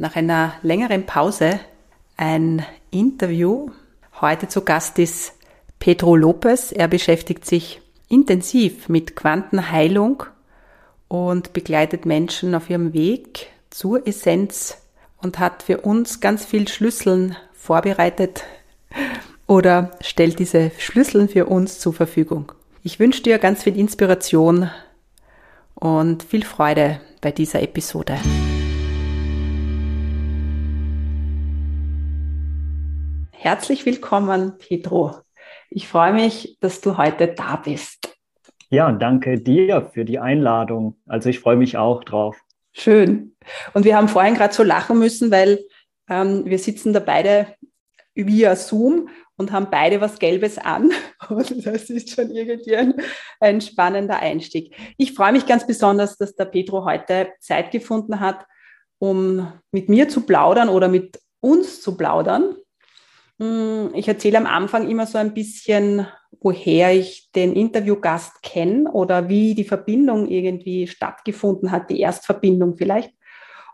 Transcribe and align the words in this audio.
Nach 0.00 0.16
einer 0.16 0.54
längeren 0.62 1.04
Pause 1.04 1.60
ein 2.16 2.64
Interview. 2.90 3.68
Heute 4.22 4.48
zu 4.48 4.62
Gast 4.62 4.98
ist 4.98 5.34
Pedro 5.78 6.16
Lopez. 6.16 6.72
Er 6.72 6.88
beschäftigt 6.88 7.44
sich 7.44 7.82
intensiv 8.08 8.88
mit 8.88 9.14
Quantenheilung 9.14 10.22
und 11.08 11.52
begleitet 11.52 12.06
Menschen 12.06 12.54
auf 12.54 12.70
ihrem 12.70 12.94
Weg 12.94 13.48
zur 13.68 14.06
Essenz 14.06 14.78
und 15.20 15.38
hat 15.38 15.64
für 15.64 15.82
uns 15.82 16.20
ganz 16.20 16.46
viel 16.46 16.66
Schlüsseln 16.66 17.36
vorbereitet, 17.52 18.44
oder 19.46 19.90
stellt 20.00 20.38
diese 20.38 20.70
Schlüssel 20.78 21.28
für 21.28 21.44
uns 21.44 21.78
zur 21.78 21.92
Verfügung. 21.92 22.52
Ich 22.82 23.00
wünsche 23.00 23.22
dir 23.22 23.38
ganz 23.38 23.64
viel 23.64 23.78
Inspiration 23.78 24.70
und 25.74 26.22
viel 26.22 26.42
Freude 26.42 27.02
bei 27.20 27.32
dieser 27.32 27.60
Episode. 27.60 28.16
Herzlich 33.42 33.86
willkommen, 33.86 34.58
Pedro. 34.58 35.14
Ich 35.70 35.88
freue 35.88 36.12
mich, 36.12 36.58
dass 36.60 36.82
du 36.82 36.98
heute 36.98 37.28
da 37.28 37.56
bist. 37.56 38.14
Ja, 38.68 38.92
danke 38.92 39.40
dir 39.40 39.88
für 39.94 40.04
die 40.04 40.18
Einladung. 40.18 40.98
Also 41.06 41.30
ich 41.30 41.40
freue 41.40 41.56
mich 41.56 41.78
auch 41.78 42.04
drauf. 42.04 42.36
Schön. 42.74 43.34
Und 43.72 43.86
wir 43.86 43.96
haben 43.96 44.08
vorhin 44.08 44.34
gerade 44.34 44.52
so 44.52 44.62
lachen 44.62 44.98
müssen, 44.98 45.30
weil 45.30 45.64
ähm, 46.10 46.44
wir 46.44 46.58
sitzen 46.58 46.92
da 46.92 47.00
beide 47.00 47.46
via 48.14 48.54
Zoom 48.56 49.08
und 49.38 49.52
haben 49.52 49.68
beide 49.70 50.02
was 50.02 50.18
Gelbes 50.18 50.58
an. 50.58 50.90
Und 51.30 51.64
das 51.64 51.88
ist 51.88 52.10
schon 52.10 52.30
irgendwie 52.30 52.76
ein, 52.76 52.92
ein 53.40 53.62
spannender 53.62 54.18
Einstieg. 54.18 54.76
Ich 54.98 55.14
freue 55.14 55.32
mich 55.32 55.46
ganz 55.46 55.66
besonders, 55.66 56.18
dass 56.18 56.36
der 56.36 56.44
Pedro 56.44 56.84
heute 56.84 57.30
Zeit 57.40 57.70
gefunden 57.70 58.20
hat, 58.20 58.44
um 58.98 59.50
mit 59.72 59.88
mir 59.88 60.10
zu 60.10 60.26
plaudern 60.26 60.68
oder 60.68 60.88
mit 60.88 61.18
uns 61.40 61.80
zu 61.80 61.96
plaudern. 61.96 62.56
Hm, 63.40 63.90
ich 63.94 64.06
erzähle 64.06 64.38
am 64.38 64.46
Anfang 64.46 64.88
immer 64.88 65.06
so 65.06 65.18
ein 65.18 65.34
bisschen, 65.34 66.06
woher 66.40 66.92
ich 66.92 67.30
den 67.32 67.54
Interviewgast 67.54 68.42
kenne 68.42 68.90
oder 68.92 69.28
wie 69.28 69.54
die 69.54 69.64
Verbindung 69.64 70.28
irgendwie 70.28 70.86
stattgefunden 70.86 71.70
hat, 71.70 71.90
die 71.90 72.00
Erstverbindung 72.00 72.76
vielleicht. 72.76 73.12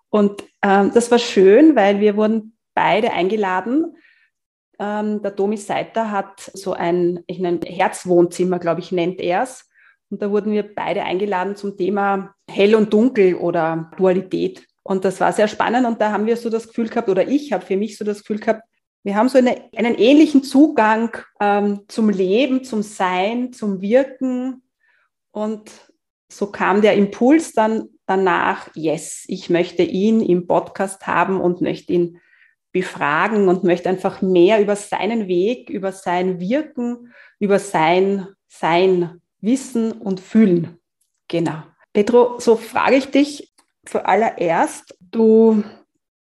Und 0.09 0.45
ähm, 0.63 0.93
das 0.95 1.11
war 1.11 1.19
schön, 1.19 1.77
weil 1.77 2.01
wir 2.01 2.17
wurden 2.17 2.57
beide 2.75 3.13
eingeladen 3.13 3.97
ähm, 4.79 5.23
der 5.23 5.31
Domi 5.31 5.57
Seiter 5.57 6.11
hat 6.11 6.51
so 6.53 6.73
ein, 6.73 7.21
ich 7.27 7.39
nenne 7.39 7.61
Herzwohnzimmer, 7.65 8.59
glaube 8.59 8.81
ich, 8.81 8.93
nennt 8.93 9.21
er 9.21 9.43
es. 9.43 9.69
Und 10.11 10.23
da 10.23 10.31
wurden 10.31 10.53
wir 10.53 10.75
beide 10.75 11.03
eingeladen 11.03 11.57
zum 11.57 11.77
Thema 11.77 12.35
Hell 12.49 12.75
und 12.75 12.93
Dunkel 12.93 13.35
oder 13.35 13.91
Dualität. 13.97 14.67
Und 14.83 15.05
das 15.05 15.21
war 15.21 15.33
sehr 15.33 15.49
spannend. 15.49 15.87
Und 15.87 16.01
da 16.01 16.13
haben 16.13 16.27
wir 16.27 16.37
so 16.37 16.49
das 16.49 16.69
Gefühl 16.69 16.89
gehabt, 16.89 17.09
oder 17.09 17.27
ich 17.27 17.53
habe 17.53 17.65
für 17.65 17.77
mich 17.77 17.99
so 17.99 18.05
das 18.05 18.21
Gefühl 18.21 18.39
gehabt, 18.39 18.63
wir 19.07 19.15
haben 19.15 19.29
so 19.29 19.39
eine, 19.39 19.71
einen 19.77 19.95
ähnlichen 19.95 20.43
Zugang 20.43 21.17
ähm, 21.39 21.83
zum 21.87 22.11
Leben, 22.11 22.65
zum 22.65 22.83
Sein, 22.83 23.53
zum 23.53 23.81
Wirken. 23.81 24.65
Und 25.31 25.71
so 26.29 26.49
kam 26.51 26.83
der 26.83 26.95
Impuls 26.95 27.53
dann 27.53 27.89
danach, 28.07 28.69
yes, 28.75 29.23
ich 29.29 29.49
möchte 29.49 29.85
ihn 29.85 30.21
im 30.21 30.49
Podcast 30.49 31.07
haben 31.07 31.41
und 31.41 31.61
möchte 31.61 31.93
ihn 31.93 32.21
befragen 32.73 33.47
und 33.49 33.63
möchte 33.63 33.89
einfach 33.89 34.23
mehr 34.23 34.61
über 34.61 34.75
seinen 34.75 35.29
Weg, 35.29 35.71
über 35.71 35.93
sein 35.93 36.41
Wirken, 36.41 37.15
über 37.39 37.61
sein 37.61 38.27
Sein 38.49 39.21
wissen 39.41 39.93
und 39.93 40.19
fühlen. 40.19 40.79
Genau. 41.29 41.63
Pedro, 41.93 42.41
so 42.41 42.57
frage 42.57 42.97
ich 42.97 43.13
dich 43.13 43.55
zuallererst, 43.85 44.99
du 44.99 45.63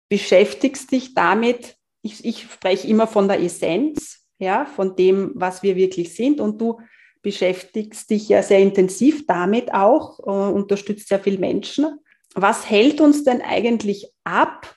beschäftigst 0.09 0.91
dich 0.91 1.13
damit, 1.13 1.77
ich, 2.01 2.25
ich 2.25 2.43
spreche 2.43 2.87
immer 2.87 3.07
von 3.07 3.27
der 3.27 3.41
Essenz, 3.41 4.27
ja, 4.39 4.65
von 4.65 4.95
dem, 4.95 5.31
was 5.35 5.63
wir 5.63 5.75
wirklich 5.75 6.15
sind 6.15 6.39
und 6.39 6.59
du 6.59 6.79
beschäftigst 7.21 8.09
dich 8.09 8.29
ja 8.29 8.41
sehr 8.41 8.59
intensiv 8.59 9.27
damit 9.27 9.73
auch, 9.73 10.19
äh, 10.19 10.51
unterstützt 10.51 11.07
sehr 11.07 11.19
viele 11.19 11.37
Menschen. 11.37 11.99
Was 12.33 12.69
hält 12.69 13.01
uns 13.01 13.23
denn 13.23 13.41
eigentlich 13.41 14.11
ab, 14.23 14.75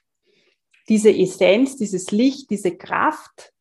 diese 0.88 1.10
Essenz, 1.10 1.76
dieses 1.76 2.10
Licht, 2.10 2.50
diese 2.50 2.76
Kraft, 2.76 3.52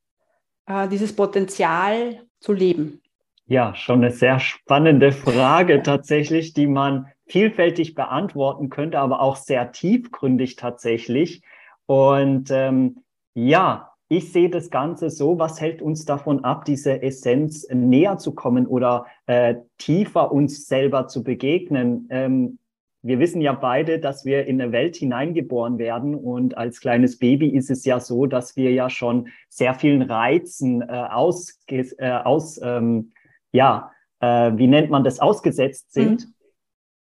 äh, 0.65 0.89
dieses 0.89 1.15
Potenzial 1.15 2.23
zu 2.39 2.51
leben? 2.51 3.01
Ja, 3.45 3.75
schon 3.75 4.03
eine 4.03 4.11
sehr 4.11 4.39
spannende 4.39 5.11
Frage 5.11 5.83
tatsächlich, 5.83 6.53
die 6.53 6.67
man 6.67 7.07
vielfältig 7.25 7.95
beantworten 7.95 8.69
könnte, 8.69 8.99
aber 8.99 9.21
auch 9.21 9.35
sehr 9.37 9.71
tiefgründig 9.71 10.55
tatsächlich. 10.55 11.41
Und 11.85 12.51
ähm, 12.51 13.03
ja, 13.33 13.93
ich 14.09 14.31
sehe 14.31 14.49
das 14.49 14.69
Ganze 14.69 15.09
so, 15.09 15.39
was 15.39 15.59
hält 15.59 15.81
uns 15.81 16.05
davon 16.05 16.43
ab, 16.43 16.65
diese 16.65 17.01
Essenz 17.01 17.67
näher 17.71 18.17
zu 18.17 18.35
kommen 18.35 18.67
oder 18.67 19.07
äh, 19.25 19.55
tiefer 19.77 20.31
uns 20.31 20.67
selber 20.67 21.07
zu 21.07 21.23
begegnen? 21.23 22.07
Ähm, 22.11 22.59
wir 23.01 23.19
wissen 23.19 23.41
ja 23.41 23.51
beide, 23.53 23.99
dass 23.99 24.23
wir 24.23 24.45
in 24.45 24.61
eine 24.61 24.71
Welt 24.71 24.95
hineingeboren 24.95 25.77
werden 25.77 26.15
und 26.15 26.57
als 26.57 26.79
kleines 26.79 27.19
Baby 27.19 27.49
ist 27.49 27.69
es 27.69 27.83
ja 27.85 27.99
so, 27.99 28.27
dass 28.27 28.55
wir 28.55 28.71
ja 28.71 28.89
schon 28.89 29.27
sehr 29.49 29.73
vielen 29.73 30.03
Reizen 30.03 30.81
äh, 30.81 30.85
aus, 30.85 31.59
äh, 31.67 32.11
aus 32.11 32.61
ähm, 32.63 33.11
ja, 33.51 33.91
äh, 34.19 34.51
wie 34.55 34.67
nennt 34.67 34.89
man 34.89 35.03
das, 35.03 35.19
ausgesetzt 35.19 35.91
sind. 35.91 36.27
Mhm. 36.27 36.32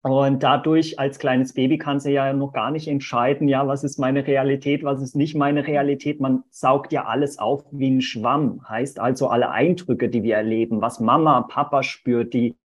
Und 0.03 0.43
dadurch 0.43 0.99
als 0.99 1.19
kleines 1.19 1.53
Baby 1.53 1.77
kann 1.77 2.01
sie 2.01 2.13
ja 2.13 2.33
noch 2.33 2.53
gar 2.55 2.71
nicht 2.71 2.89
entscheiden, 2.89 3.49
ja, 3.49 3.67
was 3.67 3.85
ist 3.85 3.99
meine 3.99 4.27
Realität, 4.27 4.83
was 4.83 5.03
ist 5.03 5.15
nicht 5.15 5.35
meine 5.35 5.67
Realität. 5.67 6.21
Man 6.21 6.43
saugt 6.49 6.93
ja 6.93 7.05
alles 7.05 7.39
auf 7.39 7.65
wie 7.71 7.91
ein 7.91 8.01
Schwamm, 8.01 8.63
heißt 8.67 8.99
also 8.99 9.29
alle 9.29 9.51
Eindrücke, 9.51 10.09
die 10.09 10.23
wir 10.23 10.37
erleben, 10.37 10.81
was 10.81 11.01
Mama, 11.01 11.43
Papa 11.43 11.83
spürt, 11.83 12.33
die 12.33 12.57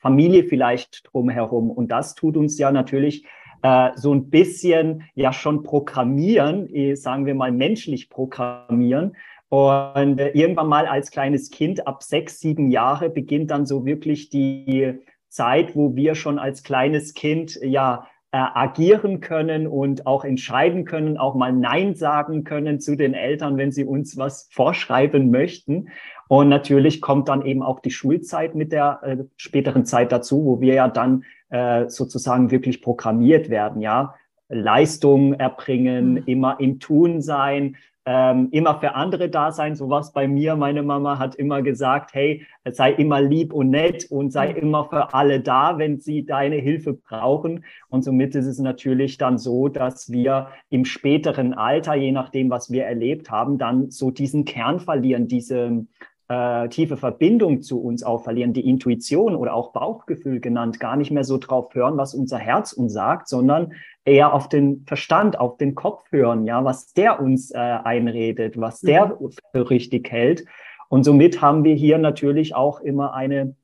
Familie 0.00 0.44
vielleicht 0.44 1.08
drumherum. 1.10 1.70
Und 1.70 1.90
das 1.90 2.14
tut 2.14 2.36
uns 2.36 2.58
ja 2.58 2.70
natürlich 2.70 3.24
äh, 3.62 3.92
so 3.94 4.12
ein 4.12 4.28
bisschen 4.28 5.04
ja 5.14 5.32
schon 5.32 5.62
programmieren, 5.62 6.68
eh, 6.74 6.94
sagen 6.94 7.24
wir 7.24 7.34
mal 7.34 7.52
menschlich 7.52 8.10
programmieren. 8.10 9.16
Und 9.48 10.18
äh, 10.20 10.30
irgendwann 10.30 10.68
mal 10.68 10.86
als 10.86 11.10
kleines 11.10 11.48
Kind 11.48 11.86
ab 11.86 12.02
sechs, 12.02 12.38
sieben 12.38 12.70
Jahre 12.70 13.08
beginnt 13.08 13.50
dann 13.50 13.64
so 13.64 13.86
wirklich 13.86 14.28
die 14.28 14.98
Zeit, 15.32 15.74
wo 15.74 15.96
wir 15.96 16.14
schon 16.14 16.38
als 16.38 16.62
kleines 16.62 17.14
Kind 17.14 17.58
ja 17.62 18.06
äh, 18.32 18.38
agieren 18.38 19.20
können 19.20 19.66
und 19.66 20.06
auch 20.06 20.24
entscheiden 20.24 20.84
können, 20.84 21.16
auch 21.16 21.34
mal 21.34 21.52
Nein 21.52 21.94
sagen 21.94 22.44
können 22.44 22.80
zu 22.80 22.96
den 22.96 23.14
Eltern, 23.14 23.56
wenn 23.56 23.72
sie 23.72 23.84
uns 23.84 24.16
was 24.16 24.48
vorschreiben 24.50 25.30
möchten. 25.30 25.88
Und 26.28 26.48
natürlich 26.48 27.00
kommt 27.00 27.28
dann 27.28 27.44
eben 27.44 27.62
auch 27.62 27.80
die 27.80 27.90
Schulzeit 27.90 28.54
mit 28.54 28.72
der 28.72 29.00
äh, 29.02 29.16
späteren 29.36 29.84
Zeit 29.84 30.12
dazu, 30.12 30.44
wo 30.44 30.60
wir 30.60 30.74
ja 30.74 30.88
dann 30.88 31.24
äh, 31.50 31.88
sozusagen 31.88 32.50
wirklich 32.50 32.80
programmiert 32.82 33.50
werden, 33.50 33.80
ja. 33.80 34.14
Leistung 34.48 35.32
erbringen, 35.32 36.12
mhm. 36.12 36.22
immer 36.26 36.60
im 36.60 36.78
Tun 36.78 37.22
sein, 37.22 37.76
ähm, 38.04 38.48
immer 38.50 38.80
für 38.80 38.94
andere 38.94 39.28
da 39.28 39.52
sein. 39.52 39.76
So 39.76 39.90
was 39.90 40.12
bei 40.12 40.26
mir. 40.26 40.56
Meine 40.56 40.82
Mama 40.82 41.18
hat 41.18 41.34
immer 41.36 41.62
gesagt, 41.62 42.14
hey, 42.14 42.44
sei 42.70 42.92
immer 42.92 43.20
lieb 43.20 43.52
und 43.52 43.70
nett 43.70 44.10
und 44.10 44.30
sei 44.30 44.52
mhm. 44.52 44.56
immer 44.56 44.84
für 44.86 45.14
alle 45.14 45.40
da, 45.40 45.78
wenn 45.78 46.00
sie 46.00 46.24
deine 46.24 46.56
Hilfe 46.56 46.94
brauchen. 46.94 47.64
Und 47.88 48.02
somit 48.02 48.34
ist 48.34 48.46
es 48.46 48.58
natürlich 48.58 49.18
dann 49.18 49.38
so, 49.38 49.68
dass 49.68 50.10
wir 50.10 50.48
im 50.70 50.84
späteren 50.84 51.54
Alter, 51.54 51.94
je 51.94 52.12
nachdem, 52.12 52.50
was 52.50 52.70
wir 52.70 52.84
erlebt 52.84 53.30
haben, 53.30 53.58
dann 53.58 53.90
so 53.90 54.10
diesen 54.10 54.44
Kern 54.44 54.80
verlieren, 54.80 55.28
diese 55.28 55.86
äh, 56.32 56.68
tiefe 56.70 56.96
Verbindung 56.96 57.60
zu 57.60 57.82
uns 57.82 58.02
auch 58.02 58.24
verlieren, 58.24 58.54
die 58.54 58.66
Intuition 58.66 59.36
oder 59.36 59.52
auch 59.52 59.72
Bauchgefühl 59.72 60.40
genannt, 60.40 60.80
gar 60.80 60.96
nicht 60.96 61.10
mehr 61.10 61.24
so 61.24 61.36
drauf 61.36 61.74
hören, 61.74 61.98
was 61.98 62.14
unser 62.14 62.38
Herz 62.38 62.72
uns 62.72 62.94
sagt, 62.94 63.28
sondern 63.28 63.72
eher 64.06 64.32
auf 64.32 64.48
den 64.48 64.84
Verstand, 64.86 65.38
auf 65.38 65.58
den 65.58 65.74
Kopf 65.74 66.10
hören, 66.10 66.46
ja, 66.46 66.64
was 66.64 66.94
der 66.94 67.20
uns 67.20 67.50
äh, 67.50 67.58
einredet, 67.58 68.58
was 68.58 68.80
der 68.80 69.18
mhm. 69.20 69.30
für 69.52 69.68
richtig 69.68 70.10
hält. 70.10 70.46
Und 70.88 71.04
somit 71.04 71.42
haben 71.42 71.64
wir 71.64 71.74
hier 71.74 71.98
natürlich 71.98 72.54
auch 72.54 72.80
immer 72.80 73.12
eine 73.12 73.54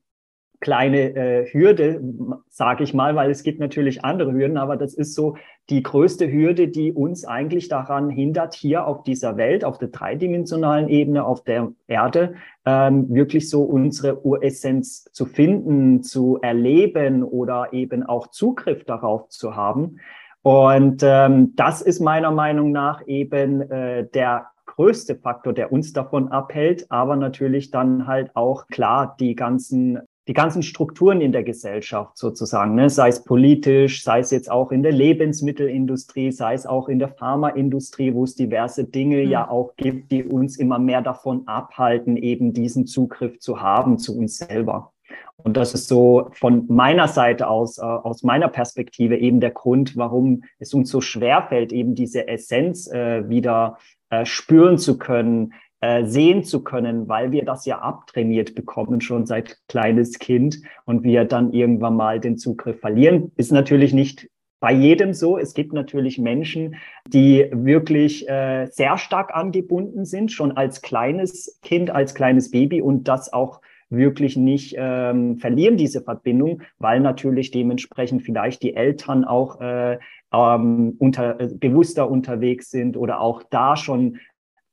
kleine 0.59 1.15
äh, 1.15 1.51
Hürde, 1.51 2.01
sage 2.49 2.83
ich 2.83 2.93
mal, 2.93 3.15
weil 3.15 3.31
es 3.31 3.41
gibt 3.41 3.59
natürlich 3.59 4.03
andere 4.05 4.31
Hürden, 4.31 4.57
aber 4.57 4.77
das 4.77 4.93
ist 4.93 5.15
so 5.15 5.37
die 5.69 5.83
größte 5.83 6.31
Hürde, 6.31 6.67
die 6.67 6.91
uns 6.91 7.25
eigentlich 7.25 7.67
daran 7.67 8.09
hindert, 8.09 8.55
hier 8.55 8.87
auf 8.87 9.03
dieser 9.03 9.37
Welt, 9.37 9.63
auf 9.63 9.77
der 9.77 9.89
dreidimensionalen 9.89 10.89
Ebene, 10.89 11.23
auf 11.23 11.43
der 11.43 11.71
Erde, 11.87 12.33
ähm, 12.65 13.13
wirklich 13.13 13.49
so 13.49 13.63
unsere 13.63 14.25
Uressenz 14.25 15.05
zu 15.11 15.25
finden, 15.25 16.01
zu 16.01 16.39
erleben 16.41 17.23
oder 17.23 17.69
eben 17.71 18.03
auch 18.03 18.27
Zugriff 18.27 18.83
darauf 18.83 19.29
zu 19.29 19.55
haben. 19.55 19.99
Und 20.41 21.03
ähm, 21.03 21.53
das 21.55 21.81
ist 21.81 21.99
meiner 21.99 22.31
Meinung 22.31 22.71
nach 22.71 23.05
eben 23.05 23.61
äh, 23.69 24.07
der 24.07 24.47
größte 24.65 25.15
Faktor, 25.15 25.53
der 25.53 25.71
uns 25.71 25.93
davon 25.93 26.29
abhält, 26.29 26.85
aber 26.89 27.15
natürlich 27.15 27.69
dann 27.69 28.07
halt 28.07 28.35
auch 28.35 28.67
klar 28.67 29.15
die 29.19 29.35
ganzen 29.35 29.99
die 30.27 30.33
ganzen 30.33 30.61
Strukturen 30.61 31.21
in 31.21 31.31
der 31.31 31.43
Gesellschaft 31.43 32.17
sozusagen, 32.17 32.75
ne? 32.75 32.89
sei 32.89 33.09
es 33.09 33.23
politisch, 33.23 34.03
sei 34.03 34.19
es 34.19 34.31
jetzt 34.31 34.51
auch 34.51 34.71
in 34.71 34.83
der 34.83 34.91
Lebensmittelindustrie, 34.91 36.31
sei 36.31 36.53
es 36.53 36.65
auch 36.67 36.87
in 36.87 36.99
der 36.99 37.09
Pharmaindustrie, 37.09 38.13
wo 38.13 38.23
es 38.23 38.35
diverse 38.35 38.83
Dinge 38.83 39.23
mhm. 39.23 39.29
ja 39.31 39.49
auch 39.49 39.75
gibt, 39.75 40.11
die 40.11 40.23
uns 40.23 40.57
immer 40.57 40.77
mehr 40.77 41.01
davon 41.01 41.47
abhalten, 41.47 42.17
eben 42.17 42.53
diesen 42.53 42.85
Zugriff 42.85 43.39
zu 43.39 43.61
haben 43.61 43.97
zu 43.97 44.17
uns 44.17 44.37
selber. 44.37 44.91
Und 45.37 45.55
das 45.55 45.73
ist 45.73 45.87
so 45.87 46.29
von 46.33 46.65
meiner 46.67 47.07
Seite 47.07 47.47
aus, 47.47 47.77
äh, 47.77 47.81
aus 47.81 48.23
meiner 48.23 48.49
Perspektive 48.49 49.17
eben 49.17 49.39
der 49.39 49.51
Grund, 49.51 49.95
warum 49.95 50.43
es 50.59 50.73
uns 50.73 50.89
so 50.89 51.01
schwer 51.01 51.43
fällt, 51.47 51.71
eben 51.71 51.95
diese 51.95 52.27
Essenz 52.27 52.91
äh, 52.91 53.27
wieder 53.29 53.77
äh, 54.09 54.25
spüren 54.25 54.77
zu 54.77 54.97
können, 54.97 55.53
äh, 55.81 56.05
sehen 56.05 56.43
zu 56.43 56.63
können, 56.63 57.07
weil 57.07 57.31
wir 57.31 57.45
das 57.45 57.65
ja 57.65 57.79
abtrainiert 57.79 58.55
bekommen, 58.55 59.01
schon 59.01 59.25
seit 59.25 59.57
kleines 59.67 60.19
Kind 60.19 60.61
und 60.85 61.03
wir 61.03 61.25
dann 61.25 61.53
irgendwann 61.53 61.95
mal 61.95 62.19
den 62.19 62.37
Zugriff 62.37 62.79
verlieren. 62.79 63.31
Ist 63.35 63.51
natürlich 63.51 63.93
nicht 63.93 64.29
bei 64.59 64.73
jedem 64.73 65.13
so. 65.13 65.37
Es 65.37 65.53
gibt 65.53 65.73
natürlich 65.73 66.17
Menschen, 66.17 66.75
die 67.07 67.47
wirklich 67.51 68.27
äh, 68.27 68.67
sehr 68.67 68.97
stark 68.97 69.33
angebunden 69.33 70.05
sind, 70.05 70.31
schon 70.31 70.51
als 70.51 70.81
kleines 70.81 71.59
Kind, 71.61 71.89
als 71.89 72.13
kleines 72.13 72.51
Baby 72.51 72.81
und 72.81 73.07
das 73.07 73.31
auch 73.31 73.61
wirklich 73.89 74.37
nicht 74.37 74.75
ähm, 74.77 75.37
verlieren, 75.37 75.77
diese 75.77 76.01
Verbindung, 76.01 76.61
weil 76.77 76.99
natürlich 76.99 77.51
dementsprechend 77.51 78.21
vielleicht 78.21 78.61
die 78.61 78.75
Eltern 78.75 79.25
auch 79.25 79.59
äh, 79.61 79.97
ähm, 80.31 80.95
unter, 80.99 81.39
äh, 81.39 81.47
bewusster 81.47 82.09
unterwegs 82.09 82.69
sind 82.69 82.97
oder 82.97 83.19
auch 83.19 83.41
da 83.49 83.75
schon 83.75 84.19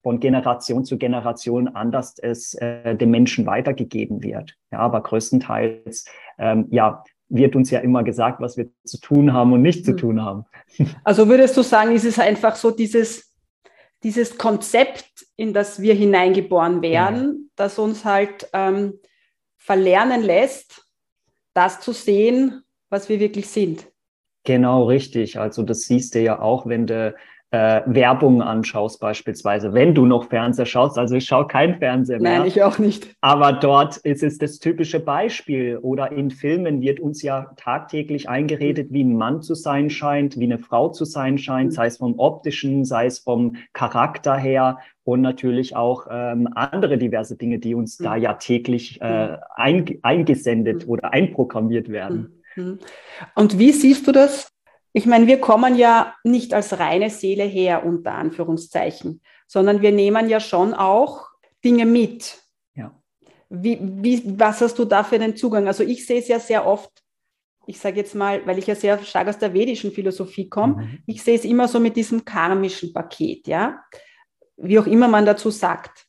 von 0.07 0.21
Generation 0.21 0.85
zu 0.85 0.99
Generation 0.99 1.67
anders 1.67 2.17
es 2.21 2.55
äh, 2.55 2.95
dem 2.95 3.11
Menschen 3.11 3.45
weitergegeben 3.45 4.23
wird. 4.23 4.55
Ja, 4.71 4.79
aber 4.79 5.03
größtenteils, 5.03 6.05
ähm, 6.39 6.69
ja, 6.71 7.03
wird 7.29 7.57
uns 7.57 7.73
ja 7.73 7.81
immer 7.81 8.05
gesagt, 8.05 8.41
was 8.41 8.57
wir 8.57 8.69
zu 8.85 9.01
tun 9.01 9.33
haben 9.33 9.53
und 9.53 9.63
nicht 9.63 9.85
zu 9.85 9.91
hm. 9.91 9.97
tun 9.97 10.23
haben. 10.23 10.45
Also 11.03 11.27
würdest 11.29 11.57
du 11.57 11.63
sagen, 11.63 11.91
ist 11.91 12.05
es 12.05 12.21
einfach 12.21 12.55
so 12.55 12.71
dieses, 12.71 13.35
dieses 14.05 14.39
Konzept, 14.39 15.27
in 15.35 15.53
das 15.53 15.83
wir 15.83 15.95
hineingeboren 15.95 16.83
werden, 16.83 17.25
ja. 17.25 17.51
das 17.57 17.81
uns 17.81 18.05
halt 18.05 18.49
ähm, 18.53 19.01
verlernen 19.57 20.23
lässt, 20.23 20.87
das 21.53 21.81
zu 21.81 21.91
sehen, 21.91 22.63
was 22.91 23.09
wir 23.09 23.19
wirklich 23.19 23.49
sind? 23.49 23.89
Genau, 24.45 24.85
richtig. 24.85 25.41
Also 25.41 25.65
das 25.65 25.81
siehst 25.81 26.15
du 26.15 26.21
ja 26.21 26.39
auch, 26.39 26.67
wenn 26.67 26.87
du 26.87 27.13
äh, 27.51 27.83
Werbung 27.87 28.43
anschaust 28.43 29.01
beispielsweise, 29.01 29.73
wenn 29.73 29.95
du 29.95 30.05
noch 30.05 30.29
Fernseher 30.29 30.67
schaust. 30.67 30.99
Also 30.99 31.15
ich 31.15 31.27
schaue 31.27 31.47
kein 31.47 31.79
Fernseher 31.79 32.21
mehr. 32.21 32.41
Nein, 32.41 32.49
ich 32.49 32.63
auch 32.63 32.79
nicht. 32.79 33.15
Aber 33.21 33.53
dort 33.53 33.99
ist 33.99 34.23
es 34.23 34.39
das 34.39 34.59
typische 34.59 34.99
Beispiel. 34.99 35.79
Oder 35.79 36.11
in 36.11 36.31
Filmen 36.31 36.81
wird 36.81 36.99
uns 36.99 37.23
ja 37.23 37.53
tagtäglich 37.57 38.29
eingeredet, 38.29 38.89
wie 38.91 39.05
ein 39.05 39.17
Mann 39.17 39.43
zu 39.43 39.55
sein 39.55 39.91
scheint, 39.91 40.39
wie 40.39 40.45
eine 40.45 40.59
Frau 40.59 40.89
zu 40.89 41.05
sein 41.05 41.39
scheint, 41.39 41.73
sei 41.73 41.87
es 41.87 41.99
vom 41.99 42.19
optischen, 42.19 42.85
sei 42.85 43.07
es 43.07 43.21
vom 43.21 43.57
Charakter 43.73 44.37
her 44.37 44.79
und 45.05 45.21
natürlich 45.21 45.77
auch 45.77 46.09
ähm, 46.11 46.49
andere 46.55 46.99
diverse 46.99 47.37
Dinge, 47.37 47.61
die 47.61 47.77
uns 47.77 47.97
da 47.97 48.17
ja 48.17 48.35
täglich 48.35 49.01
äh, 49.01 49.37
ein, 49.55 49.99
eingesendet 50.03 50.89
oder 50.89 51.13
einprogrammiert 51.13 51.89
werden. 51.91 52.43
Und 53.37 53.59
wie 53.59 53.71
siehst 53.71 54.07
du 54.09 54.13
das 54.13 54.51
ich 54.97 55.05
meine, 55.05 55.27
wir 55.27 55.43
kommen 55.43 55.77
ja 55.77 56.15
nicht 56.25 56.55
als 56.55 56.79
reine 56.79 57.11
Seele 57.11 57.45
her, 57.45 57.85
unter 57.85 58.15
Anführungszeichen, 58.15 59.21
sondern 59.47 59.83
wir 59.83 59.93
nehmen 59.93 60.31
ja 60.31 60.41
schon 60.41 60.73
auch 60.73 61.29
Dinge 61.63 61.85
mit. 61.85 62.39
Ja. 62.75 62.99
Wie, 63.51 63.79
wie, 63.79 64.23
was 64.41 64.63
hast 64.63 64.79
du 64.79 64.87
da 64.87 65.05
für 65.05 65.19
den 65.19 65.37
Zugang? 65.37 65.67
Also 65.67 65.85
ich 65.85 66.07
sehe 66.07 66.21
es 66.21 66.29
ja 66.29 66.41
sehr 66.41 66.67
oft, 66.67 66.91
ich 67.67 67.79
sage 67.79 67.99
jetzt 67.99 68.15
mal, 68.15 68.47
weil 68.47 68.59
ich 68.59 68.69
ja 68.69 68.75
sehr 68.75 68.99
stark 69.05 69.29
aus 69.29 69.37
der 69.37 69.53
vedischen 69.53 69.93
Philosophie 69.93 70.49
komme, 70.49 70.77
mhm. 70.77 70.99
ich 71.05 71.23
sehe 71.23 71.37
es 71.37 71.45
immer 71.45 71.69
so 71.69 71.79
mit 71.79 71.95
diesem 71.95 72.25
karmischen 72.25 72.95
Paket, 72.95 73.47
ja, 73.49 73.85
wie 74.57 74.79
auch 74.79 74.87
immer 74.87 75.09
man 75.09 75.27
dazu 75.27 75.51
sagt. 75.51 76.07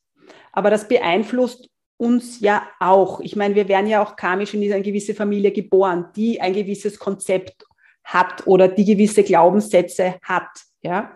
Aber 0.54 0.70
das 0.70 0.88
beeinflusst 0.88 1.70
uns 1.98 2.40
ja 2.40 2.66
auch. 2.80 3.20
Ich 3.20 3.36
meine, 3.36 3.56
wir 3.56 3.68
werden 3.68 3.88
ja 3.88 4.02
auch 4.02 4.16
karmisch 4.16 4.54
in 4.54 4.64
eine 4.72 4.82
gewisse 4.82 5.14
Familie 5.14 5.52
geboren, 5.52 6.06
die 6.16 6.40
ein 6.40 6.54
gewisses 6.54 6.98
Konzept 6.98 7.67
hat 8.08 8.48
oder 8.48 8.68
die 8.68 8.86
gewisse 8.86 9.24
Glaubenssätze 9.24 10.16
hat. 10.24 10.50
Ja? 10.82 11.12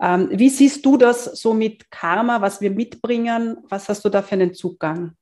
Ähm, 0.00 0.28
wie 0.30 0.50
siehst 0.50 0.84
du 0.84 0.96
das 0.96 1.24
so 1.24 1.54
mit 1.54 1.90
Karma, 1.90 2.40
was 2.40 2.60
wir 2.60 2.70
mitbringen? 2.70 3.56
Was 3.68 3.88
hast 3.88 4.04
du 4.04 4.08
da 4.10 4.22
für 4.22 4.34
einen 4.34 4.54
Zugang? 4.54 5.12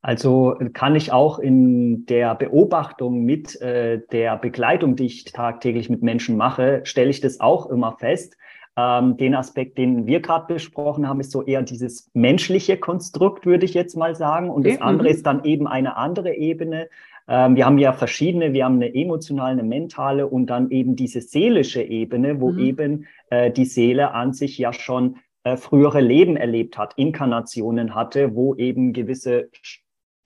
Also 0.00 0.56
kann 0.74 0.96
ich 0.96 1.12
auch 1.12 1.38
in 1.38 2.04
der 2.06 2.34
Beobachtung 2.34 3.24
mit 3.24 3.60
äh, 3.60 4.02
der 4.12 4.36
Begleitung, 4.36 4.96
die 4.96 5.06
ich 5.06 5.24
tagtäglich 5.24 5.88
mit 5.88 6.02
Menschen 6.02 6.36
mache, 6.36 6.82
stelle 6.84 7.10
ich 7.10 7.20
das 7.20 7.40
auch 7.40 7.70
immer 7.70 7.96
fest. 7.98 8.36
Ähm, 8.76 9.16
den 9.16 9.34
Aspekt, 9.34 9.78
den 9.78 10.06
wir 10.06 10.20
gerade 10.20 10.52
besprochen 10.52 11.08
haben, 11.08 11.20
ist 11.20 11.30
so 11.30 11.42
eher 11.42 11.62
dieses 11.62 12.10
menschliche 12.12 12.76
Konstrukt, 12.76 13.46
würde 13.46 13.64
ich 13.64 13.72
jetzt 13.72 13.96
mal 13.96 14.14
sagen. 14.14 14.50
Und 14.50 14.66
das 14.66 14.80
andere 14.80 15.08
mhm. 15.08 15.14
ist 15.14 15.26
dann 15.26 15.44
eben 15.44 15.66
eine 15.66 15.96
andere 15.96 16.34
Ebene, 16.34 16.88
ähm, 17.26 17.56
wir 17.56 17.64
haben 17.64 17.78
ja 17.78 17.92
verschiedene, 17.92 18.52
wir 18.52 18.64
haben 18.64 18.76
eine 18.76 18.94
emotionale, 18.94 19.52
eine 19.52 19.62
mentale 19.62 20.26
und 20.26 20.46
dann 20.46 20.70
eben 20.70 20.96
diese 20.96 21.20
seelische 21.20 21.82
Ebene, 21.82 22.40
wo 22.40 22.52
mhm. 22.52 22.58
eben 22.58 23.06
äh, 23.30 23.50
die 23.50 23.64
Seele 23.64 24.12
an 24.12 24.32
sich 24.32 24.58
ja 24.58 24.72
schon 24.72 25.16
äh, 25.44 25.56
frühere 25.56 26.00
Leben 26.00 26.36
erlebt 26.36 26.78
hat, 26.78 26.94
Inkarnationen 26.96 27.94
hatte, 27.94 28.34
wo 28.34 28.54
eben 28.54 28.92
gewisse 28.92 29.50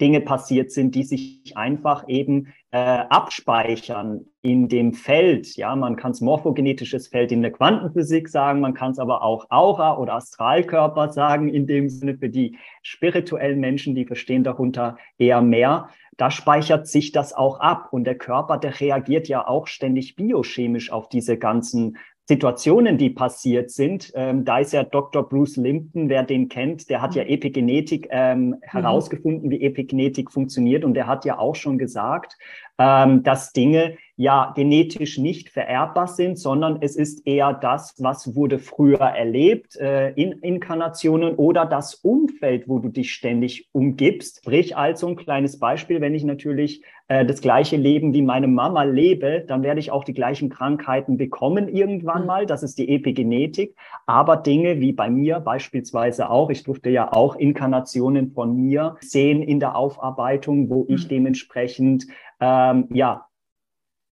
Dinge 0.01 0.21
passiert 0.21 0.71
sind, 0.71 0.95
die 0.95 1.03
sich 1.03 1.57
einfach 1.57 2.09
eben 2.09 2.53
äh, 2.71 2.79
abspeichern 2.79 4.27
in 4.43 4.69
dem 4.69 4.93
Feld. 4.93 5.57
Ja, 5.57 5.75
man 5.75 5.97
kann 5.97 6.13
es 6.13 6.21
morphogenetisches 6.21 7.09
Feld 7.09 7.33
in 7.33 7.43
der 7.43 7.51
Quantenphysik 7.51 8.29
sagen, 8.29 8.61
man 8.61 8.75
kann 8.75 8.93
es 8.93 8.99
aber 8.99 9.23
auch 9.23 9.47
Aura 9.51 9.99
oder 9.99 10.15
Astralkörper 10.15 11.11
sagen, 11.11 11.49
in 11.49 11.67
dem 11.67 11.89
Sinne 11.89 12.17
für 12.17 12.29
die 12.29 12.57
spirituellen 12.83 13.59
Menschen, 13.59 13.95
die 13.95 14.05
verstehen 14.05 14.45
darunter 14.45 14.99
eher 15.19 15.43
mehr 15.43 15.89
da 16.19 16.31
speichert 16.31 16.87
sich 16.87 17.13
das 17.13 17.33
auch 17.33 17.61
ab. 17.61 17.89
Und 17.93 18.05
der 18.05 18.19
Körper, 18.19 18.59
der 18.59 18.79
reagiert 18.79 19.29
ja 19.29 19.47
auch 19.47 19.67
ständig 19.67 20.17
biochemisch 20.17 20.93
auf 20.93 21.09
diese 21.09 21.39
ganzen 21.39 21.97
Situationen, 22.29 22.99
die 22.99 23.09
passiert 23.09 23.71
sind. 23.71 24.13
Ähm, 24.15 24.45
da 24.45 24.59
ist 24.59 24.75
ja 24.75 24.85
Dr. 24.85 25.27
Bruce 25.27 25.57
Limpton, 25.57 26.11
wer 26.11 26.25
den 26.25 26.51
kennt, 26.51 26.91
der 26.91 27.01
hat 27.01 27.15
ja 27.15 27.25
mhm. 27.25 27.31
Epigenetik 27.31 28.09
ähm, 28.11 28.49
mhm. 28.49 28.57
herausgefunden, 28.63 29.51
wie 29.51 29.63
Epigenetik 29.63 30.31
funktioniert. 30.31 30.85
Und 30.85 30.93
der 30.93 31.07
hat 31.07 31.25
ja 31.25 31.39
auch 31.39 31.55
schon 31.55 31.79
gesagt, 31.79 32.37
ähm, 32.79 33.23
dass 33.23 33.53
Dinge 33.55 33.97
ja 34.19 34.53
genetisch 34.57 35.17
nicht 35.17 35.49
vererbbar 35.49 36.09
sind, 36.09 36.41
sondern 36.41 36.79
es 36.81 36.97
ist 36.97 37.25
eher 37.25 37.53
das, 37.53 37.95
was 37.99 38.35
wurde 38.35 38.59
früher 38.59 38.99
erlebt 38.99 39.77
äh, 39.77 40.11
in 40.11 40.33
Inkarnationen 40.33 41.37
oder 41.37 41.65
das 41.65 41.95
Umfeld, 41.95 42.69
wo 42.69 42.81
du 42.81 42.89
dich 42.89 43.13
ständig 43.13 43.69
umgibst. 43.71 44.39
Sprich 44.39 44.77
also 44.77 45.07
ein 45.07 45.15
kleines 45.17 45.61
Beispiel, 45.61 46.01
wenn 46.01 46.17
ich 46.17 46.25
natürlich 46.25 46.83
äh, 47.07 47.25
das 47.25 47.41
gleiche 47.41 47.77
Leben 47.77 48.13
wie 48.13 48.23
meine 48.23 48.49
Mama 48.49 48.83
lebe, 48.83 49.45
dann 49.47 49.63
werde 49.63 49.79
ich 49.79 49.93
auch 49.93 50.03
die 50.03 50.15
gleichen 50.15 50.49
Krankheiten 50.49 51.17
bekommen 51.17 51.69
irgendwann 51.69 52.23
mhm. 52.23 52.27
mal. 52.27 52.47
Das 52.47 52.65
ist 52.65 52.77
die 52.77 52.89
Epigenetik. 52.89 53.77
Aber 54.07 54.37
Dinge 54.37 54.81
wie 54.81 54.93
bei 54.93 55.11
mir 55.11 55.39
beispielsweise 55.39 56.29
auch, 56.29 56.51
ich 56.51 56.65
durfte 56.65 56.91
ja 56.91 57.13
auch 57.13 57.37
Inkarnationen 57.37 58.33
von 58.33 58.57
mir 58.57 58.97
sehen 59.01 59.43
in 59.43 59.61
der 59.61 59.77
Aufarbeitung, 59.77 60.71
wo 60.71 60.87
ich 60.89 61.05
mhm. 61.05 61.09
dementsprechend 61.09 62.09
ähm, 62.41 62.89
ja 62.93 63.28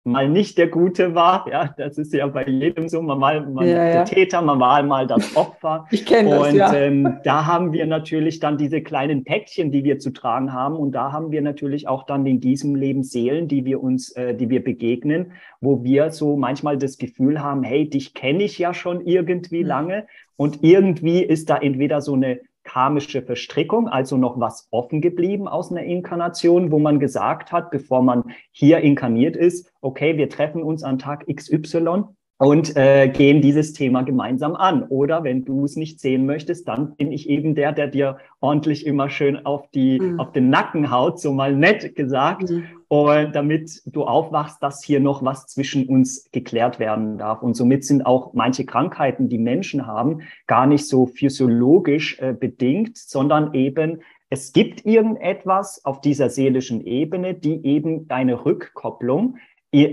mal 0.05 0.29
nicht 0.29 0.59
der 0.59 0.69
Gute 0.69 1.15
war. 1.15 1.47
Ja, 1.51 1.75
das 1.77 1.97
ist 1.97 2.13
ja 2.13 2.27
bei 2.27 2.47
jedem 2.47 2.89
so. 2.89 3.01
Man 3.01 3.21
war 3.21 3.41
mal 3.49 3.67
ja, 3.67 3.75
der 3.75 3.95
ja. 3.95 4.05
Täter, 4.05 4.43
man 4.43 4.61
war 4.61 4.83
mal 4.83 5.07
das 5.07 5.35
Opfer. 5.37 5.87
Ich 5.91 6.05
kenne 6.05 6.31
das, 6.31 6.49
Und 6.49 6.57
ja. 6.57 6.75
ähm, 6.75 7.19
da 7.25 7.47
haben 7.47 7.73
wir 7.73 7.87
natürlich 7.87 8.39
dann 8.39 8.59
diese 8.59 8.83
kleinen 8.83 9.25
Päckchen, 9.25 9.73
die 9.73 9.83
wir 9.83 9.99
zu 9.99 10.11
tragen 10.11 10.53
haben. 10.53 10.77
Und 10.77 10.93
da 10.93 11.11
haben 11.11 11.33
wir 11.33 11.41
natürlich 11.41 11.89
auch 11.89 12.05
dann 12.05 12.27
in 12.27 12.41
diesem 12.41 12.75
Leben 12.75 13.03
Seelen, 13.03 13.49
die 13.49 13.65
wir 13.65 13.83
uns, 13.83 14.13
äh, 14.13 14.35
die 14.35 14.51
wir 14.51 14.63
begegnen, 14.63 15.33
wo 15.61 15.83
wir 15.83 16.11
so 16.11 16.37
manchmal 16.37 16.77
das 16.77 16.99
Gefühl 16.99 17.43
haben, 17.43 17.63
hey, 17.63 17.89
dich 17.89 18.13
kenne 18.13 18.45
ich 18.45 18.59
ja 18.59 18.75
schon 18.75 19.01
irgendwie 19.01 19.63
mhm. 19.63 19.69
lange. 19.69 20.07
Und 20.37 20.63
irgendwie 20.63 21.23
ist 21.23 21.49
da 21.49 21.57
entweder 21.57 22.03
so 22.03 22.13
eine 22.13 22.41
karmische 22.65 23.23
Verstrickung, 23.23 23.89
also 23.89 24.17
noch 24.17 24.41
was 24.41 24.69
offen 24.71 25.01
geblieben 25.01 25.47
aus 25.47 25.71
einer 25.71 25.85
Inkarnation, 25.85 26.73
wo 26.73 26.79
man 26.79 26.99
gesagt 26.99 27.53
hat, 27.53 27.71
bevor 27.71 28.03
man 28.03 28.25
hier 28.51 28.81
inkarniert 28.81 29.37
ist, 29.37 29.73
okay, 29.81 30.17
wir 30.17 30.29
treffen 30.29 30.63
uns 30.63 30.83
an 30.83 30.99
Tag 30.99 31.27
XY 31.33 32.05
und 32.39 32.77
äh, 32.77 33.09
gehen 33.09 33.41
dieses 33.41 33.73
Thema 33.73 34.03
gemeinsam 34.03 34.57
an. 34.57 34.83
Oder 34.85 35.23
wenn 35.23 35.45
du 35.45 35.65
es 35.65 35.77
nicht 35.77 36.01
sehen 36.01 36.27
möchtest, 36.27 36.67
dann 36.67 36.97
bin 36.97 37.13
ich 37.13 37.29
eben 37.29 37.55
der, 37.55 37.73
der 37.73 37.87
dir 37.87 38.19
ordentlich 38.41 38.87
immer 38.87 39.09
schön 39.09 39.47
auf 39.47 39.71
die, 39.71 40.01
mhm. 40.01 40.19
auf 40.19 40.33
den 40.33 40.51
Nacken 40.51 40.91
haut, 40.91 41.21
so 41.21 41.33
mal 41.33 41.55
nett 41.55 41.95
gesagt. 41.95 42.51
Mhm. 42.51 42.65
Und 42.95 43.33
damit 43.33 43.83
du 43.87 44.05
aufwachst, 44.05 44.63
dass 44.63 44.85
hier 44.85 45.01
noch 45.01 45.25
was 45.25 45.49
zwischen 45.49 45.89
uns 45.89 46.31
geklärt 46.31 46.79
werden 46.79 47.19
darf. 47.19 47.43
Und 47.43 47.55
somit 47.55 47.85
sind 47.85 48.07
auch 48.07 48.35
manche 48.35 48.65
Krankheiten, 48.65 49.29
die 49.29 49.39
Menschen 49.39 49.89
haben, 49.89 50.21
gar 50.47 50.69
nicht 50.69 50.87
so 50.87 51.07
physiologisch 51.07 52.21
äh, 52.21 52.33
bedingt, 52.33 52.97
sondern 52.97 53.53
eben 53.53 54.03
es 54.31 54.53
gibt 54.53 54.87
irgendetwas 54.87 55.85
auf 55.85 56.03
dieser 56.03 56.31
seelischen 56.31 56.87
Ebene, 56.87 57.35
die 57.35 57.67
eben 57.67 58.07
eine 58.11 58.45
Rückkopplung 58.45 59.39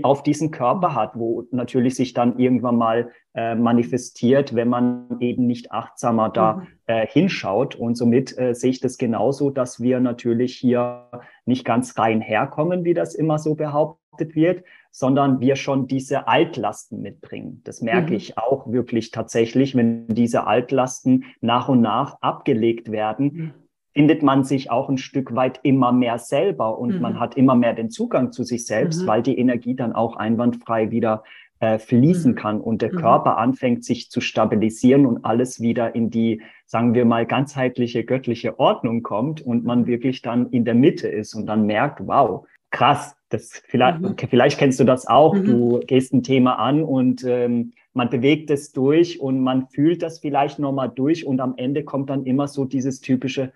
auf 0.02 0.22
diesen 0.22 0.50
Körper 0.50 0.94
hat, 0.94 1.12
wo 1.14 1.44
natürlich 1.50 1.94
sich 1.94 2.12
dann 2.12 2.38
irgendwann 2.38 2.76
mal 2.76 3.10
äh, 3.34 3.54
manifestiert, 3.54 4.54
wenn 4.54 4.68
man 4.68 5.18
eben 5.20 5.46
nicht 5.46 5.72
achtsamer 5.72 6.28
da 6.28 6.54
mhm. 6.54 6.66
äh, 6.86 7.06
hinschaut. 7.06 7.74
Und 7.74 7.96
somit 7.96 8.36
äh, 8.38 8.54
sehe 8.54 8.70
ich 8.70 8.80
das 8.80 8.98
genauso, 8.98 9.50
dass 9.50 9.80
wir 9.80 10.00
natürlich 10.00 10.56
hier 10.56 11.08
nicht 11.44 11.64
ganz 11.64 11.98
rein 11.98 12.20
herkommen, 12.20 12.84
wie 12.84 12.94
das 12.94 13.14
immer 13.14 13.38
so 13.38 13.54
behauptet 13.54 14.34
wird, 14.34 14.64
sondern 14.90 15.40
wir 15.40 15.56
schon 15.56 15.86
diese 15.86 16.28
Altlasten 16.28 17.00
mitbringen. 17.00 17.62
Das 17.64 17.80
merke 17.80 18.10
mhm. 18.10 18.16
ich 18.16 18.38
auch 18.38 18.70
wirklich 18.70 19.10
tatsächlich, 19.10 19.74
wenn 19.74 20.06
diese 20.08 20.46
Altlasten 20.46 21.24
nach 21.40 21.68
und 21.68 21.80
nach 21.80 22.18
abgelegt 22.20 22.90
werden, 22.92 23.32
mhm 23.32 23.61
findet 23.94 24.22
man 24.22 24.44
sich 24.44 24.70
auch 24.70 24.88
ein 24.88 24.98
Stück 24.98 25.34
weit 25.34 25.60
immer 25.62 25.92
mehr 25.92 26.18
selber 26.18 26.78
und 26.78 26.94
mhm. 26.94 27.00
man 27.00 27.20
hat 27.20 27.36
immer 27.36 27.54
mehr 27.54 27.74
den 27.74 27.90
Zugang 27.90 28.32
zu 28.32 28.42
sich 28.44 28.66
selbst, 28.66 29.02
mhm. 29.02 29.06
weil 29.06 29.22
die 29.22 29.38
Energie 29.38 29.74
dann 29.74 29.92
auch 29.92 30.16
einwandfrei 30.16 30.90
wieder 30.90 31.24
äh, 31.60 31.78
fließen 31.78 32.32
mhm. 32.32 32.36
kann 32.36 32.60
und 32.60 32.82
der 32.82 32.92
mhm. 32.92 32.96
Körper 32.96 33.38
anfängt 33.38 33.84
sich 33.84 34.10
zu 34.10 34.20
stabilisieren 34.20 35.06
und 35.06 35.24
alles 35.24 35.60
wieder 35.60 35.94
in 35.94 36.10
die, 36.10 36.42
sagen 36.66 36.94
wir 36.94 37.04
mal, 37.04 37.26
ganzheitliche 37.26 38.04
göttliche 38.04 38.58
Ordnung 38.58 39.02
kommt 39.02 39.42
und 39.42 39.64
man 39.64 39.82
mhm. 39.82 39.86
wirklich 39.86 40.22
dann 40.22 40.50
in 40.50 40.64
der 40.64 40.74
Mitte 40.74 41.08
ist 41.08 41.34
und 41.34 41.46
dann 41.46 41.66
merkt, 41.66 42.00
wow, 42.06 42.46
krass, 42.70 43.14
das 43.28 43.62
vielleicht, 43.68 44.00
mhm. 44.00 44.16
vielleicht 44.28 44.58
kennst 44.58 44.80
du 44.80 44.84
das 44.84 45.06
auch. 45.06 45.36
Du 45.36 45.80
gehst 45.86 46.12
ein 46.12 46.22
Thema 46.22 46.58
an 46.58 46.82
und 46.82 47.24
ähm, 47.24 47.72
man 47.94 48.10
bewegt 48.10 48.50
es 48.50 48.72
durch 48.72 49.20
und 49.20 49.40
man 49.40 49.68
fühlt 49.68 50.02
das 50.02 50.18
vielleicht 50.18 50.58
nochmal 50.58 50.90
durch 50.92 51.26
und 51.26 51.40
am 51.40 51.54
Ende 51.56 51.84
kommt 51.84 52.10
dann 52.10 52.24
immer 52.24 52.48
so 52.48 52.64
dieses 52.64 53.00
typische, 53.00 53.52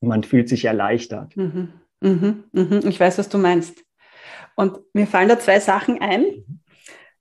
man 0.00 0.22
fühlt 0.24 0.48
sich 0.48 0.64
erleichtert. 0.64 1.36
Mhm. 1.36 1.72
Mhm. 2.00 2.44
Mhm. 2.52 2.80
Ich 2.88 3.00
weiß, 3.00 3.18
was 3.18 3.28
du 3.28 3.38
meinst. 3.38 3.82
Und 4.54 4.78
mir 4.94 5.06
fallen 5.06 5.28
da 5.28 5.38
zwei 5.38 5.60
Sachen 5.60 6.00
ein. 6.00 6.62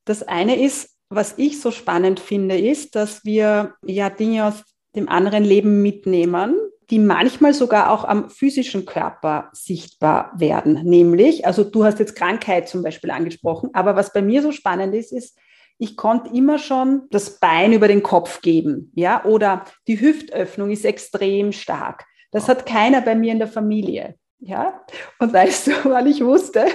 Das 0.06 0.24
eine 0.24 0.62
ist, 0.62 0.96
was 1.10 1.36
ich 1.38 1.62
so 1.62 1.72
spannend 1.72 2.20
finde, 2.20 2.58
ist, 2.58 2.96
dass 2.96 3.26
wir 3.26 3.76
ja 3.86 4.10
Dinge 4.10 4.46
aus 4.46 4.64
dem 4.96 5.10
anderen 5.10 5.44
Leben 5.44 5.82
mitnehmen, 5.82 6.56
die 6.90 7.00
manchmal 7.00 7.54
sogar 7.54 7.92
auch 7.92 8.06
am 8.06 8.30
physischen 8.30 8.86
Körper 8.86 9.50
sichtbar 9.54 10.32
werden. 10.38 10.84
Nämlich, 10.84 11.46
also 11.46 11.64
du 11.64 11.84
hast 11.84 12.00
jetzt 12.00 12.16
Krankheit 12.16 12.70
zum 12.70 12.84
Beispiel 12.84 13.12
angesprochen, 13.12 13.72
aber 13.74 13.96
was 13.96 14.14
bei 14.14 14.22
mir 14.22 14.42
so 14.42 14.52
spannend 14.52 14.94
ist, 14.94 15.12
ist, 15.12 15.38
ich 15.78 15.98
konnte 15.98 16.34
immer 16.34 16.58
schon 16.58 17.04
das 17.10 17.40
Bein 17.40 17.74
über 17.74 17.88
den 17.88 18.04
Kopf 18.04 18.42
geben, 18.42 18.92
ja, 18.96 19.26
oder 19.26 19.66
die 19.88 20.00
Hüftöffnung 20.00 20.72
ist 20.72 20.86
extrem 20.86 21.52
stark. 21.52 22.06
Das 22.36 22.50
hat 22.50 22.66
keiner 22.66 23.00
bei 23.00 23.16
mir 23.16 23.32
in 23.32 23.40
der 23.40 23.48
Familie. 23.48 24.16
Ja? 24.40 24.82
Und 25.20 25.32
weißt 25.32 25.68
du, 25.68 25.72
weil 25.86 26.06
ich 26.08 26.22
wusste, 26.22 26.66
äh, 26.66 26.70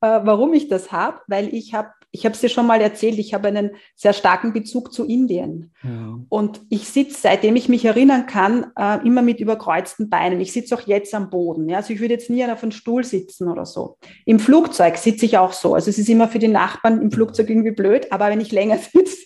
warum 0.00 0.52
ich 0.52 0.68
das 0.68 0.92
habe? 0.92 1.18
Weil 1.28 1.48
ich 1.54 1.72
habe, 1.72 1.88
ich 2.10 2.26
habe 2.26 2.34
es 2.34 2.42
dir 2.42 2.50
schon 2.50 2.66
mal 2.66 2.78
erzählt, 2.82 3.18
ich 3.18 3.32
habe 3.32 3.48
einen 3.48 3.70
sehr 3.96 4.12
starken 4.12 4.52
Bezug 4.52 4.92
zu 4.92 5.06
Indien. 5.06 5.72
Ja. 5.82 6.18
Und 6.28 6.60
ich 6.68 6.86
sitze, 6.86 7.22
seitdem 7.22 7.56
ich 7.56 7.70
mich 7.70 7.86
erinnern 7.86 8.26
kann, 8.26 8.66
äh, 8.78 8.98
immer 9.06 9.22
mit 9.22 9.40
überkreuzten 9.40 10.10
Beinen. 10.10 10.42
Ich 10.42 10.52
sitze 10.52 10.74
auch 10.74 10.82
jetzt 10.82 11.14
am 11.14 11.30
Boden. 11.30 11.70
Ja? 11.70 11.78
Also 11.78 11.94
ich 11.94 12.00
würde 12.00 12.12
jetzt 12.12 12.28
nie 12.28 12.44
auf 12.44 12.62
einem 12.62 12.72
Stuhl 12.72 13.02
sitzen 13.02 13.48
oder 13.48 13.64
so. 13.64 13.96
Im 14.26 14.38
Flugzeug 14.38 14.98
sitze 14.98 15.24
ich 15.24 15.38
auch 15.38 15.54
so. 15.54 15.72
Also 15.72 15.88
es 15.88 15.98
ist 15.98 16.10
immer 16.10 16.28
für 16.28 16.38
die 16.38 16.48
Nachbarn 16.48 17.00
im 17.00 17.10
Flugzeug 17.10 17.48
irgendwie 17.48 17.70
blöd, 17.70 18.12
aber 18.12 18.28
wenn 18.28 18.42
ich 18.42 18.52
länger 18.52 18.76
sitze, 18.92 19.24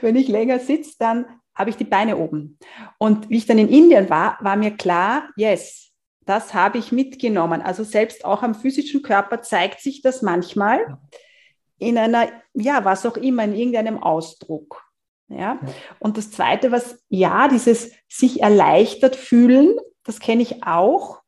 wenn 0.00 0.14
ich 0.14 0.28
länger 0.28 0.60
sitze, 0.60 0.92
dann 1.00 1.26
habe 1.54 1.70
ich 1.70 1.76
die 1.76 1.84
Beine 1.84 2.16
oben. 2.16 2.58
Und 2.98 3.30
wie 3.30 3.36
ich 3.36 3.46
dann 3.46 3.58
in 3.58 3.68
Indien 3.68 4.10
war, 4.10 4.38
war 4.40 4.56
mir 4.56 4.72
klar, 4.72 5.30
yes, 5.36 5.92
das 6.26 6.54
habe 6.54 6.78
ich 6.78 6.92
mitgenommen. 6.92 7.62
Also 7.62 7.84
selbst 7.84 8.24
auch 8.24 8.42
am 8.42 8.54
physischen 8.54 9.02
Körper 9.02 9.42
zeigt 9.42 9.80
sich 9.80 10.02
das 10.02 10.22
manchmal 10.22 10.98
in 11.78 11.98
einer, 11.98 12.28
ja, 12.54 12.84
was 12.84 13.04
auch 13.04 13.16
immer, 13.16 13.44
in 13.44 13.54
irgendeinem 13.54 14.02
Ausdruck. 14.02 14.82
Ja. 15.28 15.58
Und 15.98 16.16
das 16.16 16.30
Zweite, 16.30 16.70
was, 16.72 17.02
ja, 17.08 17.48
dieses 17.48 17.92
sich 18.08 18.42
erleichtert 18.42 19.16
fühlen, 19.16 19.76
das 20.04 20.20
kenne 20.20 20.42
ich 20.42 20.64
auch. 20.64 21.20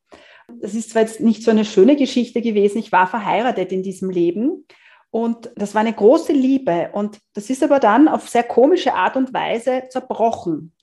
Das 0.61 0.75
ist 0.75 0.90
zwar 0.90 1.02
jetzt 1.02 1.21
nicht 1.21 1.42
so 1.42 1.50
eine 1.50 1.64
schöne 1.64 1.97
Geschichte 1.97 2.40
gewesen. 2.40 2.78
Ich 2.78 2.92
war 2.92 3.06
verheiratet 3.06 3.73
in 3.73 3.83
diesem 3.83 4.11
Leben 4.11 4.66
und 5.10 5.50
das 5.56 5.75
war 5.75 5.80
eine 5.80 5.92
große 5.92 6.32
Liebe. 6.32 6.90
Und 6.92 7.18
das 7.34 7.48
ist 7.50 7.62
aber 7.62 7.80
dann 7.80 8.08
auf 8.08 8.28
sehr 8.28 8.42
komische 8.42 8.94
Art 8.94 9.16
und 9.16 9.32
Weise 9.32 9.84
zerbrochen. 9.88 10.75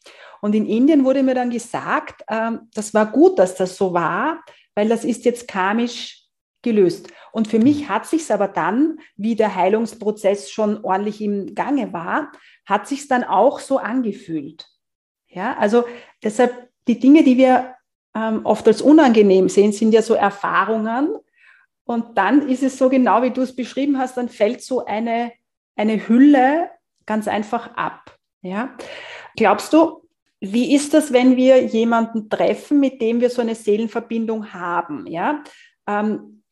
Und 0.41 0.55
in 0.55 0.65
Indien 0.65 1.05
wurde 1.05 1.23
mir 1.23 1.35
dann 1.35 1.49
gesagt, 1.49 2.23
äh, 2.27 2.51
das 2.73 2.93
war 2.93 3.05
gut, 3.05 3.39
dass 3.39 3.55
das 3.55 3.77
so 3.77 3.93
war, 3.93 4.43
weil 4.75 4.89
das 4.89 5.05
ist 5.05 5.25
jetzt 5.25 5.47
karmisch 5.47 6.23
gelöst. 6.61 7.09
Und 7.31 7.47
für 7.47 7.59
mich 7.59 7.89
hat 7.89 8.05
sich 8.05 8.31
aber 8.31 8.47
dann, 8.47 8.99
wie 9.15 9.35
der 9.35 9.55
Heilungsprozess 9.55 10.49
schon 10.49 10.83
ordentlich 10.83 11.21
im 11.21 11.53
Gange 11.55 11.93
war, 11.93 12.31
hat 12.65 12.87
sich 12.87 13.07
dann 13.07 13.23
auch 13.23 13.59
so 13.59 13.77
angefühlt. 13.77 14.67
Ja, 15.27 15.57
also 15.57 15.85
deshalb 16.23 16.69
die 16.87 16.99
Dinge, 16.99 17.23
die 17.23 17.37
wir 17.37 17.75
ähm, 18.15 18.41
oft 18.45 18.67
als 18.67 18.81
unangenehm 18.81 19.49
sehen, 19.49 19.71
sind 19.71 19.93
ja 19.93 20.01
so 20.01 20.13
Erfahrungen, 20.13 21.17
und 21.85 22.17
dann 22.17 22.47
ist 22.47 22.63
es 22.63 22.77
so 22.77 22.89
genau, 22.89 23.21
wie 23.23 23.31
du 23.31 23.41
es 23.41 23.55
beschrieben 23.55 23.97
hast, 23.97 24.17
dann 24.17 24.29
fällt 24.29 24.61
so 24.61 24.85
eine, 24.85 25.33
eine 25.75 26.07
Hülle 26.07 26.69
ganz 27.05 27.27
einfach 27.27 27.75
ab. 27.75 28.17
Ja? 28.41 28.75
Glaubst 29.35 29.73
du, 29.73 30.07
wie 30.39 30.73
ist 30.75 30.93
das, 30.93 31.13
wenn 31.13 31.37
wir 31.37 31.63
jemanden 31.63 32.29
treffen, 32.29 32.79
mit 32.79 33.01
dem 33.01 33.21
wir 33.21 33.29
so 33.29 33.41
eine 33.41 33.55
Seelenverbindung 33.55 34.53
haben? 34.53 35.07
Ja? 35.07 35.43
Ähm, 35.87 36.43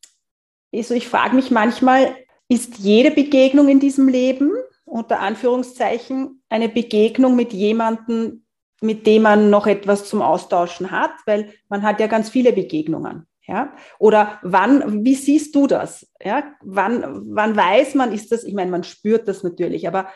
also 0.74 0.94
ich 0.94 1.08
frage 1.08 1.36
mich 1.36 1.50
manchmal, 1.50 2.16
ist 2.48 2.78
jede 2.78 3.10
Begegnung 3.10 3.68
in 3.68 3.80
diesem 3.80 4.08
Leben, 4.08 4.50
unter 4.84 5.20
Anführungszeichen, 5.20 6.42
eine 6.48 6.68
Begegnung 6.68 7.36
mit 7.36 7.52
jemandem, 7.52 8.44
mit 8.82 9.06
dem 9.06 9.22
man 9.22 9.48
noch 9.48 9.66
etwas 9.66 10.08
zum 10.08 10.20
Austauschen 10.20 10.90
hat? 10.90 11.12
Weil 11.24 11.54
man 11.68 11.82
hat 11.82 12.00
ja 12.00 12.06
ganz 12.06 12.28
viele 12.28 12.52
Begegnungen. 12.52 13.26
Ja? 13.46 13.72
Oder 13.98 14.38
wann, 14.42 15.04
wie 15.04 15.14
siehst 15.14 15.54
du 15.54 15.66
das? 15.66 16.06
Ja? 16.22 16.44
Wann, 16.60 17.34
wann 17.34 17.56
weiß 17.56 17.94
man, 17.94 18.12
ist 18.12 18.32
das, 18.32 18.44
ich 18.44 18.54
meine, 18.54 18.70
man 18.70 18.84
spürt 18.84 19.28
das 19.28 19.42
natürlich, 19.42 19.88
aber 19.88 20.08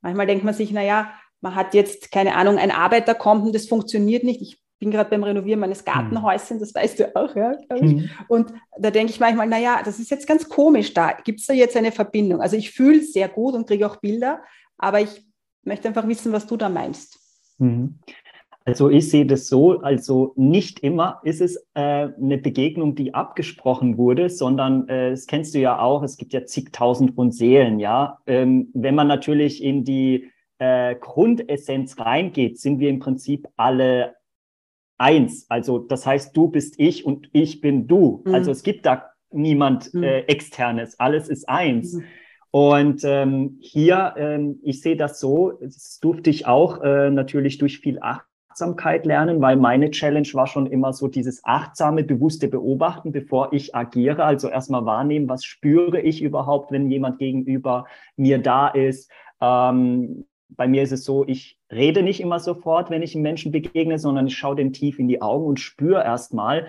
manchmal 0.00 0.26
denkt 0.26 0.44
man 0.44 0.54
sich, 0.54 0.72
naja, 0.72 1.12
man 1.40 1.54
hat 1.54 1.74
jetzt, 1.74 2.10
keine 2.10 2.36
Ahnung, 2.36 2.58
ein 2.58 2.70
Arbeiter 2.70 3.14
kommt 3.14 3.44
und 3.44 3.54
das 3.54 3.66
funktioniert 3.66 4.24
nicht. 4.24 4.42
Ich 4.42 4.62
bin 4.78 4.90
gerade 4.90 5.10
beim 5.10 5.22
Renovieren 5.22 5.60
meines 5.60 5.84
Gartenhäuschen, 5.84 6.58
das 6.58 6.74
weißt 6.74 7.00
du 7.00 7.14
auch, 7.16 7.36
ja, 7.36 7.52
mhm. 7.70 8.08
Und 8.28 8.52
da 8.78 8.90
denke 8.90 9.12
ich 9.12 9.20
manchmal, 9.20 9.46
naja, 9.46 9.82
das 9.84 9.98
ist 9.98 10.10
jetzt 10.10 10.26
ganz 10.26 10.48
komisch 10.48 10.94
da. 10.94 11.12
Gibt 11.12 11.40
es 11.40 11.46
da 11.46 11.52
jetzt 11.52 11.76
eine 11.76 11.92
Verbindung? 11.92 12.40
Also 12.40 12.56
ich 12.56 12.70
fühle 12.70 13.00
es 13.00 13.12
sehr 13.12 13.28
gut 13.28 13.54
und 13.54 13.66
kriege 13.66 13.86
auch 13.86 13.96
Bilder, 13.96 14.42
aber 14.78 15.00
ich 15.00 15.26
möchte 15.62 15.86
einfach 15.88 16.08
wissen, 16.08 16.32
was 16.32 16.46
du 16.46 16.56
da 16.56 16.70
meinst. 16.70 17.18
Mhm. 17.58 17.98
Also 18.70 18.88
ich 18.88 19.10
sehe 19.10 19.26
das 19.26 19.48
so, 19.48 19.80
also 19.80 20.32
nicht 20.36 20.78
immer 20.78 21.20
ist 21.24 21.40
es 21.40 21.56
äh, 21.74 21.80
eine 22.16 22.38
Begegnung, 22.38 22.94
die 22.94 23.14
abgesprochen 23.14 23.98
wurde, 23.98 24.30
sondern 24.30 24.88
äh, 24.88 25.10
das 25.10 25.26
kennst 25.26 25.56
du 25.56 25.58
ja 25.58 25.80
auch, 25.80 26.04
es 26.04 26.16
gibt 26.16 26.32
ja 26.32 26.44
zigtausend 26.44 27.16
von 27.16 27.32
Seelen, 27.32 27.80
ja. 27.80 28.18
Ähm, 28.28 28.68
wenn 28.72 28.94
man 28.94 29.08
natürlich 29.08 29.60
in 29.60 29.82
die 29.82 30.30
äh, 30.58 30.94
Grundessenz 30.94 31.98
reingeht, 31.98 32.60
sind 32.60 32.78
wir 32.78 32.90
im 32.90 33.00
Prinzip 33.00 33.48
alle 33.56 34.14
eins. 34.98 35.46
Also 35.48 35.80
das 35.80 36.06
heißt, 36.06 36.36
du 36.36 36.46
bist 36.46 36.76
ich 36.78 37.04
und 37.04 37.28
ich 37.32 37.60
bin 37.60 37.88
du. 37.88 38.22
Mhm. 38.24 38.34
Also 38.34 38.52
es 38.52 38.62
gibt 38.62 38.86
da 38.86 39.10
niemand 39.32 39.92
mhm. 39.92 40.04
äh, 40.04 40.20
externes, 40.20 41.00
alles 41.00 41.28
ist 41.28 41.48
eins. 41.48 41.94
Mhm. 41.94 42.04
Und 42.52 43.02
ähm, 43.02 43.58
hier, 43.60 44.14
ähm, 44.16 44.60
ich 44.62 44.80
sehe 44.80 44.96
das 44.96 45.18
so, 45.18 45.58
das 45.60 45.98
durfte 46.00 46.30
ich 46.30 46.46
auch 46.46 46.80
äh, 46.82 47.10
natürlich 47.10 47.58
durch 47.58 47.78
viel 47.78 47.98
Acht 48.00 48.29
Achtsamkeit 48.50 49.06
lernen, 49.06 49.40
weil 49.40 49.56
meine 49.56 49.90
Challenge 49.90 50.28
war 50.32 50.46
schon 50.46 50.66
immer 50.66 50.92
so 50.92 51.06
dieses 51.06 51.44
achtsame, 51.44 52.02
bewusste 52.02 52.48
Beobachten, 52.48 53.12
bevor 53.12 53.52
ich 53.52 53.74
agiere. 53.76 54.24
Also 54.24 54.48
erstmal 54.48 54.84
wahrnehmen, 54.84 55.28
was 55.28 55.44
spüre 55.44 56.00
ich 56.00 56.20
überhaupt, 56.20 56.72
wenn 56.72 56.90
jemand 56.90 57.18
gegenüber 57.18 57.86
mir 58.16 58.38
da 58.38 58.68
ist. 58.68 59.10
Ähm, 59.40 60.26
bei 60.48 60.66
mir 60.66 60.82
ist 60.82 60.90
es 60.90 61.04
so, 61.04 61.24
ich 61.28 61.60
rede 61.70 62.02
nicht 62.02 62.20
immer 62.20 62.40
sofort, 62.40 62.90
wenn 62.90 63.02
ich 63.02 63.14
einem 63.14 63.22
Menschen 63.22 63.52
begegne, 63.52 64.00
sondern 64.00 64.26
ich 64.26 64.36
schaue 64.36 64.56
dem 64.56 64.72
tief 64.72 64.98
in 64.98 65.06
die 65.06 65.22
Augen 65.22 65.46
und 65.46 65.60
spüre 65.60 66.02
erstmal, 66.02 66.66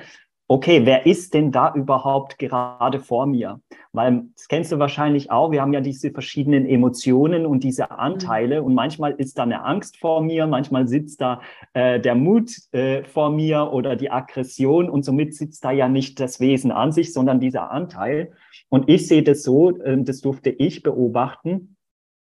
okay, 0.52 0.86
wer 0.86 1.06
ist 1.06 1.34
denn 1.34 1.54
da 1.54 1.74
überhaupt 1.74 2.38
gerade 2.38 3.00
vor 3.00 3.26
mir? 3.26 3.62
Weil 3.94 4.24
das 4.36 4.50
kennst 4.50 4.70
du 4.74 4.80
wahrscheinlich 4.80 5.32
auch, 5.32 5.50
wir 5.52 5.62
haben 5.62 5.72
ja 5.72 5.80
diese 5.80 6.12
verschiedenen 6.12 6.66
Emotionen 6.66 7.46
und 7.46 7.64
diese 7.64 7.90
Anteile 7.92 8.60
mhm. 8.60 8.68
und 8.68 8.74
manchmal 8.74 9.14
ist 9.14 9.38
da 9.38 9.44
eine 9.44 9.64
Angst 9.64 9.96
vor 9.96 10.22
mir, 10.22 10.48
manchmal 10.48 10.90
sitzt 10.90 11.22
da 11.22 11.40
äh, 11.72 12.02
der 12.02 12.16
Mut 12.16 12.52
äh, 12.74 13.06
vor 13.06 13.30
mir 13.30 13.72
oder 13.72 13.96
die 13.96 14.12
Aggression 14.12 14.90
und 14.90 15.06
somit 15.06 15.36
sitzt 15.36 15.64
da 15.64 15.72
ja 15.72 15.88
nicht 15.88 16.20
das 16.20 16.42
Wesen 16.42 16.72
an 16.72 16.92
sich, 16.92 17.14
sondern 17.14 17.40
dieser 17.40 17.72
Anteil. 17.72 18.34
Und 18.68 18.90
ich 18.90 19.08
sehe 19.08 19.24
das 19.24 19.44
so, 19.44 19.78
äh, 19.80 20.04
das 20.04 20.20
durfte 20.20 20.50
ich 20.50 20.84
beobachten, 20.84 21.78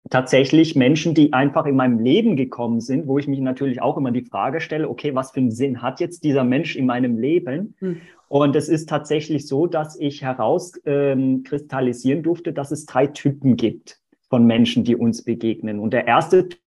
tatsächlich 0.10 0.76
Menschen, 0.76 1.14
die 1.14 1.34
einfach 1.34 1.66
in 1.66 1.76
meinem 1.76 2.00
Leben 2.00 2.36
gekommen 2.36 2.82
sind, 2.82 3.08
wo 3.08 3.20
ich 3.20 3.28
mich 3.28 3.40
natürlich 3.40 3.82
auch 3.82 3.98
immer 3.98 4.12
die 4.12 4.26
Frage 4.26 4.62
stelle, 4.62 4.90
okay, 4.90 5.14
was 5.16 5.32
für 5.32 5.40
einen 5.40 5.52
Sinn 5.52 5.82
hat 5.82 6.00
jetzt 6.00 6.24
dieser 6.24 6.44
Mensch 6.44 6.76
in 6.76 6.86
meinem 6.86 7.18
Leben? 7.18 7.76
Hm. 7.80 8.02
Und 8.28 8.56
es 8.56 8.70
ist 8.70 8.90
tatsächlich 8.90 9.48
so, 9.48 9.66
dass 9.66 10.00
ich 10.00 10.22
herauskristallisieren 10.22 12.20
ähm, 12.20 12.24
durfte, 12.24 12.54
dass 12.54 12.72
es 12.72 12.86
drei 12.86 13.08
Typen 13.08 13.56
gibt 13.56 14.00
von 14.30 14.46
Menschen, 14.46 14.84
die 14.84 14.96
uns 14.96 15.24
begegnen. 15.24 15.80
Und 15.80 15.92
der 15.94 16.08
erste 16.08 16.48
Typ 16.50 16.60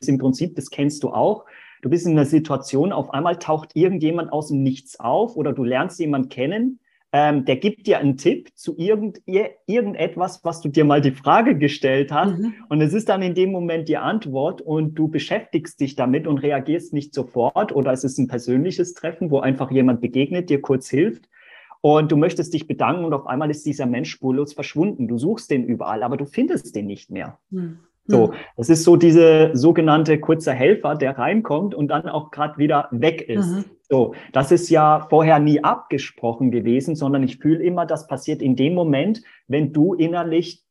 ist 0.00 0.08
im 0.08 0.18
Prinzip, 0.18 0.56
das 0.56 0.70
kennst 0.70 1.04
du 1.04 1.10
auch, 1.10 1.44
du 1.82 1.90
bist 1.90 2.06
in 2.06 2.12
einer 2.12 2.24
Situation, 2.24 2.92
auf 2.92 3.12
einmal 3.12 3.38
taucht 3.38 3.70
irgendjemand 3.74 4.32
aus 4.32 4.48
dem 4.48 4.62
Nichts 4.62 4.98
auf 4.98 5.36
oder 5.36 5.52
du 5.52 5.62
lernst 5.62 6.00
jemanden 6.00 6.30
kennen, 6.30 6.80
ähm, 7.16 7.44
der 7.44 7.58
gibt 7.58 7.86
dir 7.86 7.98
einen 7.98 8.16
Tipp 8.16 8.48
zu 8.56 8.76
irgend, 8.76 9.22
irgendetwas, 9.66 10.40
was 10.42 10.60
du 10.60 10.68
dir 10.68 10.84
mal 10.84 11.00
die 11.00 11.12
Frage 11.12 11.56
gestellt 11.56 12.10
hast. 12.10 12.40
Mhm. 12.40 12.54
Und 12.68 12.80
es 12.80 12.92
ist 12.92 13.08
dann 13.08 13.22
in 13.22 13.36
dem 13.36 13.52
Moment 13.52 13.88
die 13.88 13.98
Antwort 13.98 14.60
und 14.60 14.96
du 14.96 15.06
beschäftigst 15.06 15.78
dich 15.78 15.94
damit 15.94 16.26
und 16.26 16.38
reagierst 16.38 16.92
nicht 16.92 17.14
sofort. 17.14 17.70
Oder 17.70 17.92
es 17.92 18.02
ist 18.02 18.18
ein 18.18 18.26
persönliches 18.26 18.94
Treffen, 18.94 19.30
wo 19.30 19.38
einfach 19.38 19.70
jemand 19.70 20.00
begegnet, 20.00 20.50
dir 20.50 20.60
kurz 20.60 20.90
hilft. 20.90 21.28
Und 21.80 22.10
du 22.10 22.16
möchtest 22.16 22.52
dich 22.52 22.66
bedanken 22.66 23.04
und 23.04 23.14
auf 23.14 23.28
einmal 23.28 23.48
ist 23.48 23.64
dieser 23.64 23.86
Mensch 23.86 24.10
spurlos 24.10 24.52
verschwunden. 24.52 25.06
Du 25.06 25.16
suchst 25.16 25.52
den 25.52 25.64
überall, 25.64 26.02
aber 26.02 26.16
du 26.16 26.24
findest 26.26 26.74
den 26.74 26.86
nicht 26.86 27.12
mehr. 27.12 27.38
Mhm. 27.50 27.78
So, 28.06 28.32
hm. 28.32 28.38
das 28.56 28.68
ist 28.68 28.84
so 28.84 28.96
diese 28.96 29.50
sogenannte 29.54 30.20
kurze 30.20 30.52
Helfer, 30.52 30.94
der 30.94 31.18
reinkommt 31.18 31.74
und 31.74 31.88
dann 31.88 32.08
auch 32.08 32.30
gerade 32.30 32.58
wieder 32.58 32.88
weg 32.90 33.22
ist. 33.22 33.50
Mhm. 33.50 33.64
So, 33.88 34.14
das 34.32 34.52
ist 34.52 34.68
ja 34.70 35.06
vorher 35.08 35.38
nie 35.38 35.62
abgesprochen 35.62 36.50
gewesen, 36.50 36.96
sondern 36.96 37.22
ich 37.22 37.38
fühle 37.38 37.62
immer, 37.62 37.86
das 37.86 38.06
passiert 38.06 38.42
in 38.42 38.56
dem 38.56 38.74
Moment, 38.74 39.22
wenn 39.46 39.72
du 39.72 39.94
innerlich 39.94 40.64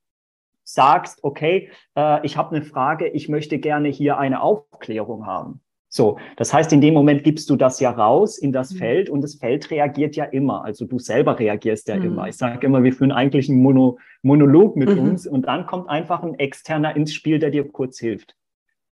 sagst, 0.63 1.23
okay, 1.23 1.69
äh, 1.95 2.25
ich 2.25 2.37
habe 2.37 2.55
eine 2.55 2.65
Frage, 2.65 3.07
ich 3.07 3.29
möchte 3.29 3.59
gerne 3.59 3.89
hier 3.89 4.17
eine 4.17 4.41
Aufklärung 4.41 5.25
haben. 5.25 5.61
So, 5.95 6.17
das 6.37 6.51
heißt, 6.51 6.73
in 6.73 6.81
dem 6.81 6.95
Moment 6.95 7.23
gibst 7.23 7.51
du 7.51 7.55
das 7.55 7.79
ja 7.79 7.91
raus 7.91 8.39
in 8.39 8.51
das 8.51 8.73
mhm. 8.73 8.77
Feld 8.77 9.09
und 9.11 9.21
das 9.21 9.35
Feld 9.35 9.69
reagiert 9.69 10.15
ja 10.15 10.23
immer. 10.23 10.65
Also 10.65 10.85
du 10.85 10.97
selber 10.97 11.37
reagierst 11.37 11.87
ja 11.87 11.97
mhm. 11.97 12.05
immer. 12.05 12.27
Ich 12.27 12.35
sage 12.35 12.65
immer, 12.65 12.83
wir 12.83 12.93
führen 12.93 13.11
eigentlich 13.11 13.47
einen 13.47 13.61
Mono, 13.61 13.99
Monolog 14.23 14.75
mit 14.75 14.89
mhm. 14.89 14.97
uns 14.97 15.27
und 15.27 15.43
dann 15.45 15.67
kommt 15.67 15.89
einfach 15.89 16.23
ein 16.23 16.33
Externer 16.39 16.95
ins 16.95 17.13
Spiel, 17.13 17.37
der 17.37 17.51
dir 17.51 17.71
kurz 17.71 17.99
hilft. 17.99 18.35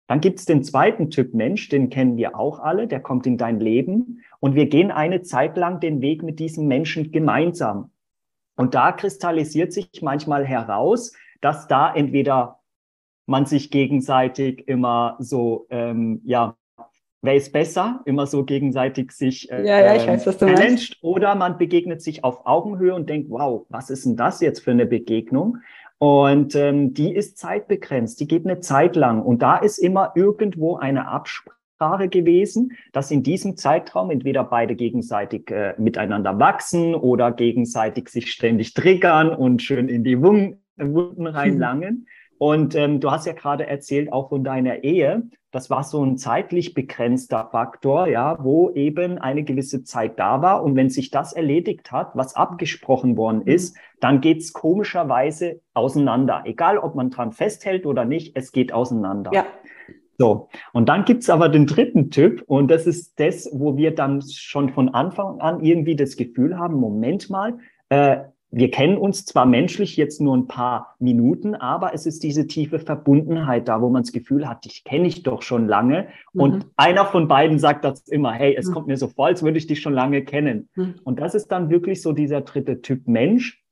Dann 0.08 0.20
gibt 0.20 0.40
es 0.40 0.44
den 0.44 0.62
zweiten 0.62 1.08
Typ 1.08 1.32
Mensch, 1.32 1.70
den 1.70 1.88
kennen 1.88 2.18
wir 2.18 2.38
auch 2.38 2.58
alle, 2.58 2.86
der 2.86 3.00
kommt 3.00 3.26
in 3.26 3.38
dein 3.38 3.60
Leben 3.60 4.20
und 4.38 4.54
wir 4.54 4.66
gehen 4.66 4.90
eine 4.90 5.22
Zeit 5.22 5.56
lang 5.56 5.80
den 5.80 6.02
Weg 6.02 6.22
mit 6.22 6.38
diesem 6.38 6.66
Menschen 6.66 7.12
gemeinsam. 7.12 7.92
Und 8.56 8.74
da 8.74 8.92
kristallisiert 8.92 9.72
sich 9.72 9.88
manchmal 10.02 10.44
heraus, 10.44 11.14
dass 11.40 11.66
da 11.66 11.94
entweder 11.94 12.60
man 13.24 13.46
sich 13.46 13.70
gegenseitig 13.70 14.68
immer 14.68 15.16
so, 15.18 15.66
ähm, 15.70 16.20
ja, 16.24 16.56
wer 17.22 17.34
ist 17.34 17.52
besser, 17.52 18.00
immer 18.04 18.26
so 18.26 18.44
gegenseitig 18.44 19.12
sich 19.12 19.50
äh, 19.50 19.66
ja, 19.66 19.80
ja, 19.80 19.96
ich 19.96 20.06
weiß, 20.06 20.26
was 20.26 20.38
du 20.38 20.46
meinst. 20.46 20.96
oder 21.02 21.34
man 21.34 21.58
begegnet 21.58 22.02
sich 22.02 22.24
auf 22.24 22.46
Augenhöhe 22.46 22.94
und 22.94 23.08
denkt, 23.08 23.30
wow, 23.30 23.66
was 23.68 23.90
ist 23.90 24.06
denn 24.06 24.16
das 24.16 24.40
jetzt 24.40 24.60
für 24.60 24.70
eine 24.70 24.86
Begegnung? 24.86 25.58
Und 25.98 26.54
ähm, 26.54 26.94
die 26.94 27.14
ist 27.14 27.36
zeitbegrenzt, 27.36 28.20
die 28.20 28.26
geht 28.26 28.46
eine 28.46 28.60
Zeit 28.60 28.96
lang. 28.96 29.22
Und 29.22 29.42
da 29.42 29.58
ist 29.58 29.76
immer 29.76 30.12
irgendwo 30.14 30.76
eine 30.76 31.08
Absprache 31.08 32.08
gewesen, 32.08 32.72
dass 32.92 33.10
in 33.10 33.22
diesem 33.22 33.58
Zeitraum 33.58 34.10
entweder 34.10 34.44
beide 34.44 34.76
gegenseitig 34.76 35.50
äh, 35.50 35.74
miteinander 35.76 36.38
wachsen 36.38 36.94
oder 36.94 37.32
gegenseitig 37.32 38.08
sich 38.08 38.32
ständig 38.32 38.72
triggern 38.72 39.28
und 39.28 39.60
schön 39.60 39.90
in 39.90 40.02
die 40.02 40.22
Wunden, 40.22 40.62
Wunden 40.78 41.26
reinlangen. 41.26 42.06
Und 42.40 42.74
ähm, 42.74 43.00
du 43.00 43.10
hast 43.10 43.26
ja 43.26 43.34
gerade 43.34 43.66
erzählt 43.66 44.14
auch 44.14 44.30
von 44.30 44.42
deiner 44.42 44.82
Ehe. 44.82 45.24
Das 45.50 45.68
war 45.68 45.84
so 45.84 46.02
ein 46.02 46.16
zeitlich 46.16 46.72
begrenzter 46.72 47.50
Faktor, 47.52 48.06
ja, 48.06 48.42
wo 48.42 48.70
eben 48.70 49.18
eine 49.18 49.44
gewisse 49.44 49.84
Zeit 49.84 50.18
da 50.18 50.40
war. 50.40 50.64
Und 50.64 50.74
wenn 50.74 50.88
sich 50.88 51.10
das 51.10 51.34
erledigt 51.34 51.92
hat, 51.92 52.12
was 52.14 52.36
abgesprochen 52.36 53.18
worden 53.18 53.42
mhm. 53.44 53.52
ist, 53.52 53.76
dann 54.00 54.22
geht's 54.22 54.54
komischerweise 54.54 55.60
auseinander. 55.74 56.44
Egal, 56.46 56.78
ob 56.78 56.94
man 56.94 57.10
dran 57.10 57.32
festhält 57.32 57.84
oder 57.84 58.06
nicht, 58.06 58.34
es 58.38 58.52
geht 58.52 58.72
auseinander. 58.72 59.30
Ja. 59.34 59.44
So, 60.16 60.48
und 60.72 60.88
dann 60.88 61.04
gibt's 61.04 61.28
aber 61.28 61.50
den 61.50 61.66
dritten 61.66 62.10
Typ, 62.10 62.42
und 62.46 62.70
das 62.70 62.86
ist 62.86 63.20
das, 63.20 63.50
wo 63.52 63.76
wir 63.76 63.94
dann 63.94 64.22
schon 64.22 64.70
von 64.70 64.88
Anfang 64.88 65.40
an 65.40 65.62
irgendwie 65.62 65.96
das 65.96 66.16
Gefühl 66.16 66.58
haben, 66.58 66.76
Moment 66.76 67.28
mal, 67.28 67.58
äh, 67.90 68.20
wir 68.52 68.70
kennen 68.70 68.98
uns 68.98 69.24
zwar 69.24 69.46
menschlich 69.46 69.96
jetzt 69.96 70.20
nur 70.20 70.36
ein 70.36 70.48
paar 70.48 70.96
Minuten, 70.98 71.54
aber 71.54 71.94
es 71.94 72.04
ist 72.04 72.24
diese 72.24 72.46
tiefe 72.46 72.80
Verbundenheit 72.80 73.68
da, 73.68 73.80
wo 73.80 73.90
man 73.90 74.02
das 74.02 74.12
Gefühl 74.12 74.48
hat, 74.48 74.64
dich 74.64 74.82
kenne 74.82 75.06
ich 75.06 75.22
doch 75.22 75.42
schon 75.42 75.68
lange. 75.68 76.08
Mhm. 76.32 76.40
Und 76.40 76.66
einer 76.76 77.06
von 77.06 77.28
beiden 77.28 77.58
sagt 77.60 77.84
das 77.84 78.08
immer, 78.08 78.32
hey, 78.32 78.56
es 78.56 78.68
mhm. 78.68 78.72
kommt 78.74 78.86
mir 78.88 78.96
so 78.96 79.06
vor, 79.06 79.26
als 79.26 79.42
würde 79.42 79.58
ich 79.58 79.68
dich 79.68 79.80
schon 79.80 79.94
lange 79.94 80.24
kennen. 80.24 80.68
Mhm. 80.74 80.96
Und 81.04 81.20
das 81.20 81.34
ist 81.34 81.48
dann 81.48 81.70
wirklich 81.70 82.02
so 82.02 82.12
dieser 82.12 82.40
dritte 82.40 82.82
Typ 82.82 83.06
Mensch. 83.06 83.62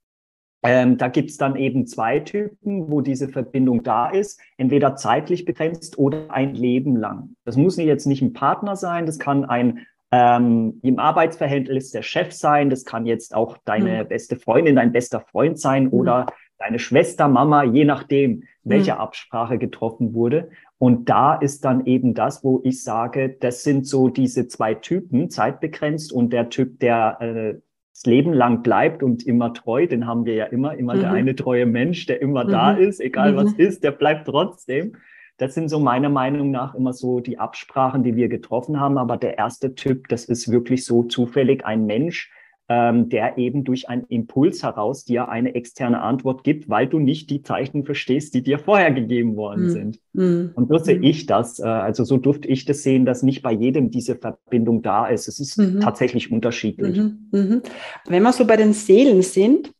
Ähm, 0.63 0.97
da 0.97 1.09
gibt's 1.09 1.37
dann 1.37 1.57
eben 1.57 1.87
zwei 1.87 2.21
Typen, 2.21 2.91
wo 2.91 3.01
diese 3.01 3.29
Verbindung 3.29 3.85
da 3.85 4.09
ist, 4.11 4.41
entweder 4.57 4.97
zeitlich 4.97 5.45
begrenzt 5.45 5.99
oder 5.99 6.31
ein 6.31 6.55
Leben 6.55 6.97
lang. 6.97 7.31
Das 7.45 7.57
muss 7.57 7.77
jetzt 7.77 8.07
nicht 8.07 8.23
ein 8.23 8.33
Partner 8.33 8.75
sein, 8.75 9.07
das 9.07 9.19
kann 9.19 9.45
ein 9.45 9.87
ähm, 10.11 10.81
im 10.83 10.99
Arbeitsverhältnis 10.99 11.91
der 11.91 12.03
Chef 12.03 12.33
sein. 12.33 12.71
Das 12.71 12.85
kann 12.85 13.07
jetzt 13.07 13.35
auch 13.35 13.59
deine 13.65 14.05
mhm. 14.05 14.09
beste 14.09 14.37
Freundin, 14.37 14.77
dein 14.77 14.93
bester 14.93 15.21
Freund 15.21 15.59
sein 15.59 15.85
mhm. 15.85 15.93
oder 15.93 16.27
deine 16.59 16.79
Schwester, 16.79 17.29
Mama, 17.29 17.65
je 17.65 17.85
nachdem, 17.85 18.45
welche 18.65 18.95
mhm. 18.95 18.99
Absprache 18.99 19.59
getroffen 19.59 20.15
wurde. 20.15 20.51
Und 20.79 21.09
da 21.09 21.35
ist 21.35 21.65
dann 21.65 21.87
eben 21.87 22.15
das, 22.15 22.45
wo 22.45 22.61
ich 22.65 22.83
sage, 22.83 23.37
das 23.41 23.65
sind 23.65 23.87
so 23.87 24.09
diese 24.09 24.47
zwei 24.49 24.75
Typen, 24.75 25.31
zeitbegrenzt 25.31 26.13
und 26.13 26.33
der 26.33 26.51
Typ, 26.51 26.81
der 26.81 27.21
äh, 27.21 27.61
das 27.93 28.07
Leben 28.07 28.33
lang 28.33 28.63
bleibt 28.63 29.03
und 29.03 29.27
immer 29.27 29.53
treu, 29.53 29.89
den 29.89 30.07
haben 30.07 30.25
wir 30.25 30.35
ja 30.35 30.45
immer, 30.45 30.77
immer 30.77 30.95
der 30.95 31.11
mhm. 31.11 31.17
eine 31.17 31.35
treue 31.35 31.67
Mensch, 31.67 32.07
der 32.07 32.23
immer 32.23 32.45
da 32.45 32.75
mhm. 32.75 32.83
ist, 32.83 33.01
egal 33.01 33.35
was 33.35 33.53
mhm. 33.55 33.61
ist, 33.61 33.83
der 33.83 33.91
bleibt 33.91 34.27
trotzdem. 34.27 34.95
Das 35.39 35.55
sind 35.55 35.69
so 35.69 35.79
meiner 35.79 36.09
Meinung 36.09 36.51
nach 36.51 36.75
immer 36.75 36.93
so 36.93 37.21
die 37.21 37.39
Absprachen, 37.39 38.03
die 38.03 38.17
wir 38.17 38.29
getroffen 38.29 38.81
haben. 38.81 38.99
Aber 38.99 39.17
der 39.17 39.39
erste 39.39 39.75
Typ, 39.75 40.09
das 40.09 40.25
ist 40.25 40.51
wirklich 40.51 40.85
so 40.85 41.05
zufällig 41.05 41.65
ein 41.65 41.87
Mensch, 41.87 42.31
ähm, 42.69 43.09
der 43.09 43.39
eben 43.39 43.65
durch 43.65 43.89
einen 43.89 44.05
Impuls 44.09 44.63
heraus 44.63 45.05
dir 45.05 45.29
eine 45.29 45.55
externe 45.55 46.03
Antwort 46.03 46.45
gibt, 46.45 46.69
weil 46.69 46.87
du 46.87 46.99
nicht 46.99 47.31
die 47.31 47.41
Zeichen 47.43 47.85
verstehst, 47.85 48.35
die 48.35 48.43
dir 48.43 48.59
vorher 48.59 48.91
gegeben 48.91 49.37
worden 49.37 49.67
mhm. 49.67 49.71
sind. 49.71 50.01
Mhm. 50.13 50.51
Und 50.55 50.69
so 50.69 50.77
sehe 50.77 50.99
mhm. 50.99 51.05
ich 51.05 51.27
das. 51.27 51.61
Äh, 51.61 51.65
also 51.65 52.05
so 52.05 52.19
durfte 52.19 52.49
ich 52.49 52.67
das 52.67 52.83
sehen, 52.83 53.07
dass 53.07 53.23
nicht 53.23 53.41
bei 53.43 53.53
jedem 53.53 53.91
diese 53.91 54.17
Verbindung 54.17 54.83
da 54.83 55.07
ist. 55.07 55.29
Es 55.29 55.41
ist 55.41 55.57
mhm. 55.57 55.81
tatsächlich 55.81 56.31
unterschiedlich. 56.31 56.99
Mhm. 56.99 57.29
Mhm. 57.31 57.63
Wenn 58.07 58.23
wir 58.23 58.33
so 58.33 58.45
bei 58.45 58.57
den 58.57 58.75
Seelen 58.75 59.23
sind, 59.23 59.73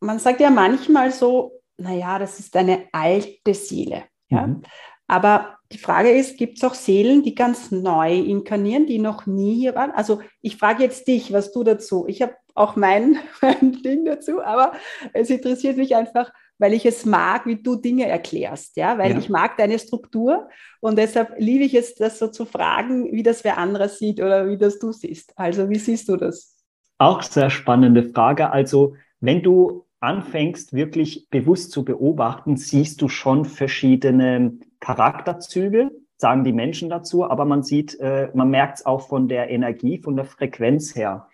man 0.00 0.18
sagt 0.18 0.40
ja 0.40 0.50
manchmal 0.50 1.12
so, 1.12 1.52
naja, 1.78 2.18
das 2.18 2.38
ist 2.40 2.54
eine 2.56 2.80
alte 2.92 3.54
Seele. 3.54 4.02
Ja? 4.28 4.46
Mhm. 4.46 4.62
Aber 5.08 5.56
die 5.72 5.78
Frage 5.78 6.10
ist, 6.10 6.36
gibt 6.36 6.58
es 6.58 6.64
auch 6.64 6.74
Seelen, 6.74 7.22
die 7.22 7.34
ganz 7.34 7.70
neu 7.70 8.18
inkarnieren, 8.18 8.86
die 8.86 8.98
noch 8.98 9.26
nie 9.26 9.54
hier 9.54 9.74
waren? 9.74 9.90
Also 9.92 10.20
ich 10.40 10.56
frage 10.56 10.82
jetzt 10.82 11.06
dich, 11.08 11.32
was 11.32 11.52
du 11.52 11.64
dazu. 11.64 12.06
Ich 12.08 12.22
habe 12.22 12.34
auch 12.54 12.76
mein, 12.76 13.18
mein 13.42 13.72
Ding 13.82 14.04
dazu, 14.04 14.42
aber 14.42 14.72
es 15.12 15.30
interessiert 15.30 15.76
mich 15.76 15.94
einfach, 15.94 16.32
weil 16.58 16.72
ich 16.72 16.86
es 16.86 17.04
mag, 17.04 17.46
wie 17.46 17.62
du 17.62 17.76
Dinge 17.76 18.08
erklärst, 18.08 18.76
ja, 18.76 18.96
weil 18.96 19.12
ja. 19.12 19.18
ich 19.18 19.28
mag 19.28 19.56
deine 19.58 19.78
Struktur 19.78 20.48
und 20.80 20.96
deshalb 20.96 21.34
liebe 21.36 21.64
ich 21.64 21.74
es, 21.74 21.94
das 21.94 22.18
so 22.18 22.28
zu 22.28 22.46
fragen, 22.46 23.12
wie 23.12 23.22
das 23.22 23.44
wer 23.44 23.58
anderes 23.58 23.98
sieht 23.98 24.20
oder 24.20 24.48
wie 24.48 24.56
das 24.56 24.78
du 24.78 24.92
siehst. 24.92 25.32
Also 25.36 25.68
wie 25.68 25.78
siehst 25.78 26.08
du 26.08 26.16
das? 26.16 26.56
Auch 26.98 27.22
sehr 27.22 27.50
spannende 27.50 28.04
Frage. 28.04 28.50
Also 28.50 28.94
wenn 29.20 29.42
du 29.42 29.85
anfängst, 30.00 30.72
wirklich 30.72 31.28
bewusst 31.30 31.72
zu 31.72 31.84
beobachten, 31.84 32.56
siehst 32.56 33.00
du 33.02 33.08
schon 33.08 33.44
verschiedene 33.44 34.58
Charakterzüge, 34.80 35.90
sagen 36.16 36.44
die 36.44 36.52
Menschen 36.52 36.88
dazu, 36.88 37.28
aber 37.28 37.44
man 37.44 37.62
sieht, 37.62 37.98
äh, 38.00 38.28
man 38.34 38.50
merkt 38.50 38.78
es 38.78 38.86
auch 38.86 39.08
von 39.08 39.28
der 39.28 39.50
Energie, 39.50 39.98
von 39.98 40.16
der 40.16 40.24
Frequenz 40.24 40.94
her. 40.94 41.28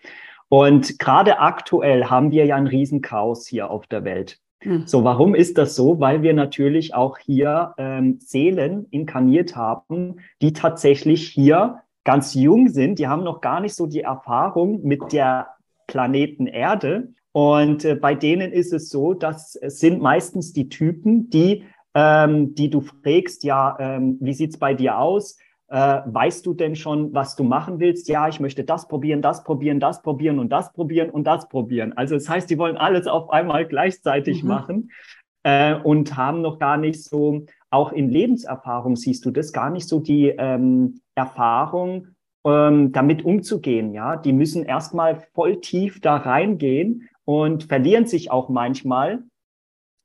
Und 0.49 0.99
gerade 0.99 1.39
aktuell 1.39 2.05
haben 2.05 2.31
wir 2.31 2.45
ja 2.45 2.55
ein 2.55 2.67
Riesenchaos 2.67 3.47
hier 3.47 3.71
auf 3.71 3.87
der 3.87 4.03
Welt. 4.03 4.39
Hm. 4.61 4.85
So, 4.85 5.03
warum 5.03 5.35
ist 5.35 5.57
das 5.57 5.75
so? 5.75 5.99
Weil 5.99 6.21
wir 6.21 6.33
natürlich 6.33 6.93
auch 6.93 7.17
hier 7.17 7.73
ähm, 7.77 8.19
Seelen 8.19 8.87
inkarniert 8.91 9.55
haben, 9.55 10.17
die 10.41 10.53
tatsächlich 10.53 11.27
hier 11.27 11.81
ganz 12.03 12.33
jung 12.33 12.69
sind. 12.69 12.99
Die 12.99 13.07
haben 13.07 13.23
noch 13.23 13.41
gar 13.41 13.59
nicht 13.59 13.75
so 13.75 13.87
die 13.87 14.01
Erfahrung 14.01 14.83
mit 14.83 15.11
der 15.11 15.47
Planeten 15.87 16.47
Erde. 16.47 17.13
Und 17.33 17.83
äh, 17.83 17.95
bei 17.95 18.15
denen 18.15 18.51
ist 18.51 18.71
es 18.71 18.89
so, 18.89 19.13
dass 19.13 19.55
es 19.55 19.79
sind 19.79 20.01
meistens 20.01 20.53
die 20.53 20.69
Typen, 20.69 21.29
die, 21.29 21.63
ähm, 21.95 22.55
die 22.55 22.69
du 22.69 22.81
fragst, 22.81 23.43
ja, 23.43 23.75
ähm, 23.79 24.17
wie 24.21 24.33
sieht's 24.33 24.57
bei 24.57 24.73
dir 24.75 24.99
aus? 24.99 25.37
Äh, 25.67 26.01
weißt 26.05 26.45
du 26.45 26.53
denn 26.53 26.75
schon, 26.75 27.13
was 27.15 27.35
du 27.35 27.43
machen 27.43 27.79
willst? 27.79 28.07
Ja, 28.07 28.27
ich 28.27 28.39
möchte 28.39 28.63
das 28.63 28.87
probieren, 28.87 29.23
das 29.23 29.43
probieren, 29.43 29.79
das 29.79 30.03
probieren 30.03 30.37
und 30.37 30.49
das 30.49 30.71
probieren 30.73 31.09
und 31.09 31.25
das 31.25 31.49
probieren. 31.49 31.93
Also 31.93 32.13
das 32.13 32.29
heißt, 32.29 32.49
die 32.49 32.59
wollen 32.59 32.77
alles 32.77 33.07
auf 33.07 33.31
einmal 33.31 33.65
gleichzeitig 33.65 34.43
mhm. 34.43 34.49
machen 34.49 34.91
äh, 35.41 35.73
und 35.73 36.15
haben 36.15 36.41
noch 36.41 36.59
gar 36.59 36.77
nicht 36.77 37.03
so, 37.03 37.45
auch 37.71 37.91
in 37.91 38.09
Lebenserfahrung 38.09 38.95
siehst 38.95 39.25
du 39.25 39.31
das, 39.31 39.51
gar 39.51 39.71
nicht 39.71 39.87
so 39.87 39.99
die 39.99 40.27
ähm, 40.27 40.99
Erfahrung, 41.15 42.09
ähm, 42.45 42.91
damit 42.91 43.25
umzugehen. 43.25 43.93
Ja, 43.93 44.17
die 44.17 44.33
müssen 44.33 44.63
erstmal 44.63 45.23
voll 45.33 45.59
tief 45.61 45.99
da 46.01 46.17
reingehen 46.17 47.09
und 47.25 47.65
verlieren 47.65 48.05
sich 48.05 48.31
auch 48.31 48.49
manchmal 48.49 49.23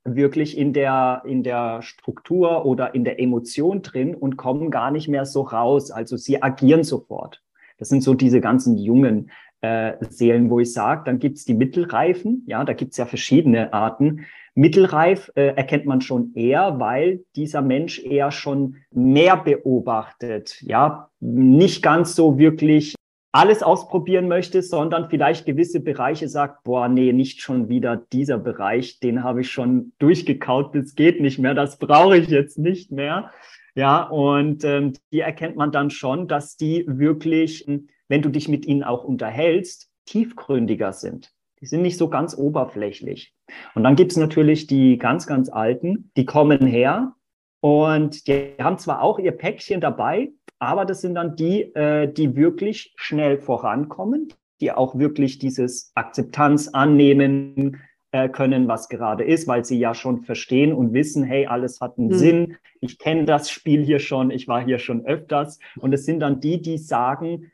wirklich 0.05 0.57
in 0.57 0.73
der, 0.73 1.23
in 1.27 1.43
der 1.43 1.83
Struktur 1.83 2.65
oder 2.65 2.95
in 2.95 3.05
der 3.05 3.21
Emotion 3.21 3.83
drin 3.83 4.15
und 4.15 4.37
kommen 4.37 4.71
gar 4.71 4.91
nicht 4.91 5.09
mehr 5.09 5.27
so 5.27 5.43
raus. 5.43 5.91
Also 5.91 6.17
sie 6.17 6.43
agieren 6.43 6.85
sofort. 6.85 7.43
Das 7.79 7.89
sind 7.89 8.03
so 8.03 8.15
diese 8.15 8.41
ganzen 8.41 8.77
jungen 8.77 9.31
äh, 9.61 9.95
Seelen, 10.09 10.51
wo 10.51 10.61
ich 10.61 10.73
sage, 10.73 11.03
dann 11.05 11.19
gibt's 11.19 11.45
die 11.45 11.55
Mittelreifen, 11.55 12.45
ja, 12.47 12.65
da 12.65 12.73
gibt's 12.73 12.97
ja 12.97 13.07
verschiedene 13.07 13.73
Arten. 13.73 14.27
Mittelreif 14.55 15.31
äh, 15.35 15.55
erkennt 15.55 15.87
man 15.87 16.01
schon 16.01 16.33
eher, 16.35 16.81
weil 16.81 17.25
dieser 17.37 17.63
Mensch 17.63 18.05
eher 18.05 18.31
schon 18.31 18.77
mehr 18.91 19.37
beobachtet, 19.37 20.61
ja, 20.63 21.11
nicht 21.21 21.83
ganz 21.83 22.15
so 22.15 22.39
wirklich 22.39 22.95
alles 23.39 23.63
ausprobieren 23.63 24.27
möchte, 24.27 24.63
sondern 24.63 25.09
vielleicht 25.11 25.47
gewisse 25.47 25.79
Bereiche 25.79 26.29
sagt, 26.29 26.65
boah, 26.65 26.89
nee, 26.89 27.13
nicht 27.13 27.41
schon 27.41 27.69
wieder 27.69 27.97
dieser 28.13 28.37
Bereich, 28.37 28.99
den 28.99 29.23
habe 29.23 29.43
ich 29.43 29.53
schon 29.53 29.93
durchgekaut, 30.01 30.75
das 30.75 30.97
geht 30.97 31.21
nicht 31.21 31.39
mehr, 31.39 31.55
das 31.55 31.79
brauche 31.79 32.17
ich 32.17 32.29
jetzt 32.29 32.59
nicht 32.59 32.91
mehr. 32.91 33.31
Ja, 33.77 34.03
und 34.03 34.65
ähm, 34.65 34.95
die 35.13 35.21
erkennt 35.21 35.55
man 35.55 35.71
dann 35.71 35.91
schon, 35.91 36.27
dass 36.27 36.57
die 36.57 36.85
wirklich, 36.89 37.65
wenn 38.09 38.23
du 38.23 38.29
dich 38.29 38.49
mit 38.49 38.67
ihnen 38.67 38.83
auch 38.83 39.05
unterhältst, 39.05 39.89
tiefgründiger 40.07 40.93
sind. 40.93 41.31
Die 41.61 41.67
sind 41.67 41.83
nicht 41.83 41.97
so 41.97 42.09
ganz 42.09 42.37
oberflächlich. 42.37 43.35
Und 43.77 43.85
dann 43.85 43.95
gibt's 43.95 44.17
natürlich 44.17 44.67
die 44.67 44.99
ganz, 44.99 45.29
ganz 45.29 45.49
Alten, 45.49 46.11
die 46.17 46.25
kommen 46.25 46.67
her 46.67 47.15
und 47.61 48.27
die 48.27 48.55
haben 48.59 48.79
zwar 48.79 49.01
auch 49.01 49.21
ihr 49.21 49.31
Päckchen 49.31 49.81
dabei, 49.81 50.33
aber 50.59 50.85
das 50.85 51.01
sind 51.01 51.15
dann 51.15 51.37
die, 51.37 51.75
äh, 51.75 52.13
die 52.13 52.37
wirklich 52.37 52.93
schnell 52.97 53.39
vorankommen, 53.39 54.33
die 54.61 54.73
auch 54.73 54.99
wirklich 54.99 55.39
dieses 55.39 55.93
Akzeptanz 55.95 56.69
annehmen 56.69 57.81
äh, 58.11 58.29
können, 58.29 58.69
was 58.69 58.89
gerade 58.89 59.25
ist, 59.25 59.47
weil 59.47 59.65
sie 59.65 59.79
ja 59.79 59.95
schon 59.95 60.23
verstehen 60.23 60.73
und 60.73 60.95
wissen, 60.95 61.23
hey, 61.25 61.47
alles 61.47 61.81
hat 61.81 61.99
einen 61.99 62.09
mhm. 62.09 62.15
Sinn. 62.15 62.57
Ich 62.81 62.99
kenne 62.99 63.25
das 63.25 63.51
Spiel 63.51 63.85
hier 63.85 63.99
schon, 63.99 64.31
ich 64.31 64.49
war 64.49 64.65
hier 64.65 64.79
schon 64.79 65.05
öfters. 65.05 65.59
Und 65.77 65.93
es 65.93 66.05
sind 66.05 66.21
dann 66.21 66.41
die, 66.41 66.61
die 66.61 66.79
sagen, 66.79 67.53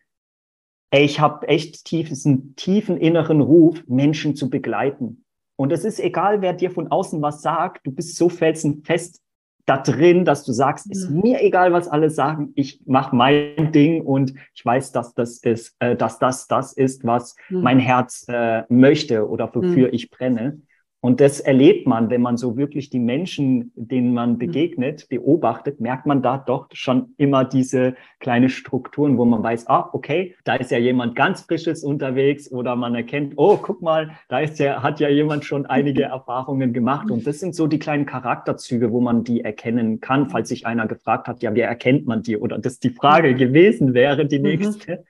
ey, 0.90 1.04
ich 1.04 1.20
habe 1.20 1.48
echt 1.48 1.84
tief, 1.84 2.10
einen 2.24 2.54
tiefen 2.54 2.96
inneren 2.96 3.40
Ruf, 3.40 3.82
Menschen 3.88 4.36
zu 4.36 4.48
begleiten. 4.48 5.24
Und 5.56 5.72
es 5.72 5.84
ist 5.84 6.00
egal, 6.00 6.40
wer 6.40 6.52
dir 6.52 6.70
von 6.70 6.88
außen 6.88 7.20
was 7.20 7.42
sagt, 7.42 7.86
du 7.86 7.92
bist 7.92 8.16
so 8.16 8.28
felsenfest 8.28 9.23
da 9.66 9.78
drin, 9.78 10.24
dass 10.24 10.44
du 10.44 10.52
sagst, 10.52 10.90
ist 10.90 11.10
mhm. 11.10 11.20
mir 11.20 11.42
egal, 11.42 11.72
was 11.72 11.88
alle 11.88 12.10
sagen, 12.10 12.52
ich 12.54 12.80
mache 12.86 13.16
mein 13.16 13.72
Ding 13.72 14.02
und 14.02 14.34
ich 14.54 14.64
weiß, 14.64 14.92
dass 14.92 15.14
das 15.14 15.38
ist, 15.38 15.74
äh, 15.78 15.96
dass 15.96 16.18
das 16.18 16.46
das 16.46 16.72
ist, 16.72 17.04
was 17.04 17.34
mhm. 17.48 17.62
mein 17.62 17.78
Herz 17.78 18.26
äh, 18.28 18.62
möchte 18.68 19.28
oder 19.28 19.54
wofür 19.54 19.88
mhm. 19.88 19.94
ich 19.94 20.10
brenne. 20.10 20.60
Und 21.04 21.20
das 21.20 21.38
erlebt 21.38 21.86
man, 21.86 22.08
wenn 22.08 22.22
man 22.22 22.38
so 22.38 22.56
wirklich 22.56 22.88
die 22.88 22.98
Menschen, 22.98 23.72
denen 23.76 24.14
man 24.14 24.32
mhm. 24.32 24.38
begegnet, 24.38 25.06
beobachtet, 25.10 25.78
merkt 25.78 26.06
man 26.06 26.22
da 26.22 26.38
doch 26.38 26.68
schon 26.72 27.12
immer 27.18 27.44
diese 27.44 27.94
kleine 28.20 28.48
Strukturen, 28.48 29.18
wo 29.18 29.26
man 29.26 29.42
weiß, 29.42 29.66
ah, 29.66 29.90
okay, 29.92 30.34
da 30.44 30.54
ist 30.54 30.70
ja 30.70 30.78
jemand 30.78 31.14
ganz 31.14 31.42
Frisches 31.42 31.84
unterwegs 31.84 32.50
oder 32.50 32.74
man 32.74 32.94
erkennt, 32.94 33.34
oh, 33.36 33.58
guck 33.58 33.82
mal, 33.82 34.12
da 34.30 34.40
ist 34.40 34.58
ja, 34.58 34.82
hat 34.82 34.98
ja 34.98 35.10
jemand 35.10 35.44
schon 35.44 35.66
einige 35.66 36.04
Erfahrungen 36.04 36.72
gemacht. 36.72 37.10
Und 37.10 37.26
das 37.26 37.38
sind 37.38 37.54
so 37.54 37.66
die 37.66 37.78
kleinen 37.78 38.06
Charakterzüge, 38.06 38.90
wo 38.90 39.02
man 39.02 39.24
die 39.24 39.42
erkennen 39.42 40.00
kann, 40.00 40.30
falls 40.30 40.48
sich 40.48 40.64
einer 40.64 40.86
gefragt 40.86 41.28
hat, 41.28 41.42
ja, 41.42 41.54
wie 41.54 41.60
erkennt 41.60 42.06
man 42.06 42.22
die? 42.22 42.38
Oder 42.38 42.56
das 42.56 42.78
die 42.78 42.88
Frage 42.88 43.34
gewesen 43.34 43.92
wäre, 43.92 44.24
die 44.24 44.38
mhm. 44.38 44.44
nächste. 44.44 45.04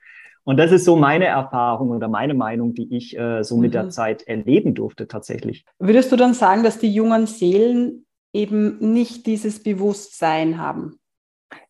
Mhm. 0.45 0.51
Und 0.51 0.57
das 0.57 0.71
ist 0.71 0.85
so 0.85 0.95
meine 0.95 1.25
Erfahrung 1.25 1.89
oder 1.89 2.07
meine 2.07 2.33
Meinung, 2.33 2.73
die 2.73 2.95
ich 2.95 3.17
äh, 3.17 3.43
so 3.43 3.57
mit 3.57 3.73
der 3.73 3.85
mhm. 3.85 3.91
Zeit 3.91 4.23
erleben 4.23 4.73
durfte 4.73 5.07
tatsächlich. 5.07 5.65
Würdest 5.79 6.11
du 6.11 6.15
dann 6.15 6.33
sagen, 6.33 6.63
dass 6.63 6.79
die 6.79 6.93
jungen 6.93 7.27
Seelen 7.27 8.05
eben 8.33 8.77
nicht 8.93 9.25
dieses 9.25 9.63
Bewusstsein 9.63 10.57
haben? 10.57 10.97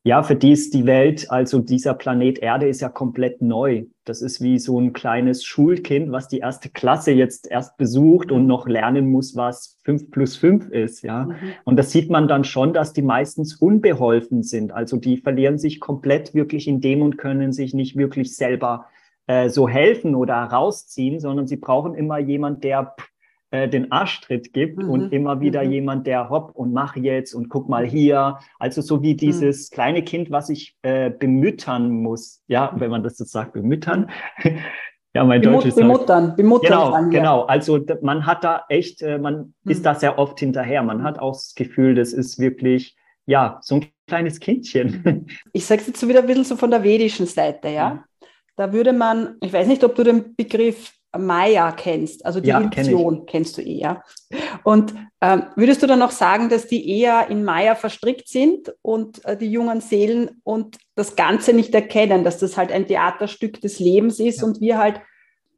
Ja, 0.04 0.24
für 0.24 0.36
die 0.36 0.52
ist 0.52 0.74
die 0.74 0.86
Welt, 0.86 1.30
also 1.30 1.60
dieser 1.60 1.94
Planet 1.94 2.40
Erde 2.40 2.68
ist 2.68 2.82
ja 2.82 2.90
komplett 2.90 3.42
neu. 3.42 3.86
Das 4.06 4.22
ist 4.22 4.40
wie 4.40 4.60
so 4.60 4.80
ein 4.80 4.94
kleines 4.94 5.44
Schulkind, 5.44 6.12
was 6.12 6.28
die 6.28 6.38
erste 6.38 6.70
Klasse 6.70 7.12
jetzt 7.12 7.50
erst 7.50 7.76
besucht 7.78 8.32
und 8.32 8.46
noch 8.46 8.68
lernen 8.68 9.12
muss, 9.12 9.36
was 9.36 9.80
fünf 9.84 10.12
plus 10.12 10.38
fünf 10.38 10.70
ist, 10.70 11.02
ja. 11.02 11.26
Mhm. 11.26 11.36
Und 11.64 11.78
das 11.78 11.92
sieht 11.92 12.10
man 12.10 12.28
dann 12.28 12.44
schon, 12.44 12.72
dass 12.72 12.94
die 12.94 13.02
meistens 13.02 13.56
unbeholfen 13.56 14.44
sind. 14.44 14.72
Also 14.72 14.98
die 14.98 15.18
verlieren 15.18 15.58
sich 15.58 15.80
komplett 15.80 16.34
wirklich 16.36 16.68
in 16.68 16.82
dem 16.82 17.02
und 17.02 17.18
können 17.18 17.52
sich 17.52 17.74
nicht 17.74 17.98
wirklich 17.98 18.36
selber 18.36 18.86
äh, 19.28 19.50
so 19.50 19.68
helfen 19.68 20.14
oder 20.14 20.36
rausziehen, 20.36 21.20
sondern 21.20 21.48
sie 21.48 21.58
brauchen 21.58 21.96
immer 21.96 22.20
jemand, 22.20 22.64
der 22.64 22.96
äh, 23.56 23.70
den 23.70 23.92
Arschtritt 23.92 24.52
gibt 24.52 24.80
mhm. 24.80 24.90
und 24.90 25.14
immer 25.14 25.40
wieder 25.40 25.64
mhm. 25.64 25.72
jemand, 25.72 26.08
der 26.08 26.30
hopp 26.30 26.52
und 26.56 26.74
mach 26.74 26.96
jetzt 26.96 27.34
und 27.34 27.48
guck 27.48 27.70
mal 27.70 27.86
hier. 27.86 28.40
Also 28.60 28.82
so 28.82 29.02
wie 29.02 29.14
mhm. 29.14 29.18
dieses 29.18 29.72
mhm. 29.72 29.74
kleine 29.74 30.04
Kind, 30.04 30.30
was 30.30 30.50
ich 30.50 30.76
äh, 30.82 31.10
bemüttern 31.10 31.90
muss. 31.90 32.44
Ja, 32.48 32.74
wenn 32.76 32.92
man 32.92 33.04
das 33.04 33.18
so 33.18 33.24
sagt, 33.24 33.54
bemüttern. 33.54 34.10
ja, 35.14 35.24
mein 35.24 35.42
Bemut, 35.42 35.60
Deutsch 35.60 35.68
ist 35.68 35.76
bemuttern, 35.78 36.28
halt, 36.28 36.36
bemuttern. 36.36 37.10
Genau, 37.10 37.10
genau. 37.10 37.42
Also 37.44 37.80
man 38.02 38.26
hat 38.26 38.44
da 38.44 38.64
echt, 38.68 39.02
äh, 39.02 39.18
man 39.18 39.54
mhm. 39.64 39.72
ist 39.72 39.86
da 39.86 39.96
sehr 39.96 40.20
oft 40.20 40.40
hinterher. 40.40 40.84
Man 40.84 41.04
hat 41.04 41.20
auch 41.20 41.34
das 41.34 41.56
Gefühl, 41.56 41.96
das 41.96 42.12
ist 42.12 42.40
wirklich 42.40 42.98
ja, 43.26 43.60
so 43.62 43.76
ein 43.76 43.88
kleines 44.08 44.40
Kindchen. 44.40 45.26
Ich 45.54 45.66
sage 45.66 45.82
es 45.82 45.88
jetzt 45.88 46.00
so 46.00 46.08
wieder 46.08 46.20
ein 46.20 46.28
bisschen 46.28 46.44
so 46.44 46.58
von 46.58 46.72
der 46.72 46.84
vedischen 46.84 47.26
Seite, 47.26 47.70
ja. 47.70 48.04
Da 48.58 48.72
würde 48.72 48.94
man, 48.94 49.36
ich 49.42 49.52
weiß 49.52 49.68
nicht, 49.68 49.84
ob 49.84 49.96
du 49.96 50.04
den 50.04 50.36
Begriff 50.36 50.94
Maya 51.18 51.72
kennst, 51.72 52.26
also 52.26 52.40
die 52.40 52.50
ja, 52.50 52.60
Illusion 52.60 53.18
kenn 53.20 53.26
kennst 53.26 53.58
du 53.58 53.62
eher. 53.62 54.04
Und 54.64 54.94
ähm, 55.22 55.44
würdest 55.56 55.84
du 55.84 55.88
dann 55.88 56.00
noch 56.00 56.12
sagen, 56.12 56.50
dass 56.50 56.68
die 56.68 57.00
eher 57.00 57.30
in 57.30 57.44
Maya 57.44 57.76
verstrickt 57.76 58.28
sind 58.28 58.74
und 58.82 59.24
äh, 59.26 59.38
die 59.38 59.52
jungen 59.52 59.82
Seelen 59.82 60.42
und 60.44 60.78
das 60.96 61.16
Ganze 61.16 61.54
nicht 61.54 61.74
erkennen, 61.76 62.24
dass 62.24 62.40
das 62.40 62.58
halt 62.58 62.72
ein 62.72 62.88
Theaterstück 62.88 63.62
des 63.62 63.80
Lebens 63.80 64.20
ist 64.20 64.42
ja. 64.42 64.48
und 64.48 64.62
wir 64.62 64.78
halt, 64.78 65.02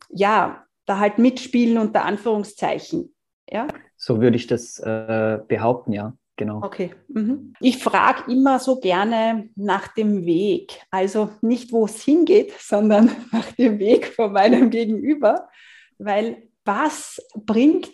ja, 0.10 0.64
da 0.86 1.00
halt 1.00 1.18
mitspielen 1.18 1.78
unter 1.78 2.06
Anführungszeichen. 2.06 3.14
Ja? 3.50 3.68
So 3.96 4.22
würde 4.22 4.38
ich 4.38 4.48
das 4.48 4.80
äh, 4.80 5.40
behaupten, 5.48 5.94
ja 5.94 6.17
genau. 6.38 6.64
Okay. 6.64 6.92
Mhm. 7.10 7.54
Ich 7.60 7.84
frage 7.84 8.32
immer 8.32 8.60
so 8.60 8.80
gerne 8.80 9.50
nach 9.56 9.90
dem 9.90 10.26
Weg. 10.26 10.80
Also 10.90 11.32
nicht, 11.42 11.72
wo 11.72 11.86
es 11.86 12.02
hingeht, 12.02 12.54
sondern 12.60 13.12
nach 13.32 13.52
dem 13.54 13.80
Weg 13.80 14.08
von 14.08 14.32
meinem 14.32 14.70
Gegenüber. 14.70 15.50
Weil 15.98 16.48
was 16.64 17.22
bringt 17.36 17.90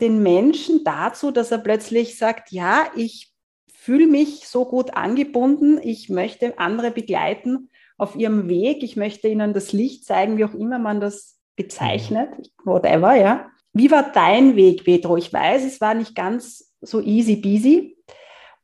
den 0.00 0.22
Menschen 0.22 0.84
dazu, 0.84 1.30
dass 1.30 1.50
er 1.50 1.58
plötzlich 1.58 2.18
sagt, 2.18 2.50
ja, 2.52 2.86
ich 2.96 3.32
fühle 3.72 4.06
mich 4.06 4.48
so 4.48 4.64
gut 4.64 4.96
angebunden, 4.96 5.78
ich 5.82 6.08
möchte 6.08 6.58
andere 6.58 6.90
begleiten 6.90 7.70
auf 7.98 8.16
ihrem 8.16 8.48
Weg, 8.48 8.82
ich 8.82 8.96
möchte 8.96 9.28
ihnen 9.28 9.54
das 9.54 9.72
Licht 9.72 10.04
zeigen, 10.04 10.38
wie 10.38 10.44
auch 10.44 10.54
immer 10.54 10.78
man 10.78 11.00
das 11.00 11.38
bezeichnet, 11.56 12.30
whatever, 12.64 13.14
ja. 13.14 13.50
Wie 13.72 13.90
war 13.90 14.10
dein 14.12 14.56
Weg, 14.56 14.84
Pedro? 14.84 15.16
Ich 15.16 15.32
weiß, 15.32 15.64
es 15.64 15.80
war 15.80 15.94
nicht 15.94 16.14
ganz 16.14 16.65
so 16.80 17.00
easy 17.00 17.36
peasy. 17.36 17.96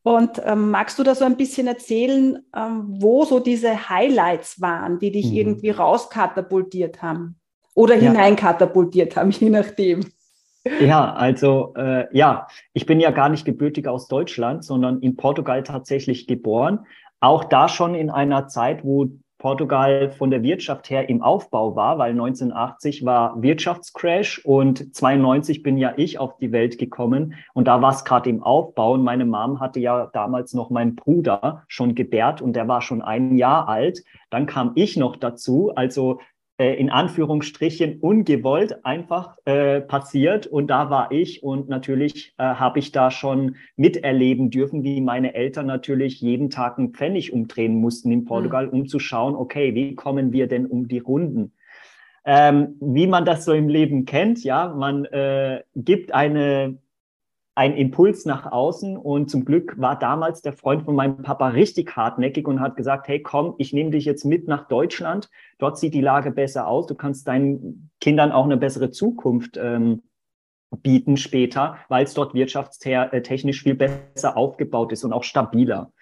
Und 0.04 0.42
ähm, 0.44 0.70
magst 0.70 0.98
du 0.98 1.04
da 1.04 1.14
so 1.14 1.24
ein 1.24 1.36
bisschen 1.36 1.68
erzählen, 1.68 2.38
ähm, 2.56 2.84
wo 2.88 3.24
so 3.24 3.38
diese 3.38 3.88
Highlights 3.88 4.60
waren, 4.60 4.98
die 4.98 5.12
dich 5.12 5.30
mhm. 5.30 5.36
irgendwie 5.36 5.70
rauskatapultiert 5.70 7.02
haben 7.02 7.36
oder 7.74 7.94
ja. 7.94 8.10
hineinkatapultiert 8.10 9.16
haben, 9.16 9.30
je 9.40 9.50
nachdem? 9.50 10.04
Ja, 10.80 11.12
also 11.12 11.74
äh, 11.76 12.06
ja, 12.16 12.46
ich 12.72 12.86
bin 12.86 13.00
ja 13.00 13.10
gar 13.10 13.28
nicht 13.28 13.44
gebürtig 13.44 13.88
aus 13.88 14.08
Deutschland, 14.08 14.64
sondern 14.64 15.00
in 15.00 15.16
Portugal 15.16 15.62
tatsächlich 15.62 16.26
geboren. 16.26 16.86
Auch 17.20 17.44
da 17.44 17.68
schon 17.68 17.94
in 17.94 18.10
einer 18.10 18.48
Zeit, 18.48 18.84
wo 18.84 19.08
Portugal 19.42 20.12
von 20.12 20.30
der 20.30 20.44
Wirtschaft 20.44 20.88
her 20.88 21.08
im 21.08 21.20
Aufbau 21.20 21.74
war, 21.74 21.98
weil 21.98 22.12
1980 22.12 23.04
war 23.04 23.42
Wirtschaftscrash 23.42 24.38
und 24.44 24.94
92 24.94 25.64
bin 25.64 25.76
ja 25.78 25.94
ich 25.96 26.20
auf 26.20 26.36
die 26.36 26.52
Welt 26.52 26.78
gekommen. 26.78 27.34
Und 27.52 27.66
da 27.66 27.82
war 27.82 27.90
es 27.90 28.04
gerade 28.04 28.30
im 28.30 28.44
Aufbau. 28.44 28.92
Und 28.92 29.02
meine 29.02 29.24
Mom 29.24 29.58
hatte 29.58 29.80
ja 29.80 30.08
damals 30.12 30.54
noch 30.54 30.70
meinen 30.70 30.94
Bruder 30.94 31.64
schon 31.66 31.96
gebärt 31.96 32.40
und 32.40 32.54
der 32.54 32.68
war 32.68 32.82
schon 32.82 33.02
ein 33.02 33.36
Jahr 33.36 33.68
alt. 33.68 34.04
Dann 34.30 34.46
kam 34.46 34.72
ich 34.76 34.96
noch 34.96 35.16
dazu, 35.16 35.72
also 35.74 36.20
äh, 36.62 36.74
in 36.74 36.90
Anführungsstrichen 36.90 37.98
ungewollt 37.98 38.84
einfach 38.84 39.36
äh, 39.46 39.80
passiert. 39.80 40.46
Und 40.46 40.68
da 40.68 40.90
war 40.90 41.10
ich 41.10 41.42
und 41.42 41.68
natürlich 41.68 42.34
äh, 42.38 42.44
habe 42.44 42.78
ich 42.78 42.92
da 42.92 43.10
schon 43.10 43.56
miterleben 43.74 44.50
dürfen, 44.50 44.84
wie 44.84 45.00
meine 45.00 45.34
Eltern 45.34 45.66
natürlich 45.66 46.20
jeden 46.20 46.50
Tag 46.50 46.78
einen 46.78 46.94
Pfennig 46.94 47.32
umdrehen 47.32 47.74
mussten 47.80 48.12
in 48.12 48.24
Portugal, 48.26 48.68
mhm. 48.68 48.72
um 48.72 48.86
zu 48.86 49.00
schauen, 49.00 49.34
okay, 49.34 49.74
wie 49.74 49.96
kommen 49.96 50.32
wir 50.32 50.46
denn 50.46 50.66
um 50.66 50.86
die 50.86 51.00
Runden? 51.00 51.52
Ähm, 52.24 52.76
wie 52.80 53.08
man 53.08 53.24
das 53.24 53.44
so 53.44 53.52
im 53.52 53.68
Leben 53.68 54.04
kennt, 54.04 54.44
ja, 54.44 54.72
man 54.72 55.04
äh, 55.06 55.64
gibt 55.74 56.14
eine 56.14 56.78
ein 57.54 57.76
Impuls 57.76 58.24
nach 58.24 58.50
außen. 58.50 58.96
Und 58.96 59.30
zum 59.30 59.44
Glück 59.44 59.74
war 59.78 59.98
damals 59.98 60.42
der 60.42 60.52
Freund 60.52 60.84
von 60.84 60.94
meinem 60.94 61.22
Papa 61.22 61.48
richtig 61.48 61.96
hartnäckig 61.96 62.46
und 62.48 62.60
hat 62.60 62.76
gesagt, 62.76 63.08
hey 63.08 63.20
komm, 63.20 63.54
ich 63.58 63.72
nehme 63.72 63.90
dich 63.90 64.04
jetzt 64.04 64.24
mit 64.24 64.48
nach 64.48 64.68
Deutschland, 64.68 65.28
dort 65.58 65.78
sieht 65.78 65.94
die 65.94 66.00
Lage 66.00 66.30
besser 66.30 66.66
aus, 66.66 66.86
du 66.86 66.94
kannst 66.94 67.28
deinen 67.28 67.90
Kindern 68.00 68.32
auch 68.32 68.44
eine 68.44 68.56
bessere 68.56 68.90
Zukunft 68.90 69.56
ähm, 69.56 70.02
bieten 70.82 71.16
später, 71.18 71.76
weil 71.88 72.04
es 72.04 72.14
dort 72.14 72.34
wirtschaftstechnisch 72.34 73.62
viel 73.62 73.74
besser 73.74 74.36
aufgebaut 74.36 74.92
ist 74.92 75.04
und 75.04 75.12
auch 75.12 75.24
stabiler. 75.24 75.92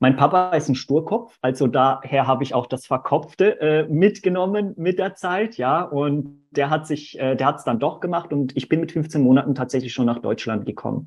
Mein 0.00 0.16
Papa 0.16 0.50
ist 0.50 0.68
ein 0.68 0.76
Sturkopf, 0.76 1.36
also 1.42 1.66
daher 1.66 2.28
habe 2.28 2.44
ich 2.44 2.54
auch 2.54 2.66
das 2.66 2.86
Verkopfte 2.86 3.60
äh, 3.60 3.88
mitgenommen 3.88 4.74
mit 4.76 4.98
der 4.98 5.14
Zeit, 5.14 5.56
ja. 5.56 5.82
Und 5.82 6.44
der 6.50 6.70
hat 6.70 6.86
sich, 6.86 7.18
äh, 7.18 7.34
der 7.34 7.46
hat 7.48 7.56
es 7.56 7.64
dann 7.64 7.80
doch 7.80 7.98
gemacht 7.98 8.32
und 8.32 8.56
ich 8.56 8.68
bin 8.68 8.80
mit 8.80 8.92
15 8.92 9.20
Monaten 9.20 9.56
tatsächlich 9.56 9.92
schon 9.92 10.06
nach 10.06 10.20
Deutschland 10.20 10.66
gekommen. 10.66 11.06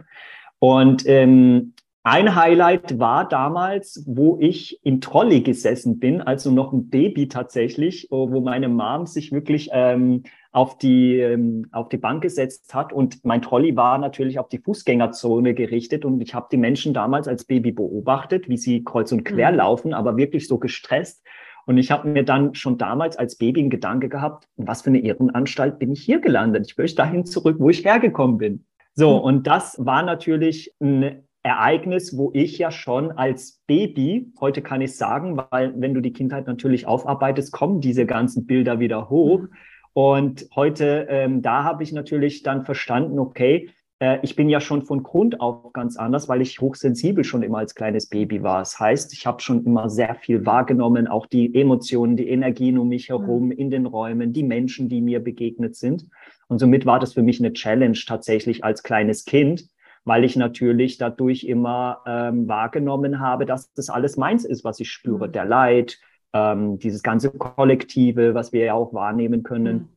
Und 0.59 1.07
ähm, 1.07 1.73
ein 2.03 2.35
Highlight 2.35 2.99
war 2.99 3.29
damals, 3.29 4.03
wo 4.07 4.37
ich 4.41 4.79
im 4.83 5.01
Trolley 5.01 5.41
gesessen 5.41 5.99
bin, 5.99 6.19
also 6.21 6.51
noch 6.51 6.73
ein 6.73 6.89
Baby 6.89 7.27
tatsächlich, 7.27 8.07
wo 8.09 8.41
meine 8.41 8.69
Mom 8.69 9.05
sich 9.05 9.31
wirklich 9.31 9.69
ähm, 9.71 10.23
auf 10.51 10.77
die, 10.77 11.17
ähm, 11.17 11.67
auf 11.71 11.89
die 11.89 11.97
Bank 11.97 12.21
gesetzt 12.21 12.73
hat. 12.73 12.91
Und 12.91 13.23
mein 13.23 13.41
Trolley 13.41 13.75
war 13.75 13.97
natürlich 13.97 14.37
auf 14.37 14.49
die 14.49 14.59
Fußgängerzone 14.59 15.53
gerichtet. 15.53 16.03
Und 16.03 16.19
ich 16.21 16.33
habe 16.33 16.47
die 16.51 16.57
Menschen 16.57 16.93
damals 16.93 17.27
als 17.27 17.45
Baby 17.45 17.71
beobachtet, 17.71 18.49
wie 18.49 18.57
sie 18.57 18.83
kreuz 18.83 19.11
und 19.11 19.23
quer 19.23 19.51
mhm. 19.51 19.57
laufen, 19.57 19.93
aber 19.93 20.17
wirklich 20.17 20.47
so 20.47 20.59
gestresst. 20.59 21.25
Und 21.65 21.77
ich 21.77 21.91
habe 21.91 22.09
mir 22.09 22.23
dann 22.23 22.53
schon 22.53 22.77
damals 22.77 23.17
als 23.17 23.37
Baby 23.37 23.61
einen 23.61 23.69
Gedanke 23.69 24.09
gehabt, 24.09 24.47
was 24.57 24.81
für 24.81 24.89
eine 24.89 24.99
Irrenanstalt 24.99 25.79
bin 25.79 25.91
ich 25.91 26.01
hier 26.01 26.19
gelandet? 26.19 26.65
Ich 26.67 26.77
möchte 26.77 26.97
dahin 26.97 27.25
zurück, 27.25 27.57
wo 27.59 27.69
ich 27.69 27.85
hergekommen 27.85 28.37
bin. 28.37 28.65
So, 28.93 29.19
mhm. 29.19 29.23
und 29.23 29.47
das 29.47 29.77
war 29.79 30.03
natürlich 30.03 30.73
ein 30.81 31.23
Ereignis, 31.43 32.17
wo 32.17 32.31
ich 32.33 32.57
ja 32.57 32.71
schon 32.71 33.11
als 33.11 33.63
Baby, 33.67 34.31
heute 34.39 34.61
kann 34.61 34.81
ich 34.81 34.95
sagen, 34.95 35.37
weil 35.49 35.73
wenn 35.77 35.93
du 35.93 36.01
die 36.01 36.13
Kindheit 36.13 36.45
natürlich 36.45 36.85
aufarbeitest, 36.85 37.51
kommen 37.51 37.79
diese 37.79 38.05
ganzen 38.05 38.45
Bilder 38.45 38.79
wieder 38.79 39.09
hoch. 39.09 39.43
Mhm. 39.43 39.49
Und 39.93 40.47
heute, 40.55 41.07
ähm, 41.09 41.41
da 41.41 41.63
habe 41.63 41.83
ich 41.83 41.91
natürlich 41.91 42.43
dann 42.43 42.63
verstanden, 42.63 43.19
okay, 43.19 43.69
äh, 44.01 44.19
ich 44.23 44.35
bin 44.35 44.49
ja 44.49 44.59
schon 44.59 44.81
von 44.81 45.03
Grund 45.03 45.39
auf 45.39 45.71
ganz 45.73 45.95
anders, 45.95 46.27
weil 46.27 46.41
ich 46.41 46.59
hochsensibel 46.59 47.23
schon 47.23 47.43
immer 47.43 47.59
als 47.59 47.75
kleines 47.75 48.07
Baby 48.07 48.41
war. 48.43 48.59
Das 48.59 48.79
heißt, 48.79 49.13
ich 49.13 49.25
habe 49.25 49.41
schon 49.41 49.63
immer 49.63 49.89
sehr 49.89 50.15
viel 50.15 50.45
wahrgenommen, 50.45 51.07
auch 51.07 51.27
die 51.27 51.53
Emotionen, 51.55 52.17
die 52.17 52.27
Energien 52.27 52.77
um 52.77 52.89
mich 52.89 53.09
herum, 53.09 53.45
mhm. 53.45 53.51
in 53.51 53.69
den 53.69 53.85
Räumen, 53.85 54.33
die 54.33 54.43
Menschen, 54.43 54.89
die 54.89 55.01
mir 55.01 55.23
begegnet 55.23 55.75
sind. 55.75 56.07
Und 56.47 56.59
somit 56.59 56.85
war 56.85 56.99
das 56.99 57.13
für 57.13 57.23
mich 57.23 57.39
eine 57.39 57.53
Challenge 57.53 57.97
tatsächlich 58.05 58.63
als 58.63 58.83
kleines 58.83 59.23
Kind, 59.23 59.67
weil 60.03 60.23
ich 60.23 60.35
natürlich 60.35 60.97
dadurch 60.97 61.43
immer 61.43 62.01
ähm, 62.07 62.47
wahrgenommen 62.47 63.19
habe, 63.19 63.45
dass 63.45 63.71
das 63.73 63.89
alles 63.89 64.17
meins 64.17 64.45
ist, 64.45 64.63
was 64.63 64.79
ich 64.79 64.89
spüre. 64.89 65.27
Mhm. 65.27 65.31
Der 65.31 65.45
Leid, 65.45 65.99
ähm, 66.33 66.79
dieses 66.79 67.03
ganze 67.03 67.31
Kollektive, 67.31 68.33
was 68.33 68.53
wir 68.53 68.65
ja 68.65 68.73
auch 68.73 68.93
wahrnehmen 68.93 69.43
können. 69.43 69.89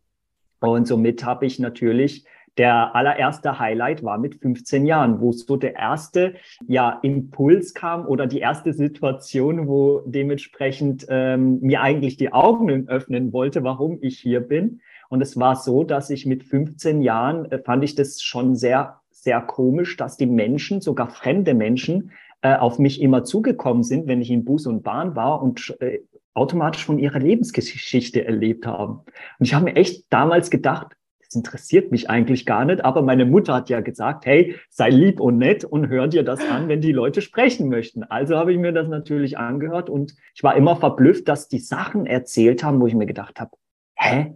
Mhm. 0.61 0.69
Und 0.69 0.87
somit 0.87 1.25
habe 1.25 1.47
ich 1.47 1.59
natürlich 1.59 2.25
der 2.57 2.95
allererste 2.95 3.59
Highlight 3.59 4.05
war 4.05 4.19
mit 4.19 4.37
15 4.37 4.87
Jahren, 4.87 5.21
wo 5.21 5.33
so 5.33 5.57
der 5.57 5.75
erste 5.75 6.35
ja, 6.67 7.01
Impuls 7.03 7.75
kam 7.75 8.07
oder 8.07 8.27
die 8.27 8.39
erste 8.39 8.73
Situation, 8.73 9.67
wo 9.67 10.03
dementsprechend 10.07 11.07
ähm, 11.09 11.59
mir 11.61 11.81
eigentlich 11.81 12.17
die 12.17 12.33
Augen 12.33 12.89
öffnen 12.89 13.33
wollte, 13.33 13.65
warum 13.65 13.99
ich 14.03 14.21
hier 14.21 14.41
bin. 14.41 14.81
Und 15.09 15.21
es 15.21 15.37
war 15.37 15.57
so, 15.57 15.85
dass 15.85 16.11
ich 16.11 16.27
mit 16.27 16.45
15 16.45 17.03
Jahren 17.03 17.51
äh, 17.51 17.59
fand 17.59 17.83
ich 17.83 17.97
das 17.97 18.23
schon 18.23 18.55
sehr, 18.55 19.01
sehr 19.11 19.41
komisch, 19.41 19.97
dass 19.97 20.17
die 20.17 20.27
Menschen, 20.27 20.81
sogar 20.81 21.09
fremde 21.09 21.55
Menschen, 21.55 22.13
äh, 22.43 22.55
auf 22.55 22.79
mich 22.79 23.01
immer 23.01 23.25
zugekommen 23.25 23.83
sind, 23.83 24.07
wenn 24.07 24.21
ich 24.21 24.31
in 24.31 24.45
Bus 24.45 24.67
und 24.67 24.83
Bahn 24.83 25.17
war 25.17 25.43
und 25.43 25.77
äh, 25.81 26.01
automatisch 26.35 26.85
von 26.85 26.99
ihrer 26.99 27.19
Lebensgeschichte 27.19 28.25
erlebt 28.25 28.67
haben. 28.67 29.01
Und 29.39 29.47
ich 29.47 29.55
habe 29.55 29.65
mir 29.65 29.77
echt 29.77 30.05
damals 30.11 30.51
gedacht, 30.51 30.97
das 31.21 31.35
interessiert 31.35 31.91
mich 31.91 32.11
eigentlich 32.11 32.45
gar 32.45 32.65
nicht, 32.65 32.85
aber 32.85 33.03
meine 33.03 33.25
Mutter 33.25 33.55
hat 33.55 33.71
ja 33.71 33.81
gesagt, 33.81 34.27
hey, 34.27 34.57
sei 34.69 34.91
lieb 34.91 35.21
und 35.21 35.39
nett 35.39 35.65
und 35.65 35.89
hör 35.89 36.07
dir 36.07 36.23
das 36.23 36.41
an, 36.49 36.69
wenn 36.69 36.81
die 36.81 36.93
Leute 36.93 37.23
sprechen 37.23 37.69
möchten. 37.69 38.05
Also 38.05 38.37
habe 38.37 38.53
ich 38.53 38.59
mir 38.59 38.73
das 38.73 38.89
natürlich 38.89 39.39
angehört 39.39 39.89
und 39.89 40.15
ich 40.35 40.43
war 40.43 40.57
immer 40.57 40.77
verblüfft, 40.77 41.29
dass 41.29 41.49
die 41.49 41.59
Sachen 41.59 42.07
erzählt 42.07 42.63
haben, 42.63 42.81
wo 42.81 42.87
ich 42.87 42.95
mir 42.95 43.07
gedacht 43.07 43.41
habe, 43.41 43.53
hä? 43.97 44.35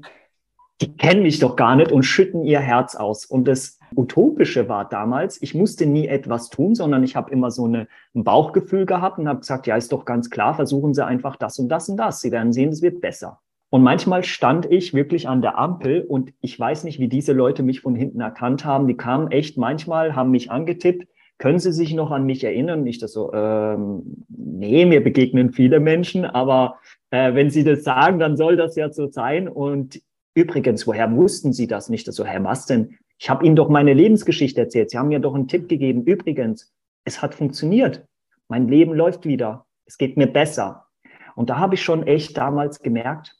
Die 0.81 0.97
kennen 0.97 1.23
mich 1.23 1.41
doch 1.41 1.57
gar 1.57 1.75
nicht 1.75 1.91
und 1.91 2.05
schütten 2.05 2.45
ihr 2.45 2.61
Herz 2.61 2.95
aus. 2.95 3.27
Und 3.27 3.49
das 3.49 3.79
Utopische 3.97 4.69
war 4.69 4.88
damals, 4.88 5.43
ich 5.43 5.55
musste 5.55 5.87
nie 5.87 6.07
etwas 6.07 6.51
tun, 6.51 6.75
sondern 6.75 7.03
ich 7.03 7.17
habe 7.17 7.33
immer 7.33 7.51
so 7.51 7.64
eine, 7.64 7.88
ein 8.14 8.23
Bauchgefühl 8.23 8.87
gehabt 8.87 9.19
und 9.19 9.29
habe 9.29 9.41
gesagt, 9.41 9.67
ja, 9.67 9.77
ist 9.77 9.93
doch 9.93 10.05
ganz 10.05 10.31
klar, 10.31 10.55
versuchen 10.55 10.95
Sie 10.95 11.05
einfach 11.05 11.37
das 11.37 11.59
und 11.59 11.69
das 11.69 11.88
und 11.88 11.97
das. 11.97 12.21
Sie 12.21 12.31
werden 12.31 12.53
sehen, 12.53 12.71
es 12.71 12.83
wird 12.83 13.01
besser. 13.01 13.41
Und 13.71 13.83
manchmal 13.83 14.25
stand 14.25 14.71
ich 14.71 14.95
wirklich 14.95 15.29
an 15.29 15.43
der 15.43 15.59
Ampel 15.59 16.03
und 16.03 16.33
ich 16.41 16.59
weiß 16.59 16.85
nicht, 16.85 17.01
wie 17.01 17.09
diese 17.09 17.33
Leute 17.33 17.62
mich 17.62 17.81
von 17.81 17.95
hinten 17.95 18.21
erkannt 18.21 18.64
haben. 18.64 18.87
Die 18.87 18.97
kamen 18.97 19.31
echt 19.31 19.59
manchmal, 19.59 20.17
haben 20.17 20.31
mich 20.31 20.51
angetippt. 20.51 21.07
Können 21.37 21.59
Sie 21.59 21.73
sich 21.73 21.93
noch 21.95 22.11
an 22.11 22.25
mich 22.25 22.43
erinnern? 22.43 22.83
Nicht 22.83 23.03
das 23.03 23.12
so, 23.12 23.33
ähm, 23.33 24.25
nee, 24.29 24.87
mir 24.87 25.05
begegnen 25.05 25.53
viele 25.53 25.81
Menschen, 25.81 26.25
aber 26.25 26.79
äh, 27.11 27.35
wenn 27.35 27.51
Sie 27.51 27.62
das 27.62 27.85
sagen, 27.85 28.19
dann 28.19 28.37
soll 28.37 28.57
das 28.57 28.75
ja 28.75 28.91
so 28.91 29.07
sein. 29.07 29.49
Und 29.49 30.01
übrigens, 30.35 30.87
woher 30.87 31.14
wussten 31.14 31.53
Sie 31.53 31.67
das 31.67 31.88
nicht? 31.88 32.07
So, 32.12 32.25
Herr, 32.25 32.43
was 32.45 32.67
denn? 32.67 32.97
Ich 33.19 33.29
habe 33.29 33.45
Ihnen 33.45 33.57
doch 33.57 33.69
meine 33.69 33.95
Lebensgeschichte 33.95 34.61
erzählt. 34.61 34.91
Sie 34.91 34.99
haben 34.99 35.09
mir 35.09 35.19
doch 35.19 35.35
einen 35.35 35.49
Tipp 35.49 35.69
gegeben. 35.69 36.05
Übrigens, 36.05 36.73
es 37.05 37.21
hat 37.21 37.35
funktioniert. 37.35 38.07
Mein 38.49 38.69
Leben 38.69 38.95
läuft 38.95 39.27
wieder. 39.27 39.67
Es 39.87 39.99
geht 39.99 40.17
mir 40.17 40.27
besser. 40.27 40.87
Und 41.35 41.51
da 41.51 41.59
habe 41.59 41.75
ich 41.75 41.83
schon 41.83 42.07
echt 42.07 42.37
damals 42.37 42.81
gemerkt, 42.81 43.35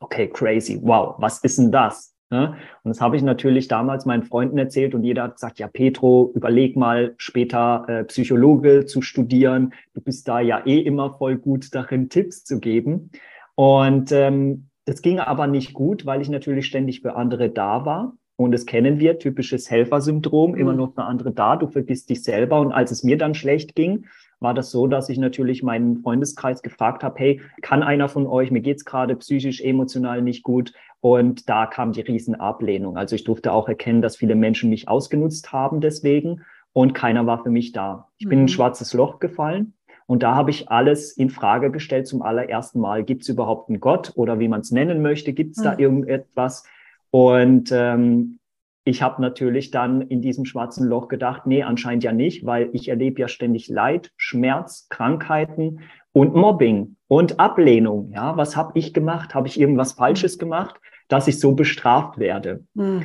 okay, 0.00 0.28
crazy, 0.28 0.78
wow, 0.82 1.16
was 1.18 1.38
ist 1.38 1.58
denn 1.58 1.72
das? 1.72 2.14
Und 2.30 2.58
das 2.84 3.00
habe 3.00 3.16
ich 3.16 3.22
natürlich 3.22 3.68
damals 3.68 4.04
meinen 4.04 4.22
Freunden 4.22 4.58
erzählt 4.58 4.94
und 4.94 5.02
jeder 5.02 5.22
hat 5.24 5.36
gesagt, 5.36 5.58
ja, 5.58 5.66
Petro, 5.66 6.30
überleg 6.34 6.76
mal, 6.76 7.14
später 7.16 7.86
äh, 7.88 8.04
Psychologe 8.04 8.84
zu 8.84 9.00
studieren. 9.00 9.72
Du 9.94 10.02
bist 10.02 10.28
da 10.28 10.40
ja 10.40 10.62
eh 10.66 10.78
immer 10.78 11.16
voll 11.16 11.36
gut 11.38 11.74
darin, 11.74 12.10
Tipps 12.10 12.44
zu 12.44 12.60
geben. 12.60 13.10
Und 13.54 14.12
ähm, 14.12 14.67
das 14.88 15.02
ging 15.02 15.20
aber 15.20 15.46
nicht 15.46 15.74
gut, 15.74 16.06
weil 16.06 16.22
ich 16.22 16.30
natürlich 16.30 16.64
ständig 16.64 17.02
für 17.02 17.14
andere 17.14 17.50
da 17.50 17.84
war. 17.84 18.16
Und 18.36 18.52
das 18.52 18.64
kennen 18.64 18.98
wir, 18.98 19.18
typisches 19.18 19.70
Helfersyndrom, 19.70 20.54
immer 20.54 20.72
mhm. 20.72 20.78
nur 20.78 20.92
für 20.92 21.02
andere 21.02 21.30
da, 21.30 21.56
du 21.56 21.66
vergisst 21.66 22.08
dich 22.08 22.22
selber. 22.22 22.58
Und 22.60 22.72
als 22.72 22.90
es 22.90 23.04
mir 23.04 23.18
dann 23.18 23.34
schlecht 23.34 23.74
ging, 23.74 24.06
war 24.40 24.54
das 24.54 24.70
so, 24.70 24.86
dass 24.86 25.10
ich 25.10 25.18
natürlich 25.18 25.62
meinen 25.62 25.98
Freundeskreis 25.98 26.62
gefragt 26.62 27.02
habe, 27.02 27.18
hey, 27.18 27.40
kann 27.60 27.82
einer 27.82 28.08
von 28.08 28.26
euch, 28.26 28.50
mir 28.50 28.62
geht's 28.62 28.86
gerade 28.86 29.14
psychisch, 29.16 29.60
emotional 29.60 30.22
nicht 30.22 30.42
gut. 30.42 30.72
Und 31.00 31.50
da 31.50 31.66
kam 31.66 31.92
die 31.92 32.00
Riesenablehnung. 32.00 32.96
Also 32.96 33.14
ich 33.14 33.24
durfte 33.24 33.52
auch 33.52 33.68
erkennen, 33.68 34.00
dass 34.00 34.16
viele 34.16 34.36
Menschen 34.36 34.70
mich 34.70 34.88
ausgenutzt 34.88 35.52
haben 35.52 35.82
deswegen. 35.82 36.42
und 36.72 36.94
keiner 36.94 37.26
war 37.26 37.42
für 37.42 37.50
mich 37.50 37.72
da. 37.72 38.08
Ich 38.18 38.26
bin 38.26 38.38
in 38.38 38.44
ein 38.44 38.44
mhm. 38.44 38.48
schwarzes 38.48 38.94
Loch 38.94 39.18
gefallen 39.18 39.74
und 40.08 40.22
da 40.22 40.34
habe 40.34 40.50
ich 40.50 40.70
alles 40.70 41.12
in 41.12 41.28
Frage 41.28 41.70
gestellt 41.70 42.06
zum 42.06 42.22
allerersten 42.22 42.80
Mal. 42.80 43.04
Gibt 43.04 43.22
es 43.22 43.28
überhaupt 43.28 43.68
einen 43.68 43.78
Gott 43.78 44.12
oder 44.14 44.38
wie 44.38 44.48
man 44.48 44.60
es 44.60 44.70
nennen 44.70 45.02
möchte? 45.02 45.34
Gibt 45.34 45.52
es 45.52 45.58
mhm. 45.58 45.64
da 45.64 45.78
irgendetwas? 45.78 46.64
Und 47.10 47.70
ähm, 47.72 48.38
ich 48.84 49.02
habe 49.02 49.20
natürlich 49.20 49.70
dann 49.70 50.00
in 50.00 50.22
diesem 50.22 50.46
schwarzen 50.46 50.88
Loch 50.88 51.08
gedacht, 51.08 51.46
nee, 51.46 51.62
anscheinend 51.62 52.04
ja 52.04 52.12
nicht, 52.12 52.46
weil 52.46 52.70
ich 52.72 52.88
erlebe 52.88 53.20
ja 53.20 53.28
ständig 53.28 53.68
Leid, 53.68 54.10
Schmerz, 54.16 54.86
Krankheiten 54.88 55.80
und 56.12 56.34
Mobbing 56.34 56.96
und 57.06 57.38
Ablehnung. 57.38 58.10
Ja, 58.10 58.34
was 58.38 58.56
habe 58.56 58.78
ich 58.78 58.94
gemacht? 58.94 59.34
Habe 59.34 59.46
ich 59.46 59.60
irgendwas 59.60 59.92
Falsches 59.92 60.38
gemacht, 60.38 60.80
dass 61.08 61.28
ich 61.28 61.38
so 61.38 61.52
bestraft 61.52 62.18
werde? 62.18 62.64
Mhm. 62.72 63.04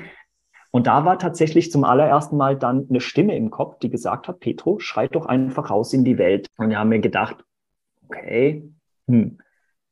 Und 0.76 0.88
da 0.88 1.06
war 1.06 1.20
tatsächlich 1.20 1.72
zum 1.72 1.84
allerersten 1.84 2.36
Mal 2.36 2.58
dann 2.58 2.88
eine 2.90 3.00
Stimme 3.00 3.38
im 3.38 3.52
Kopf, 3.52 3.78
die 3.78 3.92
gesagt 3.92 4.28
hat, 4.28 4.40
Petro, 4.40 4.80
schreit 4.80 5.14
doch 5.14 5.28
einfach 5.28 5.70
raus 5.70 5.94
in 5.94 6.04
die 6.04 6.18
Welt. 6.18 6.48
Und 6.58 6.72
wir 6.72 6.80
haben 6.80 6.90
mir 6.90 7.00
gedacht, 7.00 7.46
okay, 8.08 8.68
hm, 9.08 9.38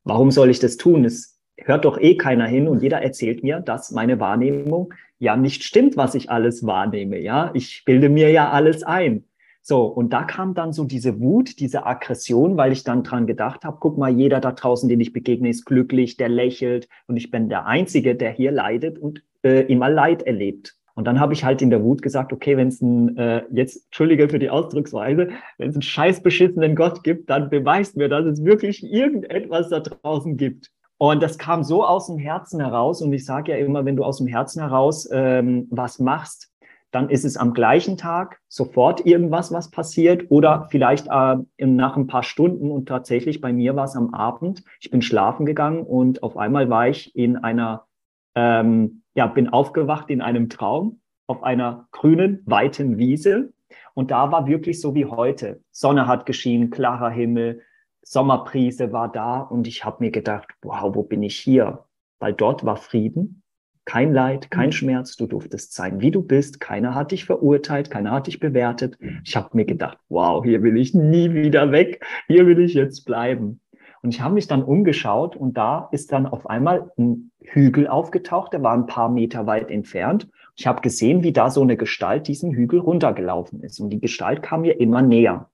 warum 0.03 0.31
soll 0.31 0.49
ich 0.49 0.57
das 0.57 0.77
tun? 0.77 1.05
Es 1.05 1.39
hört 1.55 1.85
doch 1.85 1.99
eh 1.99 2.17
keiner 2.17 2.47
hin 2.47 2.67
und 2.67 2.81
jeder 2.81 2.99
erzählt 2.99 3.43
mir, 3.43 3.59
dass 3.59 3.91
meine 3.91 4.19
Wahrnehmung 4.19 4.91
ja 5.19 5.37
nicht 5.37 5.63
stimmt, 5.63 5.97
was 5.97 6.15
ich 6.15 6.31
alles 6.31 6.65
wahrnehme. 6.65 7.19
Ja, 7.19 7.51
ich 7.53 7.83
bilde 7.85 8.09
mir 8.09 8.31
ja 8.31 8.49
alles 8.49 8.81
ein. 8.81 9.25
So, 9.63 9.85
und 9.85 10.11
da 10.11 10.23
kam 10.23 10.55
dann 10.55 10.73
so 10.73 10.85
diese 10.85 11.19
Wut, 11.19 11.59
diese 11.59 11.85
Aggression, 11.85 12.57
weil 12.57 12.71
ich 12.71 12.83
dann 12.83 13.03
dran 13.03 13.27
gedacht 13.27 13.63
habe, 13.63 13.77
guck 13.79 13.97
mal, 13.97 14.09
jeder 14.09 14.39
da 14.39 14.51
draußen, 14.51 14.89
den 14.89 14.99
ich 14.99 15.13
begegne, 15.13 15.49
ist 15.49 15.65
glücklich, 15.65 16.17
der 16.17 16.29
lächelt 16.29 16.87
und 17.07 17.17
ich 17.17 17.29
bin 17.29 17.47
der 17.47 17.67
Einzige, 17.67 18.15
der 18.15 18.31
hier 18.31 18.51
leidet 18.51 18.97
und 18.97 19.23
äh, 19.43 19.61
immer 19.71 19.89
Leid 19.89 20.23
erlebt. 20.23 20.75
Und 20.95 21.05
dann 21.05 21.19
habe 21.19 21.33
ich 21.33 21.43
halt 21.43 21.61
in 21.61 21.69
der 21.69 21.83
Wut 21.83 22.01
gesagt, 22.01 22.33
okay, 22.33 22.57
wenn 22.57 22.67
es 22.67 22.81
ein, 22.81 23.17
äh, 23.17 23.43
jetzt, 23.51 23.85
entschuldige 23.85 24.29
für 24.29 24.39
die 24.39 24.49
Ausdrucksweise, 24.49 25.29
wenn 25.57 25.69
es 25.69 25.75
einen 25.75 25.81
scheiß 25.81 26.21
beschissenen 26.21 26.75
Gott 26.75 27.03
gibt, 27.03 27.29
dann 27.29 27.49
beweist 27.49 27.95
mir, 27.97 28.09
dass 28.09 28.25
es 28.25 28.43
wirklich 28.43 28.83
irgendetwas 28.83 29.69
da 29.69 29.79
draußen 29.79 30.37
gibt. 30.37 30.69
Und 30.97 31.23
das 31.23 31.37
kam 31.37 31.63
so 31.63 31.85
aus 31.85 32.07
dem 32.07 32.19
Herzen 32.19 32.59
heraus. 32.59 33.01
Und 33.01 33.13
ich 33.13 33.25
sage 33.25 33.53
ja 33.53 33.57
immer, 33.57 33.85
wenn 33.85 33.95
du 33.95 34.03
aus 34.03 34.17
dem 34.17 34.27
Herzen 34.27 34.61
heraus 34.61 35.09
ähm, 35.11 35.67
was 35.71 35.97
machst, 35.97 36.50
dann 36.91 37.09
ist 37.09 37.25
es 37.25 37.37
am 37.37 37.53
gleichen 37.53 37.97
Tag 37.97 38.39
sofort 38.47 39.05
irgendwas, 39.05 39.51
was 39.51 39.71
passiert 39.71 40.29
oder 40.29 40.67
vielleicht 40.69 41.07
äh, 41.07 41.37
nach 41.65 41.95
ein 41.95 42.07
paar 42.07 42.23
Stunden. 42.23 42.69
Und 42.69 42.87
tatsächlich 42.87 43.41
bei 43.41 43.53
mir 43.53 43.75
war 43.75 43.85
es 43.85 43.95
am 43.95 44.13
Abend. 44.13 44.63
Ich 44.79 44.91
bin 44.91 45.01
schlafen 45.01 45.45
gegangen 45.45 45.83
und 45.83 46.21
auf 46.21 46.37
einmal 46.37 46.69
war 46.69 46.87
ich 46.89 47.15
in 47.15 47.37
einer, 47.37 47.87
ähm, 48.35 49.03
ja, 49.15 49.27
bin 49.27 49.49
aufgewacht 49.49 50.09
in 50.09 50.21
einem 50.21 50.49
Traum 50.49 50.99
auf 51.27 51.43
einer 51.43 51.87
grünen, 51.91 52.41
weiten 52.45 52.97
Wiese. 52.97 53.53
Und 53.93 54.11
da 54.11 54.31
war 54.31 54.47
wirklich 54.47 54.81
so 54.81 54.93
wie 54.95 55.05
heute. 55.05 55.61
Sonne 55.71 56.07
hat 56.07 56.25
geschienen, 56.25 56.69
klarer 56.71 57.09
Himmel, 57.09 57.61
Sommerprise 58.03 58.91
war 58.91 59.11
da 59.11 59.39
und 59.39 59.67
ich 59.67 59.85
habe 59.85 60.03
mir 60.03 60.11
gedacht, 60.11 60.49
wow, 60.61 60.93
wo 60.93 61.03
bin 61.03 61.23
ich 61.23 61.37
hier? 61.37 61.85
Weil 62.19 62.33
dort 62.33 62.65
war 62.65 62.75
Frieden, 62.75 63.43
kein 63.85 64.13
Leid, 64.13 64.51
kein 64.51 64.67
mhm. 64.67 64.73
Schmerz, 64.73 65.17
du 65.17 65.27
durftest 65.27 65.73
sein, 65.73 66.01
wie 66.01 66.11
du 66.11 66.21
bist. 66.21 66.59
Keiner 66.59 66.95
hat 66.95 67.11
dich 67.11 67.25
verurteilt, 67.25 67.89
keiner 67.89 68.11
hat 68.11 68.27
dich 68.27 68.39
bewertet. 68.39 68.97
Ich 69.23 69.35
habe 69.35 69.49
mir 69.53 69.65
gedacht, 69.65 69.97
wow, 70.09 70.43
hier 70.43 70.61
will 70.63 70.77
ich 70.77 70.93
nie 70.93 71.33
wieder 71.33 71.71
weg, 71.71 72.05
hier 72.27 72.45
will 72.45 72.59
ich 72.59 72.73
jetzt 72.73 73.05
bleiben. 73.05 73.59
Und 74.01 74.13
ich 74.13 74.21
habe 74.21 74.33
mich 74.33 74.47
dann 74.47 74.63
umgeschaut 74.63 75.35
und 75.35 75.57
da 75.57 75.89
ist 75.91 76.11
dann 76.11 76.25
auf 76.25 76.49
einmal 76.49 76.91
ein 76.97 77.31
Hügel 77.41 77.87
aufgetaucht, 77.87 78.53
der 78.53 78.63
war 78.63 78.73
ein 78.73 78.87
paar 78.87 79.09
Meter 79.09 79.45
weit 79.45 79.69
entfernt. 79.69 80.27
Ich 80.55 80.65
habe 80.67 80.81
gesehen, 80.81 81.23
wie 81.23 81.33
da 81.33 81.49
so 81.49 81.61
eine 81.61 81.77
Gestalt 81.77 82.27
diesen 82.27 82.51
Hügel 82.51 82.79
runtergelaufen 82.79 83.61
ist. 83.61 83.79
Und 83.79 83.89
die 83.89 83.99
Gestalt 83.99 84.41
kam 84.41 84.61
mir 84.61 84.79
immer 84.79 85.01
näher. 85.01 85.49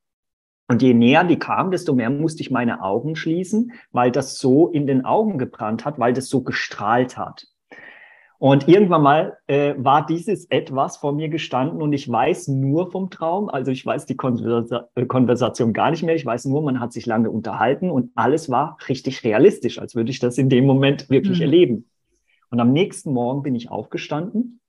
Und 0.70 0.82
je 0.82 0.94
näher 0.94 1.24
die 1.24 1.40
kam, 1.40 1.72
desto 1.72 1.94
mehr 1.94 2.10
musste 2.10 2.42
ich 2.42 2.52
meine 2.52 2.82
Augen 2.82 3.16
schließen, 3.16 3.72
weil 3.92 4.12
das 4.12 4.38
so 4.38 4.68
in 4.68 4.86
den 4.86 5.06
Augen 5.06 5.38
gebrannt 5.38 5.86
hat, 5.86 5.98
weil 5.98 6.14
das 6.14 6.28
so 6.28 6.42
gestrahlt 6.42 7.18
hat. 7.18 7.48
Und 8.40 8.68
irgendwann 8.68 9.02
mal 9.02 9.38
äh, 9.48 9.74
war 9.78 10.06
dieses 10.06 10.46
etwas 10.52 10.98
vor 10.98 11.12
mir 11.12 11.28
gestanden 11.28 11.82
und 11.82 11.92
ich 11.94 12.08
weiß 12.10 12.50
nur 12.50 12.92
vom 12.92 13.10
Traum, 13.10 13.50
also 13.50 13.72
ich 13.72 13.84
weiß 13.84 14.06
die 14.06 14.16
Konversa 14.16 14.90
äh, 14.94 15.06
Konversation 15.06 15.74
gar 15.74 15.90
nicht 15.90 16.04
mehr, 16.04 16.14
ich 16.14 16.26
weiß 16.26 16.46
nur, 16.46 16.62
man 16.62 16.80
hat 16.80 16.94
sich 16.94 17.08
lange 17.08 17.32
unterhalten 17.32 17.90
und 17.90 18.12
alles 18.14 18.50
war 18.50 18.78
richtig 18.88 19.24
realistisch, 19.24 19.80
als 19.80 19.96
würde 19.96 20.12
ich 20.12 20.20
das 20.20 20.38
in 20.38 20.50
dem 20.50 20.66
Moment 20.66 21.10
wirklich 21.10 21.40
mhm. 21.40 21.46
erleben. 21.46 21.90
Und 22.52 22.60
am 22.60 22.72
nächsten 22.74 23.12
Morgen 23.12 23.42
bin 23.42 23.56
ich 23.56 23.72
aufgestanden 23.72 24.60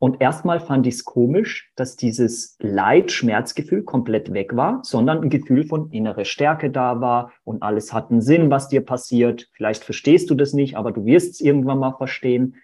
und 0.00 0.20
erstmal 0.20 0.58
fand 0.58 0.86
ich 0.86 0.94
es 0.94 1.04
komisch, 1.04 1.70
dass 1.76 1.96
dieses 1.96 2.56
Leid-Schmerzgefühl 2.60 3.84
komplett 3.84 4.32
weg 4.32 4.56
war, 4.56 4.80
sondern 4.82 5.22
ein 5.22 5.30
Gefühl 5.30 5.64
von 5.64 5.90
innere 5.92 6.24
Stärke 6.24 6.70
da 6.70 7.00
war 7.00 7.32
und 7.44 7.62
alles 7.62 7.92
hat 7.92 8.10
einen 8.10 8.20
Sinn, 8.20 8.50
was 8.50 8.68
dir 8.68 8.84
passiert. 8.84 9.48
Vielleicht 9.52 9.84
verstehst 9.84 10.28
du 10.30 10.34
das 10.34 10.52
nicht, 10.52 10.76
aber 10.76 10.90
du 10.90 11.04
wirst 11.06 11.34
es 11.34 11.40
irgendwann 11.40 11.78
mal 11.78 11.94
verstehen. 11.96 12.56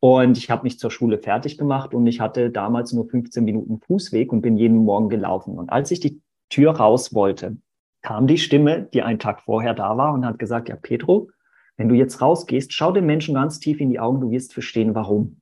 Und 0.00 0.38
ich 0.38 0.48
habe 0.50 0.62
mich 0.62 0.78
zur 0.78 0.90
Schule 0.90 1.18
fertig 1.18 1.58
gemacht 1.58 1.92
und 1.92 2.06
ich 2.06 2.20
hatte 2.20 2.50
damals 2.50 2.92
nur 2.92 3.08
15 3.08 3.44
Minuten 3.44 3.80
Fußweg 3.80 4.32
und 4.32 4.42
bin 4.42 4.56
jeden 4.56 4.84
Morgen 4.84 5.08
gelaufen. 5.08 5.58
Und 5.58 5.70
als 5.70 5.90
ich 5.90 6.00
die 6.00 6.20
Tür 6.50 6.72
raus 6.72 7.14
wollte, 7.14 7.56
kam 8.02 8.26
die 8.26 8.38
Stimme, 8.38 8.88
die 8.92 9.02
einen 9.02 9.18
Tag 9.18 9.42
vorher 9.42 9.74
da 9.74 9.96
war 9.96 10.14
und 10.14 10.24
hat 10.24 10.38
gesagt, 10.38 10.68
ja, 10.68 10.76
Petro, 10.76 11.30
wenn 11.76 11.88
du 11.88 11.94
jetzt 11.94 12.20
rausgehst, 12.20 12.72
schau 12.72 12.92
den 12.92 13.06
Menschen 13.06 13.34
ganz 13.34 13.58
tief 13.58 13.80
in 13.80 13.90
die 13.90 13.98
Augen, 13.98 14.20
du 14.20 14.30
wirst 14.30 14.52
verstehen, 14.52 14.94
warum. 14.94 15.40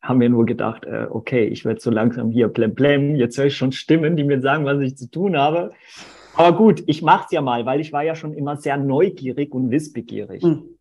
Haben 0.00 0.20
wir 0.20 0.30
nur 0.30 0.46
gedacht, 0.46 0.84
äh, 0.86 1.06
okay, 1.10 1.44
ich 1.44 1.64
werde 1.64 1.80
so 1.80 1.90
langsam 1.90 2.30
hier 2.30 2.48
blem 2.48 2.74
blem, 2.74 3.16
jetzt 3.16 3.36
höre 3.36 3.46
ich 3.46 3.56
schon 3.56 3.72
Stimmen, 3.72 4.16
die 4.16 4.24
mir 4.24 4.40
sagen, 4.40 4.64
was 4.64 4.80
ich 4.80 4.96
zu 4.96 5.10
tun 5.10 5.36
habe. 5.36 5.72
Aber 6.34 6.56
gut, 6.56 6.82
ich 6.86 7.02
mache 7.02 7.24
es 7.26 7.32
ja 7.32 7.42
mal, 7.42 7.66
weil 7.66 7.80
ich 7.80 7.92
war 7.92 8.02
ja 8.02 8.14
schon 8.14 8.32
immer 8.32 8.56
sehr 8.56 8.76
neugierig 8.76 9.52
und 9.52 9.70
wissbegierig. 9.70 10.42
Mhm. 10.42 10.78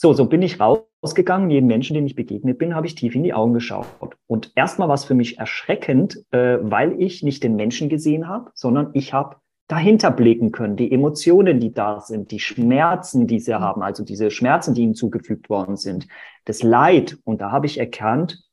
So, 0.00 0.12
so 0.12 0.26
bin 0.26 0.42
ich 0.42 0.60
rausgegangen. 0.60 1.50
Jedem 1.50 1.66
Menschen, 1.66 1.94
dem 1.94 2.06
ich 2.06 2.14
begegnet 2.14 2.56
bin, 2.56 2.76
habe 2.76 2.86
ich 2.86 2.94
tief 2.94 3.16
in 3.16 3.24
die 3.24 3.34
Augen 3.34 3.52
geschaut. 3.52 3.88
Und 4.28 4.52
erstmal 4.54 4.86
war 4.86 4.94
es 4.94 5.04
für 5.04 5.16
mich 5.16 5.40
erschreckend, 5.40 6.24
äh, 6.30 6.58
weil 6.60 7.02
ich 7.02 7.24
nicht 7.24 7.42
den 7.42 7.56
Menschen 7.56 7.88
gesehen 7.88 8.28
habe, 8.28 8.52
sondern 8.54 8.90
ich 8.92 9.12
habe 9.12 9.38
dahinter 9.66 10.12
blicken 10.12 10.52
können, 10.52 10.76
die 10.76 10.92
Emotionen, 10.92 11.58
die 11.58 11.74
da 11.74 11.98
sind, 11.98 12.30
die 12.30 12.38
Schmerzen, 12.38 13.26
die 13.26 13.40
sie 13.40 13.58
haben, 13.58 13.82
also 13.82 14.04
diese 14.04 14.30
Schmerzen, 14.30 14.72
die 14.72 14.82
ihnen 14.82 14.94
zugefügt 14.94 15.50
worden 15.50 15.76
sind, 15.76 16.06
das 16.44 16.62
Leid. 16.62 17.18
Und 17.24 17.40
da 17.40 17.50
habe 17.50 17.66
ich 17.66 17.78
erkannt, 17.78 18.44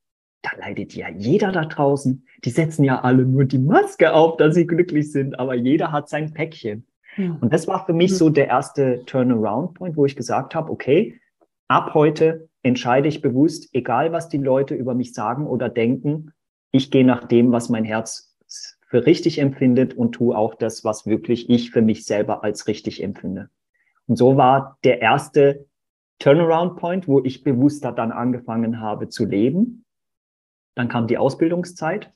da 0.42 0.50
leidet 0.58 0.96
ja 0.96 1.10
jeder 1.10 1.52
da 1.52 1.66
draußen. 1.66 2.26
Die 2.44 2.50
setzen 2.50 2.84
ja 2.84 3.02
alle 3.02 3.24
nur 3.24 3.46
die 3.46 3.60
Maske 3.60 4.16
auf, 4.16 4.38
dass 4.38 4.56
sie 4.56 4.66
glücklich 4.66 5.12
sind, 5.12 5.38
aber 5.38 5.54
jeder 5.54 5.92
hat 5.92 6.10
sein 6.10 6.34
Päckchen. 6.34 6.88
Ja. 7.18 7.38
Und 7.40 7.54
das 7.54 7.68
war 7.68 7.86
für 7.86 7.94
mich 7.94 8.18
so 8.18 8.32
der 8.32 8.48
erste 8.48 9.06
Turnaround-Point, 9.06 9.96
wo 9.96 10.08
ich 10.08 10.16
gesagt 10.16 10.56
habe, 10.56 10.72
okay, 10.72 11.20
ab 11.68 11.94
heute 11.94 12.50
entscheide 12.64 13.08
ich 13.08 13.22
bewusst, 13.22 13.70
egal 13.74 14.12
was 14.12 14.30
die 14.30 14.38
Leute 14.38 14.76
über 14.76 14.94
mich 14.94 15.14
sagen 15.14 15.48
oder 15.48 15.70
denken, 15.70 16.34
ich 16.72 16.92
gehe 16.92 17.06
nach 17.06 17.28
dem, 17.28 17.52
was 17.52 17.70
mein 17.70 17.86
Herz 17.86 18.36
für 18.88 19.06
richtig 19.06 19.40
empfindet 19.40 19.94
und 19.94 20.14
tue 20.14 20.38
auch 20.38 20.56
das, 20.56 20.84
was 20.84 21.06
wirklich 21.06 21.50
ich 21.50 21.72
für 21.72 21.82
mich 21.82 22.06
selber 22.06 22.44
als 22.44 22.68
richtig 22.68 23.02
empfinde. 23.02 23.50
Und 24.08 24.18
so 24.18 24.38
war 24.38 24.78
der 24.84 25.02
erste 25.02 25.66
Turnaround 26.20 26.78
Point, 26.78 27.08
wo 27.08 27.24
ich 27.24 27.44
bewusster 27.44 27.92
dann 27.92 28.12
angefangen 28.12 28.80
habe 28.80 29.10
zu 29.10 29.26
leben. 29.26 29.86
Dann 30.76 30.88
kam 30.88 31.08
die 31.08 31.18
Ausbildungszeit, 31.18 32.12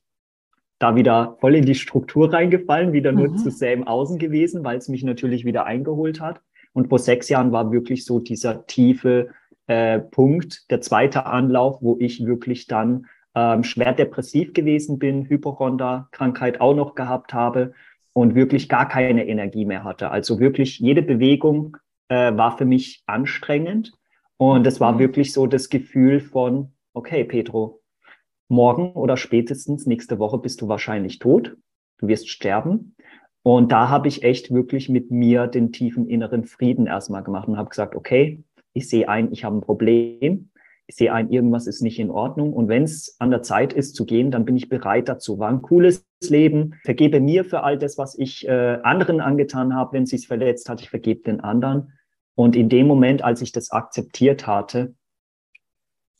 da 0.78 0.96
wieder 0.96 1.38
voll 1.42 1.56
in 1.56 1.66
die 1.66 1.76
Struktur 1.76 2.32
reingefallen, 2.32 2.94
wieder 2.94 3.12
nur 3.12 3.30
mhm. 3.30 3.38
zu 3.38 3.66
im 3.66 3.88
Außen 3.88 4.18
gewesen, 4.18 4.64
weil 4.64 4.78
es 4.78 4.88
mich 4.88 5.04
natürlich 5.04 5.46
wieder 5.46 5.66
eingeholt 5.66 6.22
hat. 6.22 6.42
Und 6.74 6.90
vor 6.90 7.00
sechs 7.00 7.30
Jahren 7.30 7.52
war 7.52 7.72
wirklich 7.72 8.06
so 8.06 8.20
dieser 8.20 8.66
tiefe 8.66 9.30
äh, 9.68 10.00
Punkt, 10.00 10.70
der 10.72 10.82
zweite 10.82 11.26
Anlauf, 11.26 11.82
wo 11.82 11.98
ich 12.00 12.26
wirklich 12.26 12.68
dann 12.68 13.08
ähm, 13.36 13.64
schwer 13.64 13.94
depressiv 13.94 14.54
gewesen 14.54 15.00
bin, 15.00 15.26
Hypochonda-Krankheit 15.30 16.62
auch 16.62 16.76
noch 16.76 16.96
gehabt 16.96 17.34
habe 17.34 17.74
und 18.14 18.36
wirklich 18.36 18.70
gar 18.70 18.88
keine 18.88 19.28
Energie 19.28 19.66
mehr 19.66 19.84
hatte. 19.84 20.12
Also 20.12 20.40
wirklich 20.40 20.80
jede 20.80 21.02
Bewegung 21.02 21.78
äh, 22.10 22.36
war 22.36 22.58
für 22.58 22.66
mich 22.66 23.04
anstrengend. 23.06 23.94
Und 24.38 24.66
es 24.66 24.80
war 24.80 24.94
mhm. 24.94 25.00
wirklich 25.00 25.34
so 25.34 25.48
das 25.48 25.70
Gefühl 25.70 26.20
von, 26.20 26.74
okay, 26.94 27.24
Pedro, 27.24 27.82
morgen 28.48 28.94
oder 28.94 29.18
spätestens 29.18 29.86
nächste 29.86 30.18
Woche 30.20 30.40
bist 30.40 30.62
du 30.62 30.68
wahrscheinlich 30.68 31.20
tot. 31.20 31.56
Du 32.00 32.08
wirst 32.08 32.30
sterben. 32.30 32.96
Und 33.44 33.72
da 33.72 33.90
habe 33.90 34.08
ich 34.08 34.24
echt 34.24 34.54
wirklich 34.54 34.90
mit 34.90 35.12
mir 35.12 35.48
den 35.48 35.72
tiefen 35.72 36.08
inneren 36.08 36.44
Frieden 36.44 36.88
erstmal 36.88 37.24
gemacht 37.24 37.48
und 37.48 37.58
habe 37.58 37.70
gesagt, 37.70 37.96
okay, 37.96 38.44
ich 38.74 38.90
sehe 38.90 39.08
ein, 39.08 39.32
ich 39.32 39.44
habe 39.44 39.58
ein 39.58 39.62
Problem, 39.62 40.52
ich 40.88 40.96
sehe 40.96 41.14
ein, 41.14 41.30
irgendwas 41.30 41.68
ist 41.68 41.82
nicht 41.82 42.00
in 42.00 42.10
Ordnung 42.10 42.52
und 42.52 42.68
wenn 42.68 42.84
es 42.84 43.16
an 43.20 43.30
der 43.30 43.44
Zeit 43.44 43.74
ist 43.74 43.96
zu 43.96 44.06
gehen, 44.06 44.32
dann 44.32 44.44
bin 44.44 44.58
ich 44.58 44.70
bereit 44.70 45.08
dazu. 45.08 45.38
War 45.40 45.50
ein 45.50 45.62
cooles 45.62 46.06
Leben, 46.28 46.76
vergebe 46.84 47.20
mir 47.20 47.46
für 47.46 47.64
all 47.64 47.78
das, 47.78 47.98
was 47.98 48.18
ich 48.18 48.48
äh, 48.48 48.80
anderen 48.84 49.22
angetan 49.22 49.76
habe, 49.76 49.94
wenn 49.94 50.06
sie 50.06 50.16
es 50.16 50.26
verletzt 50.26 50.68
hat, 50.68 50.82
ich 50.82 50.90
vergebe 50.90 51.22
den 51.22 51.40
anderen. 51.42 51.94
Und 52.36 52.56
in 52.56 52.70
dem 52.70 52.88
Moment, 52.88 53.24
als 53.24 53.42
ich 53.42 53.52
das 53.52 53.72
akzeptiert 53.72 54.48
hatte, 54.48 54.96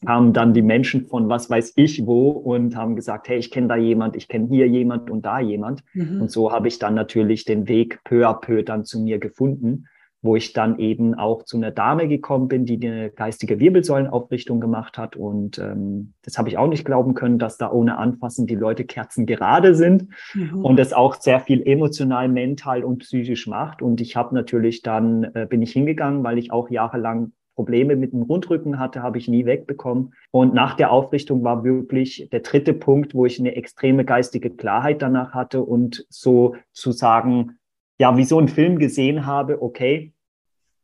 kamen 0.06 0.34
dann 0.34 0.54
die 0.54 0.62
Menschen 0.62 1.08
von 1.08 1.30
was 1.30 1.50
weiß 1.50 1.74
ich 1.76 2.06
wo 2.06 2.30
und 2.30 2.76
haben 2.76 2.96
gesagt, 2.96 3.28
hey, 3.28 3.38
ich 3.38 3.52
kenne 3.52 3.68
da 3.68 3.76
jemand, 3.76 4.16
ich 4.16 4.28
kenne 4.28 4.48
hier 4.50 4.68
jemand 4.68 5.10
und 5.10 5.26
da 5.26 5.40
jemand. 5.40 5.84
Mhm. 5.94 6.22
Und 6.22 6.32
so 6.32 6.52
habe 6.52 6.68
ich 6.68 6.80
dann 6.80 6.94
natürlich 6.94 7.46
den 7.46 7.68
Weg 7.68 8.00
peu 8.04 8.28
à 8.28 8.34
peu 8.34 8.64
dann 8.64 8.86
zu 8.86 9.02
mir 9.02 9.20
gefunden 9.20 9.86
wo 10.22 10.36
ich 10.36 10.52
dann 10.54 10.80
eben 10.80 11.16
auch 11.16 11.44
zu 11.44 11.58
einer 11.58 11.72
Dame 11.72 12.08
gekommen 12.08 12.50
bin, 12.50 12.66
die 12.66 12.76
eine 12.86 13.10
geistige 13.10 13.60
Wirbelsäulenaufrichtung 13.60 14.60
gemacht 14.60 14.98
hat. 14.98 15.16
Und 15.16 15.58
ähm, 15.60 16.14
das 16.24 16.38
habe 16.38 16.50
ich 16.50 16.58
auch 16.58 16.68
nicht 16.68 16.84
glauben 16.84 17.14
können, 17.14 17.40
dass 17.40 17.58
da 17.58 17.72
ohne 17.72 17.98
Anfassen 17.98 18.46
die 18.46 18.56
Leute 18.56 18.84
Kerzen 18.84 19.26
gerade 19.26 19.76
sind 19.76 20.08
mhm. 20.34 20.66
und 20.66 20.78
das 20.78 20.92
auch 20.92 21.16
sehr 21.16 21.40
viel 21.40 21.66
emotional, 21.66 22.28
mental 22.28 22.84
und 22.84 23.00
psychisch 23.00 23.48
macht. 23.48 23.82
Und 23.82 24.02
ich 24.02 24.18
habe 24.18 24.36
natürlich 24.36 24.82
dann, 24.82 25.24
äh, 25.36 25.48
bin 25.50 25.62
ich 25.62 25.72
hingegangen, 25.72 26.24
weil 26.24 26.38
ich 26.38 26.52
auch 26.52 26.70
jahrelang 26.70 27.32
Probleme 27.60 27.98
mit 27.98 28.14
dem 28.14 28.22
Rundrücken 28.22 28.80
hatte, 28.80 29.04
habe 29.04 29.18
ich 29.18 29.28
nie 29.28 29.46
wegbekommen. 29.46 30.14
Und 30.32 30.54
nach 30.54 30.76
der 30.76 30.94
Aufrichtung 30.94 31.44
war 31.44 31.66
wirklich 31.66 32.30
der 32.32 32.40
dritte 32.40 32.74
Punkt, 32.74 33.14
wo 33.14 33.26
ich 33.26 33.38
eine 33.38 33.54
extreme 33.58 34.06
geistige 34.06 34.50
Klarheit 34.50 35.02
danach 35.02 35.34
hatte 35.34 35.62
und 35.62 36.06
sozusagen 36.08 37.58
ja, 38.00 38.16
wie 38.16 38.24
so 38.24 38.40
ein 38.40 38.48
Film 38.48 38.80
gesehen 38.80 39.26
habe, 39.26 39.62
okay, 39.62 40.14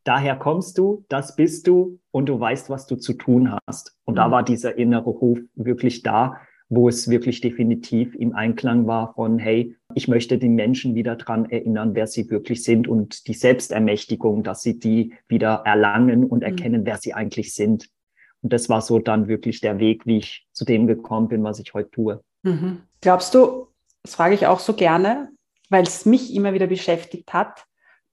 daher 0.04 0.36
kommst 0.36 0.76
du, 0.76 1.06
das 1.08 1.34
bist 1.34 1.66
du 1.66 1.98
und 2.10 2.28
du 2.28 2.38
weißt, 2.38 2.68
was 2.68 2.86
du 2.86 2.96
zu 2.96 3.14
tun 3.14 3.56
hast. 3.66 3.96
Und 4.04 4.12
mhm. 4.12 4.16
da 4.16 4.30
war 4.30 4.42
dieser 4.42 4.76
innere 4.76 5.08
Ruf 5.08 5.38
wirklich 5.54 6.02
da, 6.02 6.36
wo 6.68 6.90
es 6.90 7.08
wirklich 7.08 7.40
definitiv 7.40 8.14
im 8.16 8.34
Einklang 8.34 8.86
war 8.86 9.14
von, 9.14 9.38
hey, 9.38 9.74
ich 9.96 10.08
möchte 10.08 10.36
die 10.36 10.50
Menschen 10.50 10.94
wieder 10.94 11.16
dran 11.16 11.48
erinnern, 11.48 11.94
wer 11.94 12.06
sie 12.06 12.28
wirklich 12.28 12.62
sind 12.62 12.86
und 12.86 13.26
die 13.28 13.32
Selbstermächtigung, 13.32 14.42
dass 14.42 14.60
sie 14.60 14.78
die 14.78 15.14
wieder 15.26 15.62
erlangen 15.64 16.24
und 16.24 16.40
mhm. 16.40 16.44
erkennen, 16.50 16.82
mhm. 16.82 16.86
wer 16.86 16.98
sie 16.98 17.14
eigentlich 17.14 17.54
sind. 17.54 17.88
Und 18.42 18.52
das 18.52 18.68
war 18.68 18.82
so 18.82 18.98
dann 18.98 19.26
wirklich 19.26 19.62
der 19.62 19.78
Weg, 19.78 20.04
wie 20.04 20.18
ich 20.18 20.46
zu 20.52 20.66
dem 20.66 20.86
gekommen 20.86 21.28
bin, 21.28 21.42
was 21.42 21.60
ich 21.60 21.72
heute 21.72 21.90
tue. 21.90 22.22
Mhm. 22.42 22.82
Glaubst 23.00 23.34
du, 23.34 23.68
das 24.02 24.14
frage 24.14 24.34
ich 24.34 24.46
auch 24.46 24.60
so 24.60 24.74
gerne, 24.74 25.30
weil 25.70 25.84
es 25.84 26.04
mich 26.04 26.34
immer 26.34 26.52
wieder 26.52 26.66
beschäftigt 26.66 27.32
hat, 27.32 27.64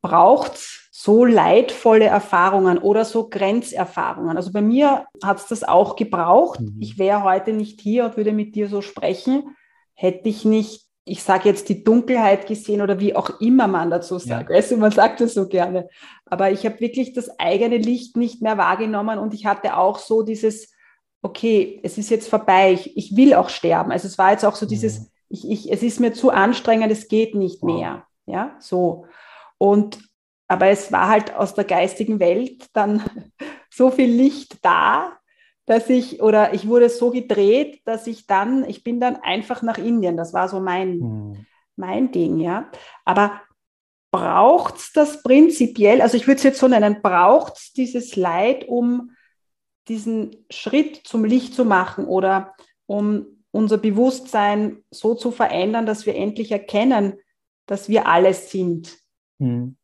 braucht 0.02 0.54
es 0.54 0.88
so 0.90 1.26
leidvolle 1.26 2.06
Erfahrungen 2.06 2.78
oder 2.78 3.04
so 3.04 3.28
Grenzerfahrungen. 3.28 4.38
Also 4.38 4.54
bei 4.54 4.62
mir 4.62 5.06
hat 5.22 5.40
es 5.40 5.48
das 5.48 5.66
auch 5.66 5.98
gebraucht. 5.98 6.62
Mhm. 6.62 6.78
Ich 6.80 6.98
wäre 6.98 7.24
heute 7.24 7.52
nicht 7.52 7.82
hier 7.82 8.06
und 8.06 8.16
würde 8.16 8.32
mit 8.32 8.56
dir 8.56 8.70
so 8.70 8.82
sprechen, 8.82 9.58
hätte 9.96 10.30
ich 10.30 10.46
nicht, 10.46 10.88
ich 11.06 11.24
sage 11.24 11.50
jetzt 11.50 11.68
die 11.70 11.84
Dunkelheit 11.84 12.48
gesehen 12.48 12.82
oder 12.82 13.00
wie 13.00 13.16
auch 13.16 13.42
immer 13.42 13.68
man 13.68 13.90
dazu 13.90 14.20
sagt. 14.20 14.50
Ja. 14.50 14.56
Weißt 14.56 14.72
du, 14.72 14.78
man 14.78 14.92
sagt 14.92 15.20
das 15.20 15.34
so 15.34 15.48
gerne. 15.48 15.90
Aber 16.26 16.52
ich 16.52 16.66
habe 16.66 16.80
wirklich 16.80 17.14
das 17.14 17.40
eigene 17.40 17.78
Licht 17.78 18.16
nicht 18.16 18.42
mehr 18.42 18.58
wahrgenommen 18.58 19.20
und 19.20 19.34
ich 19.34 19.46
hatte 19.46 19.76
auch 19.78 20.00
so 20.00 20.24
dieses, 20.24 20.74
okay, 21.22 21.80
es 21.84 21.98
ist 21.98 22.10
jetzt 22.10 22.30
vorbei, 22.30 22.72
ich, 22.74 22.96
ich 22.96 23.18
will 23.18 23.34
auch 23.34 23.50
sterben. 23.50 23.92
Also 23.92 24.08
es 24.08 24.18
war 24.18 24.32
jetzt 24.32 24.46
auch 24.46 24.56
so 24.56 24.66
dieses, 24.66 25.02
mhm 25.02 25.08
ich, 25.34 25.50
ich, 25.50 25.72
es 25.72 25.82
ist 25.82 26.00
mir 26.00 26.14
zu 26.14 26.30
anstrengend, 26.30 26.92
es 26.92 27.08
geht 27.08 27.34
nicht 27.34 27.64
mehr. 27.64 28.06
Ja, 28.28 28.56
so. 28.60 29.08
Und, 29.58 30.00
aber 30.48 30.68
es 30.68 30.92
war 30.92 31.10
halt 31.10 31.34
aus 31.36 31.56
der 31.56 31.64
geistigen 31.64 32.20
Welt 32.20 32.68
dann 32.74 33.04
so 33.70 33.90
viel 33.90 34.12
Licht 34.12 34.64
da, 34.64 35.18
dass 35.66 35.90
ich, 35.90 36.22
oder 36.22 36.54
ich 36.54 36.68
wurde 36.68 36.90
so 36.90 37.12
gedreht, 37.12 37.82
dass 37.86 38.08
ich 38.08 38.28
dann, 38.28 38.68
ich 38.68 38.84
bin 38.84 39.00
dann 39.00 39.16
einfach 39.18 39.62
nach 39.62 39.78
Indien. 39.78 40.18
Das 40.18 40.34
war 40.34 40.50
so 40.50 40.60
mein, 40.60 41.00
hm. 41.00 41.46
mein 41.76 42.12
Ding, 42.12 42.40
ja. 42.40 42.70
Aber 43.06 43.42
braucht 44.12 44.78
es 44.78 44.92
das 44.92 45.24
prinzipiell, 45.24 46.02
also 46.02 46.18
ich 46.18 46.28
würde 46.28 46.38
es 46.38 46.44
jetzt 46.44 46.60
so 46.60 46.68
nennen, 46.68 47.02
braucht 47.02 47.58
es 47.58 47.74
dieses 47.74 48.16
Leid, 48.16 48.68
um 48.68 49.12
diesen 49.88 50.46
Schritt 50.50 51.02
zum 51.06 51.26
Licht 51.26 51.56
zu 51.56 51.66
machen 51.66 52.06
oder 52.06 52.54
um 52.86 53.26
unser 53.52 53.78
Bewusstsein 53.78 54.84
so 54.92 55.16
zu 55.16 55.32
verändern, 55.32 55.86
dass 55.86 56.06
wir 56.06 56.16
endlich 56.16 56.52
erkennen, 56.52 57.14
dass 57.66 57.88
wir 57.88 58.08
alles 58.08 58.52
sind. 58.52 58.98
Hm. 59.40 59.78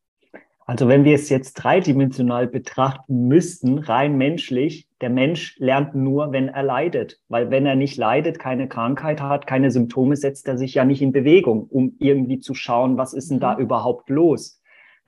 Also 0.66 0.88
wenn 0.88 1.04
wir 1.04 1.16
es 1.16 1.30
jetzt 1.30 1.54
dreidimensional 1.54 2.48
betrachten 2.48 3.28
müssten, 3.28 3.80
rein 3.80 4.18
menschlich, 4.18 4.89
der 5.02 5.10
Mensch 5.10 5.58
lernt 5.60 5.96
nur, 5.96 6.32
wenn 6.32 6.50
er 6.50 6.64
leidet. 6.64 7.20
Weil 7.30 7.50
wenn 7.52 7.66
er 7.66 7.76
nicht 7.76 7.98
leidet, 7.98 8.40
keine 8.40 8.68
Krankheit 8.68 9.22
hat, 9.22 9.48
keine 9.48 9.72
Symptome, 9.72 10.16
setzt 10.16 10.48
er 10.48 10.58
sich 10.58 10.74
ja 10.74 10.86
nicht 10.86 11.02
in 11.02 11.12
Bewegung, 11.12 11.68
um 11.70 11.96
irgendwie 12.00 12.40
zu 12.40 12.54
schauen, 12.54 12.98
was 12.98 13.14
ist 13.14 13.32
denn 13.32 13.40
da 13.40 13.56
mhm. 13.56 13.62
überhaupt 13.62 14.10
los. 14.10 14.59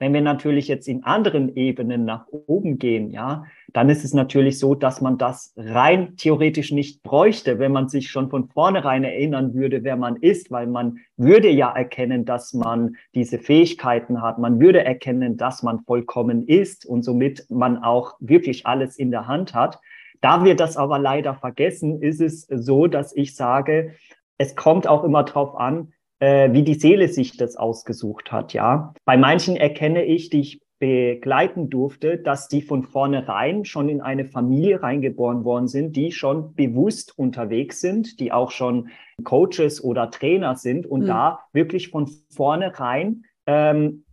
Wenn 0.02 0.14
wir 0.14 0.20
natürlich 0.20 0.66
jetzt 0.66 0.88
in 0.88 1.04
anderen 1.04 1.54
Ebenen 1.54 2.04
nach 2.04 2.26
oben 2.26 2.76
gehen, 2.76 3.12
ja, 3.12 3.44
dann 3.72 3.88
ist 3.88 4.04
es 4.04 4.12
natürlich 4.12 4.58
so, 4.58 4.74
dass 4.74 5.00
man 5.00 5.16
das 5.16 5.54
rein 5.56 6.16
theoretisch 6.16 6.72
nicht 6.72 7.04
bräuchte, 7.04 7.60
wenn 7.60 7.70
man 7.70 7.88
sich 7.88 8.10
schon 8.10 8.28
von 8.28 8.48
vornherein 8.48 9.04
erinnern 9.04 9.54
würde, 9.54 9.84
wer 9.84 9.94
man 9.96 10.16
ist, 10.16 10.50
weil 10.50 10.66
man 10.66 10.98
würde 11.16 11.50
ja 11.50 11.70
erkennen, 11.70 12.24
dass 12.24 12.52
man 12.52 12.96
diese 13.14 13.38
Fähigkeiten 13.38 14.20
hat. 14.22 14.40
Man 14.40 14.58
würde 14.58 14.84
erkennen, 14.84 15.36
dass 15.36 15.62
man 15.62 15.84
vollkommen 15.84 16.48
ist 16.48 16.84
und 16.84 17.04
somit 17.04 17.46
man 17.48 17.78
auch 17.78 18.14
wirklich 18.18 18.66
alles 18.66 18.98
in 18.98 19.12
der 19.12 19.28
Hand 19.28 19.54
hat. 19.54 19.78
Da 20.20 20.44
wir 20.44 20.56
das 20.56 20.76
aber 20.76 20.98
leider 20.98 21.36
vergessen, 21.36 22.02
ist 22.02 22.20
es 22.20 22.40
so, 22.50 22.88
dass 22.88 23.14
ich 23.14 23.36
sage, 23.36 23.94
es 24.36 24.56
kommt 24.56 24.88
auch 24.88 25.04
immer 25.04 25.22
drauf 25.22 25.54
an, 25.54 25.92
äh, 26.22 26.52
wie 26.52 26.62
die 26.62 26.74
Seele 26.74 27.08
sich 27.08 27.36
das 27.36 27.56
ausgesucht 27.56 28.30
hat, 28.30 28.52
ja. 28.52 28.94
Bei 29.04 29.16
manchen 29.16 29.56
erkenne 29.56 30.04
ich, 30.04 30.30
die 30.30 30.40
ich 30.40 30.60
begleiten 30.78 31.68
durfte, 31.68 32.16
dass 32.16 32.46
die 32.46 32.62
von 32.62 32.84
vornherein 32.84 33.64
schon 33.64 33.88
in 33.88 34.00
eine 34.00 34.24
Familie 34.24 34.82
reingeboren 34.84 35.44
worden 35.44 35.66
sind, 35.66 35.96
die 35.96 36.12
schon 36.12 36.54
bewusst 36.54 37.18
unterwegs 37.18 37.80
sind, 37.80 38.20
die 38.20 38.30
auch 38.30 38.52
schon 38.52 38.88
Coaches 39.24 39.82
oder 39.82 40.10
Trainer 40.12 40.54
sind 40.54 40.86
und 40.86 41.02
mhm. 41.02 41.06
da 41.06 41.40
wirklich 41.52 41.90
von 41.90 42.08
vornherein 42.30 43.24
ähm, 43.46 44.04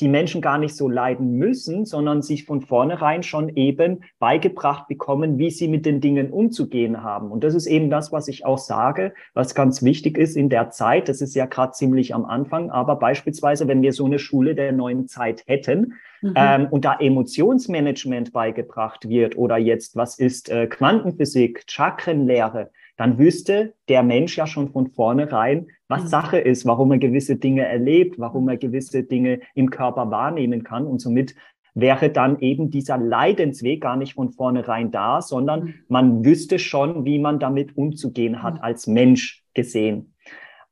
die 0.00 0.08
Menschen 0.08 0.40
gar 0.40 0.58
nicht 0.58 0.76
so 0.76 0.88
leiden 0.88 1.34
müssen, 1.34 1.84
sondern 1.84 2.22
sich 2.22 2.44
von 2.44 2.60
vornherein 2.60 3.22
schon 3.22 3.50
eben 3.56 4.02
beigebracht 4.18 4.88
bekommen, 4.88 5.38
wie 5.38 5.50
sie 5.50 5.68
mit 5.68 5.86
den 5.86 6.00
Dingen 6.00 6.30
umzugehen 6.30 7.02
haben. 7.02 7.30
Und 7.30 7.44
das 7.44 7.54
ist 7.54 7.66
eben 7.66 7.90
das, 7.90 8.10
was 8.10 8.26
ich 8.28 8.44
auch 8.44 8.58
sage, 8.58 9.14
was 9.34 9.54
ganz 9.54 9.82
wichtig 9.82 10.18
ist 10.18 10.36
in 10.36 10.48
der 10.48 10.70
Zeit. 10.70 11.08
Das 11.08 11.20
ist 11.20 11.34
ja 11.34 11.46
gerade 11.46 11.72
ziemlich 11.72 12.14
am 12.14 12.24
Anfang, 12.24 12.70
aber 12.70 12.96
beispielsweise, 12.96 13.68
wenn 13.68 13.82
wir 13.82 13.92
so 13.92 14.06
eine 14.06 14.18
Schule 14.18 14.54
der 14.54 14.72
neuen 14.72 15.06
Zeit 15.06 15.44
hätten 15.46 15.94
mhm. 16.22 16.34
ähm, 16.34 16.66
und 16.70 16.84
da 16.84 16.96
Emotionsmanagement 16.98 18.32
beigebracht 18.32 19.08
wird 19.08 19.36
oder 19.36 19.58
jetzt, 19.58 19.94
was 19.94 20.18
ist 20.18 20.50
äh, 20.50 20.66
Quantenphysik, 20.66 21.64
Chakrenlehre, 21.68 22.70
dann 22.96 23.18
wüsste 23.18 23.74
der 23.88 24.02
Mensch 24.02 24.36
ja 24.36 24.46
schon 24.46 24.70
von 24.70 24.88
vornherein, 24.88 25.68
was 25.88 26.04
mhm. 26.04 26.08
Sache 26.08 26.38
ist, 26.38 26.64
warum 26.66 26.92
er 26.92 26.98
gewisse 26.98 27.36
Dinge 27.36 27.66
erlebt, 27.66 28.18
warum 28.18 28.48
er 28.48 28.56
gewisse 28.56 29.02
Dinge 29.02 29.40
im 29.54 29.70
Körper 29.70 30.10
wahrnehmen 30.10 30.62
kann. 30.62 30.86
Und 30.86 31.00
somit 31.00 31.34
wäre 31.74 32.10
dann 32.10 32.38
eben 32.38 32.70
dieser 32.70 32.98
Leidensweg 32.98 33.82
gar 33.82 33.96
nicht 33.96 34.14
von 34.14 34.30
vornherein 34.30 34.90
da, 34.90 35.20
sondern 35.20 35.64
mhm. 35.64 35.74
man 35.88 36.24
wüsste 36.24 36.58
schon, 36.58 37.04
wie 37.04 37.18
man 37.18 37.40
damit 37.40 37.76
umzugehen 37.76 38.42
hat, 38.42 38.54
mhm. 38.54 38.60
als 38.60 38.86
Mensch 38.86 39.44
gesehen. 39.54 40.14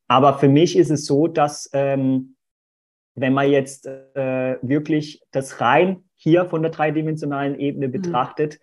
Aber 0.08 0.34
für 0.34 0.48
mich 0.48 0.76
ist 0.76 0.90
es 0.90 1.06
so, 1.06 1.26
dass 1.26 1.70
ähm, 1.72 2.36
wenn 3.14 3.32
man 3.32 3.50
jetzt 3.50 3.86
äh, 3.86 4.56
wirklich 4.62 5.22
das 5.32 5.60
rein 5.60 6.04
hier 6.14 6.46
von 6.46 6.62
der 6.62 6.70
dreidimensionalen 6.70 7.58
Ebene 7.58 7.88
betrachtet, 7.88 8.60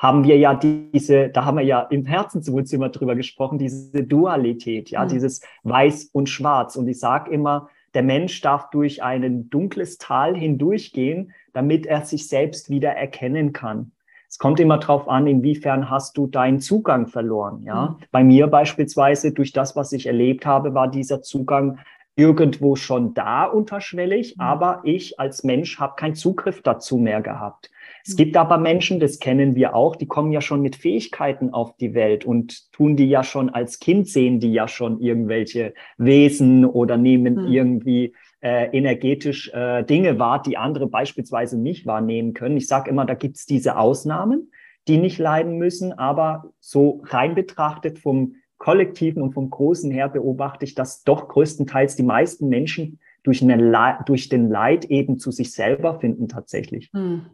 haben 0.00 0.24
wir 0.24 0.38
ja 0.38 0.54
diese, 0.54 1.28
da 1.28 1.44
haben 1.44 1.58
wir 1.58 1.64
ja 1.64 1.82
im 1.82 2.06
Herzenswohnzimmer 2.06 2.88
drüber 2.88 3.16
gesprochen, 3.16 3.58
diese 3.58 4.02
Dualität, 4.02 4.88
ja, 4.88 5.04
mhm. 5.04 5.08
dieses 5.08 5.42
Weiß 5.62 6.06
und 6.12 6.30
Schwarz. 6.30 6.76
Und 6.76 6.88
ich 6.88 6.98
sage 6.98 7.30
immer, 7.30 7.68
der 7.92 8.02
Mensch 8.02 8.40
darf 8.40 8.70
durch 8.70 9.02
ein 9.02 9.50
dunkles 9.50 9.98
Tal 9.98 10.34
hindurchgehen, 10.34 11.32
damit 11.52 11.84
er 11.84 12.06
sich 12.06 12.28
selbst 12.28 12.70
wieder 12.70 12.92
erkennen 12.92 13.52
kann. 13.52 13.92
Es 14.26 14.38
kommt 14.38 14.58
immer 14.58 14.78
darauf 14.78 15.06
an, 15.06 15.26
inwiefern 15.26 15.90
hast 15.90 16.16
du 16.16 16.26
deinen 16.26 16.60
Zugang 16.60 17.06
verloren. 17.06 17.62
Ja, 17.64 17.90
mhm. 17.90 18.04
bei 18.10 18.24
mir 18.24 18.46
beispielsweise 18.46 19.32
durch 19.32 19.52
das, 19.52 19.76
was 19.76 19.92
ich 19.92 20.06
erlebt 20.06 20.46
habe, 20.46 20.72
war 20.72 20.88
dieser 20.88 21.20
Zugang 21.20 21.78
irgendwo 22.16 22.74
schon 22.74 23.12
da 23.12 23.44
unterschwellig, 23.44 24.36
mhm. 24.36 24.40
aber 24.40 24.80
ich 24.84 25.20
als 25.20 25.44
Mensch 25.44 25.78
habe 25.78 25.96
keinen 25.96 26.14
Zugriff 26.14 26.62
dazu 26.62 26.96
mehr 26.96 27.20
gehabt. 27.20 27.70
Es 28.06 28.16
gibt 28.16 28.36
aber 28.36 28.58
Menschen, 28.58 29.00
das 29.00 29.18
kennen 29.18 29.54
wir 29.54 29.74
auch, 29.74 29.96
die 29.96 30.06
kommen 30.06 30.32
ja 30.32 30.40
schon 30.40 30.62
mit 30.62 30.76
Fähigkeiten 30.76 31.50
auf 31.50 31.76
die 31.76 31.94
Welt 31.94 32.24
und 32.24 32.72
tun 32.72 32.96
die 32.96 33.08
ja 33.08 33.22
schon 33.22 33.50
als 33.50 33.78
Kind 33.78 34.08
sehen, 34.08 34.40
die 34.40 34.52
ja 34.52 34.68
schon 34.68 35.00
irgendwelche 35.00 35.74
Wesen 35.98 36.64
oder 36.64 36.96
nehmen 36.96 37.34
mhm. 37.34 37.52
irgendwie 37.52 38.14
äh, 38.40 38.76
energetisch 38.76 39.50
äh, 39.52 39.84
Dinge 39.84 40.18
wahr, 40.18 40.42
die 40.42 40.56
andere 40.56 40.86
beispielsweise 40.86 41.58
nicht 41.58 41.86
wahrnehmen 41.86 42.32
können. 42.32 42.56
Ich 42.56 42.68
sage 42.68 42.90
immer, 42.90 43.04
da 43.04 43.14
gibt 43.14 43.36
es 43.36 43.46
diese 43.46 43.76
Ausnahmen, 43.76 44.50
die 44.88 44.96
nicht 44.96 45.18
leiden 45.18 45.58
müssen, 45.58 45.92
aber 45.92 46.52
so 46.58 47.02
rein 47.06 47.34
betrachtet 47.34 47.98
vom 47.98 48.36
Kollektiven 48.58 49.22
und 49.22 49.32
vom 49.32 49.50
Großen 49.50 49.90
her 49.90 50.08
beobachte 50.08 50.64
ich, 50.64 50.74
dass 50.74 51.02
doch 51.02 51.28
größtenteils 51.28 51.96
die 51.96 52.02
meisten 52.02 52.48
Menschen 52.48 52.98
durch, 53.22 53.42
eine, 53.42 53.98
durch 54.06 54.28
den 54.28 54.48
Leid 54.48 54.86
eben 54.86 55.18
zu 55.18 55.30
sich 55.30 55.52
selber 55.52 55.98
finden 56.00 56.28
tatsächlich. 56.28 56.90
Hm. 56.92 57.26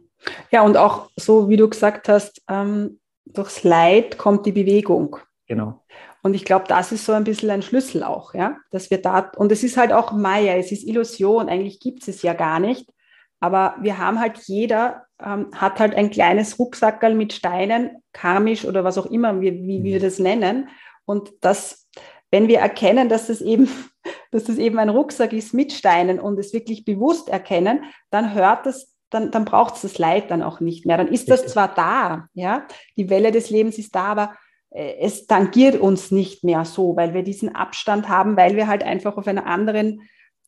Ja, 0.51 0.61
und 0.63 0.77
auch 0.77 1.09
so, 1.15 1.49
wie 1.49 1.57
du 1.57 1.69
gesagt 1.69 2.09
hast, 2.09 2.41
ähm, 2.49 2.99
durchs 3.25 3.63
Leid 3.63 4.17
kommt 4.17 4.45
die 4.45 4.51
Bewegung. 4.51 5.17
Genau. 5.47 5.83
Und 6.23 6.33
ich 6.33 6.45
glaube, 6.45 6.65
das 6.67 6.91
ist 6.91 7.05
so 7.05 7.13
ein 7.13 7.23
bisschen 7.23 7.49
ein 7.51 7.61
Schlüssel 7.61 8.03
auch, 8.03 8.33
ja, 8.33 8.57
dass 8.71 8.89
wir 8.89 9.01
da, 9.01 9.31
und 9.37 9.51
es 9.51 9.63
ist 9.63 9.77
halt 9.77 9.93
auch 9.93 10.11
Maya, 10.11 10.55
es 10.55 10.71
ist 10.71 10.83
Illusion, 10.83 11.47
eigentlich 11.47 11.79
gibt 11.79 12.01
es 12.01 12.07
es 12.07 12.21
ja 12.21 12.33
gar 12.33 12.59
nicht, 12.59 12.91
aber 13.39 13.75
wir 13.79 13.97
haben 13.97 14.19
halt, 14.19 14.37
jeder 14.45 15.05
ähm, 15.23 15.51
hat 15.53 15.79
halt 15.79 15.95
ein 15.95 16.09
kleines 16.09 16.57
Rucksackerl 16.59 17.13
mit 17.13 17.33
Steinen, 17.33 18.03
karmisch 18.13 18.65
oder 18.65 18.83
was 18.83 18.97
auch 18.97 19.05
immer, 19.05 19.39
wie, 19.41 19.53
wie, 19.53 19.83
wie 19.83 19.93
wir 19.93 19.99
das 19.99 20.19
nennen. 20.19 20.69
Und 21.05 21.31
das, 21.41 21.87
wenn 22.31 22.47
wir 22.47 22.59
erkennen, 22.59 23.09
dass 23.09 23.27
das 23.27 23.41
eben, 23.41 23.69
dass 24.31 24.45
das 24.45 24.57
eben 24.57 24.79
ein 24.79 24.89
Rucksack 24.89 25.33
ist 25.33 25.53
mit 25.53 25.71
Steinen 25.71 26.19
und 26.19 26.39
es 26.39 26.51
wirklich 26.51 26.83
bewusst 26.83 27.29
erkennen, 27.29 27.83
dann 28.09 28.33
hört 28.33 28.65
das 28.65 28.93
dann, 29.09 29.31
dann 29.31 29.45
braucht 29.45 29.75
es 29.75 29.81
das 29.81 29.97
Leid 29.97 30.31
dann 30.31 30.43
auch 30.43 30.59
nicht 30.59 30.85
mehr. 30.85 30.97
Dann 30.97 31.07
ist 31.07 31.29
das 31.29 31.47
zwar 31.47 31.73
da, 31.73 32.27
ja, 32.33 32.67
die 32.97 33.09
Welle 33.09 33.31
des 33.31 33.49
Lebens 33.49 33.77
ist 33.77 33.95
da, 33.95 34.05
aber 34.05 34.35
äh, 34.69 34.95
es 34.99 35.27
tangiert 35.27 35.79
uns 35.79 36.11
nicht 36.11 36.43
mehr 36.43 36.65
so, 36.65 36.95
weil 36.95 37.13
wir 37.13 37.23
diesen 37.23 37.55
Abstand 37.55 38.09
haben, 38.09 38.37
weil 38.37 38.55
wir 38.55 38.67
halt 38.67 38.83
einfach 38.83 39.17
auf 39.17 39.27
einer 39.27 39.45
anderen 39.45 40.01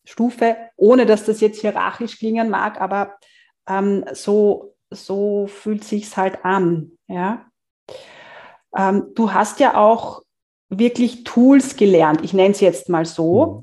Stufe, 0.05 0.57
ohne 0.75 1.05
dass 1.05 1.25
das 1.25 1.41
jetzt 1.41 1.61
hierarchisch 1.61 2.17
klingen 2.17 2.49
mag, 2.49 2.81
aber 2.81 3.15
ähm, 3.67 4.05
so, 4.13 4.75
so 4.89 5.47
fühlt 5.47 5.83
sich's 5.83 6.17
halt 6.17 6.43
an. 6.43 6.91
Ja? 7.07 7.45
Ähm, 8.75 9.11
du 9.15 9.33
hast 9.33 9.59
ja 9.59 9.77
auch 9.77 10.23
wirklich 10.69 11.23
Tools 11.23 11.75
gelernt, 11.75 12.21
ich 12.23 12.33
nenne 12.33 12.51
es 12.51 12.59
jetzt 12.59 12.89
mal 12.89 13.05
so. 13.05 13.45
Mhm. 13.45 13.61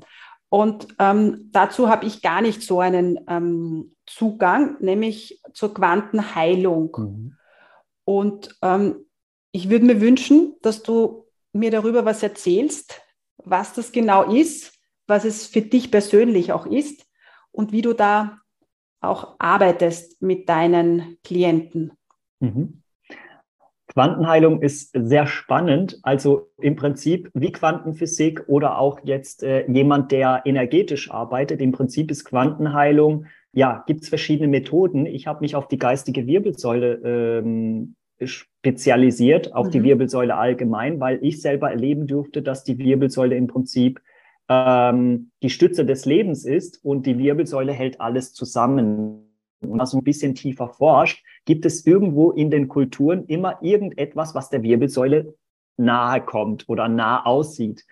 Und 0.49 0.87
ähm, 0.99 1.49
dazu 1.51 1.89
habe 1.89 2.05
ich 2.05 2.21
gar 2.21 2.41
nicht 2.41 2.61
so 2.61 2.79
einen 2.79 3.19
ähm, 3.27 3.95
Zugang, 4.05 4.77
nämlich 4.79 5.41
zur 5.53 5.73
Quantenheilung. 5.73 6.95
Mhm. 6.97 7.33
Und 8.05 8.55
ähm, 8.61 9.05
ich 9.51 9.69
würde 9.69 9.85
mir 9.85 9.99
wünschen, 9.99 10.55
dass 10.61 10.83
du 10.83 11.25
mir 11.51 11.71
darüber 11.71 12.05
was 12.05 12.23
erzählst, 12.23 13.01
was 13.37 13.73
das 13.73 13.91
genau 13.91 14.31
ist, 14.31 14.73
was 15.07 15.25
es 15.25 15.47
für 15.47 15.61
dich 15.61 15.91
persönlich 15.91 16.51
auch 16.51 16.65
ist 16.65 17.05
und 17.51 17.71
wie 17.71 17.81
du 17.81 17.93
da 17.93 18.39
auch 19.01 19.35
arbeitest 19.39 20.21
mit 20.21 20.47
deinen 20.49 21.17
Klienten. 21.23 21.91
Mhm. 22.39 22.83
Quantenheilung 23.97 24.61
ist 24.61 24.91
sehr 24.93 25.25
spannend. 25.25 25.97
Also 26.03 26.51
im 26.61 26.75
Prinzip 26.75 27.31
wie 27.33 27.51
Quantenphysik 27.51 28.43
oder 28.45 28.77
auch 28.77 28.99
jetzt 29.03 29.41
äh, 29.41 29.65
jemand, 29.71 30.11
der 30.11 30.43
energetisch 30.45 31.09
arbeitet. 31.09 31.61
Im 31.61 31.71
Prinzip 31.71 32.11
ist 32.11 32.23
Quantenheilung, 32.23 33.25
ja, 33.53 33.83
gibt 33.87 34.03
es 34.03 34.09
verschiedene 34.09 34.49
Methoden. 34.49 35.07
Ich 35.07 35.25
habe 35.25 35.39
mich 35.39 35.55
auf 35.55 35.67
die 35.67 35.79
geistige 35.79 36.27
Wirbelsäule 36.27 37.41
ähm, 37.41 37.95
spezialisiert, 38.23 39.55
auf 39.55 39.65
mhm. 39.65 39.71
die 39.71 39.83
Wirbelsäule 39.83 40.35
allgemein, 40.35 40.99
weil 40.99 41.17
ich 41.23 41.41
selber 41.41 41.71
erleben 41.71 42.05
durfte, 42.05 42.43
dass 42.43 42.63
die 42.63 42.77
Wirbelsäule 42.77 43.35
im 43.35 43.47
Prinzip 43.47 43.99
ähm, 44.47 45.31
die 45.41 45.49
Stütze 45.49 45.85
des 45.87 46.05
Lebens 46.05 46.45
ist 46.45 46.85
und 46.85 47.07
die 47.07 47.17
Wirbelsäule 47.17 47.73
hält 47.73 47.99
alles 47.99 48.33
zusammen. 48.33 49.26
Und 49.61 49.79
was 49.79 49.91
so 49.91 49.97
ein 49.97 50.03
bisschen 50.03 50.35
tiefer 50.35 50.69
forscht, 50.69 51.23
gibt 51.45 51.65
es 51.65 51.85
irgendwo 51.85 52.31
in 52.31 52.51
den 52.51 52.67
Kulturen 52.67 53.25
immer 53.25 53.61
irgendetwas, 53.61 54.35
was 54.35 54.49
der 54.49 54.63
Wirbelsäule 54.63 55.35
nahe 55.77 56.21
kommt 56.21 56.67
oder 56.67 56.87
nah 56.87 57.25
aussieht. 57.25 57.85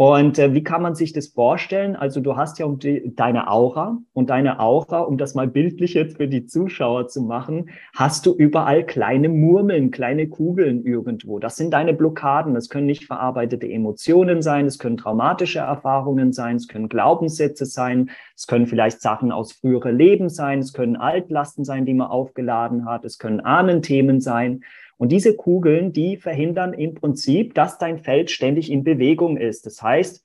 Und 0.00 0.38
äh, 0.38 0.54
wie 0.54 0.62
kann 0.62 0.80
man 0.80 0.94
sich 0.94 1.12
das 1.12 1.26
vorstellen? 1.26 1.96
Also 1.96 2.20
du 2.20 2.36
hast 2.36 2.60
ja 2.60 2.66
um 2.66 2.78
die, 2.78 3.16
deine 3.16 3.50
Aura 3.50 3.98
und 4.12 4.30
deine 4.30 4.60
Aura, 4.60 5.00
um 5.00 5.18
das 5.18 5.34
mal 5.34 5.48
bildlich 5.48 5.94
jetzt 5.94 6.18
für 6.18 6.28
die 6.28 6.46
Zuschauer 6.46 7.08
zu 7.08 7.20
machen, 7.20 7.70
hast 7.96 8.24
du 8.24 8.32
überall 8.32 8.86
kleine 8.86 9.28
Murmeln, 9.28 9.90
kleine 9.90 10.28
Kugeln 10.28 10.84
irgendwo. 10.84 11.40
Das 11.40 11.56
sind 11.56 11.72
deine 11.72 11.94
Blockaden. 11.94 12.54
Das 12.54 12.68
können 12.68 12.86
nicht 12.86 13.06
verarbeitete 13.06 13.68
Emotionen 13.68 14.40
sein, 14.40 14.66
es 14.66 14.78
können 14.78 14.98
traumatische 14.98 15.58
Erfahrungen 15.58 16.32
sein, 16.32 16.54
es 16.54 16.68
können 16.68 16.88
Glaubenssätze 16.88 17.66
sein, 17.66 18.10
es 18.36 18.46
können 18.46 18.68
vielleicht 18.68 19.00
Sachen 19.00 19.32
aus 19.32 19.50
früheren 19.50 19.98
Leben 19.98 20.28
sein, 20.28 20.60
es 20.60 20.72
können 20.72 20.94
Altlasten 20.94 21.64
sein, 21.64 21.86
die 21.86 21.94
man 21.94 22.06
aufgeladen 22.06 22.84
hat, 22.84 23.04
es 23.04 23.18
können 23.18 23.40
Ahnenthemen 23.40 24.20
sein. 24.20 24.60
Und 24.98 25.10
diese 25.12 25.34
Kugeln, 25.34 25.92
die 25.92 26.16
verhindern 26.16 26.74
im 26.74 26.94
Prinzip, 26.94 27.54
dass 27.54 27.78
dein 27.78 27.98
Feld 27.98 28.30
ständig 28.30 28.70
in 28.70 28.84
Bewegung 28.84 29.36
ist. 29.36 29.64
Das 29.64 29.82
heißt, 29.82 30.24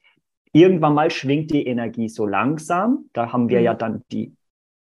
irgendwann 0.51 0.95
mal 0.95 1.11
schwingt 1.11 1.51
die 1.51 1.65
Energie 1.65 2.09
so 2.09 2.25
langsam. 2.25 3.05
Da 3.13 3.31
haben 3.31 3.49
wir 3.49 3.59
mhm. 3.59 3.65
ja 3.65 3.73
dann 3.75 4.03
die 4.11 4.33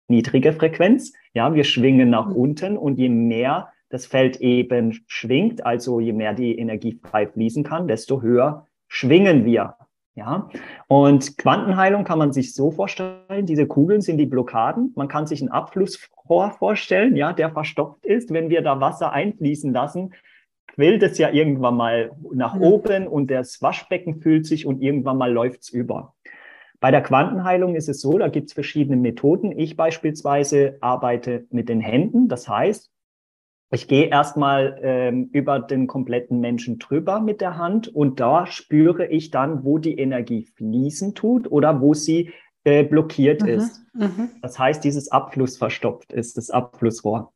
niedrige 0.10 0.54
Frequenz. 0.54 1.14
Ja, 1.34 1.54
wir 1.54 1.64
schwingen 1.64 2.10
nach 2.10 2.28
mhm. 2.28 2.36
unten 2.36 2.78
und 2.78 3.00
je 3.00 3.10
mehr 3.10 3.70
das 3.90 4.06
Feld 4.06 4.42
eben 4.42 5.00
schwingt, 5.08 5.66
also 5.66 6.02
je 6.02 6.12
mehr 6.12 6.34
die 6.34 6.58
Energie 6.58 7.00
frei 7.02 7.26
fließen 7.26 7.64
kann, 7.64 7.88
desto 7.88 8.22
höher 8.22 8.68
schwingen 8.90 9.46
wir. 9.46 9.76
Ja, 10.18 10.50
und 10.88 11.38
Quantenheilung 11.38 12.04
kann 12.04 12.18
man 12.18 12.34
sich 12.34 12.56
so 12.56 12.72
vorstellen, 12.72 13.46
diese 13.46 13.68
Kugeln 13.68 14.02
sind 14.02 14.18
die 14.18 14.26
Blockaden. 14.26 14.92
Man 14.96 15.08
kann 15.08 15.28
sich 15.28 15.42
einen 15.42 15.52
Abflussrohr 15.52 16.50
vorstellen, 16.50 17.16
ja, 17.16 17.34
der 17.34 17.52
verstopft 17.52 18.04
ist. 18.04 18.34
Wenn 18.34 18.50
wir 18.50 18.64
da 18.64 18.82
Wasser 18.82 19.12
einfließen 19.12 19.72
lassen, 19.72 20.16
quillt 20.66 21.04
es 21.04 21.20
ja 21.20 21.30
irgendwann 21.30 21.78
mal 21.78 22.12
nach 22.34 22.56
mhm. 22.56 22.62
oben 22.64 23.08
und 23.08 23.30
das 23.30 23.62
Waschbecken 23.62 24.20
füllt 24.20 24.48
sich 24.48 24.66
und 24.66 24.82
irgendwann 24.82 25.20
mal 25.20 25.32
läuft's 25.32 25.70
über. 25.70 26.16
Bei 26.80 26.90
der 26.90 27.04
Quantenheilung 27.04 27.76
ist 27.76 27.88
es 27.88 28.02
so, 28.02 28.18
da 28.18 28.28
gibt's 28.28 28.54
verschiedene 28.54 28.98
Methoden. 28.98 29.52
Ich 29.52 29.78
beispielsweise 29.78 30.80
arbeite 30.82 31.46
mit 31.52 31.70
den 31.70 31.80
Händen. 31.80 32.28
Das 32.28 32.50
heißt, 32.50 32.90
ich 33.72 33.88
gehe 33.88 34.06
erstmal 34.08 34.80
ähm, 34.82 35.30
über 35.34 35.60
den 35.60 35.88
kompletten 35.88 36.40
Menschen 36.40 36.80
drüber 36.80 37.20
mit 37.20 37.42
der 37.42 37.58
Hand 37.58 37.88
und 37.88 38.20
da 38.20 38.46
spüre 38.46 39.08
ich 39.08 39.30
dann, 39.30 39.64
wo 39.66 39.78
die 39.78 39.98
Energie 39.98 40.44
fließen 40.56 41.16
tut 41.16 41.52
oder 41.52 41.82
wo 41.82 41.94
sie 41.94 42.32
äh, 42.64 42.84
blockiert 42.84 43.42
mhm, 43.42 43.48
ist. 43.48 43.82
Mhm. 43.94 44.30
Das 44.42 44.58
heißt, 44.58 44.84
dieses 44.84 45.12
Abfluss 45.12 45.58
verstopft 45.58 46.14
ist, 46.14 46.38
das 46.38 46.50
Abflussrohr. 46.50 47.34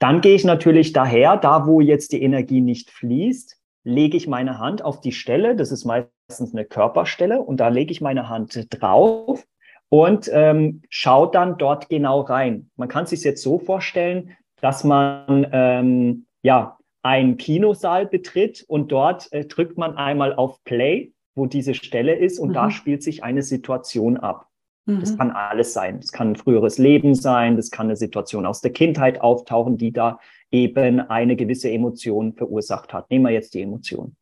Dann 0.00 0.20
gehe 0.20 0.34
ich 0.34 0.44
natürlich 0.44 0.92
daher, 0.92 1.36
da 1.36 1.66
wo 1.66 1.80
jetzt 1.80 2.12
die 2.12 2.22
Energie 2.22 2.60
nicht 2.60 2.90
fließt, 2.90 3.56
lege 3.84 4.16
ich 4.16 4.26
meine 4.26 4.58
Hand 4.58 4.84
auf 4.84 5.00
die 5.00 5.12
Stelle, 5.12 5.54
das 5.54 5.70
ist 5.70 5.84
meistens 5.84 6.52
eine 6.52 6.64
Körperstelle, 6.64 7.40
und 7.40 7.58
da 7.58 7.68
lege 7.68 7.92
ich 7.92 8.00
meine 8.00 8.28
Hand 8.28 8.66
drauf 8.70 9.44
und 9.88 10.28
ähm, 10.32 10.82
schaue 10.88 11.30
dann 11.30 11.58
dort 11.58 11.88
genau 11.88 12.20
rein. 12.20 12.70
Man 12.76 12.88
kann 12.88 13.06
sich 13.06 13.22
jetzt 13.22 13.42
so 13.42 13.58
vorstellen, 13.58 14.36
dass 14.62 14.84
man 14.84 15.46
ähm, 15.52 16.26
ja 16.42 16.78
einen 17.02 17.36
Kinosaal 17.36 18.06
betritt 18.06 18.64
und 18.66 18.90
dort 18.92 19.30
äh, 19.32 19.44
drückt 19.44 19.76
man 19.76 19.96
einmal 19.96 20.34
auf 20.34 20.62
Play, 20.64 21.12
wo 21.34 21.46
diese 21.46 21.74
Stelle 21.74 22.14
ist 22.14 22.38
und 22.38 22.50
mhm. 22.50 22.54
da 22.54 22.70
spielt 22.70 23.02
sich 23.02 23.24
eine 23.24 23.42
Situation 23.42 24.16
ab. 24.16 24.46
Mhm. 24.86 25.00
Das 25.00 25.18
kann 25.18 25.30
alles 25.32 25.72
sein. 25.72 26.00
Das 26.00 26.12
kann 26.12 26.32
ein 26.32 26.36
früheres 26.36 26.78
Leben 26.78 27.14
sein, 27.14 27.56
das 27.56 27.70
kann 27.70 27.86
eine 27.86 27.96
Situation 27.96 28.46
aus 28.46 28.60
der 28.60 28.72
Kindheit 28.72 29.20
auftauchen, 29.20 29.78
die 29.78 29.92
da 29.92 30.20
eben 30.50 31.00
eine 31.00 31.34
gewisse 31.34 31.70
Emotion 31.70 32.34
verursacht 32.34 32.94
hat. 32.94 33.10
Nehmen 33.10 33.24
wir 33.24 33.32
jetzt 33.32 33.54
die 33.54 33.62
Emotion. 33.62 34.16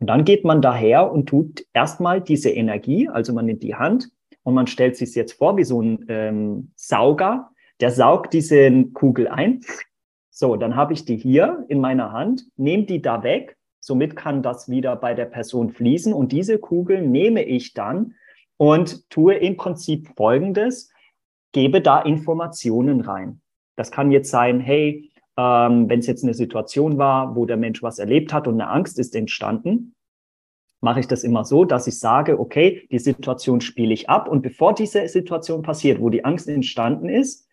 Und 0.00 0.06
dann 0.06 0.24
geht 0.24 0.44
man 0.44 0.60
daher 0.60 1.10
und 1.10 1.28
tut 1.28 1.64
erstmal 1.72 2.20
diese 2.20 2.50
Energie, 2.50 3.08
also 3.08 3.32
man 3.32 3.46
nimmt 3.46 3.62
die 3.62 3.74
Hand 3.74 4.10
und 4.42 4.54
man 4.54 4.66
stellt 4.66 4.96
sich 4.96 5.14
jetzt 5.14 5.32
vor 5.32 5.56
wie 5.56 5.64
so 5.64 5.82
ein 5.82 6.04
ähm, 6.08 6.72
Sauger, 6.76 7.50
der 7.80 7.90
saugt 7.90 8.32
diese 8.32 8.84
Kugel 8.92 9.28
ein. 9.28 9.60
So, 10.30 10.56
dann 10.56 10.76
habe 10.76 10.92
ich 10.92 11.04
die 11.04 11.16
hier 11.16 11.64
in 11.68 11.80
meiner 11.80 12.12
Hand, 12.12 12.44
nehme 12.56 12.84
die 12.84 13.02
da 13.02 13.22
weg. 13.22 13.56
Somit 13.80 14.16
kann 14.16 14.42
das 14.42 14.68
wieder 14.68 14.96
bei 14.96 15.14
der 15.14 15.24
Person 15.24 15.70
fließen. 15.70 16.12
Und 16.12 16.32
diese 16.32 16.58
Kugel 16.58 17.02
nehme 17.02 17.42
ich 17.42 17.74
dann 17.74 18.14
und 18.56 19.08
tue 19.10 19.34
im 19.34 19.56
Prinzip 19.56 20.08
Folgendes, 20.16 20.92
gebe 21.52 21.80
da 21.80 22.00
Informationen 22.00 23.00
rein. 23.00 23.40
Das 23.76 23.90
kann 23.90 24.10
jetzt 24.10 24.30
sein, 24.30 24.60
hey, 24.60 25.10
ähm, 25.36 25.88
wenn 25.88 26.00
es 26.00 26.06
jetzt 26.06 26.24
eine 26.24 26.34
Situation 26.34 26.98
war, 26.98 27.36
wo 27.36 27.46
der 27.46 27.56
Mensch 27.56 27.82
was 27.82 27.98
erlebt 27.98 28.32
hat 28.32 28.48
und 28.48 28.60
eine 28.60 28.70
Angst 28.70 28.98
ist 28.98 29.14
entstanden, 29.14 29.94
mache 30.80 31.00
ich 31.00 31.08
das 31.08 31.24
immer 31.24 31.44
so, 31.44 31.64
dass 31.64 31.86
ich 31.86 31.98
sage, 31.98 32.38
okay, 32.38 32.86
die 32.90 32.98
Situation 32.98 33.60
spiele 33.60 33.94
ich 33.94 34.08
ab 34.08 34.28
und 34.28 34.42
bevor 34.42 34.74
diese 34.74 35.08
Situation 35.08 35.62
passiert, 35.62 36.00
wo 36.00 36.10
die 36.10 36.24
Angst 36.24 36.48
entstanden 36.48 37.08
ist, 37.08 37.47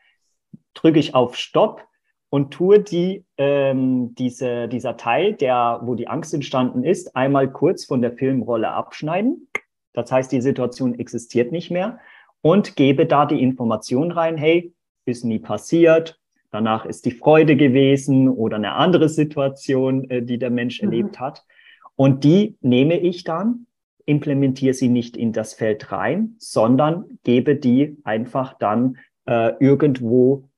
drücke 0.76 1.00
ich 1.00 1.16
auf 1.16 1.36
Stopp 1.36 1.84
und 2.30 2.52
tue 2.52 2.80
die, 2.80 3.26
ähm, 3.38 4.14
diese, 4.16 4.68
dieser 4.68 4.98
Teil, 4.98 5.34
der, 5.34 5.80
wo 5.84 5.96
die 5.96 6.08
Angst 6.08 6.34
entstanden 6.34 6.84
ist, 6.84 7.16
einmal 7.16 7.52
kurz 7.52 7.86
von 7.86 8.02
der 8.02 8.12
Filmrolle 8.12 8.70
abschneiden. 8.70 9.48
Das 9.94 10.12
heißt, 10.12 10.32
die 10.32 10.42
Situation 10.42 11.00
existiert 11.00 11.52
nicht 11.52 11.72
mehr 11.72 12.00
und 12.42 12.76
gebe 12.76 13.06
da 13.06 13.26
die 13.26 13.42
Information 13.42 14.12
rein, 14.12 14.38
hey, 14.38 14.74
ist 15.06 15.24
nie 15.24 15.40
passiert, 15.40 16.20
danach 16.52 16.86
ist 16.86 17.06
die 17.06 17.12
Freude 17.12 17.56
gewesen 17.56 18.28
oder 18.28 18.58
eine 18.58 18.74
andere 18.74 19.10
Situation, 19.10 20.10
äh, 20.10 20.22
die 20.22 20.38
der 20.38 20.50
Mensch 20.50 20.82
mhm. 20.82 20.90
erlebt 20.90 21.20
hat. 21.20 21.44
Und 21.96 22.24
die 22.24 22.58
nehme 22.62 23.00
ich 23.00 23.24
dann, 23.24 23.68
implementiere 24.06 24.74
sie 24.74 24.90
nicht 24.90 25.18
in 25.18 25.32
das 25.32 25.54
Feld 25.54 25.92
rein, 25.92 26.36
sondern 26.38 27.06
gebe 27.24 27.56
die 27.56 27.98
einfach 28.04 28.58
dann 28.58 28.98
äh, 29.26 29.54
irgendwo 29.60 30.50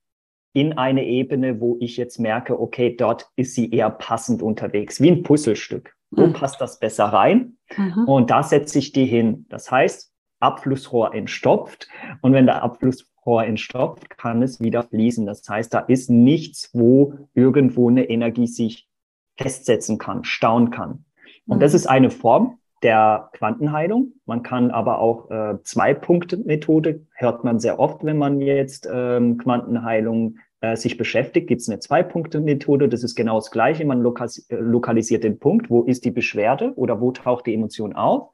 in 0.58 0.76
eine 0.76 1.04
Ebene, 1.04 1.60
wo 1.60 1.76
ich 1.78 1.96
jetzt 1.96 2.18
merke, 2.18 2.60
okay, 2.60 2.96
dort 2.96 3.28
ist 3.36 3.54
sie 3.54 3.70
eher 3.70 3.90
passend 3.90 4.42
unterwegs, 4.42 5.00
wie 5.00 5.12
ein 5.12 5.22
Puzzlestück. 5.22 5.94
Wo 6.10 6.26
mhm. 6.26 6.32
passt 6.32 6.60
das 6.60 6.80
besser 6.80 7.04
rein? 7.04 7.58
Mhm. 7.76 8.08
Und 8.08 8.30
da 8.30 8.42
setze 8.42 8.80
ich 8.80 8.90
die 8.90 9.04
hin. 9.04 9.46
Das 9.50 9.70
heißt, 9.70 10.12
Abflussrohr 10.40 11.14
entstopft. 11.14 11.86
Und 12.22 12.32
wenn 12.32 12.46
der 12.46 12.64
Abflussrohr 12.64 13.44
entstopft, 13.44 14.10
kann 14.18 14.42
es 14.42 14.60
wieder 14.60 14.82
fließen. 14.82 15.26
Das 15.26 15.48
heißt, 15.48 15.72
da 15.72 15.78
ist 15.78 16.10
nichts, 16.10 16.70
wo 16.72 17.14
irgendwo 17.34 17.88
eine 17.88 18.10
Energie 18.10 18.48
sich 18.48 18.88
festsetzen 19.36 19.98
kann, 19.98 20.24
stauen 20.24 20.70
kann. 20.70 21.04
Und 21.46 21.58
mhm. 21.58 21.60
das 21.60 21.72
ist 21.72 21.86
eine 21.86 22.10
Form 22.10 22.58
der 22.82 23.30
Quantenheilung. 23.32 24.12
Man 24.26 24.42
kann 24.42 24.72
aber 24.72 24.98
auch 24.98 25.30
äh, 25.30 25.62
Zwei-Punkte-Methode, 25.62 27.06
hört 27.14 27.44
man 27.44 27.60
sehr 27.60 27.78
oft, 27.78 28.04
wenn 28.04 28.18
man 28.18 28.40
jetzt 28.40 28.88
ähm, 28.92 29.38
Quantenheilung 29.38 30.38
äh, 30.60 30.76
sich 30.76 30.96
beschäftigt, 30.96 31.46
gibt 31.46 31.60
es 31.60 31.68
eine 31.68 31.78
Zwei-Punkte-Methode. 31.78 32.88
Das 32.88 33.04
ist 33.04 33.14
genau 33.14 33.36
das 33.36 33.50
Gleiche. 33.50 33.84
Man 33.84 34.00
lokalis 34.00 34.48
äh, 34.50 34.56
lokalisiert 34.56 35.24
den 35.24 35.38
Punkt, 35.38 35.70
wo 35.70 35.82
ist 35.82 36.04
die 36.04 36.10
Beschwerde 36.10 36.72
oder 36.74 37.00
wo 37.00 37.12
taucht 37.12 37.46
die 37.46 37.54
Emotion 37.54 37.94
auf. 37.94 38.30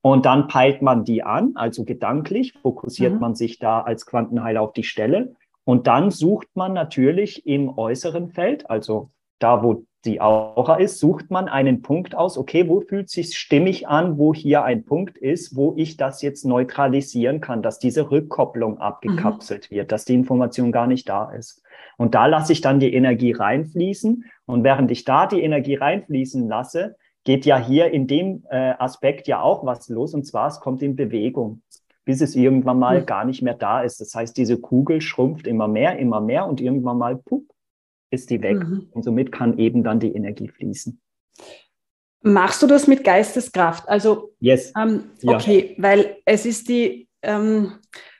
Und 0.00 0.26
dann 0.26 0.48
peilt 0.48 0.82
man 0.82 1.04
die 1.04 1.22
an, 1.22 1.52
also 1.54 1.84
gedanklich 1.84 2.54
fokussiert 2.60 3.14
mhm. 3.14 3.20
man 3.20 3.34
sich 3.36 3.60
da 3.60 3.80
als 3.80 4.06
Quantenheiler 4.06 4.60
auf 4.60 4.72
die 4.72 4.82
Stelle. 4.82 5.36
Und 5.64 5.86
dann 5.86 6.10
sucht 6.10 6.48
man 6.54 6.72
natürlich 6.72 7.46
im 7.46 7.78
äußeren 7.78 8.30
Feld, 8.30 8.68
also 8.68 9.10
da, 9.38 9.62
wo 9.62 9.84
die 10.04 10.20
Aura 10.20 10.76
ist, 10.76 10.98
sucht 10.98 11.30
man 11.30 11.48
einen 11.48 11.82
Punkt 11.82 12.16
aus, 12.16 12.36
okay, 12.36 12.68
wo 12.68 12.80
fühlt 12.80 13.08
sich 13.08 13.36
stimmig 13.38 13.86
an, 13.86 14.18
wo 14.18 14.34
hier 14.34 14.64
ein 14.64 14.84
Punkt 14.84 15.16
ist, 15.16 15.54
wo 15.54 15.74
ich 15.76 15.96
das 15.96 16.22
jetzt 16.22 16.44
neutralisieren 16.44 17.40
kann, 17.40 17.62
dass 17.62 17.78
diese 17.78 18.10
Rückkopplung 18.10 18.78
abgekapselt 18.78 19.70
mhm. 19.70 19.76
wird, 19.76 19.92
dass 19.92 20.04
die 20.04 20.14
Information 20.14 20.72
gar 20.72 20.86
nicht 20.86 21.08
da 21.08 21.30
ist. 21.30 21.62
Und 21.98 22.14
da 22.14 22.26
lasse 22.26 22.52
ich 22.52 22.60
dann 22.60 22.80
die 22.80 22.92
Energie 22.92 23.32
reinfließen. 23.32 24.24
Und 24.46 24.64
während 24.64 24.90
ich 24.90 25.04
da 25.04 25.26
die 25.26 25.42
Energie 25.42 25.76
reinfließen 25.76 26.48
lasse, 26.48 26.96
geht 27.24 27.46
ja 27.46 27.58
hier 27.58 27.92
in 27.92 28.08
dem 28.08 28.44
äh, 28.50 28.74
Aspekt 28.78 29.28
ja 29.28 29.40
auch 29.40 29.64
was 29.64 29.88
los. 29.88 30.14
Und 30.14 30.26
zwar, 30.26 30.48
es 30.48 30.58
kommt 30.58 30.82
in 30.82 30.96
Bewegung, 30.96 31.62
bis 32.04 32.20
es 32.20 32.34
irgendwann 32.34 32.80
mal 32.80 33.02
mhm. 33.02 33.06
gar 33.06 33.24
nicht 33.24 33.42
mehr 33.42 33.54
da 33.54 33.82
ist. 33.82 34.00
Das 34.00 34.14
heißt, 34.14 34.36
diese 34.36 34.58
Kugel 34.58 35.00
schrumpft 35.00 35.46
immer 35.46 35.68
mehr, 35.68 35.98
immer 35.98 36.20
mehr 36.20 36.48
und 36.48 36.60
irgendwann 36.60 36.98
mal, 36.98 37.16
pup, 37.16 37.44
ist 38.12 38.30
die 38.30 38.42
weg. 38.42 38.58
Mhm. 38.58 38.88
Und 38.92 39.02
somit 39.02 39.32
kann 39.32 39.58
eben 39.58 39.82
dann 39.82 40.00
die 40.00 40.14
Energie 40.14 40.48
fließen. 40.48 41.00
Machst 42.22 42.62
du 42.62 42.66
das 42.66 42.86
mit 42.86 43.02
Geisteskraft? 43.02 43.88
Also, 43.88 44.34
yes. 44.38 44.72
Ähm, 44.80 45.10
okay, 45.26 45.74
ja. 45.76 45.82
weil 45.82 46.16
es 46.24 46.46
ist 46.46 46.68
die, 46.68 47.08
ähm, 47.22 47.72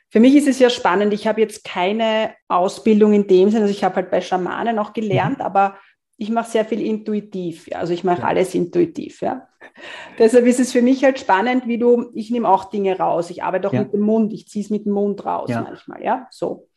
für 0.09 0.19
mich 0.19 0.35
ist 0.35 0.49
es 0.49 0.59
ja 0.59 0.71
spannend. 0.71 1.15
Ich 1.15 1.27
habe 1.27 1.41
jetzt 1.41 1.65
keine 1.65 2.35
Ausbildung 2.49 3.13
in 3.13 3.27
dem 3.27 3.51
Sinne, 3.51 3.63
also 3.63 3.73
ich 3.73 3.85
habe 3.85 3.97
halt 3.97 4.11
bei 4.11 4.21
Schamanen 4.21 4.79
auch 4.79 4.93
gelernt, 4.93 5.39
mhm. 5.39 5.45
aber 5.45 5.77
ich 6.17 6.31
mache 6.31 6.51
sehr 6.51 6.65
viel 6.65 6.81
intuitiv. 6.81 7.69
Ja. 7.69 7.79
Also 7.79 7.93
ich 7.93 8.03
mache 8.03 8.23
ja. 8.23 8.27
alles 8.27 8.55
intuitiv. 8.55 9.23
Ja. 9.23 9.49
Deshalb 10.19 10.47
ist 10.47 10.61
es 10.61 10.73
für 10.73 10.83
mich 10.83 11.05
halt 11.05 11.21
spannend, 11.21 11.67
wie 11.67 11.79
du, 11.79 12.11
ich 12.15 12.31
nehme 12.31 12.49
auch 12.49 12.65
Dinge 12.67 12.99
raus. 12.99 13.31
Ich 13.31 13.43
arbeite 13.43 13.69
auch 13.69 13.73
mit 13.73 13.93
dem 13.93 14.01
Mund, 14.01 14.33
ich 14.33 14.49
ziehe 14.49 14.65
es 14.65 14.71
mit 14.71 14.85
dem 14.85 14.93
Mund 14.93 15.25
raus 15.25 15.49
manchmal. 15.49 16.03
Ja, 16.03 16.27
so. 16.31 16.69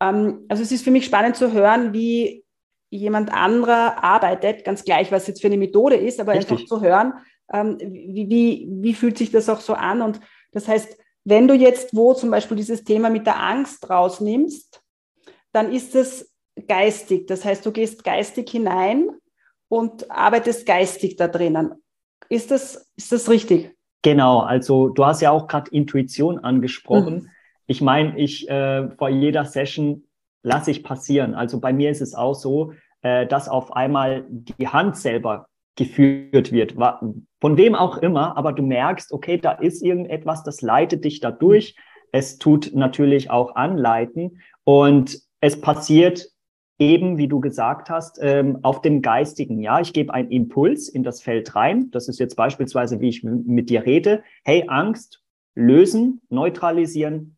Ähm, 0.00 0.46
also 0.48 0.62
es 0.62 0.72
ist 0.72 0.84
für 0.84 0.90
mich 0.90 1.04
spannend 1.04 1.36
zu 1.36 1.52
hören, 1.52 1.92
wie 1.92 2.44
jemand 2.90 3.32
anderer 3.32 4.02
arbeitet, 4.02 4.64
ganz 4.64 4.84
gleich, 4.84 5.10
was 5.12 5.26
jetzt 5.26 5.40
für 5.40 5.46
eine 5.46 5.56
Methode 5.56 5.96
ist, 5.96 6.20
aber 6.20 6.32
Richtig. 6.32 6.50
einfach 6.50 6.66
zu 6.66 6.80
hören, 6.82 7.14
ähm, 7.52 7.78
wie, 7.80 8.28
wie, 8.28 8.68
wie 8.70 8.94
fühlt 8.94 9.16
sich 9.16 9.30
das 9.30 9.48
auch 9.48 9.60
so 9.60 9.74
an? 9.74 10.02
Und 10.02 10.20
das 10.52 10.68
heißt, 10.68 10.96
wenn 11.24 11.48
du 11.48 11.54
jetzt 11.54 11.94
wo 11.94 12.14
zum 12.14 12.30
Beispiel 12.30 12.56
dieses 12.56 12.84
Thema 12.84 13.10
mit 13.10 13.26
der 13.26 13.40
Angst 13.40 13.88
rausnimmst, 13.88 14.82
dann 15.52 15.72
ist 15.72 15.94
es 15.94 16.34
geistig. 16.66 17.26
Das 17.26 17.44
heißt, 17.44 17.64
du 17.64 17.72
gehst 17.72 18.04
geistig 18.04 18.50
hinein 18.50 19.10
und 19.68 20.10
arbeitest 20.10 20.66
geistig 20.66 21.16
da 21.16 21.28
drinnen. 21.28 21.72
Ist 22.28 22.50
das, 22.50 22.90
ist 22.96 23.12
das 23.12 23.28
richtig? 23.28 23.74
Genau, 24.02 24.40
also 24.40 24.88
du 24.88 25.04
hast 25.04 25.20
ja 25.20 25.30
auch 25.30 25.46
gerade 25.46 25.70
Intuition 25.70 26.38
angesprochen. 26.38 27.14
Mhm. 27.14 27.28
Ich 27.66 27.80
meine, 27.80 28.18
ich 28.18 28.48
äh, 28.48 28.90
vor 28.96 29.10
jeder 29.10 29.44
Session 29.44 30.04
lasse 30.42 30.70
ich 30.70 30.82
passieren. 30.82 31.34
Also 31.34 31.60
bei 31.60 31.72
mir 31.72 31.90
ist 31.90 32.00
es 32.00 32.14
auch 32.14 32.34
so, 32.34 32.72
äh, 33.02 33.26
dass 33.26 33.48
auf 33.48 33.74
einmal 33.74 34.26
die 34.28 34.68
Hand 34.68 34.96
selber 34.96 35.46
geführt 35.76 36.52
wird, 36.52 36.74
von 37.40 37.56
wem 37.56 37.74
auch 37.74 37.98
immer, 37.98 38.36
aber 38.36 38.52
du 38.52 38.62
merkst, 38.62 39.12
okay, 39.12 39.38
da 39.38 39.52
ist 39.52 39.82
irgendetwas, 39.82 40.42
das 40.42 40.60
leitet 40.60 41.04
dich 41.04 41.20
da 41.20 41.30
durch. 41.30 41.74
Es 42.12 42.38
tut 42.38 42.72
natürlich 42.74 43.30
auch 43.30 43.54
anleiten 43.54 44.40
und 44.64 45.18
es 45.40 45.60
passiert 45.60 46.28
eben, 46.78 47.18
wie 47.18 47.28
du 47.28 47.40
gesagt 47.40 47.88
hast, 47.88 48.18
ähm, 48.20 48.58
auf 48.62 48.82
dem 48.82 49.00
Geistigen. 49.00 49.60
Ja, 49.60 49.80
ich 49.80 49.92
gebe 49.92 50.12
einen 50.12 50.30
Impuls 50.30 50.88
in 50.88 51.02
das 51.02 51.22
Feld 51.22 51.54
rein. 51.54 51.90
Das 51.90 52.08
ist 52.08 52.18
jetzt 52.18 52.36
beispielsweise, 52.36 53.00
wie 53.00 53.08
ich 53.08 53.22
mit 53.22 53.70
dir 53.70 53.84
rede. 53.84 54.22
Hey, 54.44 54.64
Angst, 54.66 55.22
lösen, 55.54 56.20
neutralisieren, 56.30 57.36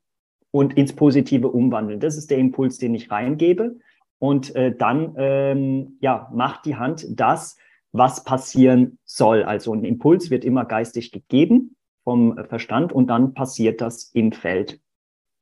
und 0.53 0.77
ins 0.77 0.93
Positive 0.95 1.49
umwandeln. 1.49 1.99
Das 1.99 2.17
ist 2.17 2.31
der 2.31 2.39
Impuls, 2.39 2.79
den 2.79 2.95
ich 2.95 3.11
reingebe. 3.11 3.77
Und 4.19 4.55
äh, 4.55 4.73
dann 4.73 5.15
ähm, 5.17 5.97
ja, 6.01 6.31
macht 6.33 6.65
die 6.67 6.77
Hand 6.77 7.05
das, 7.11 7.57
was 7.91 8.23
passieren 8.23 8.99
soll. 9.05 9.43
Also 9.43 9.75
ein 9.75 9.85
Impuls 9.85 10.31
wird 10.31 10.45
immer 10.45 10.65
geistig 10.65 11.11
gegeben 11.11 11.75
vom 12.05 12.39
Verstand 12.49 12.93
und 12.93 13.09
dann 13.09 13.35
passiert 13.35 13.81
das 13.81 14.05
im 14.15 14.31
Feld. 14.31 14.79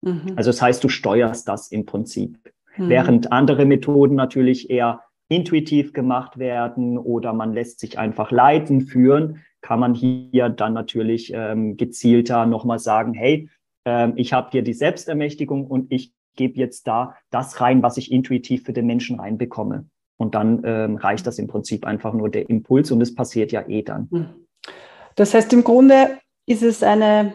Mhm. 0.00 0.32
Also 0.36 0.50
das 0.50 0.62
heißt, 0.62 0.82
du 0.82 0.88
steuerst 0.88 1.46
das 1.46 1.70
im 1.70 1.84
Prinzip. 1.84 2.38
Mhm. 2.76 2.88
Während 2.88 3.32
andere 3.32 3.66
Methoden 3.66 4.14
natürlich 4.14 4.70
eher 4.70 5.02
intuitiv 5.28 5.92
gemacht 5.92 6.38
werden 6.38 6.98
oder 6.98 7.32
man 7.32 7.52
lässt 7.52 7.80
sich 7.80 7.98
einfach 7.98 8.30
leiten, 8.30 8.80
führen, 8.80 9.42
kann 9.60 9.78
man 9.78 9.94
hier 9.94 10.48
dann 10.48 10.72
natürlich 10.72 11.32
ähm, 11.34 11.76
gezielter 11.76 12.46
nochmal 12.46 12.78
sagen, 12.78 13.12
hey, 13.12 13.48
ähm, 13.84 14.14
ich 14.16 14.32
habe 14.32 14.48
hier 14.50 14.62
die 14.62 14.74
Selbstermächtigung 14.74 15.66
und 15.66 15.92
ich 15.92 16.12
gebe 16.36 16.58
jetzt 16.58 16.86
da 16.86 17.16
das 17.30 17.60
rein, 17.60 17.82
was 17.82 17.96
ich 17.96 18.12
intuitiv 18.12 18.64
für 18.64 18.72
den 18.72 18.86
Menschen 18.86 19.20
reinbekomme. 19.20 19.86
Und 20.16 20.34
dann 20.34 20.62
ähm, 20.64 20.96
reicht 20.96 21.26
das 21.26 21.38
im 21.38 21.46
Prinzip 21.46 21.86
einfach 21.86 22.12
nur 22.12 22.28
der 22.28 22.50
Impuls 22.50 22.90
und 22.90 23.00
es 23.00 23.14
passiert 23.14 23.52
ja 23.52 23.66
eh 23.66 23.82
dann. 23.82 24.08
Hm. 24.10 24.26
Das 25.16 25.34
heißt, 25.34 25.52
im 25.52 25.64
Grunde 25.64 26.18
ist 26.46 26.62
es 26.62 26.82
eine 26.82 27.34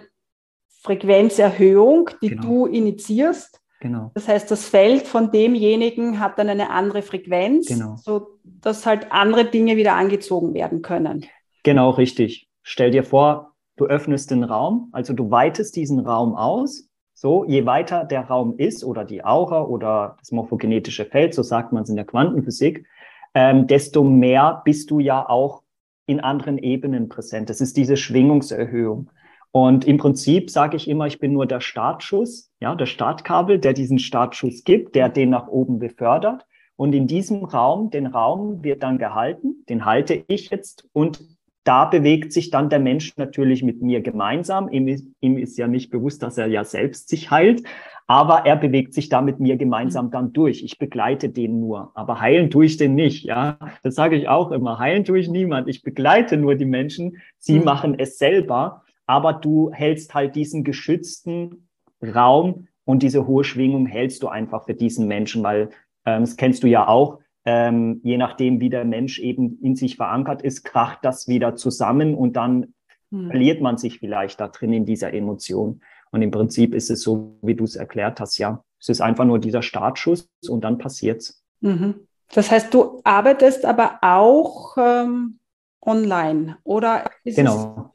Frequenzerhöhung, 0.82 2.12
die 2.22 2.30
genau. 2.30 2.44
du 2.44 2.66
initiierst. 2.68 3.60
Genau. 3.80 4.12
Das 4.14 4.28
heißt, 4.28 4.50
das 4.50 4.68
Feld 4.68 5.08
von 5.08 5.32
demjenigen 5.32 6.20
hat 6.20 6.40
dann 6.40 6.50
eine 6.50 6.70
andere 6.70 7.02
Frequenz, 7.02 7.68
genau. 7.68 7.96
so 7.98 8.40
dass 8.44 8.86
halt 8.86 9.12
andere 9.12 9.46
Dinge 9.46 9.78
wieder 9.78 9.96
angezogen 9.96 10.54
werden 10.54 10.82
können. 10.82 11.26
Genau, 11.64 11.90
richtig. 11.90 12.48
Stell 12.64 12.92
dir 12.92 13.04
vor, 13.04 13.55
du 13.78 13.86
öffnest 13.86 14.32
den 14.32 14.44
Raum, 14.44 14.90
also 14.92 15.14
du 15.14 15.32
weitest 15.32 15.76
diesen 15.76 16.00
Raum 16.00 16.36
aus. 16.36 16.90
So, 17.14 17.46
je 17.46 17.66
weiter 17.66 18.04
der 18.04 18.26
Raum 18.26 18.56
ist 18.58 18.84
oder 18.84 19.06
die 19.06 19.24
Aura 19.24 19.64
oder 19.64 20.18
das 20.20 20.32
morphogenetische 20.32 21.06
Feld, 21.06 21.34
so 21.34 21.44
sagt 21.44 21.72
man 21.72 21.84
es 21.84 21.90
in 21.90 21.96
der 21.96 22.06
Quantenphysik, 22.06 22.86
ähm, 23.34 23.68
desto 23.68 24.04
mehr 24.04 24.62
bist 24.66 24.92
du 24.92 25.00
ja 25.00 25.28
auch 25.28 25.64
in 26.08 26.20
anderen 26.20 26.58
Ebenen 26.58 27.08
präsent. 27.08 27.50
Das 27.50 27.62
ist 27.62 27.78
diese 27.78 27.98
Schwingungserhöhung. 27.98 29.10
Und 29.52 29.88
im 29.88 29.98
Prinzip 29.98 30.50
sage 30.50 30.76
ich 30.76 30.90
immer, 30.90 31.08
ich 31.08 31.20
bin 31.20 31.32
nur 31.32 31.46
der 31.46 31.62
Startschuss, 31.62 32.52
ja, 32.60 32.76
der 32.76 32.86
Startkabel, 32.86 33.60
der 33.60 33.72
diesen 33.72 34.00
Startschuss 34.00 34.66
gibt, 34.66 34.96
der 34.96 35.08
den 35.08 35.30
nach 35.30 35.48
oben 35.48 35.80
befördert. 35.80 36.46
Und 36.76 36.94
in 36.94 37.08
diesem 37.08 37.46
Raum, 37.46 37.90
den 37.90 38.08
Raum 38.08 38.64
wird 38.64 38.84
dann 38.84 38.98
gehalten, 38.98 39.64
den 39.70 39.86
halte 39.86 40.26
ich 40.28 40.50
jetzt 40.50 40.90
und 40.92 41.22
da 41.66 41.86
bewegt 41.86 42.32
sich 42.32 42.52
dann 42.52 42.70
der 42.70 42.80
Mensch 42.80 43.18
natürlich 43.18 43.64
mit 43.64 43.82
mir 43.82 44.02
gemeinsam. 44.02 44.70
Ihm 44.70 44.88
ist, 44.88 45.08
ihm 45.20 45.38
ist, 45.38 45.58
ja 45.58 45.68
nicht 45.68 45.90
bewusst, 45.90 46.22
dass 46.22 46.38
er 46.38 46.46
ja 46.46 46.64
selbst 46.64 47.10
sich 47.10 47.32
heilt, 47.32 47.64
aber 48.06 48.46
er 48.46 48.56
bewegt 48.56 48.94
sich 48.94 49.10
da 49.10 49.22
mit 49.22 49.40
mir 49.40 49.58
gemeinsam 49.58 50.12
dann 50.12 50.32
durch. 50.32 50.64
Ich 50.64 50.78
begleite 50.78 51.30
den 51.30 51.60
nur, 51.60 51.92
aber 51.96 52.22
heilen 52.22 52.52
tue 52.52 52.66
ich 52.66 52.78
den 52.78 52.94
nicht. 52.94 53.26
Ja, 53.26 53.58
das 53.82 53.96
sage 53.96 54.16
ich 54.16 54.30
auch 54.30 54.52
immer. 54.52 54.78
Heilen 54.78 55.06
tue 55.06 55.18
ich 55.18 55.28
niemand. 55.28 55.68
Ich 55.68 55.82
begleite 55.82 56.38
nur 56.38 56.54
die 56.54 56.66
Menschen. 56.66 57.18
Sie 57.40 57.58
mhm. 57.58 57.66
machen 57.66 57.96
es 57.98 58.20
selber, 58.20 58.84
aber 59.08 59.34
du 59.34 59.72
hältst 59.74 60.14
halt 60.14 60.36
diesen 60.36 60.64
geschützten 60.64 61.68
Raum 62.00 62.68
und 62.84 63.02
diese 63.02 63.26
hohe 63.26 63.44
Schwingung 63.44 63.88
hältst 63.88 64.22
du 64.22 64.28
einfach 64.28 64.66
für 64.66 64.76
diesen 64.76 65.08
Menschen, 65.08 65.42
weil 65.42 65.70
ähm, 66.06 66.22
das 66.22 66.38
kennst 66.38 66.62
du 66.62 66.68
ja 66.68 66.88
auch 66.88 67.20
ähm, 67.46 68.02
je 68.04 68.18
nachdem, 68.18 68.60
wie 68.60 68.70
der 68.70 68.86
Mensch 68.86 69.20
eben 69.20 69.60
in 69.62 69.76
sich 69.76 69.98
verankert 69.98 70.42
ist, 70.42 70.64
kracht 70.64 71.00
das 71.04 71.28
wieder 71.28 71.56
zusammen 71.56 72.16
und 72.16 72.36
dann 72.36 72.74
hm. 73.12 73.30
verliert 73.30 73.62
man 73.62 73.78
sich 73.78 74.00
vielleicht 74.00 74.40
da 74.40 74.48
drin 74.48 74.74
in 74.74 74.86
dieser 74.86 75.14
Emotion. 75.14 75.82
Und 76.12 76.22
im 76.22 76.32
Prinzip 76.32 76.74
ist 76.74 76.90
es 76.90 77.02
so, 77.02 77.38
wie 77.42 77.56
du 77.56 77.64
es 77.64 77.76
erklärt 77.76 78.20
hast, 78.20 78.38
ja. 78.38 78.64
Es 78.80 78.90
ist 78.90 79.02
einfach 79.02 79.26
nur 79.26 79.40
dieser 79.40 79.62
Startschuss 79.62 80.30
und 80.48 80.64
dann 80.64 80.78
passiert's. 80.78 81.44
Mhm. 81.62 82.08
Das 82.34 82.52
heißt, 82.52 82.74
du 82.74 83.02
arbeitest 83.04 83.66
aber 83.66 84.00
auch 84.02 84.78
ähm, 84.78 85.40
online, 85.82 86.58
oder? 86.64 87.10
genau. 87.24 87.94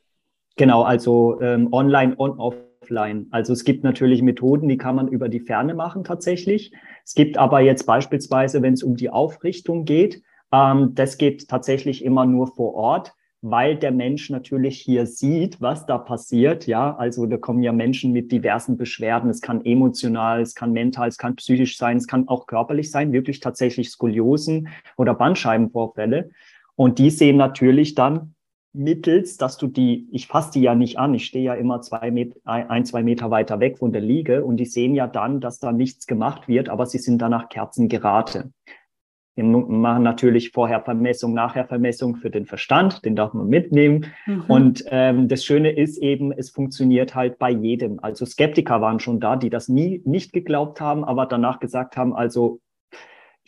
Genau, 0.57 0.83
also 0.83 1.41
ähm, 1.41 1.73
online 1.73 2.15
und 2.17 2.39
offline 2.39 2.70
offline. 2.91 3.27
Also 3.31 3.53
es 3.53 3.65
gibt 3.65 3.85
natürlich 3.85 4.23
Methoden, 4.23 4.69
die 4.69 4.77
kann 4.77 4.97
man 4.97 5.09
über 5.09 5.29
die 5.29 5.41
Ferne 5.41 5.75
machen 5.75 6.05
tatsächlich. 6.05 6.73
Es 7.05 7.15
gibt 7.15 7.39
aber 7.39 7.61
jetzt 7.61 7.87
beispielsweise, 7.87 8.63
wenn 8.63 8.75
es 8.75 8.83
um 8.83 8.97
die 8.97 9.11
Aufrichtung 9.11 9.85
geht, 9.85 10.23
ähm, 10.53 10.95
das 10.95 11.19
geht 11.19 11.49
tatsächlich 11.49 12.05
immer 12.05 12.27
nur 12.27 12.49
vor 12.49 12.75
Ort 12.75 13.15
weil 13.43 13.77
der 13.77 13.91
Mensch 13.91 14.29
natürlich 14.29 14.83
hier 14.83 15.07
sieht, 15.07 15.63
was 15.63 15.87
da 15.87 15.97
passiert. 15.97 16.67
Ja, 16.67 16.95
also 16.97 17.25
da 17.25 17.39
kommen 17.39 17.63
ja 17.63 17.73
Menschen 17.73 18.13
mit 18.13 18.31
diversen 18.31 18.77
Beschwerden. 18.77 19.31
Es 19.31 19.41
kann 19.41 19.65
emotional, 19.65 20.43
es 20.43 20.55
kann 20.55 20.73
mental, 20.73 21.09
es 21.09 21.17
kann 21.17 21.37
psychisch 21.37 21.79
sein, 21.79 21.97
es 21.97 22.07
kann 22.07 22.29
auch 22.29 22.47
körperlich 22.47 22.91
sein, 22.91 23.15
wirklich 23.15 23.41
tatsächlich 23.41 23.89
Skoliosen 23.89 24.69
oder 24.99 25.15
Bandscheibenvorfälle. 25.15 26.33
Und 26.77 26.99
die 26.99 27.09
sehen 27.09 27.39
natürlich 27.39 27.95
dann 27.95 28.35
mittels, 28.73 29.37
dass 29.37 29.57
du 29.59 29.67
die, 29.67 30.09
ich 30.13 30.27
fasse 30.27 30.53
die 30.53 30.63
ja 30.63 30.75
nicht 30.75 30.99
an, 30.99 31.15
ich 31.15 31.27
stehe 31.27 31.45
ja 31.45 31.55
immer 31.55 31.81
zwei 31.81 32.11
Met, 32.11 32.35
ein, 32.45 32.85
zwei 32.85 33.03
Meter 33.03 33.31
weiter 33.31 33.61
weg 33.61 33.79
von 33.79 33.93
der 33.93 34.03
Liege 34.03 34.45
und 34.45 34.59
die 34.59 34.67
sehen 34.67 34.95
ja 34.95 35.07
dann, 35.07 35.41
dass 35.41 35.59
da 35.59 35.73
nichts 35.73 36.07
gemacht 36.07 36.49
wird, 36.49 36.69
aber 36.69 36.87
sie 36.87 36.99
sind 36.99 37.21
danach 37.21 37.49
Kerzengerate. 37.49 38.53
Wir 39.37 39.45
machen 39.45 40.03
natürlich 40.03 40.51
vorher 40.51 40.83
Vermessung, 40.83 41.33
nachher 41.33 41.65
Vermessung 41.65 42.17
für 42.17 42.31
den 42.31 42.47
Verstand, 42.47 43.05
den 43.05 43.17
darf 43.17 43.33
man 43.33 43.47
mitnehmen. 43.47 44.07
Mhm. 44.27 44.45
Und 44.49 44.85
ähm, 44.89 45.29
das 45.29 45.45
Schöne 45.45 45.71
ist 45.71 45.99
eben, 45.99 46.31
es 46.33 46.51
funktioniert 46.51 47.15
halt 47.15 47.39
bei 47.39 47.51
jedem. 47.51 48.01
Also 48.01 48.27
Skeptiker 48.27 48.81
waren 48.81 49.01
schon 49.01 49.19
da, 49.19 49.37
die 49.37 49.49
das 49.49 49.69
nie 49.69 50.03
nicht 50.05 50.33
geglaubt 50.33 50.81
haben, 50.81 51.05
aber 51.05 51.27
danach 51.27 51.59
gesagt 51.59 51.97
haben, 51.97 52.15
also 52.15 52.61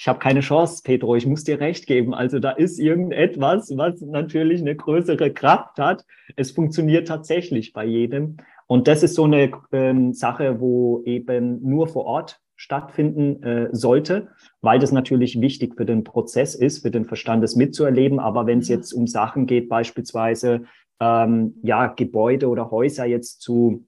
ich 0.02 0.08
habe 0.08 0.18
keine 0.18 0.40
Chance, 0.40 0.82
Pedro, 0.82 1.14
ich 1.14 1.28
muss 1.28 1.44
dir 1.44 1.60
recht 1.60 1.86
geben. 1.86 2.12
Also 2.12 2.40
da 2.40 2.50
ist 2.50 2.80
irgendetwas, 2.80 3.72
was 3.76 4.00
natürlich 4.00 4.60
eine 4.60 4.74
größere 4.74 5.32
Kraft 5.32 5.78
hat. 5.78 6.04
Es 6.34 6.50
funktioniert 6.50 7.06
tatsächlich 7.06 7.72
bei 7.72 7.84
jedem. 7.84 8.38
Und 8.66 8.88
das 8.88 9.04
ist 9.04 9.14
so 9.14 9.22
eine 9.22 9.52
ähm, 9.70 10.12
Sache, 10.12 10.58
wo 10.58 11.04
eben 11.04 11.62
nur 11.62 11.86
vor 11.86 12.04
Ort 12.06 12.40
stattfinden 12.56 13.44
äh, 13.44 13.68
sollte, 13.70 14.26
weil 14.60 14.80
das 14.80 14.90
natürlich 14.90 15.40
wichtig 15.40 15.76
für 15.76 15.86
den 15.86 16.02
Prozess 16.02 16.56
ist, 16.56 16.82
für 16.82 16.90
den 16.90 17.04
Verstand 17.04 17.44
es 17.44 17.54
mitzuerleben. 17.54 18.18
Aber 18.18 18.44
wenn 18.44 18.58
es 18.58 18.68
mhm. 18.68 18.74
jetzt 18.74 18.92
um 18.92 19.06
Sachen 19.06 19.46
geht, 19.46 19.68
beispielsweise 19.68 20.64
ähm, 20.98 21.54
ja 21.62 21.86
Gebäude 21.86 22.48
oder 22.48 22.72
Häuser 22.72 23.04
jetzt 23.04 23.40
zu 23.40 23.86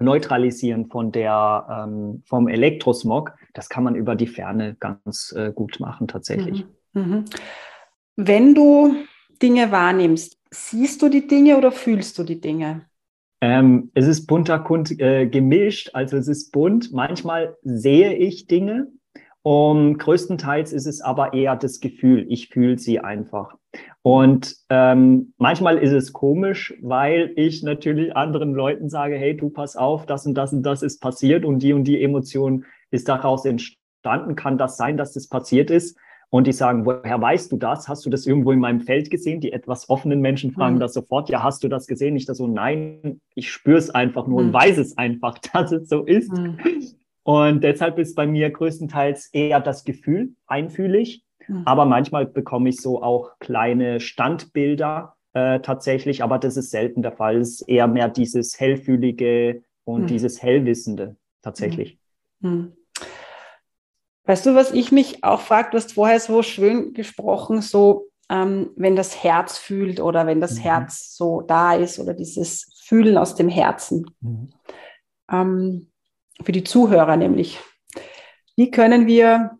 neutralisieren 0.00 0.86
von 0.86 1.12
der 1.12 1.86
ähm, 1.86 2.22
vom 2.26 2.48
Elektrosmog, 2.48 3.34
das 3.54 3.68
kann 3.68 3.84
man 3.84 3.94
über 3.94 4.16
die 4.16 4.26
Ferne 4.26 4.76
ganz 4.80 5.32
äh, 5.36 5.52
gut 5.52 5.78
machen 5.80 6.08
tatsächlich. 6.08 6.66
Mhm. 6.92 7.02
Mhm. 7.02 7.24
Wenn 8.16 8.54
du 8.54 8.96
Dinge 9.42 9.70
wahrnimmst, 9.70 10.38
siehst 10.50 11.02
du 11.02 11.08
die 11.08 11.26
Dinge 11.26 11.56
oder 11.56 11.72
fühlst 11.72 12.18
du 12.18 12.24
die 12.24 12.40
Dinge? 12.40 12.86
Ähm, 13.40 13.90
es 13.94 14.06
ist 14.06 14.26
bunter 14.26 14.58
Kund, 14.58 15.00
äh, 15.00 15.26
gemischt, 15.26 15.90
also 15.94 16.16
es 16.16 16.28
ist 16.28 16.50
bunt. 16.52 16.92
Manchmal 16.92 17.56
sehe 17.62 18.14
ich 18.14 18.46
Dinge. 18.46 18.88
Um, 19.42 19.96
größtenteils 19.96 20.72
ist 20.72 20.86
es 20.86 21.00
aber 21.00 21.32
eher 21.32 21.56
das 21.56 21.80
Gefühl. 21.80 22.26
Ich 22.28 22.48
fühle 22.48 22.78
sie 22.78 23.00
einfach. 23.00 23.54
Und 24.02 24.56
ähm, 24.68 25.32
manchmal 25.38 25.78
ist 25.78 25.92
es 25.92 26.12
komisch, 26.12 26.74
weil 26.82 27.32
ich 27.36 27.62
natürlich 27.62 28.14
anderen 28.14 28.52
Leuten 28.52 28.88
sage, 28.90 29.16
hey, 29.16 29.36
du 29.36 29.48
pass 29.48 29.76
auf, 29.76 30.04
das 30.04 30.26
und 30.26 30.34
das 30.34 30.52
und 30.52 30.62
das 30.62 30.82
ist 30.82 31.00
passiert 31.00 31.44
und 31.44 31.62
die 31.62 31.72
und 31.72 31.84
die 31.84 32.02
Emotion 32.02 32.64
ist 32.90 33.08
daraus 33.08 33.44
entstanden. 33.44 34.36
Kann 34.36 34.58
das 34.58 34.76
sein, 34.76 34.96
dass 34.96 35.12
das 35.12 35.28
passiert 35.28 35.70
ist? 35.70 35.98
Und 36.32 36.46
die 36.46 36.52
sagen, 36.52 36.86
woher 36.86 37.20
weißt 37.20 37.50
du 37.50 37.56
das? 37.56 37.88
Hast 37.88 38.06
du 38.06 38.10
das 38.10 38.24
irgendwo 38.24 38.52
in 38.52 38.60
meinem 38.60 38.80
Feld 38.80 39.10
gesehen? 39.10 39.40
Die 39.40 39.52
etwas 39.52 39.90
offenen 39.90 40.20
Menschen 40.20 40.52
fragen 40.52 40.76
mhm. 40.76 40.80
das 40.80 40.94
sofort. 40.94 41.28
Ja, 41.28 41.42
hast 41.42 41.64
du 41.64 41.68
das 41.68 41.86
gesehen? 41.86 42.14
Ich 42.14 42.24
das 42.24 42.38
so, 42.38 42.46
nein, 42.46 43.20
ich 43.34 43.50
spüre 43.50 43.78
es 43.78 43.90
einfach 43.90 44.28
nur 44.28 44.40
mhm. 44.40 44.48
und 44.48 44.54
weiß 44.54 44.78
es 44.78 44.96
einfach, 44.96 45.38
dass 45.52 45.72
es 45.72 45.88
so 45.88 46.04
ist. 46.04 46.32
Mhm. 46.32 46.58
Und 47.22 47.62
deshalb 47.62 47.98
ist 47.98 48.14
bei 48.14 48.26
mir 48.26 48.50
größtenteils 48.50 49.28
eher 49.32 49.60
das 49.60 49.84
Gefühl 49.84 50.34
einfühlig. 50.46 51.24
Mhm. 51.46 51.62
Aber 51.66 51.84
manchmal 51.84 52.26
bekomme 52.26 52.68
ich 52.68 52.80
so 52.80 53.02
auch 53.02 53.38
kleine 53.38 54.00
Standbilder 54.00 55.16
äh, 55.32 55.60
tatsächlich. 55.60 56.22
Aber 56.22 56.38
das 56.38 56.56
ist 56.56 56.70
selten 56.70 57.02
der 57.02 57.12
Fall. 57.12 57.36
Es 57.38 57.60
ist 57.60 57.68
eher 57.68 57.86
mehr 57.86 58.08
dieses 58.08 58.58
hellfühlige 58.58 59.62
und 59.84 60.02
mhm. 60.02 60.06
dieses 60.06 60.42
hellwissende 60.42 61.16
tatsächlich. 61.42 61.98
Mhm. 62.40 62.72
Weißt 64.24 64.46
du, 64.46 64.54
was 64.54 64.72
ich 64.72 64.92
mich 64.92 65.24
auch 65.24 65.40
frage, 65.40 65.70
du 65.72 65.76
hast 65.76 65.94
vorher 65.94 66.20
so 66.20 66.42
schön 66.42 66.92
gesprochen, 66.92 67.62
so 67.62 68.10
ähm, 68.28 68.70
wenn 68.76 68.94
das 68.94 69.24
Herz 69.24 69.58
fühlt 69.58 70.00
oder 70.00 70.26
wenn 70.26 70.40
das 70.40 70.56
mhm. 70.56 70.62
Herz 70.62 71.16
so 71.16 71.40
da 71.40 71.74
ist 71.74 71.98
oder 71.98 72.14
dieses 72.14 72.72
Fühlen 72.84 73.18
aus 73.18 73.34
dem 73.34 73.48
Herzen. 73.48 74.06
Mhm. 74.20 74.50
Ähm, 75.30 75.89
für 76.44 76.52
die 76.52 76.64
Zuhörer 76.64 77.16
nämlich. 77.16 77.58
Wie 78.56 78.70
können 78.70 79.06
wir 79.06 79.58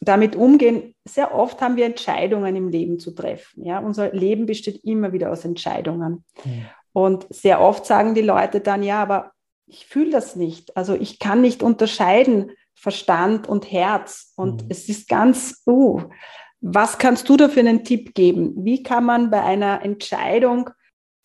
damit 0.00 0.36
umgehen? 0.36 0.94
Sehr 1.04 1.34
oft 1.34 1.60
haben 1.60 1.76
wir 1.76 1.86
Entscheidungen 1.86 2.56
im 2.56 2.68
Leben 2.68 2.98
zu 2.98 3.12
treffen. 3.12 3.64
Ja? 3.64 3.78
Unser 3.78 4.12
Leben 4.12 4.46
besteht 4.46 4.84
immer 4.84 5.12
wieder 5.12 5.30
aus 5.30 5.44
Entscheidungen. 5.44 6.24
Mhm. 6.44 6.66
Und 6.92 7.26
sehr 7.30 7.60
oft 7.60 7.86
sagen 7.86 8.14
die 8.14 8.22
Leute 8.22 8.60
dann, 8.60 8.82
ja, 8.82 9.02
aber 9.02 9.32
ich 9.66 9.86
fühle 9.86 10.10
das 10.10 10.36
nicht. 10.36 10.76
Also 10.76 10.94
ich 10.94 11.18
kann 11.18 11.40
nicht 11.40 11.62
unterscheiden, 11.62 12.52
Verstand 12.74 13.48
und 13.48 13.70
Herz. 13.70 14.32
Und 14.36 14.62
mhm. 14.62 14.68
es 14.70 14.88
ist 14.88 15.08
ganz, 15.08 15.62
uh, 15.66 16.02
was 16.60 16.98
kannst 16.98 17.28
du 17.28 17.36
da 17.36 17.48
für 17.48 17.60
einen 17.60 17.84
Tipp 17.84 18.14
geben? 18.14 18.54
Wie 18.64 18.82
kann 18.82 19.04
man 19.04 19.30
bei 19.30 19.42
einer 19.42 19.82
Entscheidung 19.82 20.70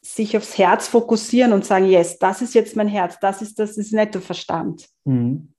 sich 0.02 0.36
aufs 0.36 0.58
Herz 0.58 0.88
fokussieren 0.88 1.54
und 1.54 1.64
sagen, 1.64 1.86
yes, 1.86 2.18
das 2.18 2.42
ist 2.42 2.56
jetzt 2.56 2.76
mein 2.76 2.88
Herz, 2.88 3.20
das 3.20 3.42
ist 3.42 3.60
das 3.60 3.78
ist 3.78 3.94
nicht 3.94 4.14
der 4.14 4.22
Verstand. 4.22 4.88
Mhm. 5.06 5.54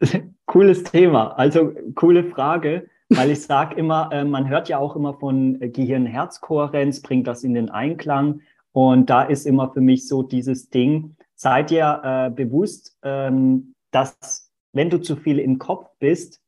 Cooles 0.46 0.84
Thema, 0.84 1.28
also 1.38 1.72
coole 1.94 2.24
Frage, 2.24 2.88
weil 3.08 3.30
ich 3.30 3.42
sage 3.42 3.76
immer, 3.76 4.10
äh, 4.12 4.24
man 4.24 4.48
hört 4.48 4.68
ja 4.68 4.78
auch 4.78 4.96
immer 4.96 5.14
von 5.14 5.58
Gehirn-Herz-Kohärenz, 5.60 7.00
bringt 7.00 7.26
das 7.26 7.44
in 7.44 7.54
den 7.54 7.70
Einklang. 7.70 8.40
Und 8.72 9.08
da 9.08 9.22
ist 9.22 9.46
immer 9.46 9.72
für 9.72 9.80
mich 9.80 10.06
so 10.06 10.22
dieses 10.22 10.68
Ding, 10.68 11.16
seid 11.34 11.70
ihr 11.70 12.00
äh, 12.04 12.30
bewusst, 12.30 12.98
ähm, 13.02 13.74
dass 13.90 14.50
wenn 14.72 14.90
du 14.90 14.98
zu 15.00 15.16
viel 15.16 15.38
im 15.38 15.58
Kopf 15.58 15.88
bist, 15.98 16.40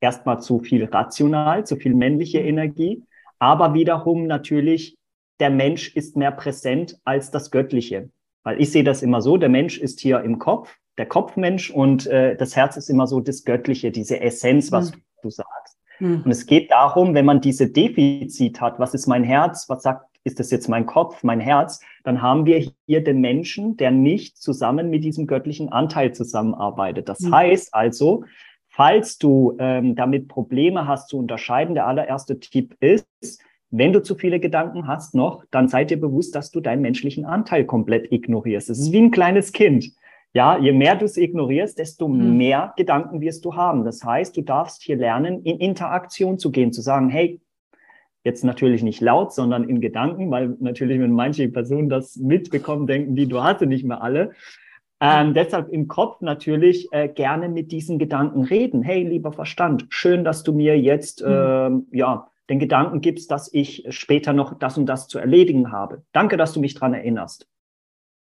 erstmal 0.00 0.40
zu 0.40 0.58
viel 0.58 0.84
rational, 0.84 1.64
zu 1.64 1.76
viel 1.76 1.94
männliche 1.94 2.40
mhm. 2.40 2.46
Energie, 2.46 3.04
aber 3.38 3.74
wiederum 3.74 4.26
natürlich, 4.26 4.96
der 5.40 5.50
Mensch 5.50 5.94
ist 5.94 6.16
mehr 6.16 6.32
präsent 6.32 6.98
als 7.04 7.30
das 7.30 7.50
Göttliche. 7.50 8.10
Weil 8.42 8.60
ich 8.60 8.70
sehe 8.70 8.84
das 8.84 9.02
immer 9.02 9.22
so, 9.22 9.36
der 9.36 9.48
Mensch 9.48 9.78
ist 9.78 10.00
hier 10.00 10.20
im 10.20 10.38
Kopf, 10.38 10.76
der 10.98 11.06
Kopfmensch 11.06 11.70
und 11.70 12.06
äh, 12.06 12.36
das 12.36 12.56
Herz 12.56 12.76
ist 12.76 12.88
immer 12.88 13.06
so 13.06 13.20
das 13.20 13.44
Göttliche, 13.44 13.90
diese 13.90 14.20
Essenz, 14.20 14.72
was 14.72 14.92
mhm. 14.92 15.02
du 15.22 15.30
sagst. 15.30 15.78
Mhm. 15.98 16.22
Und 16.24 16.30
es 16.30 16.46
geht 16.46 16.70
darum, 16.70 17.14
wenn 17.14 17.24
man 17.24 17.40
diese 17.40 17.68
Defizit 17.68 18.60
hat, 18.60 18.78
was 18.78 18.94
ist 18.94 19.06
mein 19.06 19.24
Herz, 19.24 19.68
was 19.68 19.82
sagt 19.82 20.06
ist 20.26 20.40
das 20.40 20.50
jetzt 20.50 20.68
mein 20.68 20.86
Kopf, 20.86 21.22
mein 21.22 21.38
Herz, 21.38 21.80
dann 22.02 22.20
haben 22.20 22.46
wir 22.46 22.68
hier 22.86 23.04
den 23.04 23.20
Menschen, 23.20 23.76
der 23.76 23.92
nicht 23.92 24.36
zusammen 24.36 24.90
mit 24.90 25.04
diesem 25.04 25.28
göttlichen 25.28 25.70
Anteil 25.70 26.12
zusammenarbeitet. 26.12 27.08
Das 27.08 27.20
mhm. 27.20 27.34
heißt 27.34 27.72
also, 27.72 28.24
falls 28.66 29.18
du 29.18 29.56
ähm, 29.60 29.94
damit 29.94 30.26
Probleme 30.26 30.88
hast 30.88 31.10
zu 31.10 31.18
unterscheiden, 31.18 31.76
der 31.76 31.86
allererste 31.86 32.40
Tipp 32.40 32.76
ist, 32.80 33.06
wenn 33.70 33.92
du 33.92 34.02
zu 34.02 34.14
viele 34.14 34.40
Gedanken 34.40 34.86
hast 34.86 35.14
noch, 35.14 35.44
dann 35.50 35.68
sei 35.68 35.84
dir 35.84 36.00
bewusst, 36.00 36.34
dass 36.34 36.50
du 36.50 36.60
deinen 36.60 36.82
menschlichen 36.82 37.24
Anteil 37.24 37.64
komplett 37.64 38.12
ignorierst. 38.12 38.70
Es 38.70 38.78
ist 38.78 38.92
wie 38.92 38.98
ein 38.98 39.10
kleines 39.10 39.52
Kind. 39.52 39.92
Ja, 40.32 40.58
je 40.58 40.72
mehr 40.72 40.96
du 40.96 41.06
es 41.06 41.16
ignorierst, 41.16 41.78
desto 41.78 42.08
mhm. 42.08 42.36
mehr 42.36 42.74
Gedanken 42.76 43.20
wirst 43.20 43.44
du 43.44 43.54
haben. 43.54 43.84
Das 43.84 44.04
heißt, 44.04 44.36
du 44.36 44.42
darfst 44.42 44.82
hier 44.82 44.96
lernen, 44.96 45.42
in 45.42 45.58
Interaktion 45.58 46.38
zu 46.38 46.50
gehen, 46.50 46.72
zu 46.72 46.82
sagen, 46.82 47.08
hey, 47.08 47.40
Jetzt 48.26 48.42
natürlich 48.42 48.82
nicht 48.82 49.00
laut, 49.00 49.32
sondern 49.32 49.68
in 49.68 49.80
Gedanken, 49.80 50.32
weil 50.32 50.56
natürlich, 50.58 50.98
wenn 50.98 51.12
manche 51.12 51.48
Personen 51.48 51.88
das 51.88 52.16
mitbekommen, 52.16 52.88
denken 52.88 53.14
die, 53.14 53.28
du 53.28 53.40
hast 53.40 53.60
nicht 53.60 53.84
mehr 53.84 54.02
alle. 54.02 54.32
Ähm, 55.00 55.32
deshalb 55.32 55.68
im 55.68 55.86
Kopf 55.86 56.22
natürlich 56.22 56.88
äh, 56.90 57.06
gerne 57.06 57.48
mit 57.48 57.70
diesen 57.70 58.00
Gedanken 58.00 58.42
reden. 58.42 58.82
Hey, 58.82 59.04
lieber 59.04 59.30
Verstand, 59.30 59.86
schön, 59.90 60.24
dass 60.24 60.42
du 60.42 60.52
mir 60.52 60.76
jetzt 60.76 61.22
äh, 61.22 61.70
ja 61.92 62.26
den 62.48 62.58
Gedanken 62.58 63.00
gibst, 63.00 63.30
dass 63.30 63.52
ich 63.52 63.86
später 63.90 64.32
noch 64.32 64.58
das 64.58 64.78
und 64.78 64.86
das 64.86 65.08
zu 65.08 65.18
erledigen 65.18 65.72
habe. 65.72 66.02
Danke, 66.12 66.36
dass 66.36 66.52
du 66.52 66.60
mich 66.60 66.74
dran 66.74 66.94
erinnerst. 66.94 67.48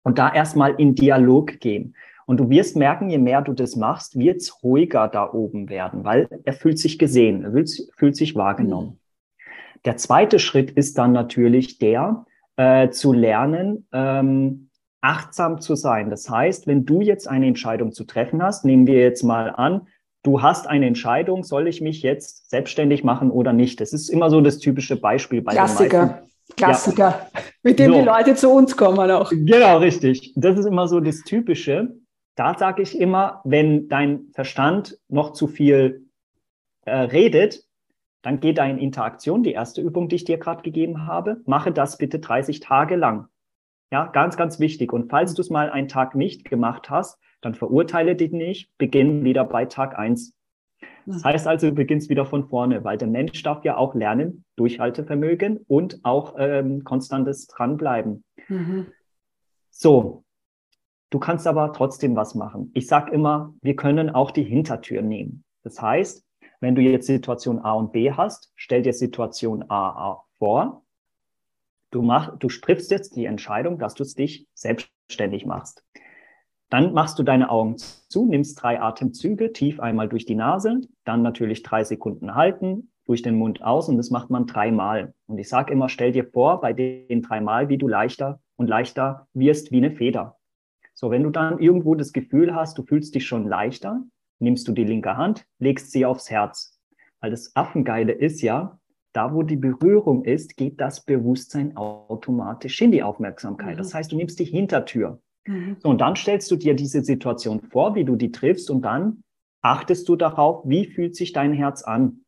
Und 0.02 0.18
da 0.18 0.32
erstmal 0.32 0.74
in 0.74 0.94
Dialog 0.94 1.60
gehen. 1.60 1.94
Und 2.26 2.38
du 2.38 2.48
wirst 2.48 2.76
merken, 2.76 3.10
je 3.10 3.18
mehr 3.18 3.42
du 3.42 3.52
das 3.52 3.76
machst, 3.76 4.18
wird 4.18 4.38
es 4.38 4.62
ruhiger 4.62 5.08
da 5.08 5.30
oben 5.30 5.68
werden, 5.68 6.04
weil 6.04 6.28
er 6.44 6.52
fühlt 6.54 6.78
sich 6.78 6.98
gesehen, 6.98 7.44
er 7.44 7.52
fühlt, 7.52 7.70
fühlt 7.96 8.16
sich 8.16 8.34
wahrgenommen. 8.34 8.88
Mhm. 8.88 8.98
Der 9.84 9.96
zweite 9.98 10.38
Schritt 10.38 10.70
ist 10.70 10.96
dann 10.96 11.12
natürlich 11.12 11.78
der, 11.78 12.24
äh, 12.56 12.88
zu 12.88 13.12
lernen, 13.12 13.86
ähm, 13.92 14.70
achtsam 15.02 15.60
zu 15.60 15.74
sein. 15.74 16.08
Das 16.08 16.30
heißt, 16.30 16.66
wenn 16.66 16.86
du 16.86 17.02
jetzt 17.02 17.28
eine 17.28 17.46
Entscheidung 17.46 17.92
zu 17.92 18.04
treffen 18.04 18.42
hast, 18.42 18.64
nehmen 18.64 18.86
wir 18.86 19.00
jetzt 19.00 19.22
mal 19.22 19.50
an, 19.50 19.86
du 20.24 20.42
hast 20.42 20.66
eine 20.66 20.86
Entscheidung, 20.86 21.44
soll 21.44 21.68
ich 21.68 21.80
mich 21.80 22.02
jetzt 22.02 22.50
selbstständig 22.50 23.04
machen 23.04 23.30
oder 23.30 23.52
nicht? 23.52 23.80
Das 23.80 23.92
ist 23.92 24.08
immer 24.08 24.30
so 24.30 24.40
das 24.40 24.58
typische 24.58 24.96
Beispiel 24.96 25.42
bei 25.42 25.52
Klassiker. 25.52 26.00
den 26.00 26.10
meisten. 26.10 26.30
Klassiker, 26.56 27.28
ja. 27.32 27.40
mit 27.62 27.78
dem 27.78 27.92
so. 27.92 27.98
die 27.98 28.04
Leute 28.04 28.34
zu 28.34 28.50
uns 28.50 28.76
kommen 28.76 29.10
auch. 29.10 29.30
Genau, 29.30 29.78
richtig. 29.78 30.32
Das 30.36 30.58
ist 30.58 30.66
immer 30.66 30.88
so 30.88 31.00
das 31.00 31.22
Typische. 31.22 31.94
Da 32.36 32.58
sage 32.58 32.82
ich 32.82 32.98
immer, 32.98 33.40
wenn 33.44 33.88
dein 33.88 34.26
Verstand 34.34 34.98
noch 35.08 35.32
zu 35.32 35.46
viel 35.46 36.06
äh, 36.84 36.94
redet, 36.94 37.64
dann 38.22 38.40
geh 38.40 38.52
da 38.52 38.66
in 38.66 38.78
Interaktion, 38.78 39.42
die 39.42 39.52
erste 39.52 39.80
Übung, 39.80 40.08
die 40.08 40.16
ich 40.16 40.24
dir 40.24 40.38
gerade 40.38 40.62
gegeben 40.62 41.06
habe, 41.06 41.40
mache 41.46 41.72
das 41.72 41.96
bitte 41.96 42.18
30 42.18 42.60
Tage 42.60 42.96
lang. 42.96 43.28
Ja, 43.90 44.06
ganz, 44.06 44.36
ganz 44.36 44.58
wichtig. 44.58 44.92
Und 44.92 45.10
falls 45.10 45.34
du 45.34 45.42
es 45.42 45.50
mal 45.50 45.70
einen 45.70 45.88
Tag 45.88 46.14
nicht 46.14 46.44
gemacht 46.44 46.90
hast, 46.90 47.18
dann 47.44 47.54
verurteile 47.54 48.16
dich 48.16 48.32
nicht, 48.32 48.70
beginn 48.78 49.24
wieder 49.24 49.44
bei 49.44 49.64
Tag 49.66 49.98
1. 49.98 50.34
Das 51.06 51.24
heißt 51.24 51.46
also, 51.46 51.68
du 51.68 51.74
beginnst 51.74 52.08
wieder 52.08 52.24
von 52.24 52.48
vorne, 52.48 52.82
weil 52.84 52.96
der 52.96 53.08
Mensch 53.08 53.42
darf 53.42 53.64
ja 53.64 53.76
auch 53.76 53.94
lernen, 53.94 54.44
Durchhaltevermögen 54.56 55.58
und 55.68 56.00
auch 56.02 56.36
ähm, 56.38 56.84
konstantes 56.84 57.46
Dranbleiben. 57.46 58.24
Mhm. 58.48 58.86
So, 59.70 60.24
du 61.10 61.18
kannst 61.18 61.46
aber 61.46 61.72
trotzdem 61.72 62.16
was 62.16 62.34
machen. 62.34 62.70
Ich 62.74 62.86
sage 62.86 63.12
immer, 63.12 63.54
wir 63.60 63.76
können 63.76 64.10
auch 64.10 64.30
die 64.30 64.44
Hintertür 64.44 65.02
nehmen. 65.02 65.44
Das 65.62 65.80
heißt, 65.80 66.24
wenn 66.60 66.74
du 66.74 66.80
jetzt 66.80 67.06
Situation 67.06 67.58
A 67.58 67.72
und 67.72 67.92
B 67.92 68.12
hast, 68.12 68.52
stell 68.54 68.82
dir 68.82 68.94
Situation 68.94 69.64
A, 69.68 69.88
A 69.90 70.24
vor. 70.38 70.84
Du, 71.90 72.02
mach, 72.02 72.38
du 72.38 72.48
triffst 72.48 72.90
jetzt 72.90 73.16
die 73.16 73.26
Entscheidung, 73.26 73.78
dass 73.78 73.94
du 73.94 74.02
es 74.02 74.14
dich 74.14 74.46
selbstständig 74.54 75.44
machst. 75.44 75.84
Dann 76.70 76.92
machst 76.92 77.18
du 77.18 77.22
deine 77.22 77.50
Augen 77.50 77.76
zu, 77.76 78.26
nimmst 78.26 78.62
drei 78.62 78.80
Atemzüge, 78.80 79.52
tief 79.52 79.80
einmal 79.80 80.08
durch 80.08 80.26
die 80.26 80.34
Nase, 80.34 80.80
dann 81.04 81.22
natürlich 81.22 81.62
drei 81.62 81.84
Sekunden 81.84 82.34
halten, 82.34 82.90
durch 83.06 83.22
den 83.22 83.36
Mund 83.36 83.62
aus 83.62 83.88
und 83.88 83.96
das 83.96 84.10
macht 84.10 84.30
man 84.30 84.46
dreimal. 84.46 85.14
Und 85.26 85.38
ich 85.38 85.48
sage 85.48 85.72
immer, 85.72 85.88
stell 85.88 86.12
dir 86.12 86.24
vor, 86.24 86.60
bei 86.60 86.72
den 86.72 87.22
dreimal, 87.22 87.68
wie 87.68 87.78
du 87.78 87.86
leichter 87.86 88.40
und 88.56 88.68
leichter 88.68 89.28
wirst 89.34 89.72
wie 89.72 89.78
eine 89.78 89.90
Feder. 89.90 90.38
So, 90.94 91.10
wenn 91.10 91.22
du 91.22 91.30
dann 91.30 91.58
irgendwo 91.58 91.94
das 91.94 92.12
Gefühl 92.12 92.54
hast, 92.54 92.78
du 92.78 92.82
fühlst 92.82 93.14
dich 93.14 93.26
schon 93.26 93.46
leichter, 93.46 94.02
nimmst 94.38 94.66
du 94.68 94.72
die 94.72 94.84
linke 94.84 95.16
Hand, 95.16 95.46
legst 95.58 95.90
sie 95.90 96.06
aufs 96.06 96.30
Herz. 96.30 96.78
Weil 97.20 97.30
das 97.30 97.54
Affengeile 97.56 98.12
ist 98.12 98.42
ja, 98.42 98.78
da 99.12 99.32
wo 99.32 99.42
die 99.42 99.56
Berührung 99.56 100.24
ist, 100.24 100.56
geht 100.56 100.80
das 100.80 101.04
Bewusstsein 101.04 101.76
automatisch 101.76 102.80
in 102.80 102.92
die 102.92 103.02
Aufmerksamkeit. 103.02 103.74
Mhm. 103.74 103.78
Das 103.78 103.94
heißt, 103.94 104.12
du 104.12 104.16
nimmst 104.16 104.38
die 104.38 104.44
Hintertür. 104.44 105.20
Mhm. 105.46 105.76
So, 105.78 105.88
und 105.88 106.00
dann 106.00 106.16
stellst 106.16 106.50
du 106.50 106.56
dir 106.56 106.74
diese 106.74 107.02
Situation 107.02 107.60
vor, 107.60 107.94
wie 107.94 108.04
du 108.04 108.16
die 108.16 108.32
triffst 108.32 108.70
und 108.70 108.82
dann 108.82 109.22
achtest 109.62 110.08
du 110.08 110.16
darauf, 110.16 110.62
wie 110.66 110.86
fühlt 110.86 111.16
sich 111.16 111.32
dein 111.32 111.52
Herz 111.52 111.82
an. 111.82 112.24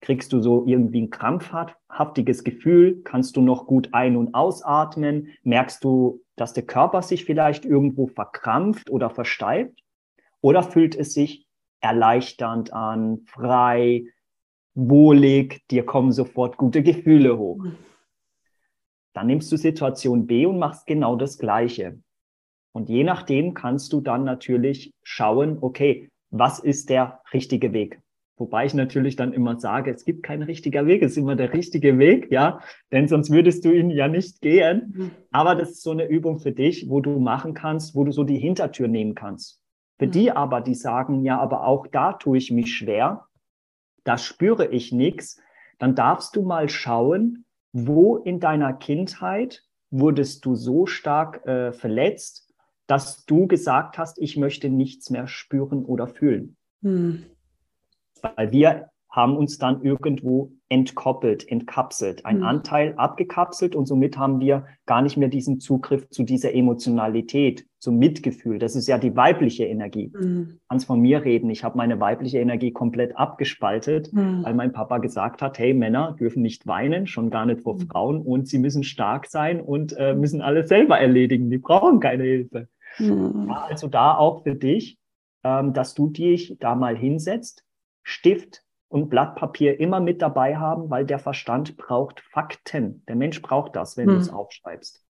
Kriegst 0.00 0.32
du 0.32 0.40
so 0.40 0.66
irgendwie 0.66 1.02
ein 1.02 1.10
krampfhaftiges 1.10 2.44
Gefühl? 2.44 3.02
Kannst 3.02 3.36
du 3.36 3.40
noch 3.40 3.66
gut 3.66 3.88
ein- 3.92 4.16
und 4.16 4.34
ausatmen? 4.34 5.28
Merkst 5.42 5.82
du, 5.82 6.22
dass 6.36 6.52
der 6.52 6.64
Körper 6.64 7.02
sich 7.02 7.24
vielleicht 7.24 7.64
irgendwo 7.64 8.06
verkrampft 8.06 8.90
oder 8.90 9.10
versteift? 9.10 9.82
Oder 10.40 10.62
fühlt 10.62 10.94
es 10.94 11.12
sich 11.12 11.46
erleichternd 11.80 12.72
an, 12.72 13.22
frei, 13.26 14.04
wohlig, 14.74 15.66
dir 15.70 15.84
kommen 15.84 16.12
sofort 16.12 16.56
gute 16.56 16.82
Gefühle 16.82 17.36
hoch? 17.38 17.64
Dann 19.16 19.28
nimmst 19.28 19.50
du 19.50 19.56
Situation 19.56 20.26
B 20.26 20.44
und 20.44 20.58
machst 20.58 20.86
genau 20.86 21.16
das 21.16 21.38
Gleiche. 21.38 21.98
Und 22.72 22.90
je 22.90 23.02
nachdem 23.02 23.54
kannst 23.54 23.94
du 23.94 24.02
dann 24.02 24.24
natürlich 24.24 24.92
schauen, 25.02 25.56
okay, 25.62 26.10
was 26.28 26.58
ist 26.58 26.90
der 26.90 27.22
richtige 27.32 27.72
Weg? 27.72 27.98
Wobei 28.36 28.66
ich 28.66 28.74
natürlich 28.74 29.16
dann 29.16 29.32
immer 29.32 29.58
sage, 29.58 29.90
es 29.90 30.04
gibt 30.04 30.22
kein 30.22 30.42
richtiger 30.42 30.84
Weg, 30.84 31.02
es 31.02 31.12
ist 31.12 31.16
immer 31.16 31.34
der 31.34 31.54
richtige 31.54 31.98
Weg, 31.98 32.30
ja, 32.30 32.60
denn 32.92 33.08
sonst 33.08 33.30
würdest 33.30 33.64
du 33.64 33.70
ihn 33.72 33.88
ja 33.88 34.06
nicht 34.06 34.42
gehen. 34.42 34.92
Mhm. 34.94 35.10
Aber 35.30 35.54
das 35.54 35.70
ist 35.70 35.82
so 35.82 35.92
eine 35.92 36.06
Übung 36.06 36.38
für 36.38 36.52
dich, 36.52 36.90
wo 36.90 37.00
du 37.00 37.18
machen 37.18 37.54
kannst, 37.54 37.94
wo 37.94 38.04
du 38.04 38.12
so 38.12 38.22
die 38.22 38.38
Hintertür 38.38 38.86
nehmen 38.86 39.14
kannst. 39.14 39.62
Für 39.98 40.08
die 40.08 40.28
mhm. 40.28 40.36
aber, 40.36 40.60
die 40.60 40.74
sagen, 40.74 41.24
ja, 41.24 41.40
aber 41.40 41.66
auch 41.66 41.86
da 41.86 42.12
tue 42.12 42.36
ich 42.36 42.50
mich 42.50 42.76
schwer, 42.76 43.24
da 44.04 44.18
spüre 44.18 44.66
ich 44.66 44.92
nichts, 44.92 45.40
dann 45.78 45.94
darfst 45.94 46.36
du 46.36 46.42
mal 46.42 46.68
schauen, 46.68 47.45
wo 47.78 48.16
in 48.16 48.40
deiner 48.40 48.72
Kindheit 48.72 49.62
wurdest 49.90 50.46
du 50.46 50.54
so 50.54 50.86
stark 50.86 51.46
äh, 51.46 51.72
verletzt, 51.74 52.54
dass 52.86 53.26
du 53.26 53.46
gesagt 53.46 53.98
hast, 53.98 54.18
ich 54.18 54.38
möchte 54.38 54.70
nichts 54.70 55.10
mehr 55.10 55.28
spüren 55.28 55.84
oder 55.84 56.06
fühlen. 56.06 56.56
Hm. 56.82 57.26
Weil 58.22 58.50
wir 58.50 58.88
haben 59.16 59.34
uns 59.34 59.56
dann 59.56 59.82
irgendwo 59.82 60.52
entkoppelt, 60.68 61.48
entkapselt, 61.48 62.26
ein 62.26 62.38
mhm. 62.38 62.44
Anteil 62.44 62.94
abgekapselt 62.98 63.74
und 63.74 63.86
somit 63.86 64.18
haben 64.18 64.40
wir 64.40 64.66
gar 64.84 65.00
nicht 65.00 65.16
mehr 65.16 65.28
diesen 65.28 65.58
Zugriff 65.58 66.10
zu 66.10 66.22
dieser 66.22 66.52
Emotionalität, 66.52 67.64
zum 67.78 67.98
Mitgefühl. 67.98 68.58
Das 68.58 68.76
ist 68.76 68.88
ja 68.88 68.98
die 68.98 69.16
weibliche 69.16 69.64
Energie. 69.64 70.12
Mhm. 70.14 70.60
Kannst 70.68 70.86
von 70.86 71.00
mir 71.00 71.24
reden. 71.24 71.48
Ich 71.48 71.64
habe 71.64 71.78
meine 71.78 71.98
weibliche 71.98 72.40
Energie 72.40 72.72
komplett 72.72 73.16
abgespaltet, 73.16 74.12
mhm. 74.12 74.44
weil 74.44 74.52
mein 74.52 74.72
Papa 74.72 74.98
gesagt 74.98 75.40
hat, 75.40 75.58
hey, 75.58 75.72
Männer 75.72 76.14
dürfen 76.20 76.42
nicht 76.42 76.66
weinen, 76.66 77.06
schon 77.06 77.30
gar 77.30 77.46
nicht 77.46 77.62
vor 77.62 77.76
mhm. 77.76 77.88
Frauen 77.88 78.20
und 78.20 78.48
sie 78.48 78.58
müssen 78.58 78.84
stark 78.84 79.28
sein 79.28 79.62
und 79.62 79.94
äh, 79.96 80.14
müssen 80.14 80.42
alles 80.42 80.68
selber 80.68 80.98
erledigen. 80.98 81.48
Die 81.48 81.58
brauchen 81.58 82.00
keine 82.00 82.24
Hilfe. 82.24 82.68
Mhm. 82.98 83.50
Also 83.50 83.88
da 83.88 84.14
auch 84.14 84.42
für 84.42 84.56
dich, 84.56 84.98
ähm, 85.42 85.72
dass 85.72 85.94
du 85.94 86.10
dich 86.10 86.56
da 86.60 86.74
mal 86.74 86.96
hinsetzt, 86.96 87.64
Stift, 88.02 88.65
und 88.88 89.08
Blatt 89.08 89.34
Papier 89.36 89.80
immer 89.80 90.00
mit 90.00 90.22
dabei 90.22 90.56
haben, 90.56 90.90
weil 90.90 91.04
der 91.04 91.18
Verstand 91.18 91.76
braucht 91.76 92.20
Fakten. 92.20 93.02
Der 93.08 93.16
Mensch 93.16 93.42
braucht 93.42 93.76
das, 93.76 93.96
wenn 93.96 94.08
hm. 94.08 94.14
du 94.14 94.20
es 94.20 94.32
aufschreibst. 94.32 95.04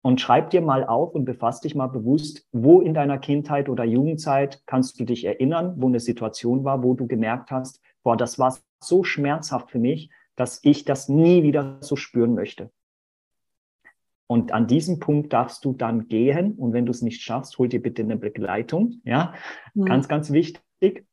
Und 0.00 0.20
schreib 0.20 0.50
dir 0.50 0.60
mal 0.60 0.84
auf 0.84 1.14
und 1.14 1.24
befasst 1.24 1.64
dich 1.64 1.74
mal 1.74 1.88
bewusst, 1.88 2.46
wo 2.52 2.80
in 2.80 2.94
deiner 2.94 3.18
Kindheit 3.18 3.68
oder 3.68 3.84
Jugendzeit 3.84 4.62
kannst 4.66 4.98
du 5.00 5.04
dich 5.04 5.24
erinnern, 5.24 5.74
wo 5.76 5.86
eine 5.86 6.00
Situation 6.00 6.64
war, 6.64 6.82
wo 6.82 6.94
du 6.94 7.06
gemerkt 7.06 7.50
hast, 7.50 7.80
boah, 8.02 8.16
das 8.16 8.38
war 8.38 8.56
so 8.80 9.02
schmerzhaft 9.04 9.70
für 9.70 9.80
mich, 9.80 10.10
dass 10.36 10.60
ich 10.62 10.84
das 10.84 11.08
nie 11.08 11.42
wieder 11.42 11.78
so 11.80 11.96
spüren 11.96 12.34
möchte. 12.34 12.70
Und 14.28 14.52
an 14.52 14.66
diesem 14.66 15.00
Punkt 15.00 15.32
darfst 15.32 15.64
du 15.64 15.72
dann 15.72 16.06
gehen. 16.06 16.52
Und 16.52 16.74
wenn 16.74 16.86
du 16.86 16.90
es 16.90 17.02
nicht 17.02 17.22
schaffst, 17.22 17.58
hol 17.58 17.68
dir 17.68 17.82
bitte 17.82 18.02
eine 18.02 18.16
Begleitung. 18.16 19.00
Ja, 19.04 19.34
mhm. 19.74 19.86
ganz, 19.86 20.06
ganz 20.06 20.30
wichtig. 20.30 21.06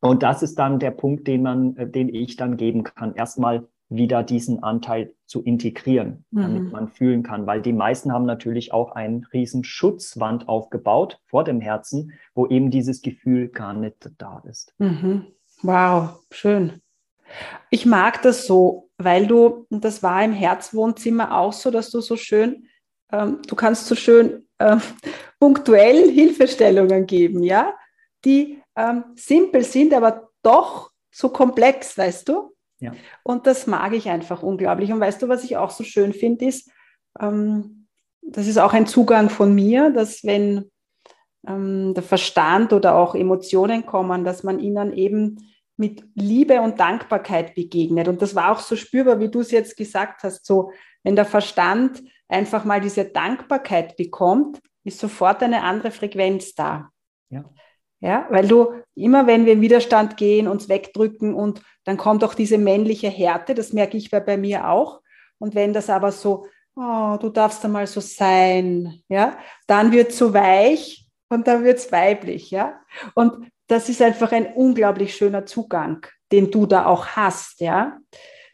Und 0.00 0.22
das 0.22 0.42
ist 0.42 0.58
dann 0.58 0.78
der 0.78 0.92
Punkt, 0.92 1.26
den 1.26 1.42
man, 1.42 1.76
äh, 1.76 1.88
den 1.88 2.14
ich 2.14 2.36
dann 2.36 2.56
geben 2.56 2.84
kann, 2.84 3.14
erstmal 3.14 3.66
wieder 3.90 4.22
diesen 4.22 4.62
Anteil 4.62 5.14
zu 5.26 5.42
integrieren, 5.42 6.24
damit 6.30 6.64
mhm. 6.64 6.70
man 6.70 6.88
fühlen 6.88 7.22
kann, 7.22 7.46
weil 7.46 7.62
die 7.62 7.72
meisten 7.72 8.12
haben 8.12 8.26
natürlich 8.26 8.72
auch 8.72 8.92
einen 8.92 9.24
riesen 9.32 9.64
Schutzwand 9.64 10.48
aufgebaut 10.48 11.20
vor 11.26 11.44
dem 11.44 11.60
Herzen, 11.60 12.12
wo 12.34 12.46
eben 12.46 12.70
dieses 12.70 13.00
Gefühl 13.00 13.48
gar 13.48 13.72
nicht 13.72 14.10
da 14.18 14.42
ist. 14.46 14.74
Mhm. 14.78 15.26
Wow, 15.62 16.20
schön. 16.30 16.82
Ich 17.70 17.86
mag 17.86 18.22
das 18.22 18.46
so, 18.46 18.90
weil 18.98 19.26
du, 19.26 19.66
das 19.70 20.02
war 20.02 20.22
im 20.22 20.32
Herzwohnzimmer 20.32 21.36
auch 21.36 21.52
so, 21.52 21.70
dass 21.70 21.90
du 21.90 22.00
so 22.00 22.16
schön, 22.16 22.66
ähm, 23.10 23.40
du 23.46 23.54
kannst 23.54 23.86
so 23.86 23.94
schön 23.94 24.46
ähm, 24.58 24.80
punktuell 25.40 26.10
Hilfestellungen 26.10 27.06
geben, 27.06 27.42
ja, 27.42 27.74
die 28.24 28.60
ähm, 28.78 29.04
simpel 29.16 29.64
sind, 29.64 29.92
aber 29.92 30.30
doch 30.42 30.90
so 31.10 31.30
komplex, 31.30 31.98
weißt 31.98 32.28
du? 32.28 32.54
Ja. 32.80 32.92
Und 33.24 33.46
das 33.46 33.66
mag 33.66 33.92
ich 33.92 34.08
einfach 34.08 34.42
unglaublich. 34.42 34.92
Und 34.92 35.00
weißt 35.00 35.20
du, 35.20 35.28
was 35.28 35.44
ich 35.44 35.56
auch 35.56 35.70
so 35.70 35.82
schön 35.82 36.12
finde, 36.12 36.46
ist, 36.46 36.70
ähm, 37.20 37.88
das 38.22 38.46
ist 38.46 38.58
auch 38.58 38.72
ein 38.72 38.86
Zugang 38.86 39.30
von 39.30 39.54
mir, 39.54 39.90
dass 39.90 40.22
wenn 40.24 40.70
ähm, 41.46 41.94
der 41.94 42.02
Verstand 42.02 42.72
oder 42.72 42.94
auch 42.94 43.14
Emotionen 43.14 43.84
kommen, 43.84 44.24
dass 44.24 44.44
man 44.44 44.60
ihnen 44.60 44.92
eben 44.92 45.38
mit 45.76 46.04
Liebe 46.14 46.60
und 46.60 46.78
Dankbarkeit 46.78 47.54
begegnet. 47.54 48.08
Und 48.08 48.20
das 48.20 48.34
war 48.34 48.52
auch 48.52 48.60
so 48.60 48.76
spürbar, 48.76 49.20
wie 49.20 49.30
du 49.30 49.40
es 49.40 49.50
jetzt 49.50 49.76
gesagt 49.76 50.22
hast, 50.22 50.44
so 50.44 50.72
wenn 51.04 51.16
der 51.16 51.24
Verstand 51.24 52.02
einfach 52.28 52.64
mal 52.64 52.80
diese 52.80 53.04
Dankbarkeit 53.04 53.96
bekommt, 53.96 54.60
ist 54.84 54.98
sofort 54.98 55.42
eine 55.42 55.62
andere 55.62 55.90
Frequenz 55.90 56.54
da. 56.54 56.90
Ja. 57.30 57.44
Ja, 58.00 58.26
weil 58.30 58.46
du 58.46 58.74
immer, 58.94 59.26
wenn 59.26 59.44
wir 59.44 59.54
in 59.54 59.60
Widerstand 59.60 60.16
gehen, 60.16 60.46
uns 60.46 60.68
wegdrücken 60.68 61.34
und 61.34 61.62
dann 61.84 61.96
kommt 61.96 62.22
auch 62.22 62.34
diese 62.34 62.58
männliche 62.58 63.08
Härte, 63.08 63.54
das 63.54 63.72
merke 63.72 63.96
ich 63.96 64.10
bei, 64.10 64.20
bei 64.20 64.36
mir 64.36 64.68
auch. 64.68 65.00
Und 65.38 65.54
wenn 65.54 65.72
das 65.72 65.90
aber 65.90 66.12
so, 66.12 66.46
oh, 66.76 67.16
du 67.20 67.28
darfst 67.28 67.64
einmal 67.64 67.86
so 67.86 68.00
sein, 68.00 69.02
ja, 69.08 69.36
dann 69.66 69.90
wird 69.90 70.10
es 70.10 70.18
so 70.18 70.32
weich 70.32 71.08
und 71.28 71.48
dann 71.48 71.64
wird 71.64 71.78
es 71.78 71.90
weiblich, 71.90 72.50
ja. 72.52 72.80
Und 73.14 73.50
das 73.66 73.88
ist 73.88 74.00
einfach 74.00 74.32
ein 74.32 74.52
unglaublich 74.54 75.14
schöner 75.16 75.44
Zugang, 75.44 76.06
den 76.30 76.50
du 76.50 76.66
da 76.66 76.86
auch 76.86 77.06
hast, 77.06 77.60
ja. 77.60 77.98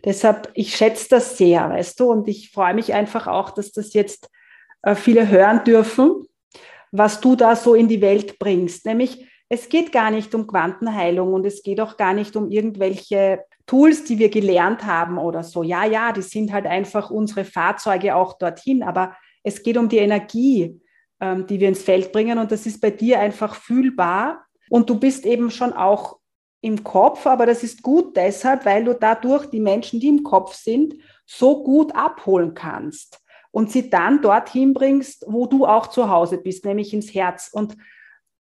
Deshalb, 0.04 0.50
ich 0.54 0.76
schätze 0.76 1.08
das 1.10 1.36
sehr, 1.36 1.68
weißt 1.70 2.00
du, 2.00 2.10
und 2.10 2.28
ich 2.28 2.50
freue 2.50 2.74
mich 2.74 2.92
einfach 2.94 3.26
auch, 3.26 3.50
dass 3.50 3.72
das 3.72 3.94
jetzt 3.94 4.30
äh, 4.82 4.94
viele 4.94 5.28
hören 5.28 5.64
dürfen, 5.64 6.26
was 6.92 7.20
du 7.20 7.36
da 7.36 7.56
so 7.56 7.74
in 7.74 7.88
die 7.88 8.00
Welt 8.00 8.38
bringst, 8.38 8.86
nämlich 8.86 9.26
es 9.48 9.68
geht 9.68 9.92
gar 9.92 10.10
nicht 10.10 10.34
um 10.34 10.46
Quantenheilung 10.46 11.32
und 11.32 11.46
es 11.46 11.62
geht 11.62 11.80
auch 11.80 11.96
gar 11.96 12.14
nicht 12.14 12.34
um 12.36 12.50
irgendwelche 12.50 13.44
Tools, 13.66 14.04
die 14.04 14.18
wir 14.18 14.30
gelernt 14.30 14.84
haben 14.84 15.18
oder 15.18 15.42
so. 15.42 15.62
Ja, 15.62 15.84
ja, 15.84 16.12
die 16.12 16.22
sind 16.22 16.52
halt 16.52 16.66
einfach 16.66 17.10
unsere 17.10 17.44
Fahrzeuge 17.44 18.14
auch 18.14 18.38
dorthin, 18.38 18.82
aber 18.82 19.16
es 19.42 19.62
geht 19.62 19.76
um 19.76 19.88
die 19.88 19.98
Energie, 19.98 20.80
ähm, 21.20 21.46
die 21.46 21.60
wir 21.60 21.68
ins 21.68 21.82
Feld 21.82 22.12
bringen 22.12 22.38
und 22.38 22.50
das 22.52 22.66
ist 22.66 22.80
bei 22.80 22.90
dir 22.90 23.20
einfach 23.20 23.54
fühlbar 23.54 24.44
und 24.70 24.88
du 24.88 24.98
bist 24.98 25.26
eben 25.26 25.50
schon 25.50 25.72
auch 25.72 26.18
im 26.62 26.82
Kopf, 26.82 27.26
aber 27.26 27.44
das 27.44 27.62
ist 27.62 27.82
gut 27.82 28.16
deshalb, 28.16 28.64
weil 28.64 28.84
du 28.84 28.94
dadurch 28.94 29.46
die 29.46 29.60
Menschen, 29.60 30.00
die 30.00 30.08
im 30.08 30.22
Kopf 30.22 30.54
sind, 30.54 30.94
so 31.26 31.62
gut 31.62 31.94
abholen 31.94 32.54
kannst 32.54 33.20
und 33.50 33.70
sie 33.70 33.90
dann 33.90 34.22
dorthin 34.22 34.72
bringst, 34.72 35.26
wo 35.28 35.46
du 35.46 35.66
auch 35.66 35.88
zu 35.88 36.08
Hause 36.08 36.38
bist, 36.38 36.64
nämlich 36.64 36.94
ins 36.94 37.14
Herz. 37.14 37.50
Und 37.52 37.76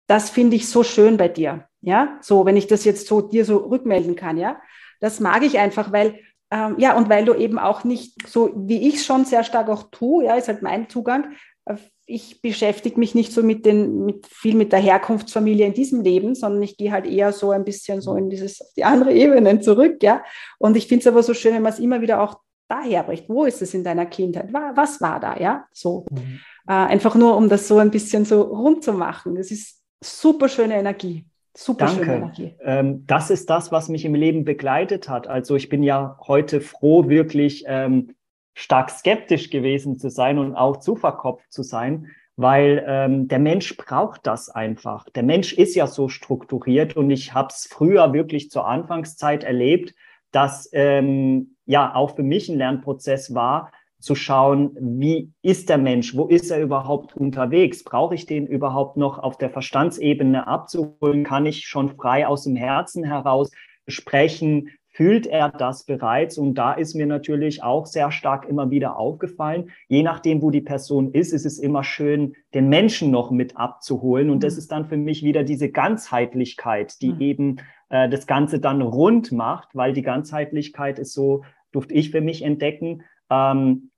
das 0.10 0.32
finde 0.32 0.55
ich 0.55 0.68
so 0.68 0.84
schön 0.84 1.18
bei 1.18 1.28
dir. 1.28 1.66
Ja, 1.82 2.18
so, 2.22 2.45
wenn 2.45 2.57
ich 2.57 2.68
das 2.68 2.84
jetzt 2.84 3.07
so 3.07 3.22
dir 3.22 3.45
so 3.45 3.57
rückmelden 3.57 4.16
kann, 4.16 4.38
ja, 4.38 4.60
das 4.99 5.20
mag 5.20 5.43
ich 5.43 5.60
einfach, 5.60 5.93
weil, 5.93 6.20
ähm, 6.51 6.76
ja, 6.78 6.97
und 6.97 7.10
weil 7.10 7.24
du 7.24 7.36
eben 7.36 7.57
auch 7.57 7.84
nicht 7.84 8.28
so, 8.28 8.51
wie 8.55 8.89
ich 8.89 9.05
schon 9.05 9.24
sehr 9.24 9.43
stark 9.43 9.70
auch 9.70 9.84
tue, 9.91 10.26
ja, 10.26 10.36
ist 10.36 10.49
halt 10.49 10.62
mein 10.62 10.89
Zugang, 10.89 11.36
äh, 11.66 11.76
ich 12.05 12.41
beschäftige 12.41 12.99
mich 12.99 13.14
nicht 13.14 13.32
so 13.32 13.43
mit 13.43 13.68
den, 13.68 14.03
mit 14.03 14.26
viel 14.26 14.55
mit 14.55 14.74
der 14.74 14.80
Herkunftsfamilie 14.80 15.68
in 15.68 15.74
diesem 15.74 16.01
Leben, 16.01 16.34
sondern 16.34 16.64
ich 16.64 16.76
gehe 16.76 16.91
halt 16.91 17.05
eher 17.05 17.32
so 17.32 17.51
ein 17.51 17.64
bisschen 17.64 18.01
so 18.01 18.16
in 18.16 18.32
dieses, 18.32 18.74
die 18.76 18.84
andere 18.84 19.14
Ebenen 19.14 19.62
zurück, 19.62 20.01
ja. 20.01 20.24
Und 20.57 20.76
ich 20.76 20.88
finde 20.88 21.01
es 21.01 21.07
aber 21.07 21.22
so 21.22 21.36
schön, 21.36 21.53
wenn 21.53 21.62
man 21.62 21.72
es 21.72 21.80
immer 21.80 22.01
wieder 22.01 22.20
auch 22.22 22.39
daher 22.68 23.03
bricht. 23.03 23.30
Wo 23.30 23.45
ist 23.45 23.62
es 23.62 23.76
in 23.76 23.84
deiner 23.84 24.07
Kindheit? 24.07 24.51
Was 24.51 24.99
war 25.01 25.20
da, 25.20 25.38
ja? 25.38 25.66
So. 25.72 26.07
Mhm. 26.10 26.39
Äh, 26.68 26.74
einfach 26.74 27.14
nur, 27.14 27.38
um 27.38 27.47
das 27.47 27.68
so 27.68 27.78
ein 27.78 27.91
bisschen 27.91 28.26
so 28.26 28.41
rund 28.41 28.84
zu 28.84 28.93
machen. 28.93 29.36
Das 29.36 29.51
ist 29.51 29.79
super 30.02 30.50
schöne 30.50 30.76
Energie. 30.76 31.26
Super 31.56 31.88
Danke. 31.88 32.04
schöne 32.04 32.16
Energie. 32.18 32.56
Ähm, 32.62 33.06
das 33.06 33.30
ist 33.30 33.50
das, 33.50 33.72
was 33.72 33.89
mich 33.89 34.06
im 34.06 34.16
Leben 34.16 34.45
begleitet 34.45 35.10
hat. 35.10 35.28
Also 35.28 35.56
ich 35.56 35.70
bin 35.70 35.84
ja 35.84 36.18
heute 36.28 36.62
froh, 36.62 37.10
wirklich 37.10 37.66
ähm, 37.68 38.16
stark 38.54 38.89
skeptisch 38.89 39.50
gewesen 39.50 39.97
zu 39.97 40.10
sein 40.10 40.38
und 40.38 40.56
auch 40.56 40.78
zu 40.78 40.95
verkopft 40.95 41.52
zu 41.52 41.64
sein, 41.64 42.08
weil 42.36 42.84
ähm, 42.88 43.28
der 43.28 43.39
Mensch 43.39 43.76
braucht 43.78 44.26
das 44.28 44.50
einfach. 44.50 45.10
Der 45.10 45.24
Mensch 45.24 45.54
ist 45.54 45.76
ja 45.76 45.88
so 45.88 46.08
strukturiert 46.08 46.95
und 46.95 47.10
ich 47.10 47.34
habe 47.34 47.50
es 47.52 47.68
früher 47.70 48.14
wirklich 48.14 48.50
zur 48.50 48.68
Anfangszeit 48.68 49.43
erlebt, 49.43 49.93
dass 50.32 50.70
ähm, 50.74 51.56
ja 51.66 51.93
auch 51.95 52.16
für 52.16 52.24
mich 52.24 52.47
ein 52.50 52.58
Lernprozess 52.58 53.34
war, 53.34 53.72
zu 54.00 54.16
schauen, 54.16 54.76
wie 54.80 55.32
ist 55.41 55.70
der 55.70 55.78
Mensch, 55.78 56.16
wo 56.16 56.28
ist 56.28 56.52
er 56.52 56.62
überhaupt 56.62 57.16
unterwegs, 57.16 57.84
brauche 57.84 58.16
ich 58.16 58.26
den 58.26 58.47
überhaupt 58.47 58.97
noch 58.97 59.20
auf 59.20 59.38
der 59.38 59.50
Verstandsebene 59.50 60.47
abzuholen, 60.47 61.24
kann 61.24 61.45
ich 61.45 61.68
schon 61.68 61.95
frei 61.95 62.26
aus 62.26 62.43
dem 62.43 62.56
Herzen 62.56 63.04
heraus 63.04 63.52
sprechen, 63.88 64.70
fühlt 65.00 65.28
er 65.28 65.50
das 65.50 65.86
bereits? 65.86 66.38
Und 66.38 66.56
da 66.56 66.74
ist 66.74 66.95
mir 66.95 67.06
natürlich 67.06 67.64
auch 67.64 67.86
sehr 67.86 68.12
stark 68.12 68.47
immer 68.47 68.70
wieder 68.70 68.97
aufgefallen, 68.97 69.72
je 69.88 70.04
nachdem, 70.04 70.41
wo 70.41 70.50
die 70.50 70.62
Person 70.62 71.12
ist, 71.14 71.32
ist 71.32 71.45
es 71.45 71.60
immer 71.60 71.84
schön, 71.84 72.34
den 72.54 72.70
Menschen 72.70 73.12
noch 73.12 73.32
mit 73.32 73.58
abzuholen. 73.58 74.30
Und 74.30 74.43
das 74.43 74.54
mhm. 74.54 74.60
ist 74.60 74.72
dann 74.72 74.86
für 74.86 74.97
mich 74.97 75.24
wieder 75.24 75.43
diese 75.43 75.70
Ganzheitlichkeit, 75.70 77.02
die 77.02 77.14
mhm. 77.14 77.22
eben 77.22 77.58
äh, 77.89 78.10
das 78.10 78.28
Ganze 78.28 78.60
dann 78.60 78.82
rund 78.82 79.32
macht, 79.32 79.70
weil 79.74 79.93
die 79.93 80.02
Ganzheitlichkeit 80.02 81.00
ist 81.00 81.14
so, 81.14 81.43
durfte 81.72 81.93
ich 81.93 82.12
für 82.12 82.22
mich 82.22 82.41
entdecken, 82.41 83.04
ähm, 83.30 83.92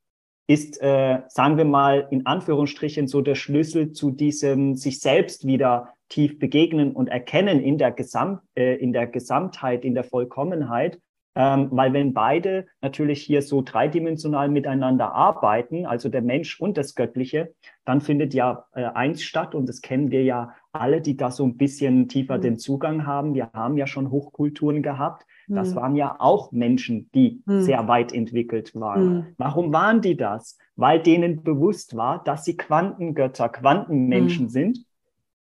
ist, 0.47 0.81
äh, 0.81 1.21
sagen 1.27 1.57
wir 1.57 1.65
mal, 1.65 2.07
in 2.11 2.25
Anführungsstrichen 2.25 3.07
so 3.07 3.21
der 3.21 3.35
Schlüssel 3.35 3.93
zu 3.93 4.11
diesem 4.11 4.75
sich 4.75 4.99
selbst 4.99 5.47
wieder 5.47 5.93
tief 6.09 6.39
begegnen 6.39 6.91
und 6.91 7.07
erkennen 7.07 7.61
in 7.61 7.77
der, 7.77 7.91
Gesamt, 7.91 8.41
äh, 8.55 8.75
in 8.75 8.91
der 8.91 9.07
Gesamtheit, 9.07 9.85
in 9.85 9.93
der 9.93 10.03
Vollkommenheit. 10.03 10.99
Ähm, 11.33 11.69
weil 11.71 11.93
wenn 11.93 12.13
beide 12.13 12.65
natürlich 12.81 13.21
hier 13.21 13.41
so 13.41 13.61
dreidimensional 13.61 14.49
miteinander 14.49 15.13
arbeiten, 15.13 15.85
also 15.85 16.09
der 16.09 16.21
Mensch 16.21 16.59
und 16.59 16.77
das 16.77 16.93
Göttliche, 16.93 17.53
dann 17.85 18.01
findet 18.01 18.33
ja 18.33 18.65
äh, 18.73 18.83
eins 18.83 19.23
statt 19.23 19.55
und 19.55 19.69
das 19.69 19.79
kennen 19.79 20.11
wir 20.11 20.25
ja 20.25 20.53
alle, 20.71 21.01
die 21.01 21.17
da 21.17 21.31
so 21.31 21.43
ein 21.43 21.57
bisschen 21.57 22.07
tiefer 22.07 22.37
mhm. 22.37 22.41
den 22.41 22.57
Zugang 22.57 23.05
haben. 23.05 23.33
Wir 23.33 23.51
haben 23.53 23.77
ja 23.77 23.87
schon 23.87 24.11
Hochkulturen 24.11 24.81
gehabt. 24.81 25.25
Das 25.47 25.71
mhm. 25.71 25.75
waren 25.75 25.95
ja 25.95 26.15
auch 26.19 26.51
Menschen, 26.51 27.09
die 27.13 27.41
mhm. 27.45 27.61
sehr 27.61 27.87
weit 27.87 28.13
entwickelt 28.13 28.73
waren. 28.75 29.13
Mhm. 29.13 29.25
Warum 29.37 29.73
waren 29.73 30.01
die 30.01 30.15
das? 30.15 30.57
Weil 30.75 31.01
denen 31.01 31.43
bewusst 31.43 31.95
war, 31.95 32.23
dass 32.23 32.45
sie 32.45 32.57
Quantengötter, 32.57 33.49
Quantenmenschen 33.49 34.45
mhm. 34.45 34.49
sind 34.49 34.85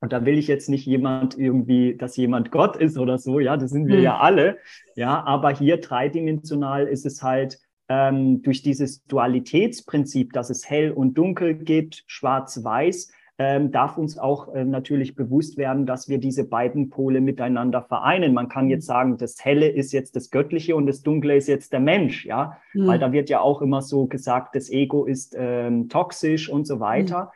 und 0.03 0.11
da 0.11 0.26
will 0.26 0.38
ich 0.38 0.47
jetzt 0.47 0.67
nicht 0.67 0.86
jemand 0.86 1.38
irgendwie, 1.38 1.95
dass 1.95 2.17
jemand 2.17 2.51
Gott 2.51 2.76
ist 2.76 2.97
oder 2.97 3.17
so, 3.17 3.39
ja, 3.39 3.55
das 3.55 3.71
sind 3.71 3.88
wir 3.88 3.99
mhm. 3.99 4.03
ja 4.03 4.17
alle. 4.19 4.57
Ja, 4.97 5.24
aber 5.24 5.51
hier 5.51 5.78
dreidimensional 5.78 6.88
ist 6.88 7.05
es 7.05 7.24
halt 7.24 7.57
ähm, 7.88 8.41
durch 8.41 8.61
dieses 8.61 9.05
Dualitätsprinzip, 9.05 10.34
dass 10.34 10.49
es 10.49 10.69
hell 10.69 10.91
und 10.91 11.13
dunkel 11.17 11.55
gibt, 11.55 12.03
schwarz-weiß, 12.07 13.13
ähm, 13.38 13.72
darf 13.72 13.98
uns 13.98 14.18
auch 14.18 14.54
äh, 14.54 14.64
natürlich 14.64 15.16
bewusst 15.16 15.58
werden, 15.58 15.86
dass 15.86 16.08
wir 16.08 16.20
diese 16.20 16.48
beiden 16.48 16.90
Pole 16.90 17.20
miteinander 17.20 17.82
vereinen. 17.82 18.34
Man 18.34 18.48
kann 18.48 18.70
jetzt 18.70 18.86
sagen, 18.86 19.18
das 19.18 19.44
Helle 19.44 19.68
ist 19.68 19.92
jetzt 19.92 20.16
das 20.16 20.30
Göttliche 20.30 20.76
und 20.76 20.86
das 20.86 21.02
Dunkle 21.02 21.36
ist 21.36 21.48
jetzt 21.48 21.74
der 21.74 21.80
Mensch, 21.80 22.26
ja, 22.26 22.58
mhm. 22.74 22.88
weil 22.88 23.00
da 23.00 23.12
wird 23.12 23.30
ja 23.30 23.40
auch 23.42 23.62
immer 23.62 23.82
so 23.82 24.06
gesagt, 24.06 24.56
das 24.56 24.70
Ego 24.70 25.06
ist 25.06 25.36
ähm, 25.38 25.90
toxisch 25.90 26.50
und 26.50 26.68
so 26.68 26.80
weiter. 26.80 27.26
Mhm. 27.26 27.30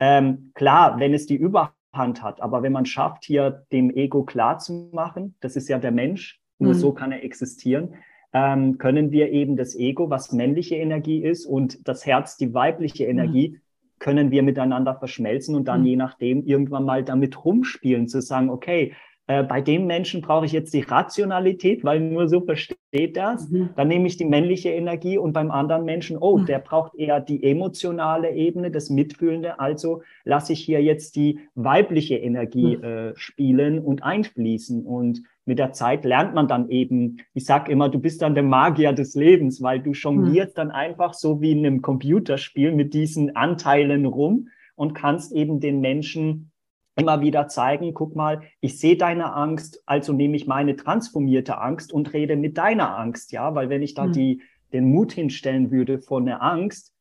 Ähm, 0.00 0.50
klar, 0.54 0.98
wenn 0.98 1.14
es 1.14 1.26
die 1.26 1.36
Überhand 1.36 1.72
Hand 1.94 2.22
hat. 2.22 2.42
Aber 2.42 2.62
wenn 2.62 2.72
man 2.72 2.86
schafft, 2.86 3.24
hier 3.24 3.64
dem 3.72 3.90
Ego 3.90 4.24
klar 4.24 4.58
zu 4.58 4.90
machen, 4.92 5.34
das 5.40 5.56
ist 5.56 5.68
ja 5.68 5.78
der 5.78 5.92
Mensch, 5.92 6.40
nur 6.58 6.74
mhm. 6.74 6.78
so 6.78 6.92
kann 6.92 7.12
er 7.12 7.24
existieren, 7.24 7.94
ähm, 8.32 8.78
können 8.78 9.12
wir 9.12 9.30
eben 9.30 9.56
das 9.56 9.76
Ego, 9.76 10.10
was 10.10 10.32
männliche 10.32 10.76
Energie 10.76 11.22
ist, 11.22 11.46
und 11.46 11.86
das 11.86 12.04
Herz, 12.04 12.36
die 12.36 12.52
weibliche 12.52 13.04
Energie, 13.04 13.50
mhm. 13.50 13.60
Können 14.04 14.30
wir 14.30 14.42
miteinander 14.42 14.94
verschmelzen 14.94 15.54
und 15.54 15.66
dann 15.66 15.80
mhm. 15.80 15.86
je 15.86 15.96
nachdem 15.96 16.42
irgendwann 16.44 16.84
mal 16.84 17.02
damit 17.02 17.42
rumspielen, 17.42 18.06
zu 18.06 18.20
sagen, 18.20 18.50
okay, 18.50 18.92
äh, 19.26 19.42
bei 19.42 19.62
dem 19.62 19.86
Menschen 19.86 20.20
brauche 20.20 20.44
ich 20.44 20.52
jetzt 20.52 20.74
die 20.74 20.82
Rationalität, 20.82 21.82
weil 21.82 21.98
nur 22.00 22.28
so 22.28 22.42
versteht 22.42 23.16
das. 23.16 23.48
Mhm. 23.48 23.70
Dann 23.74 23.88
nehme 23.88 24.06
ich 24.06 24.18
die 24.18 24.26
männliche 24.26 24.68
Energie 24.70 25.16
und 25.16 25.32
beim 25.32 25.50
anderen 25.50 25.86
Menschen, 25.86 26.18
oh, 26.18 26.38
mhm. 26.38 26.46
der 26.46 26.58
braucht 26.58 26.94
eher 26.94 27.20
die 27.20 27.42
emotionale 27.42 28.32
Ebene, 28.32 28.70
das 28.70 28.90
Mitfühlende. 28.90 29.58
Also 29.58 30.02
lasse 30.24 30.52
ich 30.52 30.60
hier 30.60 30.82
jetzt 30.82 31.16
die 31.16 31.40
weibliche 31.54 32.16
Energie 32.16 32.76
mhm. 32.76 32.84
äh, 32.84 33.12
spielen 33.16 33.78
und 33.78 34.02
einfließen. 34.02 34.84
Und 34.84 35.22
mit 35.46 35.58
der 35.58 35.72
Zeit 35.72 36.04
lernt 36.04 36.34
man 36.34 36.46
dann 36.46 36.68
eben, 36.68 37.18
ich 37.32 37.46
sag 37.46 37.70
immer, 37.70 37.88
du 37.88 37.98
bist 37.98 38.20
dann 38.20 38.34
der 38.34 38.44
Magier 38.44 38.92
des 38.92 39.14
Lebens, 39.14 39.62
weil 39.62 39.80
du 39.80 39.92
jonglierst 39.92 40.54
mhm. 40.54 40.60
dann 40.60 40.70
einfach 40.70 41.14
so 41.14 41.40
wie 41.40 41.52
in 41.52 41.64
einem 41.64 41.80
Computerspiel 41.80 42.72
mit 42.72 42.92
diesen 42.92 43.34
Anteilen 43.36 44.04
rum 44.04 44.48
und 44.76 44.92
kannst 44.94 45.32
eben 45.32 45.60
den 45.60 45.80
Menschen 45.80 46.50
immer 46.96 47.20
wieder 47.20 47.48
zeigen, 47.48 47.92
guck 47.94 48.14
mal, 48.14 48.42
ich 48.60 48.78
sehe 48.78 48.96
deine 48.96 49.34
Angst, 49.34 49.82
also 49.86 50.12
nehme 50.12 50.36
ich 50.36 50.46
meine 50.46 50.76
transformierte 50.76 51.58
Angst 51.58 51.92
und 51.92 52.12
rede 52.12 52.36
mit 52.36 52.56
deiner 52.56 52.96
Angst, 52.98 53.32
ja, 53.32 53.54
weil 53.54 53.68
wenn 53.68 53.82
ich 53.82 53.94
da 53.94 54.06
mhm. 54.06 54.12
die, 54.12 54.42
den 54.72 54.90
Mut 54.90 55.12
hinstellen 55.12 55.70
würde 55.70 55.98
von 55.98 56.26
der 56.26 56.42
Angst, 56.42 56.92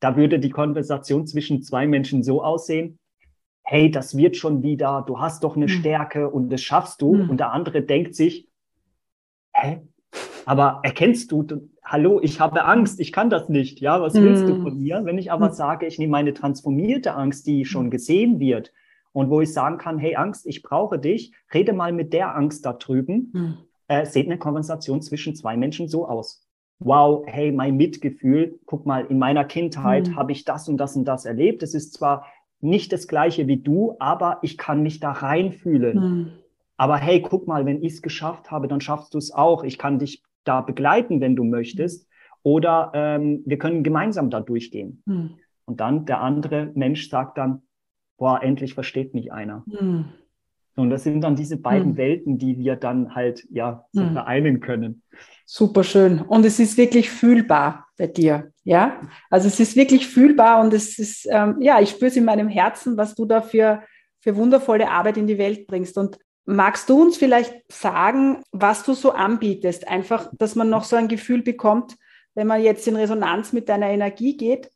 da 0.00 0.16
würde 0.16 0.38
die 0.38 0.50
Konversation 0.50 1.26
zwischen 1.26 1.62
zwei 1.62 1.86
Menschen 1.86 2.22
so 2.22 2.42
aussehen, 2.42 2.98
hey, 3.64 3.90
das 3.90 4.16
wird 4.16 4.36
schon 4.36 4.62
wieder, 4.62 5.02
du 5.06 5.18
hast 5.18 5.42
doch 5.42 5.56
eine 5.56 5.64
mhm. 5.64 5.70
Stärke 5.70 6.30
und 6.30 6.50
das 6.50 6.60
schaffst 6.60 7.00
du. 7.00 7.14
Mhm. 7.14 7.30
Und 7.30 7.40
der 7.40 7.52
andere 7.52 7.82
denkt 7.82 8.14
sich, 8.14 8.48
hä? 9.54 9.80
Aber 10.46 10.80
erkennst 10.82 11.32
du, 11.32 11.46
hallo, 11.82 12.20
ich 12.22 12.38
habe 12.38 12.66
Angst, 12.66 13.00
ich 13.00 13.12
kann 13.12 13.30
das 13.30 13.48
nicht, 13.48 13.80
ja, 13.80 14.00
was 14.02 14.14
willst 14.14 14.46
du 14.46 14.56
hm. 14.56 14.62
von 14.62 14.78
mir? 14.78 15.00
Wenn 15.04 15.16
ich 15.16 15.32
aber 15.32 15.46
hm. 15.48 15.54
sage, 15.54 15.86
ich 15.86 15.98
nehme 15.98 16.10
meine 16.10 16.34
transformierte 16.34 17.14
Angst, 17.14 17.46
die 17.46 17.64
schon 17.64 17.90
gesehen 17.90 18.40
wird, 18.40 18.70
und 19.14 19.30
wo 19.30 19.40
ich 19.40 19.52
sagen 19.52 19.78
kann, 19.78 19.98
hey 19.98 20.16
Angst, 20.16 20.44
ich 20.44 20.62
brauche 20.62 20.98
dich, 20.98 21.32
rede 21.54 21.72
mal 21.72 21.92
mit 21.92 22.12
der 22.12 22.34
Angst 22.36 22.66
da 22.66 22.72
drüben. 22.72 23.30
Mhm. 23.32 23.58
Äh, 23.86 24.06
seht 24.06 24.26
eine 24.26 24.38
Konversation 24.38 25.02
zwischen 25.02 25.36
zwei 25.36 25.56
Menschen 25.56 25.88
so 25.88 26.08
aus. 26.08 26.46
Wow, 26.80 27.22
hey, 27.26 27.52
mein 27.52 27.76
Mitgefühl, 27.76 28.58
guck 28.66 28.86
mal, 28.86 29.06
in 29.06 29.18
meiner 29.18 29.44
Kindheit 29.44 30.08
mhm. 30.08 30.16
habe 30.16 30.32
ich 30.32 30.44
das 30.44 30.68
und 30.68 30.78
das 30.78 30.96
und 30.96 31.04
das 31.04 31.26
erlebt. 31.26 31.62
Es 31.62 31.74
ist 31.74 31.94
zwar 31.94 32.26
nicht 32.60 32.92
das 32.92 33.06
gleiche 33.06 33.46
wie 33.46 33.58
du, 33.58 33.94
aber 34.00 34.38
ich 34.42 34.58
kann 34.58 34.82
mich 34.82 34.98
da 34.98 35.12
reinfühlen. 35.12 35.98
Mhm. 35.98 36.32
Aber 36.76 36.96
hey, 36.96 37.22
guck 37.22 37.46
mal, 37.46 37.66
wenn 37.66 37.84
ich 37.84 37.92
es 37.92 38.02
geschafft 38.02 38.50
habe, 38.50 38.66
dann 38.66 38.80
schaffst 38.80 39.14
du 39.14 39.18
es 39.18 39.30
auch. 39.30 39.62
Ich 39.62 39.78
kann 39.78 40.00
dich 40.00 40.24
da 40.42 40.60
begleiten, 40.60 41.20
wenn 41.20 41.36
du 41.36 41.44
möchtest. 41.44 42.08
Oder 42.42 42.90
ähm, 42.94 43.42
wir 43.46 43.58
können 43.58 43.84
gemeinsam 43.84 44.28
da 44.28 44.40
durchgehen. 44.40 45.02
Mhm. 45.06 45.36
Und 45.66 45.80
dann 45.80 46.04
der 46.04 46.20
andere 46.20 46.72
Mensch 46.74 47.08
sagt 47.08 47.38
dann, 47.38 47.62
boah, 48.16 48.42
endlich 48.42 48.74
versteht 48.74 49.14
mich 49.14 49.32
einer. 49.32 49.64
Mhm. 49.66 50.06
Und 50.76 50.90
das 50.90 51.04
sind 51.04 51.20
dann 51.20 51.36
diese 51.36 51.56
beiden 51.56 51.92
mhm. 51.92 51.96
Welten, 51.96 52.38
die 52.38 52.58
wir 52.58 52.74
dann 52.76 53.14
halt 53.14 53.46
ja 53.50 53.86
so 53.92 54.02
mhm. 54.02 54.12
vereinen 54.12 54.60
können. 54.60 55.02
Super 55.46 55.84
schön. 55.84 56.20
Und 56.20 56.44
es 56.44 56.58
ist 56.58 56.76
wirklich 56.76 57.10
fühlbar 57.10 57.86
bei 57.96 58.08
dir. 58.08 58.50
Ja, 58.64 59.00
also 59.30 59.46
es 59.46 59.60
ist 59.60 59.76
wirklich 59.76 60.08
fühlbar 60.08 60.60
und 60.60 60.72
es 60.72 60.98
ist, 60.98 61.28
ähm, 61.30 61.56
ja, 61.60 61.80
ich 61.80 61.90
spüre 61.90 62.06
es 62.06 62.16
in 62.16 62.24
meinem 62.24 62.48
Herzen, 62.48 62.96
was 62.96 63.14
du 63.14 63.24
da 63.24 63.40
für, 63.40 63.82
für 64.20 64.36
wundervolle 64.36 64.90
Arbeit 64.90 65.16
in 65.16 65.26
die 65.26 65.38
Welt 65.38 65.66
bringst. 65.66 65.96
Und 65.96 66.18
Magst 66.46 66.90
du 66.90 67.00
uns 67.00 67.16
vielleicht 67.16 67.54
sagen, 67.72 68.42
was 68.52 68.84
du 68.84 68.92
so 68.92 69.12
anbietest? 69.12 69.88
Einfach, 69.88 70.30
dass 70.36 70.54
man 70.54 70.68
noch 70.68 70.84
so 70.84 70.94
ein 70.94 71.08
Gefühl 71.08 71.42
bekommt, 71.42 71.96
wenn 72.34 72.46
man 72.46 72.62
jetzt 72.62 72.86
in 72.86 72.96
Resonanz 72.96 73.54
mit 73.54 73.68
deiner 73.68 73.88
Energie 73.88 74.36
geht 74.36 74.70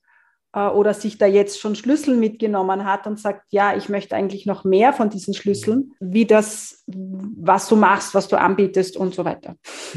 oder 0.52 0.94
sich 0.94 1.18
da 1.18 1.26
jetzt 1.26 1.60
schon 1.60 1.74
Schlüssel 1.74 2.16
mitgenommen 2.16 2.84
hat 2.84 3.06
und 3.06 3.20
sagt, 3.20 3.44
ja, 3.50 3.76
ich 3.76 3.88
möchte 3.88 4.16
eigentlich 4.16 4.46
noch 4.46 4.64
mehr 4.64 4.92
von 4.92 5.10
diesen 5.10 5.34
Schlüsseln, 5.34 5.92
wie 6.00 6.24
das, 6.24 6.84
was 6.86 7.68
du 7.68 7.76
machst, 7.76 8.14
was 8.14 8.28
du 8.28 8.36
anbietest 8.36 8.96
und 8.96 9.14
so 9.14 9.24
weiter. 9.24 9.56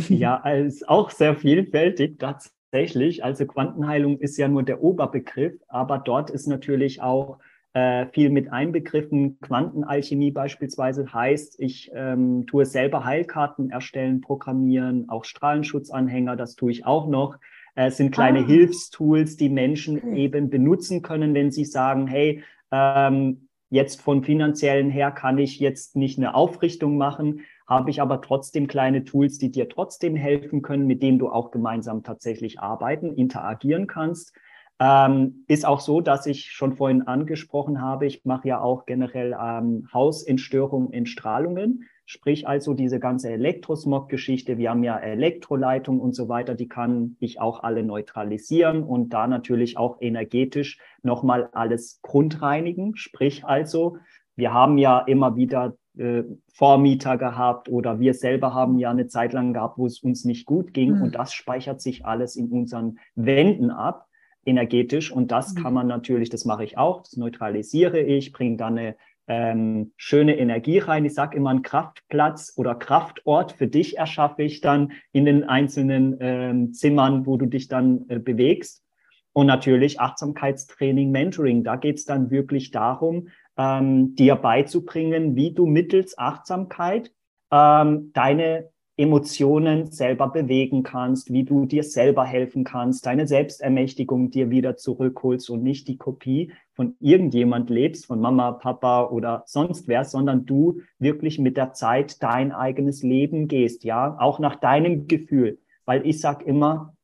Ja, 0.09 0.37
ist 0.49 0.87
auch 0.89 1.09
sehr 1.09 1.35
vielfältig 1.35 2.19
tatsächlich. 2.19 3.23
Also 3.23 3.45
Quantenheilung 3.45 4.19
ist 4.19 4.37
ja 4.37 4.47
nur 4.47 4.63
der 4.63 4.83
Oberbegriff, 4.83 5.53
aber 5.67 5.99
dort 5.99 6.29
ist 6.29 6.47
natürlich 6.47 7.01
auch 7.01 7.39
äh, 7.73 8.07
viel 8.07 8.29
mit 8.29 8.51
einbegriffen. 8.51 9.39
Quantenalchemie 9.39 10.31
beispielsweise 10.31 11.13
heißt, 11.13 11.59
ich 11.59 11.91
ähm, 11.93 12.45
tue 12.45 12.65
selber 12.65 13.05
Heilkarten 13.05 13.69
erstellen, 13.69 14.19
programmieren, 14.19 15.07
auch 15.09 15.23
Strahlenschutzanhänger, 15.23 16.35
das 16.35 16.55
tue 16.55 16.71
ich 16.71 16.85
auch 16.85 17.07
noch. 17.07 17.37
Äh, 17.75 17.87
es 17.87 17.97
sind 17.97 18.11
kleine 18.11 18.39
ah. 18.39 18.45
Hilfstools, 18.45 19.37
die 19.37 19.49
Menschen 19.49 19.97
okay. 19.97 20.15
eben 20.15 20.49
benutzen 20.49 21.01
können, 21.01 21.33
wenn 21.33 21.51
sie 21.51 21.65
sagen, 21.65 22.07
hey, 22.07 22.43
ähm, 22.71 23.47
jetzt 23.69 24.01
von 24.01 24.23
finanziellen 24.23 24.89
her 24.89 25.11
kann 25.11 25.37
ich 25.37 25.59
jetzt 25.59 25.95
nicht 25.95 26.17
eine 26.17 26.35
Aufrichtung 26.35 26.97
machen, 26.97 27.41
habe 27.67 27.89
ich 27.89 28.01
aber 28.01 28.21
trotzdem 28.21 28.67
kleine 28.67 29.05
Tools, 29.05 29.37
die 29.37 29.49
dir 29.49 29.69
trotzdem 29.69 30.15
helfen 30.15 30.61
können, 30.61 30.87
mit 30.87 31.01
denen 31.01 31.19
du 31.19 31.29
auch 31.29 31.51
gemeinsam 31.51 32.03
tatsächlich 32.03 32.59
arbeiten, 32.59 33.13
interagieren 33.13 33.87
kannst. 33.87 34.33
Ähm, 34.79 35.45
ist 35.47 35.65
auch 35.65 35.79
so, 35.79 36.01
dass 36.01 36.25
ich 36.25 36.51
schon 36.51 36.73
vorhin 36.73 37.03
angesprochen 37.03 37.81
habe, 37.81 38.07
ich 38.07 38.25
mache 38.25 38.47
ja 38.47 38.61
auch 38.61 38.85
generell 38.85 39.37
ähm, 39.39 39.87
Hausentstörung 39.93 40.91
in 40.91 41.05
Strahlungen, 41.05 41.87
sprich 42.11 42.45
also 42.45 42.73
diese 42.73 42.99
ganze 42.99 43.29
Elektrosmog-Geschichte. 43.29 44.57
Wir 44.57 44.71
haben 44.71 44.83
ja 44.83 44.97
Elektroleitung 44.97 46.01
und 46.01 46.13
so 46.13 46.27
weiter, 46.27 46.55
die 46.55 46.67
kann 46.67 47.15
ich 47.19 47.39
auch 47.39 47.63
alle 47.63 47.83
neutralisieren 47.83 48.83
und 48.83 49.13
da 49.13 49.27
natürlich 49.27 49.77
auch 49.77 50.01
energetisch 50.01 50.77
nochmal 51.03 51.47
alles 51.53 52.01
grundreinigen. 52.01 52.97
Sprich 52.97 53.45
also, 53.45 53.97
wir 54.35 54.53
haben 54.53 54.77
ja 54.77 54.99
immer 54.99 55.37
wieder 55.37 55.77
äh, 55.97 56.23
Vormieter 56.53 57.17
gehabt 57.17 57.69
oder 57.69 58.01
wir 58.01 58.13
selber 58.13 58.53
haben 58.53 58.77
ja 58.77 58.91
eine 58.91 59.07
Zeit 59.07 59.31
lang 59.31 59.53
gehabt, 59.53 59.77
wo 59.77 59.85
es 59.85 59.99
uns 59.99 60.25
nicht 60.25 60.45
gut 60.45 60.73
ging 60.73 60.97
mhm. 60.97 61.03
und 61.03 61.15
das 61.15 61.31
speichert 61.31 61.79
sich 61.79 62.05
alles 62.05 62.35
in 62.35 62.49
unseren 62.49 62.99
Wänden 63.15 63.71
ab 63.71 64.09
energetisch. 64.45 65.11
Und 65.11 65.31
das 65.31 65.53
mhm. 65.53 65.63
kann 65.63 65.73
man 65.73 65.87
natürlich, 65.87 66.29
das 66.29 66.43
mache 66.43 66.65
ich 66.65 66.77
auch, 66.77 67.03
das 67.03 67.15
neutralisiere 67.15 68.01
ich, 68.01 68.33
bringe 68.33 68.57
dann 68.57 68.77
eine 68.77 68.95
ähm, 69.31 69.93
schöne 69.95 70.37
Energie 70.37 70.79
rein. 70.79 71.05
Ich 71.05 71.13
sage 71.13 71.37
immer, 71.37 71.51
einen 71.51 71.61
Kraftplatz 71.61 72.51
oder 72.57 72.75
Kraftort 72.75 73.53
für 73.53 73.67
dich 73.67 73.97
erschaffe 73.97 74.43
ich 74.43 74.59
dann 74.59 74.91
in 75.13 75.23
den 75.23 75.45
einzelnen 75.45 76.17
ähm, 76.19 76.73
Zimmern, 76.73 77.25
wo 77.25 77.37
du 77.37 77.45
dich 77.45 77.69
dann 77.69 78.05
äh, 78.09 78.19
bewegst. 78.19 78.83
Und 79.31 79.47
natürlich 79.47 80.01
Achtsamkeitstraining, 80.01 81.11
Mentoring. 81.11 81.63
Da 81.63 81.77
geht 81.77 81.99
es 81.99 82.03
dann 82.03 82.29
wirklich 82.29 82.71
darum, 82.71 83.29
ähm, 83.55 84.15
dir 84.15 84.35
beizubringen, 84.35 85.37
wie 85.37 85.53
du 85.53 85.65
mittels 85.65 86.17
Achtsamkeit 86.17 87.13
ähm, 87.51 88.11
deine 88.13 88.70
Emotionen 89.01 89.89
selber 89.89 90.29
bewegen 90.29 90.83
kannst, 90.83 91.33
wie 91.33 91.43
du 91.43 91.65
dir 91.65 91.81
selber 91.81 92.23
helfen 92.23 92.63
kannst, 92.63 93.07
deine 93.07 93.25
Selbstermächtigung 93.25 94.29
dir 94.29 94.51
wieder 94.51 94.77
zurückholst 94.77 95.49
und 95.49 95.63
nicht 95.63 95.87
die 95.87 95.97
Kopie 95.97 96.51
von 96.73 96.95
irgendjemand 96.99 97.71
lebst, 97.71 98.05
von 98.05 98.21
Mama, 98.21 98.51
Papa 98.51 99.05
oder 99.05 99.41
sonst 99.47 99.87
wer, 99.87 100.05
sondern 100.05 100.45
du 100.45 100.81
wirklich 100.99 101.39
mit 101.39 101.57
der 101.57 101.73
Zeit 101.73 102.21
dein 102.21 102.51
eigenes 102.51 103.01
Leben 103.01 103.47
gehst, 103.47 103.83
ja, 103.85 104.17
auch 104.19 104.37
nach 104.37 104.55
deinem 104.55 105.07
Gefühl. 105.07 105.57
Weil 105.85 106.05
ich 106.05 106.21
sag 106.21 106.45
immer, 106.45 106.95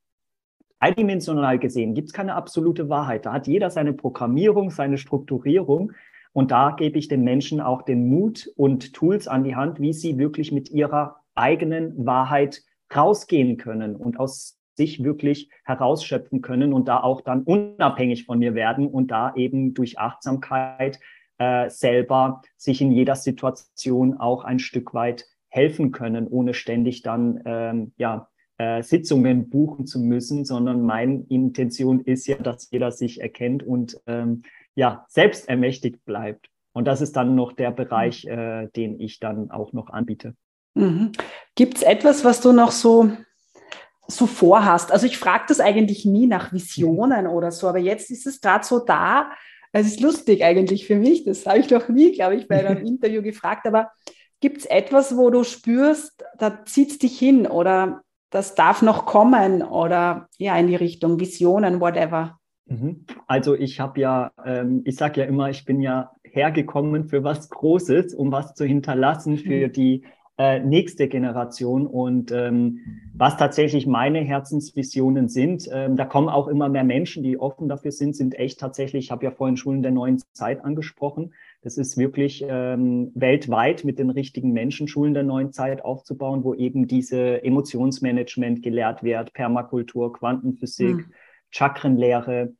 eindimensional 0.77 1.57
gesehen 1.57 1.95
gibt 1.95 2.09
es 2.09 2.13
keine 2.13 2.35
absolute 2.35 2.89
Wahrheit. 2.89 3.25
Da 3.25 3.33
hat 3.33 3.47
jeder 3.47 3.71
seine 3.71 3.93
Programmierung, 3.93 4.69
seine 4.69 4.99
Strukturierung. 4.99 5.93
Und 6.31 6.51
da 6.51 6.75
gebe 6.77 6.99
ich 6.99 7.07
den 7.07 7.23
Menschen 7.23 7.59
auch 7.59 7.81
den 7.81 8.07
Mut 8.07 8.51
und 8.55 8.93
Tools 8.93 9.27
an 9.27 9.43
die 9.43 9.55
Hand, 9.55 9.79
wie 9.79 9.93
sie 9.93 10.19
wirklich 10.19 10.51
mit 10.51 10.69
ihrer 10.69 11.21
eigenen 11.37 12.05
Wahrheit 12.05 12.63
rausgehen 12.95 13.57
können 13.57 13.95
und 13.95 14.19
aus 14.19 14.57
sich 14.75 15.03
wirklich 15.03 15.49
herausschöpfen 15.65 16.41
können 16.41 16.71
und 16.71 16.87
da 16.87 17.01
auch 17.01 17.21
dann 17.21 17.43
unabhängig 17.43 18.25
von 18.25 18.39
mir 18.39 18.53
werden 18.53 18.87
und 18.87 19.09
da 19.09 19.33
eben 19.35 19.73
durch 19.73 19.97
Achtsamkeit 19.97 20.99
äh, 21.39 21.69
selber 21.69 22.41
sich 22.55 22.81
in 22.81 22.91
jeder 22.91 23.15
Situation 23.15 24.17
auch 24.17 24.43
ein 24.43 24.59
Stück 24.59 24.93
weit 24.93 25.25
helfen 25.49 25.91
können, 25.91 26.27
ohne 26.27 26.53
ständig 26.53 27.01
dann 27.01 27.41
ähm, 27.45 27.93
ja 27.97 28.29
äh, 28.57 28.83
Sitzungen 28.83 29.49
buchen 29.49 29.85
zu 29.85 29.99
müssen, 29.99 30.45
sondern 30.45 30.81
meine 30.81 31.25
Intention 31.29 32.01
ist 32.01 32.27
ja, 32.27 32.37
dass 32.37 32.69
jeder 32.71 32.91
sich 32.91 33.21
erkennt 33.21 33.63
und 33.63 33.99
ähm, 34.07 34.43
ja 34.75 35.05
selbst 35.09 35.49
ermächtigt 35.49 36.05
bleibt. 36.05 36.49
Und 36.73 36.85
das 36.85 37.01
ist 37.01 37.15
dann 37.15 37.35
noch 37.35 37.53
der 37.53 37.71
Bereich, 37.71 38.25
äh, 38.25 38.67
den 38.75 38.99
ich 38.99 39.19
dann 39.19 39.49
auch 39.49 39.73
noch 39.73 39.89
anbiete. 39.89 40.35
Mhm. 40.73 41.11
Gibt 41.55 41.77
es 41.77 41.83
etwas, 41.83 42.23
was 42.23 42.41
du 42.41 42.51
noch 42.51 42.71
so, 42.71 43.11
so 44.07 44.27
vorhast? 44.27 44.91
Also 44.91 45.05
ich 45.05 45.17
frage 45.17 45.45
das 45.47 45.59
eigentlich 45.59 46.05
nie 46.05 46.27
nach 46.27 46.53
Visionen 46.53 47.27
oder 47.27 47.51
so, 47.51 47.67
aber 47.67 47.79
jetzt 47.79 48.11
ist 48.11 48.27
es 48.27 48.41
gerade 48.41 48.65
so 48.65 48.79
da. 48.79 49.31
Es 49.71 49.85
ist 49.85 49.99
lustig 49.99 50.43
eigentlich 50.43 50.87
für 50.87 50.95
mich, 50.95 51.25
das 51.25 51.45
habe 51.45 51.59
ich 51.59 51.69
noch 51.69 51.89
nie, 51.89 52.13
glaube 52.13 52.35
ich, 52.35 52.47
bei 52.47 52.65
einem 52.65 52.85
Interview 52.85 53.21
gefragt, 53.21 53.67
aber 53.67 53.91
gibt 54.39 54.59
es 54.59 54.65
etwas, 54.65 55.17
wo 55.17 55.29
du 55.29 55.43
spürst, 55.43 56.23
da 56.37 56.63
zieht 56.65 56.91
es 56.91 56.99
dich 56.99 57.17
hin 57.17 57.47
oder 57.47 58.01
das 58.29 58.55
darf 58.55 58.81
noch 58.81 59.05
kommen 59.05 59.63
oder 59.63 60.27
ja, 60.37 60.57
in 60.57 60.67
die 60.67 60.75
Richtung 60.75 61.19
Visionen, 61.19 61.79
whatever? 61.79 62.37
Mhm. 62.65 63.05
Also 63.27 63.55
ich 63.55 63.79
habe 63.79 63.99
ja, 63.99 64.31
ähm, 64.45 64.81
ich 64.85 64.97
sage 64.97 65.21
ja 65.21 65.27
immer, 65.27 65.49
ich 65.49 65.65
bin 65.65 65.81
ja 65.81 66.11
hergekommen 66.23 67.07
für 67.07 67.23
was 67.23 67.49
Großes, 67.49 68.13
um 68.13 68.31
was 68.31 68.53
zu 68.53 68.65
hinterlassen 68.65 69.37
für 69.37 69.67
mhm. 69.67 69.71
die 69.71 70.05
äh, 70.37 70.59
nächste 70.59 71.07
Generation. 71.07 71.87
Und 71.87 72.31
ähm, 72.31 72.79
was 73.13 73.37
tatsächlich 73.37 73.87
meine 73.87 74.19
Herzensvisionen 74.19 75.29
sind, 75.29 75.67
ähm, 75.71 75.95
da 75.95 76.05
kommen 76.05 76.29
auch 76.29 76.47
immer 76.47 76.69
mehr 76.69 76.83
Menschen, 76.83 77.23
die 77.23 77.39
offen 77.39 77.67
dafür 77.67 77.91
sind, 77.91 78.15
sind 78.15 78.35
echt 78.35 78.59
tatsächlich, 78.59 79.05
ich 79.05 79.11
habe 79.11 79.25
ja 79.25 79.31
vorhin 79.31 79.57
Schulen 79.57 79.81
der 79.81 79.91
neuen 79.91 80.21
Zeit 80.33 80.63
angesprochen. 80.63 81.33
Das 81.61 81.77
ist 81.77 81.97
wirklich 81.97 82.45
ähm, 82.47 83.11
weltweit 83.15 83.83
mit 83.83 83.97
den 83.97 84.11
richtigen 84.11 84.51
Menschen 84.51 84.87
Schulen 84.87 85.15
der 85.15 85.23
neuen 85.23 85.51
Zeit 85.51 85.83
aufzubauen, 85.83 86.43
wo 86.43 86.53
eben 86.53 86.87
diese 86.87 87.43
Emotionsmanagement 87.43 88.61
gelehrt 88.61 89.03
wird, 89.03 89.33
Permakultur, 89.33 90.13
Quantenphysik, 90.13 90.97
mhm. 90.97 91.13
Chakrenlehre. 91.49 92.53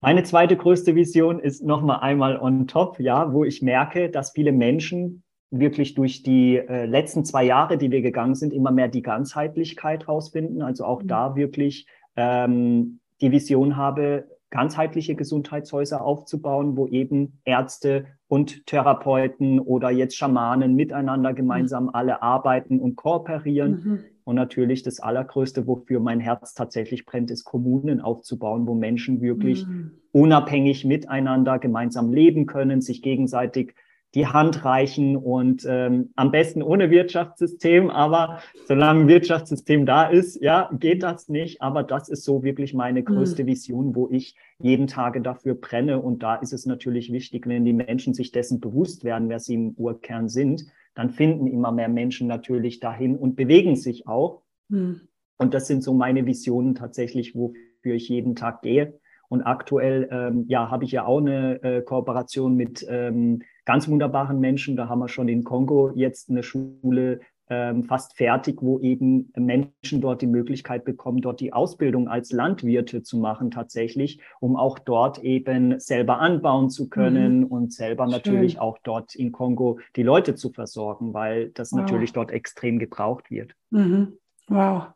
Meine 0.00 0.22
zweite 0.22 0.56
größte 0.56 0.94
Vision 0.94 1.38
ist 1.38 1.62
nochmal 1.62 2.00
einmal 2.00 2.38
on 2.38 2.66
top, 2.66 2.98
ja, 2.98 3.34
wo 3.34 3.44
ich 3.44 3.60
merke, 3.60 4.08
dass 4.08 4.30
viele 4.30 4.52
Menschen 4.52 5.22
wirklich 5.50 5.94
durch 5.94 6.22
die 6.22 6.56
äh, 6.56 6.86
letzten 6.86 7.24
zwei 7.24 7.44
Jahre, 7.44 7.76
die 7.76 7.90
wir 7.90 8.02
gegangen 8.02 8.34
sind, 8.34 8.52
immer 8.52 8.70
mehr 8.70 8.88
die 8.88 9.02
Ganzheitlichkeit 9.02 10.08
rausfinden. 10.08 10.62
Also 10.62 10.84
auch 10.84 11.02
mhm. 11.02 11.08
da 11.08 11.36
wirklich 11.36 11.86
ähm, 12.16 13.00
die 13.20 13.32
Vision 13.32 13.76
habe, 13.76 14.28
ganzheitliche 14.50 15.14
Gesundheitshäuser 15.14 16.02
aufzubauen, 16.04 16.76
wo 16.76 16.86
eben 16.86 17.40
Ärzte 17.44 18.06
und 18.28 18.66
Therapeuten 18.66 19.60
oder 19.60 19.90
jetzt 19.90 20.16
Schamanen 20.16 20.74
miteinander 20.74 21.34
gemeinsam 21.34 21.84
mhm. 21.84 21.90
alle 21.92 22.22
arbeiten 22.22 22.80
und 22.80 22.96
kooperieren. 22.96 23.70
Mhm. 23.72 23.98
Und 24.24 24.36
natürlich 24.36 24.84
das 24.84 25.00
Allergrößte, 25.00 25.66
wofür 25.66 25.98
mein 25.98 26.20
Herz 26.20 26.54
tatsächlich 26.54 27.06
brennt, 27.06 27.32
ist 27.32 27.44
Kommunen 27.44 28.00
aufzubauen, 28.00 28.66
wo 28.66 28.74
Menschen 28.74 29.20
wirklich 29.20 29.66
mhm. 29.66 29.92
unabhängig 30.12 30.84
miteinander 30.84 31.58
gemeinsam 31.58 32.12
leben 32.12 32.46
können, 32.46 32.80
sich 32.80 33.02
gegenseitig 33.02 33.74
die 34.14 34.26
Hand 34.26 34.64
reichen 34.64 35.16
und 35.16 35.64
ähm, 35.68 36.10
am 36.16 36.32
besten 36.32 36.62
ohne 36.62 36.90
Wirtschaftssystem, 36.90 37.90
aber 37.90 38.40
solange 38.66 39.02
ein 39.02 39.08
Wirtschaftssystem 39.08 39.86
da 39.86 40.08
ist, 40.08 40.42
ja, 40.42 40.68
geht 40.72 41.02
das 41.02 41.28
nicht. 41.28 41.62
Aber 41.62 41.82
das 41.84 42.08
ist 42.08 42.24
so 42.24 42.42
wirklich 42.42 42.74
meine 42.74 43.04
größte 43.04 43.44
mhm. 43.44 43.48
Vision, 43.48 43.94
wo 43.94 44.08
ich 44.10 44.34
jeden 44.58 44.88
Tage 44.88 45.20
dafür 45.20 45.54
brenne. 45.54 46.00
Und 46.00 46.22
da 46.22 46.34
ist 46.36 46.52
es 46.52 46.66
natürlich 46.66 47.12
wichtig, 47.12 47.46
wenn 47.46 47.64
die 47.64 47.72
Menschen 47.72 48.14
sich 48.14 48.32
dessen 48.32 48.60
bewusst 48.60 49.04
werden, 49.04 49.28
wer 49.28 49.38
sie 49.38 49.54
im 49.54 49.70
Urkern 49.76 50.28
sind, 50.28 50.66
dann 50.94 51.10
finden 51.10 51.46
immer 51.46 51.70
mehr 51.70 51.88
Menschen 51.88 52.26
natürlich 52.26 52.80
dahin 52.80 53.16
und 53.16 53.36
bewegen 53.36 53.76
sich 53.76 54.08
auch. 54.08 54.42
Mhm. 54.68 55.02
Und 55.38 55.54
das 55.54 55.68
sind 55.68 55.82
so 55.82 55.94
meine 55.94 56.26
Visionen 56.26 56.74
tatsächlich, 56.74 57.34
wofür 57.34 57.94
ich 57.94 58.08
jeden 58.08 58.34
Tag 58.34 58.62
gehe. 58.62 58.99
Und 59.30 59.42
aktuell, 59.42 60.08
ähm, 60.10 60.44
ja, 60.48 60.70
habe 60.70 60.84
ich 60.84 60.90
ja 60.90 61.06
auch 61.06 61.18
eine 61.18 61.62
äh, 61.62 61.82
Kooperation 61.82 62.56
mit 62.56 62.84
ähm, 62.90 63.42
ganz 63.64 63.88
wunderbaren 63.88 64.40
Menschen. 64.40 64.76
Da 64.76 64.88
haben 64.88 64.98
wir 64.98 65.08
schon 65.08 65.28
in 65.28 65.44
Kongo 65.44 65.92
jetzt 65.94 66.30
eine 66.30 66.42
Schule 66.42 67.20
ähm, 67.48 67.84
fast 67.84 68.16
fertig, 68.16 68.58
wo 68.60 68.80
eben 68.80 69.32
Menschen 69.36 70.00
dort 70.00 70.22
die 70.22 70.26
Möglichkeit 70.26 70.84
bekommen, 70.84 71.20
dort 71.20 71.40
die 71.40 71.52
Ausbildung 71.52 72.08
als 72.08 72.32
Landwirte 72.32 73.02
zu 73.02 73.18
machen 73.18 73.52
tatsächlich, 73.52 74.20
um 74.40 74.56
auch 74.56 74.80
dort 74.80 75.18
eben 75.18 75.78
selber 75.78 76.18
anbauen 76.18 76.68
zu 76.68 76.88
können 76.88 77.40
mhm. 77.40 77.46
und 77.46 77.72
selber 77.72 78.04
Schön. 78.04 78.12
natürlich 78.12 78.60
auch 78.60 78.78
dort 78.82 79.14
in 79.14 79.30
Kongo 79.30 79.78
die 79.96 80.02
Leute 80.02 80.34
zu 80.34 80.50
versorgen, 80.50 81.14
weil 81.14 81.50
das 81.50 81.70
wow. 81.70 81.80
natürlich 81.80 82.12
dort 82.12 82.32
extrem 82.32 82.80
gebraucht 82.80 83.30
wird. 83.30 83.54
Mhm. 83.70 84.18
Wow. 84.48 84.88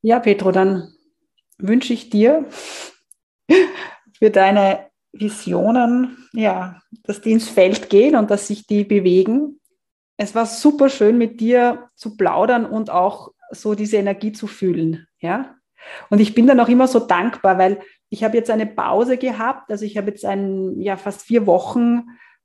Ja, 0.00 0.20
Petro, 0.20 0.50
dann 0.50 0.88
wünsche 1.58 1.92
ich 1.92 2.10
dir 2.10 2.44
für 4.18 4.30
deine 4.30 4.90
Visionen, 5.12 6.28
ja, 6.32 6.80
dass 7.04 7.20
die 7.20 7.32
ins 7.32 7.48
Feld 7.48 7.90
gehen 7.90 8.16
und 8.16 8.30
dass 8.30 8.46
sich 8.46 8.66
die 8.66 8.84
bewegen 8.84 9.60
es 10.22 10.34
war 10.34 10.46
super 10.46 10.88
schön, 10.88 11.18
mit 11.18 11.40
dir 11.40 11.88
zu 11.96 12.16
plaudern 12.16 12.64
und 12.66 12.90
auch 12.90 13.32
so 13.50 13.74
diese 13.74 13.96
Energie 13.96 14.32
zu 14.32 14.46
fühlen. 14.46 15.06
Ja. 15.20 15.56
Und 16.10 16.20
ich 16.20 16.34
bin 16.34 16.46
dann 16.46 16.60
auch 16.60 16.68
immer 16.68 16.86
so 16.86 17.00
dankbar, 17.00 17.58
weil 17.58 17.80
ich 18.08 18.22
habe 18.22 18.36
jetzt 18.36 18.50
eine 18.50 18.66
Pause 18.66 19.16
gehabt. 19.16 19.70
Also 19.70 19.84
ich 19.84 19.96
habe 19.96 20.10
jetzt 20.10 20.24
ein, 20.24 20.80
ja, 20.80 20.96
fast 20.96 21.22
vier 21.22 21.46
Wochen 21.46 22.04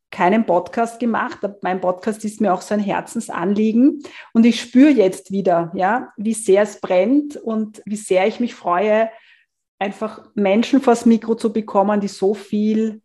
keinen 0.10 0.46
Podcast 0.46 1.00
gemacht. 1.00 1.40
Mein 1.62 1.82
Podcast 1.82 2.24
ist 2.26 2.42
mir 2.42 2.54
auch 2.54 2.62
so 2.62 2.74
ein 2.74 2.80
Herzensanliegen. 2.80 4.02
Und 4.34 4.46
ich 4.46 4.60
spüre 4.60 4.90
jetzt 4.90 5.32
wieder, 5.32 5.72
ja, 5.76 6.14
wie 6.18 6.34
sehr 6.34 6.64
es 6.64 6.80
brennt 6.80 7.36
und 7.36 7.82
wie 7.86 7.98
sehr 7.98 8.26
ich 8.28 8.40
mich 8.40 8.56
freue, 8.56 9.10
einfach 9.80 10.30
Menschen 10.36 10.82
vors 10.82 11.06
Mikro 11.06 11.36
zu 11.36 11.54
bekommen, 11.54 12.02
die 12.02 12.08
so 12.08 12.34
viel 12.34 13.02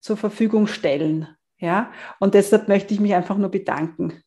zur 0.00 0.16
Verfügung 0.16 0.66
stellen. 0.66 1.28
Ja, 1.58 1.92
und 2.18 2.34
deshalb 2.34 2.68
möchte 2.68 2.92
ich 2.92 3.00
mich 3.00 3.14
einfach 3.14 3.36
nur 3.36 3.50
bedanken. 3.50 4.20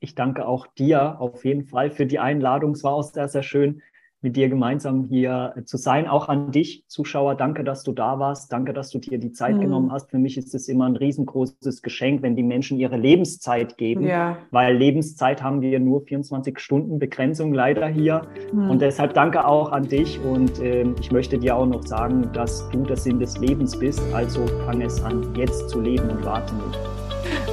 Ich 0.00 0.14
danke 0.14 0.46
auch 0.46 0.66
dir 0.66 1.20
auf 1.20 1.44
jeden 1.44 1.64
Fall 1.64 1.90
für 1.90 2.06
die 2.06 2.18
Einladung. 2.18 2.72
Es 2.72 2.82
war 2.82 2.92
auch 2.92 3.02
sehr, 3.02 3.28
sehr 3.28 3.44
schön, 3.44 3.82
mit 4.26 4.36
dir 4.36 4.48
gemeinsam 4.48 5.04
hier 5.04 5.54
zu 5.66 5.76
sein. 5.76 6.08
Auch 6.08 6.28
an 6.28 6.50
dich, 6.50 6.84
Zuschauer, 6.88 7.36
danke, 7.36 7.62
dass 7.62 7.84
du 7.84 7.92
da 7.92 8.18
warst. 8.18 8.52
Danke, 8.52 8.72
dass 8.72 8.90
du 8.90 8.98
dir 8.98 9.18
die 9.18 9.30
Zeit 9.30 9.54
mhm. 9.54 9.60
genommen 9.60 9.92
hast. 9.92 10.10
Für 10.10 10.18
mich 10.18 10.36
ist 10.36 10.52
es 10.52 10.66
immer 10.66 10.86
ein 10.86 10.96
riesengroßes 10.96 11.80
Geschenk, 11.80 12.22
wenn 12.22 12.34
die 12.34 12.42
Menschen 12.42 12.76
ihre 12.76 12.96
Lebenszeit 12.96 13.78
geben, 13.78 14.04
ja. 14.04 14.38
weil 14.50 14.76
Lebenszeit 14.76 15.44
haben 15.44 15.60
wir 15.60 15.78
nur 15.78 16.00
24 16.00 16.58
Stunden 16.58 16.98
Begrenzung 16.98 17.54
leider 17.54 17.86
hier. 17.86 18.22
Mhm. 18.52 18.68
Und 18.68 18.82
deshalb 18.82 19.14
danke 19.14 19.46
auch 19.46 19.70
an 19.70 19.84
dich. 19.84 20.18
Und 20.20 20.60
äh, 20.60 20.84
ich 21.00 21.12
möchte 21.12 21.38
dir 21.38 21.54
auch 21.54 21.66
noch 21.66 21.86
sagen, 21.86 22.28
dass 22.32 22.68
du 22.70 22.82
der 22.82 22.96
Sinn 22.96 23.20
des 23.20 23.38
Lebens 23.38 23.78
bist. 23.78 24.02
Also 24.12 24.44
fang 24.66 24.80
es 24.80 25.00
an, 25.04 25.22
jetzt 25.36 25.68
zu 25.68 25.80
leben 25.80 26.10
und 26.10 26.24
warte 26.24 26.52
nicht. 26.52 26.80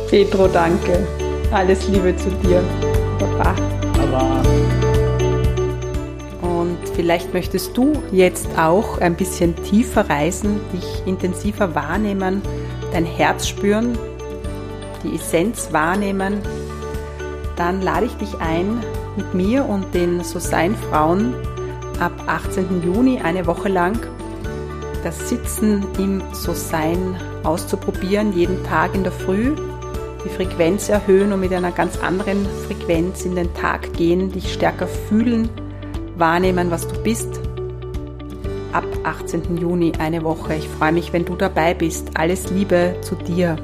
Petro, 0.10 0.48
danke. 0.48 1.06
Alles 1.52 1.88
Liebe 1.88 2.16
zu 2.16 2.32
dir. 2.32 2.64
Baba. 3.20 3.56
Baba. 3.95 4.73
Vielleicht 6.95 7.34
möchtest 7.34 7.76
du 7.76 8.03
jetzt 8.11 8.48
auch 8.57 8.99
ein 8.99 9.15
bisschen 9.15 9.56
tiefer 9.64 10.10
reisen, 10.10 10.60
dich 10.72 11.07
intensiver 11.07 11.74
wahrnehmen, 11.74 12.41
dein 12.91 13.06
Herz 13.06 13.48
spüren, 13.48 13.98
die 15.03 15.15
Essenz 15.15 15.70
wahrnehmen. 15.72 16.40
Dann 17.56 17.82
lade 17.82 18.06
ich 18.06 18.14
dich 18.14 18.40
ein, 18.40 18.84
mit 19.18 19.34
mir 19.34 19.65
und 19.65 19.94
den 19.94 20.24
So 20.24 20.40
Sein 20.40 20.76
Frauen 20.76 21.34
ab 21.99 22.11
18. 22.28 22.84
Juni 22.84 23.20
eine 23.20 23.45
Woche 23.48 23.70
lang 23.70 23.99
das 25.03 25.30
Sitzen 25.30 25.86
im 25.98 26.22
So 26.32 26.53
Sein 26.53 27.15
auszuprobieren, 27.44 28.34
jeden 28.34 28.64
Tag 28.64 28.95
in 28.95 29.03
der 29.03 29.11
Früh 29.11 29.56
die 30.24 30.30
Frequenz 30.30 30.90
erhöhen 30.90 31.34
und 31.34 31.41
mit 31.41 31.53
einer 31.53 31.72
ganz 31.72 31.99
anderen 31.99 32.45
Frequenz 32.65 33.26
in 33.26 33.36
den 33.36 33.53
Tag 33.56 33.91
gehen, 33.94 34.32
dich 34.32 34.53
stärker 34.53 34.88
fühlen 34.88 35.49
wahrnehmen, 36.24 36.72
was 36.72 36.88
du 36.88 36.98
bist. 37.04 37.28
Ab 38.72 38.86
18. 39.04 39.58
Juni 39.58 39.91
eine 40.00 40.24
Woche. 40.24 40.56
Ich 40.56 40.70
freue 40.70 40.94
mich, 40.94 41.12
wenn 41.12 41.26
du 41.26 41.36
dabei 41.36 41.74
bist. 41.74 42.12
Alles 42.14 42.50
Liebe 42.50 42.95
zu 43.02 43.16
dir. 43.16 43.58